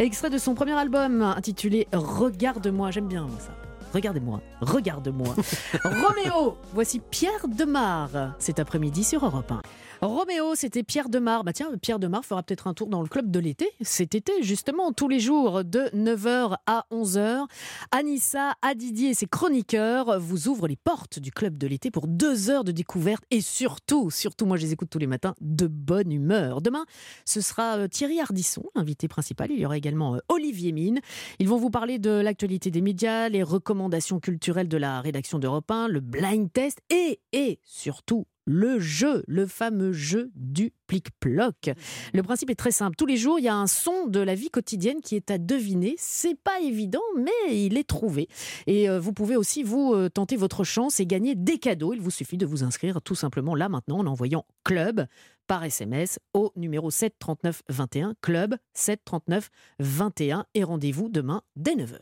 Extrait 0.00 0.30
de 0.30 0.38
son 0.38 0.56
premier 0.56 0.72
album 0.72 1.22
intitulé 1.22 1.86
Regarde-moi, 1.92 2.90
j'aime 2.90 3.06
bien 3.06 3.28
ça. 3.38 3.71
Regardez-moi, 3.92 4.40
regarde-moi. 4.60 5.34
Roméo, 5.84 6.56
voici 6.72 6.98
Pierre 6.98 7.46
Demar 7.48 8.08
cet 8.38 8.58
après-midi 8.58 9.04
sur 9.04 9.24
Europe 9.24 9.52
1. 9.52 9.62
Roméo, 10.02 10.56
c'était 10.56 10.82
Pierre 10.82 11.08
Demar. 11.08 11.44
Bah 11.44 11.52
tiens, 11.52 11.70
Pierre 11.80 12.00
Demar 12.00 12.24
fera 12.24 12.42
peut-être 12.42 12.66
un 12.66 12.74
tour 12.74 12.88
dans 12.88 13.02
le 13.02 13.08
club 13.08 13.30
de 13.30 13.38
l'été 13.38 13.70
cet 13.82 14.16
été, 14.16 14.32
justement, 14.42 14.92
tous 14.92 15.06
les 15.06 15.20
jours 15.20 15.62
de 15.62 15.82
9h 15.94 16.56
à 16.66 16.86
11h. 16.90 17.46
Anissa, 17.92 18.54
Adidi 18.62 19.06
et 19.06 19.14
ses 19.14 19.26
chroniqueurs 19.26 20.18
vous 20.18 20.48
ouvrent 20.48 20.66
les 20.66 20.74
portes 20.74 21.20
du 21.20 21.30
club 21.30 21.56
de 21.56 21.68
l'été 21.68 21.92
pour 21.92 22.08
deux 22.08 22.50
heures 22.50 22.64
de 22.64 22.72
découverte 22.72 23.22
et 23.30 23.40
surtout, 23.40 24.10
surtout, 24.10 24.44
moi 24.44 24.56
je 24.56 24.62
les 24.62 24.72
écoute 24.72 24.90
tous 24.90 24.98
les 24.98 25.06
matins, 25.06 25.36
de 25.40 25.68
bonne 25.68 26.10
humeur. 26.10 26.62
Demain, 26.62 26.84
ce 27.24 27.40
sera 27.40 27.78
euh, 27.78 27.86
Thierry 27.86 28.18
Ardisson, 28.20 28.64
l'invité 28.74 29.06
principal. 29.06 29.52
Il 29.52 29.60
y 29.60 29.66
aura 29.66 29.76
également 29.76 30.16
euh, 30.16 30.18
Olivier 30.28 30.72
Mine. 30.72 31.00
Ils 31.38 31.48
vont 31.48 31.58
vous 31.58 31.70
parler 31.70 32.00
de 32.00 32.10
l'actualité 32.10 32.72
des 32.72 32.80
médias, 32.80 33.28
les 33.28 33.44
recommandations 33.44 34.18
culturelles 34.18 34.68
de 34.68 34.78
la 34.78 35.00
rédaction 35.00 35.38
d'Europe 35.38 35.70
1, 35.70 35.86
le 35.86 36.00
blind 36.00 36.52
test 36.52 36.80
et, 36.90 37.20
et 37.32 37.60
surtout 37.62 38.26
le 38.44 38.78
jeu, 38.80 39.24
le 39.26 39.46
fameux 39.46 39.92
jeu 39.92 40.30
du 40.34 40.72
plic-ploc. 40.86 41.70
Le 42.12 42.22
principe 42.22 42.50
est 42.50 42.54
très 42.54 42.70
simple. 42.70 42.96
Tous 42.96 43.06
les 43.06 43.16
jours, 43.16 43.38
il 43.38 43.44
y 43.44 43.48
a 43.48 43.54
un 43.54 43.66
son 43.66 44.06
de 44.06 44.20
la 44.20 44.34
vie 44.34 44.50
quotidienne 44.50 45.00
qui 45.00 45.16
est 45.16 45.30
à 45.30 45.38
deviner. 45.38 45.94
C'est 45.98 46.38
pas 46.38 46.60
évident, 46.60 47.02
mais 47.16 47.64
il 47.64 47.78
est 47.78 47.88
trouvé. 47.88 48.28
Et 48.66 48.88
euh, 48.88 49.00
vous 49.00 49.12
pouvez 49.12 49.36
aussi 49.36 49.62
vous 49.62 49.94
euh, 49.94 50.08
tenter 50.08 50.36
votre 50.36 50.64
chance 50.64 51.00
et 51.00 51.06
gagner 51.06 51.34
des 51.34 51.58
cadeaux. 51.58 51.92
Il 51.92 52.00
vous 52.00 52.10
suffit 52.10 52.36
de 52.36 52.46
vous 52.46 52.64
inscrire 52.64 53.00
tout 53.02 53.14
simplement 53.14 53.54
là 53.54 53.68
maintenant 53.68 53.98
en 53.98 54.06
envoyant 54.06 54.44
club 54.64 55.06
par 55.46 55.64
SMS 55.64 56.18
au 56.34 56.52
numéro 56.56 56.90
7 56.90 57.14
39 57.18 57.62
21 57.68 58.14
club 58.20 58.56
7 58.74 59.00
39 59.04 59.50
21 59.80 60.46
et 60.54 60.64
rendez-vous 60.64 61.08
demain 61.08 61.42
dès 61.56 61.74
9h. 61.74 61.98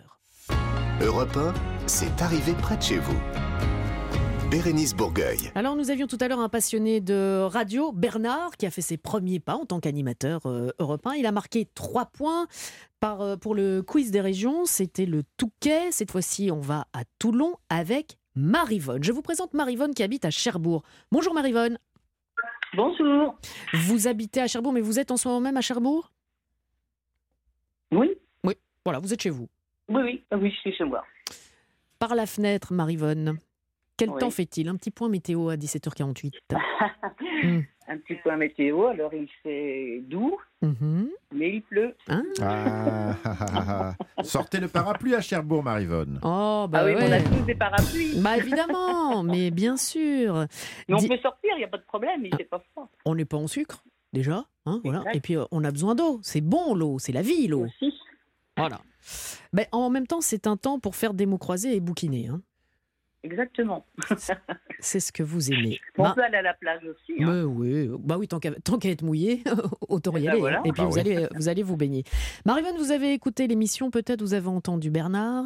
Europe 1.03 1.37
1, 1.37 1.55
c'est 1.87 2.21
arrivé 2.21 2.53
près 2.61 2.77
de 2.77 2.83
chez 2.83 2.99
vous. 2.99 3.17
Bérénice 4.51 4.97
Bourgueil. 4.97 5.53
Alors 5.55 5.77
nous 5.77 5.93
avions 5.93 6.09
tout 6.09 6.17
à 6.21 6.27
l'heure 6.27 6.41
un 6.41 6.49
passionné 6.49 7.01
de 7.01 7.41
radio, 7.43 7.93
Bernard, 7.93 8.57
qui 8.57 8.67
a 8.67 8.71
fait 8.73 8.81
ses 8.81 8.97
premiers 8.97 9.39
pas 9.39 9.55
en 9.55 9.65
tant 9.65 9.79
qu'animateur 9.79 10.45
euh, 10.47 10.71
européen. 10.81 11.15
Il 11.15 11.25
a 11.27 11.31
marqué 11.31 11.69
trois 11.73 12.07
points 12.07 12.49
par, 12.99 13.21
euh, 13.21 13.37
pour 13.37 13.55
le 13.55 13.81
quiz 13.81 14.11
des 14.11 14.21
régions. 14.21 14.65
C'était 14.65 15.07
le 15.07 15.23
Touquet. 15.37 15.93
Cette 15.93 16.11
fois-ci, 16.11 16.51
on 16.51 16.59
va 16.59 16.87
à 16.93 17.05
Toulon 17.21 17.55
avec 17.69 18.19
Marivonne. 18.35 19.05
Je 19.05 19.13
vous 19.13 19.23
présente 19.23 19.55
Marivonne 19.55 19.95
qui 19.95 20.03
habite 20.03 20.25
à 20.25 20.31
Cherbourg. 20.31 20.83
Bonjour 21.13 21.33
Marivonne. 21.33 21.79
Bonjour. 22.75 23.39
Vous 23.73 24.09
habitez 24.09 24.41
à 24.41 24.49
Cherbourg, 24.49 24.73
mais 24.73 24.81
vous 24.81 24.99
êtes 24.99 25.13
en 25.13 25.17
ce 25.17 25.29
moment 25.29 25.41
même 25.41 25.59
à 25.59 25.61
Cherbourg? 25.61 26.11
Oui. 27.93 28.17
Oui, 28.43 28.55
voilà, 28.85 28.99
vous 28.99 29.15
êtes 29.15 29.23
chez 29.23 29.31
vous. 29.31 29.49
Oui, 29.89 30.03
oui, 30.03 30.25
oui, 30.33 30.51
je 30.51 30.57
suis 30.57 30.75
chez 30.75 30.85
moi. 30.85 31.05
Par 32.01 32.17
la 32.17 32.27
fenêtre, 32.27 32.73
Marivonne. 32.73 33.39
Quel 34.01 34.11
Oui. 34.11 34.19
temps 34.19 34.31
fait-il? 34.31 34.67
Un 34.69 34.77
petit 34.77 34.91
point 34.91 35.09
météo 35.11 35.51
à 35.51 35.57
17h48. 35.57 36.33
Un 37.89 37.99
petit 37.99 38.15
point 38.23 38.37
météo, 38.37 38.87
alors 38.87 39.13
il 39.13 39.29
fait 39.43 40.01
doux, 40.09 40.39
Mhm. 40.63 41.09
mais 41.35 41.57
il 41.57 41.63
pleut. 41.63 41.95
Hein 42.09 42.23
Ah, 42.41 43.15
ah. 43.25 43.95
Sortez 44.23 44.59
le 44.61 44.69
parapluie 44.69 45.15
à 45.15 45.21
Cherbourg, 45.21 45.63
Marivonne. 45.65 46.19
Oh, 46.23 46.67
bah 46.69 46.79
ah 46.83 46.85
oui, 46.85 46.95
on 46.97 47.13
a 47.13 47.21
tous 47.21 47.45
des 47.47 47.55
parapluies. 47.57 48.21
Bah 48.21 48.37
évidemment, 48.39 49.23
mais 49.25 49.51
bien 49.51 49.77
sûr. 49.77 50.47
Mais 50.89 50.95
on 50.95 50.99
peut 51.09 51.19
sortir, 51.19 51.51
il 51.55 51.59
n'y 51.59 51.65
a 51.65 51.69
pas 51.69 51.79
de 51.79 51.83
problème, 51.85 52.25
il 52.25 52.35
fait 52.37 52.45
pas 52.45 52.63
froid. 52.73 52.89
On 53.05 53.15
n'est 53.17 53.25
pas 53.25 53.37
en 53.39 53.49
sucre, 53.49 53.83
déjà. 54.13 54.45
hein, 54.67 54.81
voilà. 54.85 55.03
Et 55.13 55.21
puis, 55.21 55.37
euh, 55.37 55.45
on 55.51 55.65
a 55.65 55.71
besoin 55.73 55.95
d'eau. 55.97 56.21
C'est 56.23 56.41
bon, 56.43 56.75
l'eau. 56.75 56.99
C'est 57.01 57.13
la 57.13 57.23
vie, 57.23 57.49
l'eau. 57.49 57.67
Voilà. 58.57 58.81
Ben, 59.53 59.67
en 59.73 59.91
même 59.91 60.07
temps, 60.07 60.21
c'est 60.21 60.47
un 60.47 60.57
temps 60.57 60.79
pour 60.79 60.95
faire 60.95 61.13
des 61.13 61.27
mots 61.27 61.39
croisés 61.39 61.75
et 61.75 61.81
bouquiner. 61.81 62.29
hein. 62.29 62.41
Exactement. 63.23 63.85
C'est 64.81 65.01
ce 65.01 65.13
que 65.13 65.23
vous 65.23 65.53
aimez. 65.53 65.79
On 65.99 66.05
Bah, 66.05 66.13
peut 66.15 66.23
aller 66.23 66.39
à 66.39 66.43
la 66.43 66.55
plage 66.55 66.83
aussi. 66.85 67.23
hein. 67.23 67.27
mais 67.27 67.43
oui, 67.43 67.91
bah 67.99 68.17
oui, 68.19 68.27
tant 68.27 68.39
qu'à 68.41 68.51
être 68.89 69.03
mouillé, 69.03 69.43
autant 69.89 70.17
y 70.17 70.21
Eh 70.21 70.25
ben 70.25 70.31
aller. 70.31 70.41
voilà. 70.41 70.59
hein. 70.61 70.63
Et 70.65 70.73
puis 70.73 70.83
Bah 70.83 70.89
vous, 70.89 70.95
oui. 70.95 71.01
allez, 71.01 71.27
vous 71.35 71.49
allez 71.49 71.63
vous 71.63 71.77
baigner. 71.77 72.05
Marivonne, 72.47 72.77
vous 72.79 72.91
avez 72.93 73.13
écouté 73.13 73.47
l'émission, 73.47 73.91
peut-être 73.91 74.23
vous 74.23 74.33
avez 74.35 74.49
entendu 74.49 74.91
Bernard. 74.91 75.45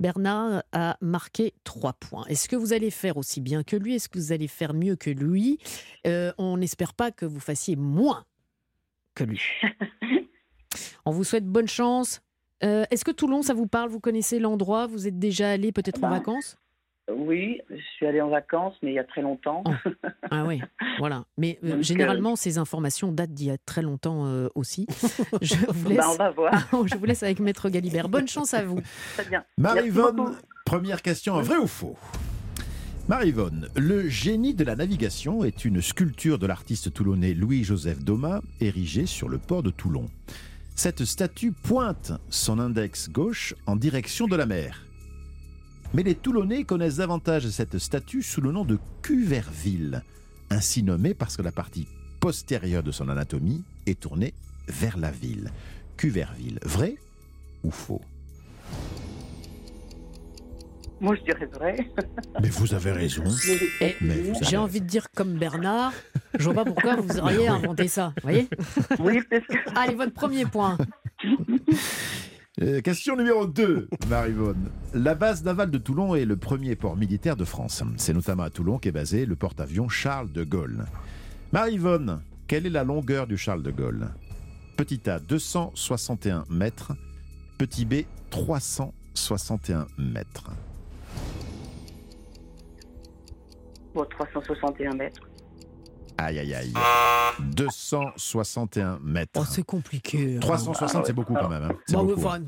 Bernard 0.00 0.64
a 0.72 0.96
marqué 1.00 1.54
trois 1.62 1.92
points. 1.92 2.24
Est-ce 2.26 2.48
que 2.48 2.56
vous 2.56 2.72
allez 2.72 2.90
faire 2.90 3.16
aussi 3.16 3.40
bien 3.40 3.62
que 3.62 3.76
lui? 3.76 3.94
Est-ce 3.94 4.08
que 4.08 4.18
vous 4.18 4.32
allez 4.32 4.48
faire 4.48 4.74
mieux 4.74 4.96
que 4.96 5.10
lui? 5.10 5.58
Euh, 6.08 6.32
On 6.38 6.56
n'espère 6.56 6.94
pas 6.94 7.12
que 7.12 7.24
vous 7.24 7.38
fassiez 7.38 7.76
moins 7.76 8.24
que 9.14 9.22
lui. 9.22 9.40
On 11.04 11.12
vous 11.12 11.22
souhaite 11.24 11.46
bonne 11.46 11.68
chance. 11.68 12.20
Euh, 12.64 12.84
Est-ce 12.90 13.04
que 13.04 13.10
Toulon, 13.12 13.42
ça 13.42 13.54
vous 13.54 13.66
parle? 13.66 13.90
Vous 13.90 14.00
connaissez 14.00 14.38
l'endroit? 14.40 14.86
Vous 14.88 15.06
êtes 15.06 15.18
déjà 15.18 15.50
allé 15.50 15.70
peut-être 15.72 15.98
en 15.98 16.08
Bah, 16.08 16.18
vacances? 16.18 16.56
Oui, 17.16 17.60
je 17.70 17.82
suis 17.96 18.06
allée 18.06 18.20
en 18.20 18.28
vacances, 18.28 18.74
mais 18.82 18.90
il 18.90 18.94
y 18.94 18.98
a 18.98 19.04
très 19.04 19.22
longtemps. 19.22 19.62
Ah 20.30 20.44
oui, 20.44 20.60
voilà. 20.98 21.24
Mais 21.36 21.58
euh, 21.64 21.70
Donc, 21.70 21.78
euh, 21.78 21.82
généralement, 21.82 22.36
ces 22.36 22.58
informations 22.58 23.12
datent 23.12 23.32
d'il 23.32 23.48
y 23.48 23.50
a 23.50 23.58
très 23.58 23.82
longtemps 23.82 24.26
euh, 24.26 24.48
aussi. 24.54 24.86
Je 25.42 25.54
vous 25.68 25.88
laisse. 25.88 25.98
Bah, 25.98 26.08
on 26.10 26.16
va 26.16 26.30
voir. 26.30 26.68
Je 26.86 26.96
vous 26.96 27.04
laisse 27.04 27.22
avec 27.22 27.40
Maître 27.40 27.68
Galibert. 27.68 28.08
Bonne 28.08 28.28
chance 28.28 28.54
à 28.54 28.64
vous. 28.64 28.80
Très 29.14 29.24
bien. 29.24 29.44
Beaucoup. 29.58 30.30
première 30.64 31.02
question, 31.02 31.40
vrai 31.40 31.56
ou 31.56 31.66
faux? 31.66 31.96
Marivonne, 33.08 33.68
le 33.76 34.08
génie 34.08 34.54
de 34.54 34.64
la 34.64 34.76
navigation 34.76 35.42
est 35.44 35.64
une 35.64 35.82
sculpture 35.82 36.38
de 36.38 36.46
l'artiste 36.46 36.92
toulonnais 36.92 37.34
Louis-Joseph 37.34 37.98
Domas, 38.04 38.40
érigée 38.60 39.06
sur 39.06 39.28
le 39.28 39.38
port 39.38 39.64
de 39.64 39.70
Toulon. 39.70 40.06
Cette 40.76 41.04
statue 41.04 41.52
pointe 41.52 42.12
son 42.30 42.58
index 42.58 43.10
gauche 43.10 43.54
en 43.66 43.76
direction 43.76 44.28
de 44.28 44.36
la 44.36 44.46
mer. 44.46 44.86
Mais 45.94 46.02
les 46.02 46.14
Toulonnais 46.14 46.64
connaissent 46.64 46.96
davantage 46.96 47.48
cette 47.48 47.76
statue 47.78 48.22
sous 48.22 48.40
le 48.40 48.50
nom 48.50 48.64
de 48.64 48.78
Cuverville, 49.02 50.02
ainsi 50.48 50.82
nommée 50.82 51.12
parce 51.12 51.36
que 51.36 51.42
la 51.42 51.52
partie 51.52 51.86
postérieure 52.18 52.82
de 52.82 52.92
son 52.92 53.10
anatomie 53.10 53.62
est 53.86 54.00
tournée 54.00 54.32
vers 54.68 54.96
la 54.96 55.10
ville. 55.10 55.50
Cuverville, 55.98 56.60
vrai 56.62 56.96
ou 57.62 57.70
faux? 57.70 58.00
Moi, 60.98 61.16
je 61.16 61.22
dirais 61.24 61.46
vrai. 61.46 61.76
Mais 62.40 62.48
vous 62.48 62.72
avez 62.72 62.92
raison. 62.92 63.24
Mais 64.00 64.20
vous 64.20 64.34
J'ai 64.40 64.56
envie 64.56 64.80
de 64.80 64.86
dire 64.86 65.08
comme 65.14 65.34
Bernard, 65.36 65.92
je 66.38 66.44
vois 66.44 66.54
pas 66.54 66.64
pourquoi 66.64 66.96
vous 66.96 67.18
auriez 67.18 67.48
inventé 67.48 67.88
ça. 67.88 68.14
Voyez? 68.22 68.48
Oui, 68.98 69.20
parce 69.28 69.44
que. 69.46 69.78
Allez, 69.78 69.94
votre 69.94 70.12
premier 70.12 70.46
point. 70.46 70.78
Euh, 72.60 72.82
question 72.82 73.16
numéro 73.16 73.46
2, 73.46 73.88
Marivonne. 74.10 74.70
La 74.92 75.14
base 75.14 75.42
navale 75.42 75.70
de 75.70 75.78
Toulon 75.78 76.14
est 76.14 76.26
le 76.26 76.36
premier 76.36 76.76
port 76.76 76.96
militaire 76.96 77.34
de 77.34 77.46
France. 77.46 77.82
C'est 77.96 78.12
notamment 78.12 78.42
à 78.42 78.50
Toulon 78.50 78.78
qu'est 78.78 78.92
basé 78.92 79.24
le 79.24 79.36
porte-avions 79.36 79.88
Charles 79.88 80.30
de 80.32 80.44
Gaulle. 80.44 80.84
Marivonne, 81.52 82.20
quelle 82.46 82.66
est 82.66 82.70
la 82.70 82.84
longueur 82.84 83.26
du 83.26 83.38
Charles 83.38 83.62
de 83.62 83.70
Gaulle? 83.70 84.10
Petit 84.76 85.08
A, 85.08 85.18
261 85.18 86.44
mètres. 86.50 86.92
Petit 87.56 87.86
B, 87.86 88.02
361 88.28 89.86
mètres. 89.96 90.50
Bon, 93.94 94.04
361 94.04 94.94
mètres. 94.94 95.22
Aïe, 96.18 96.38
aïe, 96.38 96.54
aïe. 96.54 96.72
261 97.40 98.98
mètres. 99.02 99.40
Oh, 99.40 99.44
c'est 99.48 99.64
compliqué. 99.64 100.36
hein. 100.36 100.40
360, 100.40 101.06
c'est 101.06 101.12
beaucoup 101.12 101.34
quand 101.34 101.48
même. 101.48 101.64
hein. 101.64 101.74
C'est 101.86 101.96
Bah, 101.96 102.02
beaucoup, 102.02 102.20
enfin, 102.20 102.40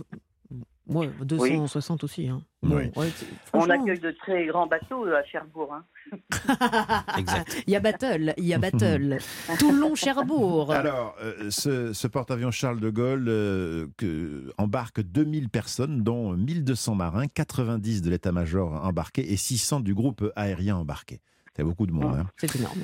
ouais, 0.88 1.10
260 1.22 2.04
aussi. 2.04 2.28
Hein. 2.28 2.42
Oui. 2.62 2.90
ouais, 2.96 3.10
On 3.52 3.68
accueille 3.68 3.98
de 3.98 4.10
très 4.12 4.46
grands 4.46 4.66
bateaux 4.66 5.06
euh, 5.06 5.18
à 5.18 5.24
Cherbourg. 5.24 5.72
Hein. 5.74 5.84
Il 7.66 7.72
y 7.72 7.76
a 7.76 7.80
battle, 7.80 8.34
il 8.36 8.44
y 8.44 8.54
a 8.54 8.58
battle. 8.58 9.18
Toulon-Cherbourg. 9.58 10.72
Alors, 10.72 11.14
euh, 11.22 11.50
ce, 11.50 11.92
ce 11.92 12.06
porte-avions 12.06 12.50
Charles 12.50 12.80
de 12.80 12.90
Gaulle 12.90 13.26
euh, 13.28 13.86
que- 13.96 14.52
embarque 14.58 15.00
2000 15.00 15.48
personnes, 15.48 16.02
dont 16.02 16.32
1200 16.36 16.94
marins, 16.94 17.26
90 17.26 18.02
de 18.02 18.10
l'état-major 18.10 18.72
embarqués 18.84 19.32
et 19.32 19.36
600 19.36 19.80
du 19.80 19.94
groupe 19.94 20.30
aérien 20.36 20.76
embarqué. 20.76 21.20
C'est 21.56 21.62
beaucoup 21.64 21.86
de 21.86 21.92
monde. 21.92 22.16
hein. 22.16 22.26
C'est 22.36 22.54
énorme. 22.56 22.80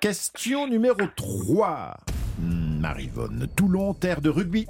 Question 0.00 0.66
numéro 0.68 0.96
3. 1.16 1.96
Hmm, 2.38 2.80
Marivonne, 2.80 3.48
Toulon, 3.56 3.94
terre 3.94 4.20
de 4.20 4.28
rugby. 4.30 4.66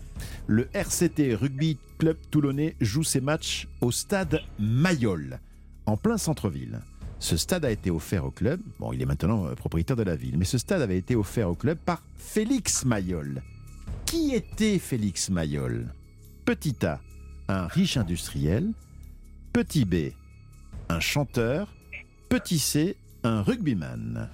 Le 0.47 0.69
RCT 0.73 1.35
Rugby 1.35 1.79
Club 1.99 2.17
toulonnais 2.31 2.77
joue 2.81 3.03
ses 3.03 3.21
matchs 3.21 3.67
au 3.81 3.91
stade 3.91 4.41
Mayol, 4.59 5.41
en 5.87 5.97
plein 5.97 6.19
centre-ville. 6.19 6.81
Ce 7.19 7.37
stade 7.37 7.65
a 7.65 7.71
été 7.71 7.91
offert 7.91 8.25
au 8.27 8.31
club, 8.31 8.61
bon, 8.79 8.93
il 8.93 9.01
est 9.01 9.07
maintenant 9.07 9.47
euh, 9.47 9.55
propriétaire 9.55 9.97
de 9.97 10.03
la 10.03 10.15
ville, 10.15 10.37
mais 10.37 10.45
ce 10.45 10.59
stade 10.59 10.83
avait 10.83 10.99
été 10.99 11.17
offert 11.17 11.49
au 11.51 11.55
club 11.55 11.79
par 11.79 12.03
Félix 12.17 12.85
Mayol. 12.85 13.43
Qui 14.05 14.35
était 14.35 14.79
Félix 14.79 15.31
Mayol? 15.31 15.93
Petit 16.45 16.77
A, 16.85 17.01
un 17.49 17.67
riche 17.67 17.97
industriel. 17.97 18.71
Petit 19.53 19.85
B, 19.87 20.13
un 20.91 21.01
chanteur. 21.01 21.73
Petit 22.29 22.59
C, 22.59 22.97
un 23.27 23.43
rugbyman. 23.43 24.29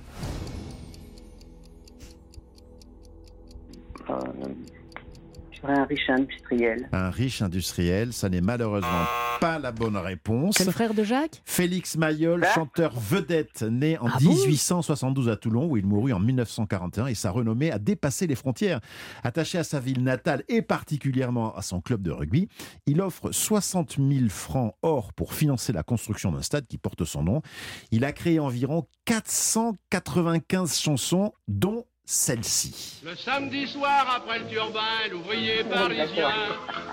Un 5.64 5.84
riche 5.84 6.08
industriel. 6.08 6.88
Un 6.92 7.10
riche 7.10 7.42
industriel, 7.42 8.12
ça 8.12 8.28
n'est 8.28 8.40
malheureusement 8.40 9.04
pas 9.40 9.58
la 9.58 9.72
bonne 9.72 9.96
réponse. 9.96 10.56
C'est 10.56 10.64
le 10.64 10.72
frère 10.72 10.94
de 10.94 11.02
Jacques? 11.04 11.42
Félix 11.44 11.96
Mayol, 11.96 12.44
chanteur 12.54 12.92
vedette, 12.94 13.62
né 13.62 13.98
en 13.98 14.06
Ah 14.06 14.18
bon? 14.20 14.30
1872 14.30 15.28
à 15.28 15.36
Toulon, 15.36 15.66
où 15.66 15.76
il 15.76 15.86
mourut 15.86 16.12
en 16.12 16.20
1941, 16.20 17.06
et 17.06 17.14
sa 17.14 17.30
renommée 17.30 17.70
a 17.72 17.78
dépassé 17.78 18.26
les 18.26 18.34
frontières. 18.34 18.80
Attaché 19.24 19.58
à 19.58 19.64
sa 19.64 19.80
ville 19.80 20.02
natale 20.02 20.42
et 20.48 20.62
particulièrement 20.62 21.54
à 21.54 21.62
son 21.62 21.80
club 21.80 22.02
de 22.02 22.10
rugby, 22.10 22.48
il 22.86 23.00
offre 23.00 23.32
60 23.32 23.96
000 23.98 24.28
francs 24.28 24.74
or 24.82 25.12
pour 25.12 25.34
financer 25.34 25.72
la 25.72 25.82
construction 25.82 26.32
d'un 26.32 26.42
stade 26.42 26.66
qui 26.66 26.78
porte 26.78 27.04
son 27.04 27.22
nom. 27.22 27.42
Il 27.90 28.04
a 28.04 28.12
créé 28.12 28.38
environ 28.38 28.86
495 29.06 30.78
chansons, 30.78 31.32
dont 31.48 31.84
celle-ci. 32.04 33.00
Le 33.04 33.16
samedi 33.16 33.66
soir, 33.68 34.06
après 34.16 34.40
le 34.40 34.46
turbin, 34.48 34.80
l'ouvrier 35.10 35.64
parisien 35.64 36.30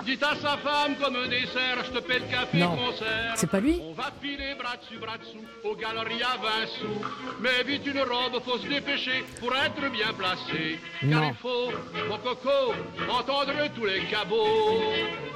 dit 0.04 0.18
à 0.22 0.34
sa 0.36 0.56
femme 0.56 0.96
comme 1.02 1.28
dessert, 1.28 1.84
je 1.84 1.90
te 1.90 1.98
paie 1.98 2.20
le 2.20 2.26
café 2.26 2.58
Non. 2.58 2.76
concert. 2.76 3.34
C'est 3.36 3.50
pas 3.50 3.60
lui? 3.60 3.80
On 3.84 3.92
va 3.92 4.10
filer 4.22 4.54
bras 4.58 4.76
dessus, 4.76 4.98
bras 4.98 5.18
dessous, 5.18 5.44
aux 5.64 5.76
galeries 5.76 6.22
à 6.22 6.36
20 6.36 6.48
sous. 6.78 7.04
Mais 7.40 7.62
vite 7.64 7.86
une 7.86 8.00
robe, 8.00 8.40
faut 8.44 8.58
se 8.58 8.66
dépêcher 8.66 9.24
pour 9.40 9.54
être 9.54 9.90
bien 9.92 10.12
placé. 10.16 10.80
Car 11.00 11.08
Non. 11.10 11.28
il 11.28 11.34
faut, 11.36 11.70
mon 12.08 12.18
coco, 12.18 12.74
entendre 13.10 13.52
tous 13.76 13.84
les 13.86 14.04
cabots. 14.04 14.82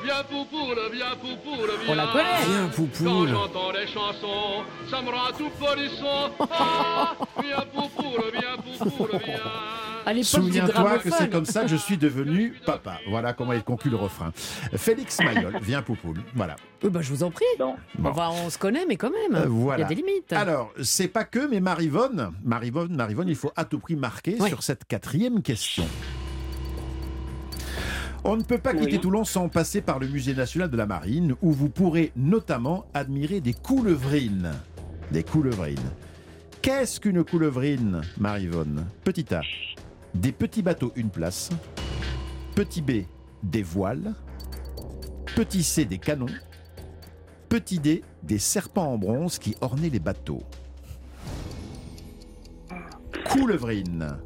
Viens 0.05 0.23
poupoule, 0.25 0.79
viens 0.93 1.17
poupoule, 1.21 1.71
viens. 1.83 1.93
On 1.93 1.95
la 1.95 2.07
connaît. 2.07 2.45
Viens, 2.47 2.67
Quand 2.69 2.75
poupoule. 2.75 3.29
j'entends 3.29 3.71
les 3.73 3.87
chansons, 3.87 4.65
ça 4.91 5.03
me 5.03 5.11
rend 5.11 5.33
tout 5.37 5.51
polisson. 5.59 6.31
Ah, 6.51 7.15
viens 7.43 7.65
poupoule, 7.75 8.25
viens 8.33 8.57
poupoule, 8.79 9.21
viens. 9.25 9.39
Souviens-toi 10.23 10.99
que 10.99 11.11
c'est 11.11 11.31
comme 11.31 11.45
ça 11.45 11.63
que 11.63 11.69
je 11.69 11.77
suis 11.77 11.97
devenu 11.97 12.55
papa. 12.67 12.99
Voilà 13.09 13.33
comment 13.33 13.53
il 13.53 13.63
conclut 13.63 13.91
le 13.91 13.97
refrain. 13.97 14.33
Félix 14.77 15.19
Mayol, 15.21 15.59
viens 15.63 15.83
Poupoule. 15.83 16.21
Voilà. 16.35 16.57
Oui, 16.83 16.91
bah, 16.91 17.01
je 17.03 17.11
vous 17.11 17.23
en 17.23 17.31
prie. 17.31 17.45
Bon. 17.59 17.75
Enfin, 18.05 18.31
on 18.45 18.51
se 18.51 18.59
connaît, 18.59 18.85
mais 18.87 18.97
quand 18.97 19.11
même. 19.11 19.35
Euh, 19.43 19.47
voilà. 19.49 19.79
Il 19.79 19.83
y 19.83 19.85
a 19.85 19.89
des 19.89 19.95
limites. 19.95 20.33
Alors, 20.33 20.73
c'est 20.83 21.09
pas 21.09 21.25
que, 21.25 21.49
mais 21.49 21.61
Marivonne, 21.61 22.33
Marivonne, 22.45 22.95
Marivonne, 22.95 23.29
il 23.29 23.37
faut 23.37 23.53
à 23.57 23.65
tout 23.65 23.79
prix 23.79 23.97
marquer 23.97 24.37
Oui. 24.41 24.49
sur 24.49 24.63
cette 24.63 24.85
quatrième 24.85 25.43
question. 25.43 25.85
On 28.25 28.37
ne 28.37 28.43
peut 28.43 28.59
pas 28.59 28.73
quitter 28.73 28.93
Oui. 28.93 29.01
Toulon 29.01 29.25
sans 29.25 29.49
passer 29.49 29.83
par 29.83 29.99
le 29.99 30.09
Musée 30.09 30.35
national 30.35 30.71
de 30.71 30.77
la 30.77 30.87
marine, 30.87 31.35
où 31.43 31.53
vous 31.53 31.69
pourrez 31.69 32.11
notamment 32.17 32.87
admirer 32.95 33.41
des 33.41 33.53
coulevrines. 33.53 34.53
Des 35.11 35.23
coulevrines. 35.23 35.77
Qu'est-ce 36.63 36.99
qu'une 37.01 37.23
coulevrine, 37.23 38.01
Marivonne? 38.19 38.87
Petit 39.05 39.35
A, 39.35 39.43
des 40.15 40.33
petits 40.33 40.63
bateaux 40.63 40.93
une 40.97 41.11
place. 41.11 41.51
Petit 42.55 42.83
B, 42.83 43.05
des 43.43 43.63
voiles. 43.63 44.15
Petit 45.35 45.63
C, 45.63 45.85
des 45.85 45.99
canons. 45.99 46.27
Petit 47.49 47.79
D, 47.79 48.03
des 48.23 48.39
serpents 48.39 48.93
en 48.93 48.99
bronze 48.99 49.39
qui 49.39 49.57
ornaient 49.61 49.89
les 49.91 49.99
bateaux. 49.99 50.43
Coulevrine. 53.29 54.17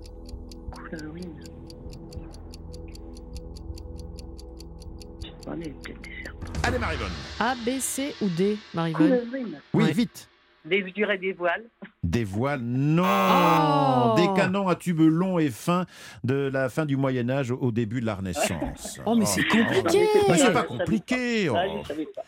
Coulevrine. 0.71 1.41
Je 5.23 5.29
sais 5.29 5.35
pas, 5.45 5.57
mais 5.57 5.69
peut-être 5.71 6.03
des 6.03 6.11
serpents. 6.25 6.53
Allez, 6.63 6.79
Marivonne. 6.79 7.13
A, 7.41 7.55
B, 7.55 7.79
C 7.81 8.15
ou 8.21 8.29
D, 8.29 8.59
Marivonne 8.75 9.09
Coulevrine. 9.21 9.61
Oui, 9.73 9.85
Ouais. 9.85 9.93
vite. 9.93 10.29
Des, 10.65 10.87
je 10.87 10.93
dirais 10.93 11.17
des 11.17 11.33
voiles. 11.33 11.65
Des 12.05 12.23
voiles, 12.23 12.61
non 12.63 13.03
Oh 13.05 14.15
Des 14.17 14.29
canons 14.41 14.69
à 14.69 14.77
tubes 14.77 15.01
longs 15.01 15.41
et 15.41 15.51
fins 15.51 15.85
de 16.23 16.49
la 16.53 16.69
fin 16.69 16.87
du 16.87 16.97
Moyen 16.97 17.29
Âge 17.29 17.51
au 17.51 17.73
début 17.73 18.01
de 18.01 18.07
la 18.07 18.15
Renaissance. 18.15 19.01
Oh, 19.05 19.17
mais 19.17 19.25
c'est 19.27 19.43
compliqué. 19.43 20.07
Mais 20.29 20.39
c'est 20.39 20.53
pas 20.53 20.63
compliqué 20.63 21.49
Ah, 21.49 21.65
oh. 21.69 21.83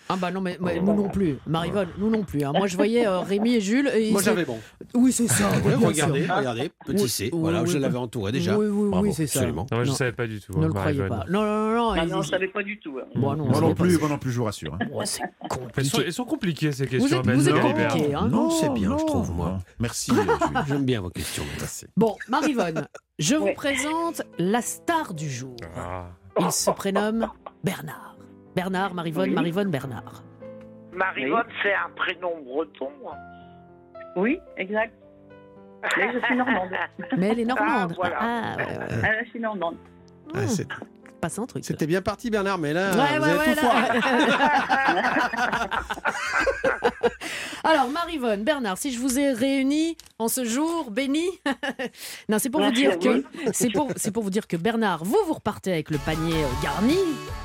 Ah 0.08 0.16
bah 0.20 0.32
non, 0.32 0.40
mais, 0.40 0.58
mais 0.60 0.80
nous 0.80 0.92
non 0.94 1.08
plus. 1.08 1.38
Marivonne, 1.46 1.86
nous 1.98 2.10
non 2.10 2.24
plus. 2.24 2.42
hein. 2.42 2.52
Moi, 2.52 2.66
je 2.66 2.74
voyais 2.74 3.06
euh, 3.06 3.20
Rémi 3.20 3.54
et 3.54 3.60
Jules. 3.60 3.88
Et 3.94 4.08
ils 4.08 4.12
Moi 4.12 4.22
j'avais 4.22 4.44
bon. 4.44 4.58
Oui, 4.94 5.12
c'est 5.12 5.28
ça. 5.28 5.48
Regardez, 5.64 6.26
regardez, 6.26 6.70
petit 6.84 7.02
Oui, 7.04 7.08
C. 7.08 7.30
oui, 7.32 7.38
voilà, 7.40 7.62
oui, 7.62 7.70
je 7.70 7.78
l'avais 7.78 7.96
entouré 7.98 8.32
déjà. 8.32 8.58
Oui, 8.58 8.66
oui, 8.66 8.90
Bravo, 8.90 9.06
oui, 9.06 9.12
c'est 9.14 9.28
ça. 9.28 9.38
absolument. 9.38 9.66
Non, 9.70 9.76
moi, 9.76 9.84
je 9.84 9.90
Non. 9.90 9.94
savais 9.96 10.12
pas 10.12 10.26
du 10.26 10.40
tout. 10.40 10.52
Ne 10.58 10.64
hein, 10.64 10.66
le 10.66 10.72
croyez 10.72 11.02
pas. 11.06 11.24
Non, 11.30 11.42
non, 11.42 11.74
non. 11.76 11.90
Ah 11.92 12.02
ils- 12.04 12.10
non, 12.10 12.22
je 12.22 12.28
savais 12.30 12.48
pas 12.48 12.64
du 12.64 12.80
tout. 12.80 12.98
hein. 13.00 13.06
Bon, 13.14 13.36
non, 13.36 13.44
Moi 13.46 13.60
non 13.60 13.74
plus, 13.74 13.96
moi 14.00 14.08
non 14.08 14.18
plus, 14.18 14.32
je 14.32 14.38
vous 14.38 14.44
rassure. 14.46 14.74
hein. 14.74 14.86
Oh, 14.92 15.00
c'est 15.04 15.22
Elles 15.22 15.48
compliqué. 15.48 15.88
sont, 15.88 16.02
elles 16.04 16.12
sont 16.12 16.24
compliquées 16.24 16.72
ces 16.72 16.86
Vous 16.86 16.90
questions. 16.90 17.20
êtes, 17.22 17.30
vous 17.30 17.48
êtes 17.48 17.54
Galibert. 17.54 17.88
compliqué, 17.92 18.14
hein 18.14 18.28
Non, 18.28 18.50
c'est 18.50 18.70
bien, 18.72 18.98
je 18.98 19.04
trouve, 19.04 19.30
non. 19.36 19.59
Merci, 19.78 20.10
euh. 20.14 20.60
J'aime 20.66 20.84
bien 20.84 21.00
vos 21.00 21.10
questions. 21.10 21.44
Merci. 21.58 21.86
Bon, 21.96 22.16
Marivonne, 22.28 22.86
je 23.18 23.34
vous 23.36 23.52
présente 23.54 24.22
la 24.38 24.62
star 24.62 25.14
du 25.14 25.28
jour. 25.28 25.56
Ah. 25.76 26.06
Il 26.38 26.50
se 26.52 26.70
prénomme 26.70 27.28
Bernard. 27.64 28.16
Bernard, 28.56 28.94
Marivonne, 28.94 29.28
Oui. 29.30 29.34
Marivonne, 29.34 29.70
Bernard. 29.70 30.22
Marivonne, 30.92 31.46
c'est 31.62 31.74
un 31.74 31.90
prénom 31.94 32.40
breton. 32.42 32.90
Oui, 34.16 34.38
exact. 34.56 34.94
Mais 35.96 36.12
je 36.12 36.18
suis 36.26 36.36
normande. 36.36 36.68
Mais 37.16 37.28
elle 37.28 37.40
est 37.40 37.44
normande. 37.44 37.92
Ah, 37.92 37.94
voilà. 37.96 38.16
Ah, 38.20 38.56
ouais, 38.56 38.64
ouais, 38.66 38.78
ouais. 38.78 39.02
Ah, 39.02 39.24
je 39.24 39.30
suis 39.30 39.40
normande. 39.40 39.76
Ah, 40.34 40.46
c'est- 40.46 40.66
Passe 41.20 41.38
un 41.38 41.46
truc. 41.46 41.64
C'était 41.64 41.86
bien 41.86 42.02
parti, 42.02 42.30
Bernard, 42.30 42.58
mais 42.58 42.72
là, 42.72 42.90
Ouais, 42.92 43.18
vous 43.18 43.24
ouais, 43.24 43.30
avez 43.30 43.38
ouais, 43.38 43.54
tout 43.54 43.60
foiré. 43.60 44.00
Alors, 47.62 47.88
Marivonne, 47.88 48.42
Bernard, 48.42 48.78
si 48.78 48.92
je 48.92 48.98
vous 48.98 49.18
ai 49.18 49.32
réunis 49.32 49.96
en 50.18 50.28
ce 50.28 50.44
jour 50.44 50.90
béni, 50.90 51.26
non, 52.28 52.38
c'est 52.38 52.48
pour 52.48 52.62
vous 52.62 52.70
dire 52.70 52.98
que 52.98 53.22
c'est 53.52 53.70
pour 53.70 53.88
c'est 53.96 54.10
pour 54.10 54.22
vous 54.22 54.30
dire 54.30 54.46
que 54.46 54.56
Bernard, 54.56 55.04
vous 55.04 55.18
vous 55.26 55.34
repartez 55.34 55.72
avec 55.72 55.90
le 55.90 55.98
panier 55.98 56.42
euh, 56.42 56.46
garni, 56.62 56.96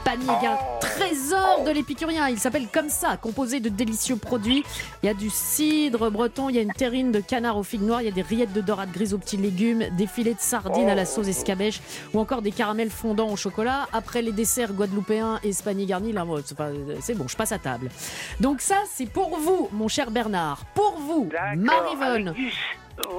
panier 0.06 0.26
garni, 0.41 0.60
trésor 0.80 1.64
de 1.65 1.72
l'épicurien. 1.72 2.30
Il 2.30 2.39
s'appelle 2.39 2.68
comme 2.72 2.89
ça, 2.89 3.18
composé 3.18 3.60
de 3.60 3.69
délicieux 3.69 4.15
produits. 4.15 4.64
Il 5.03 5.07
y 5.07 5.10
a 5.10 5.14
du 5.14 5.30
cidre 5.30 6.10
breton, 6.10 6.49
il 6.49 6.56
y 6.56 6.60
a 6.60 6.61
une 6.61 6.73
terrine 6.73 7.11
de 7.11 7.19
canard 7.19 7.57
aux 7.57 7.64
figues 7.64 7.84
noires, 7.84 8.02
il 8.02 8.06
y 8.06 8.11
a 8.11 8.14
des 8.14 8.22
rillettes 8.22 8.53
de 8.53 8.61
dorade 8.61 8.91
grise 8.93 9.14
aux 9.14 9.18
petits 9.19 9.38
légumes, 9.38 9.85
des 9.97 10.07
filets 10.07 10.34
de 10.34 10.39
sardines 10.39 10.89
à 10.89 10.95
la 10.95 11.06
sauce 11.06 11.27
escabèche 11.27 11.81
ou 12.14 12.19
encore 12.19 12.41
des 12.41 12.52
caramels 12.52 12.89
fondants 12.89 13.30
au 13.30 13.35
chocolat. 13.35 13.65
Après 13.94 14.22
les 14.22 14.32
desserts 14.32 14.74
guadeloupéens 14.74 15.40
et 15.44 15.52
panier 15.64 15.86
garni, 15.86 16.12
là, 16.12 16.26
c'est 17.02 17.16
bon, 17.16 17.28
je 17.28 17.36
passe 17.36 17.52
à 17.52 17.60
table. 17.60 17.90
Donc 18.40 18.62
ça, 18.62 18.78
c'est 18.92 19.06
pour 19.08 19.38
vous, 19.38 19.70
mon 19.72 19.88
cher 19.88 20.12
Bernard. 20.12 20.66
Pour 20.76 20.98
vous, 21.00 21.30
Marivonne. 21.58 22.34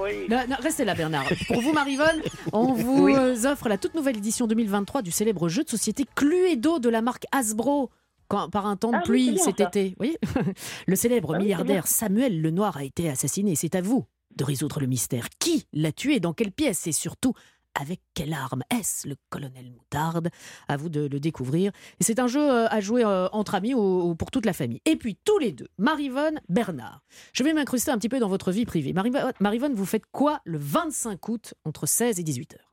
Oui. 0.03 0.27
Non, 0.31 0.39
restez 0.61 0.85
là, 0.85 0.95
Bernard. 0.95 1.27
Pour 1.49 1.61
vous, 1.61 1.73
Marivonne, 1.73 2.23
on 2.53 2.73
vous 2.73 3.05
Oui. 3.05 3.15
euh, 3.15 3.35
offre 3.53 3.69
la 3.69 3.77
toute 3.77 3.95
nouvelle 3.95 4.17
édition 4.17 4.47
2023 4.47 5.03
du 5.03 5.11
célèbre 5.11 5.49
jeu 5.49 5.65
de 5.65 5.69
société 5.69 6.05
Cluedo 6.15 6.79
de 6.79 6.89
la 6.89 7.03
marque 7.03 7.25
Hasbro. 7.33 7.91
Quand, 8.29 8.51
par 8.51 8.67
un 8.67 8.75
temps 8.77 8.91
de 8.91 8.97
Ah 8.97 9.03
pluie 9.05 9.31
bien, 9.33 9.43
cet 9.45 9.59
ça. 9.59 9.65
été. 9.65 9.95
Oui. 10.01 10.17
Le 10.89 10.97
célèbre 10.97 11.35
Ah 11.35 11.39
milliardaire 11.39 11.87
Samuel 11.87 12.43
Lenoir 12.43 12.77
a 12.77 12.83
été 12.85 13.09
assassiné. 13.09 13.55
C'est 13.55 13.75
à 13.77 13.81
vous 13.83 14.05
de 14.35 14.43
résoudre 14.45 14.81
le 14.81 14.87
mystère. 14.87 15.29
Qui 15.39 15.67
l'a 15.73 15.93
tué? 15.93 16.19
Dans 16.19 16.33
quelle 16.33 16.51
pièce? 16.51 16.87
Et 16.89 16.93
surtout, 16.93 17.35
avec 17.81 18.01
quelle 18.15 18.33
arme 18.33 18.63
Est-ce 18.71 19.09
le 19.09 19.17
colonel 19.31 19.71
Moutarde? 19.71 20.29
À 20.69 20.77
vous 20.77 20.89
de 20.89 21.07
le 21.07 21.21
découvrir. 21.21 21.73
C'est 22.01 22.19
un 22.19 22.27
jeu 22.27 22.41
euh, 22.41 22.67
à 22.69 22.81
jouer 22.81 23.05
euh, 23.05 23.29
entre 23.33 23.55
amis 23.55 23.75
ou, 23.75 24.11
ou 24.11 24.15
pour 24.15 24.31
toute 24.31 24.47
la 24.47 24.53
famille. 24.53 24.81
Et 24.85 24.97
puis, 24.97 25.17
tous 25.25 25.39
les 25.39 25.53
deux, 25.53 25.69
Marivonne, 25.79 26.41
Bernard. 26.49 27.03
Je 27.33 27.45
vais 27.45 27.53
m'incruster 27.53 27.91
un 27.91 27.99
petit 27.99 28.09
peu 28.09 28.19
dans 28.19 28.29
votre 28.29 28.51
vie 28.51 28.65
privée. 28.65 28.93
Marivonne, 28.93 29.75
vous 29.75 29.87
faites 29.87 30.07
quoi 30.07 30.41
le 30.45 30.59
25 30.59 31.29
août 31.29 31.55
entre 31.65 31.87
16 31.87 32.19
et 32.21 32.23
18 32.23 32.55
heures? 32.55 32.73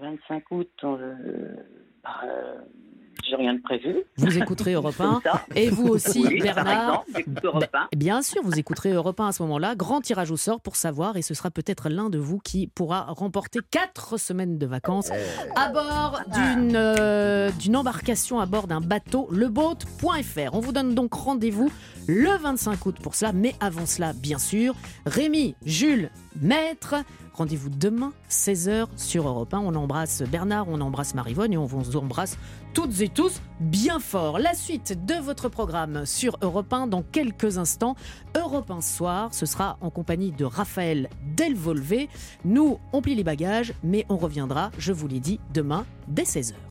25 0.00 0.50
août, 0.50 0.70
euh, 0.84 1.56
bah, 2.02 2.22
j'ai 3.32 3.36
rien 3.36 3.54
de 3.54 3.62
prévu. 3.62 3.96
Vous 4.18 4.36
écouterez 4.38 4.74
Europe 4.74 5.00
1. 5.00 5.04
Comme 5.22 5.32
ça. 5.32 5.42
Et 5.54 5.70
vous 5.70 5.88
aussi, 5.88 6.22
Oui, 6.26 6.40
Bernard. 6.40 7.04
exemple, 7.16 7.66
Ben, 7.72 7.86
Bien 7.96 8.20
sûr, 8.22 8.42
vous 8.44 8.58
écouterez 8.58 8.90
Europe 8.92 9.18
1 9.20 9.28
à 9.28 9.32
ce 9.32 9.42
moment-là. 9.44 9.74
Grand 9.74 10.00
tirage 10.00 10.30
au 10.30 10.36
sort 10.36 10.60
pour 10.60 10.76
savoir, 10.76 11.16
et 11.16 11.22
ce 11.22 11.34
sera 11.34 11.50
peut-être 11.50 11.88
l'un 11.88 12.10
de 12.10 12.18
vous 12.18 12.38
qui 12.38 12.66
pourra 12.66 13.02
remporter 13.08 13.60
quatre 13.70 14.18
semaines 14.18 14.58
de 14.58 14.66
vacances 14.66 15.10
à 15.56 15.68
bord 15.70 16.20
d'une 16.34 16.72
euh, 16.76 17.50
d'une 17.58 17.76
embarcation 17.76 18.40
à 18.40 18.46
bord 18.46 18.66
d'un 18.66 18.80
bateau, 18.80 19.28
leboat.fr. 19.30 20.50
On 20.54 20.60
vous 20.60 20.72
donne 20.72 20.94
donc 20.94 21.14
rendez-vous 21.14 21.70
le 22.08 22.36
25 22.36 22.86
août 22.86 22.96
pour 23.02 23.14
cela, 23.14 23.32
mais 23.32 23.54
avant 23.60 23.86
cela, 23.86 24.12
bien 24.12 24.38
sûr, 24.38 24.74
Rémi, 25.06 25.54
Jules, 25.64 26.10
Maître. 26.40 26.96
Rendez-vous 27.34 27.70
demain, 27.70 28.12
16h 28.28 28.88
sur 28.96 29.26
Europe 29.26 29.54
1. 29.54 29.58
On 29.60 29.74
embrasse 29.74 30.22
Bernard, 30.22 30.68
on 30.68 30.80
embrasse 30.80 31.14
Marivonne 31.14 31.52
et 31.52 31.56
on 31.56 31.64
vous 31.64 31.96
embrasse 31.96 32.36
toutes 32.74 33.00
et 33.00 33.08
tous 33.08 33.40
bien 33.60 34.00
fort. 34.00 34.38
La 34.38 34.54
suite 34.54 35.06
de 35.06 35.14
votre 35.14 35.48
programme 35.48 36.04
sur 36.04 36.36
Europe 36.42 36.72
1 36.72 36.88
dans 36.88 37.02
quelques 37.02 37.56
instants. 37.56 37.96
Europe 38.36 38.70
1 38.70 38.82
soir, 38.82 39.32
ce 39.32 39.46
sera 39.46 39.78
en 39.80 39.90
compagnie 39.90 40.30
de 40.30 40.44
Raphaël 40.44 41.08
Delvolvé. 41.36 42.10
Nous, 42.44 42.78
on 42.92 43.00
plie 43.00 43.14
les 43.14 43.24
bagages, 43.24 43.72
mais 43.82 44.04
on 44.10 44.18
reviendra, 44.18 44.70
je 44.78 44.92
vous 44.92 45.08
l'ai 45.08 45.20
dit, 45.20 45.40
demain 45.54 45.86
dès 46.08 46.24
16h. 46.24 46.54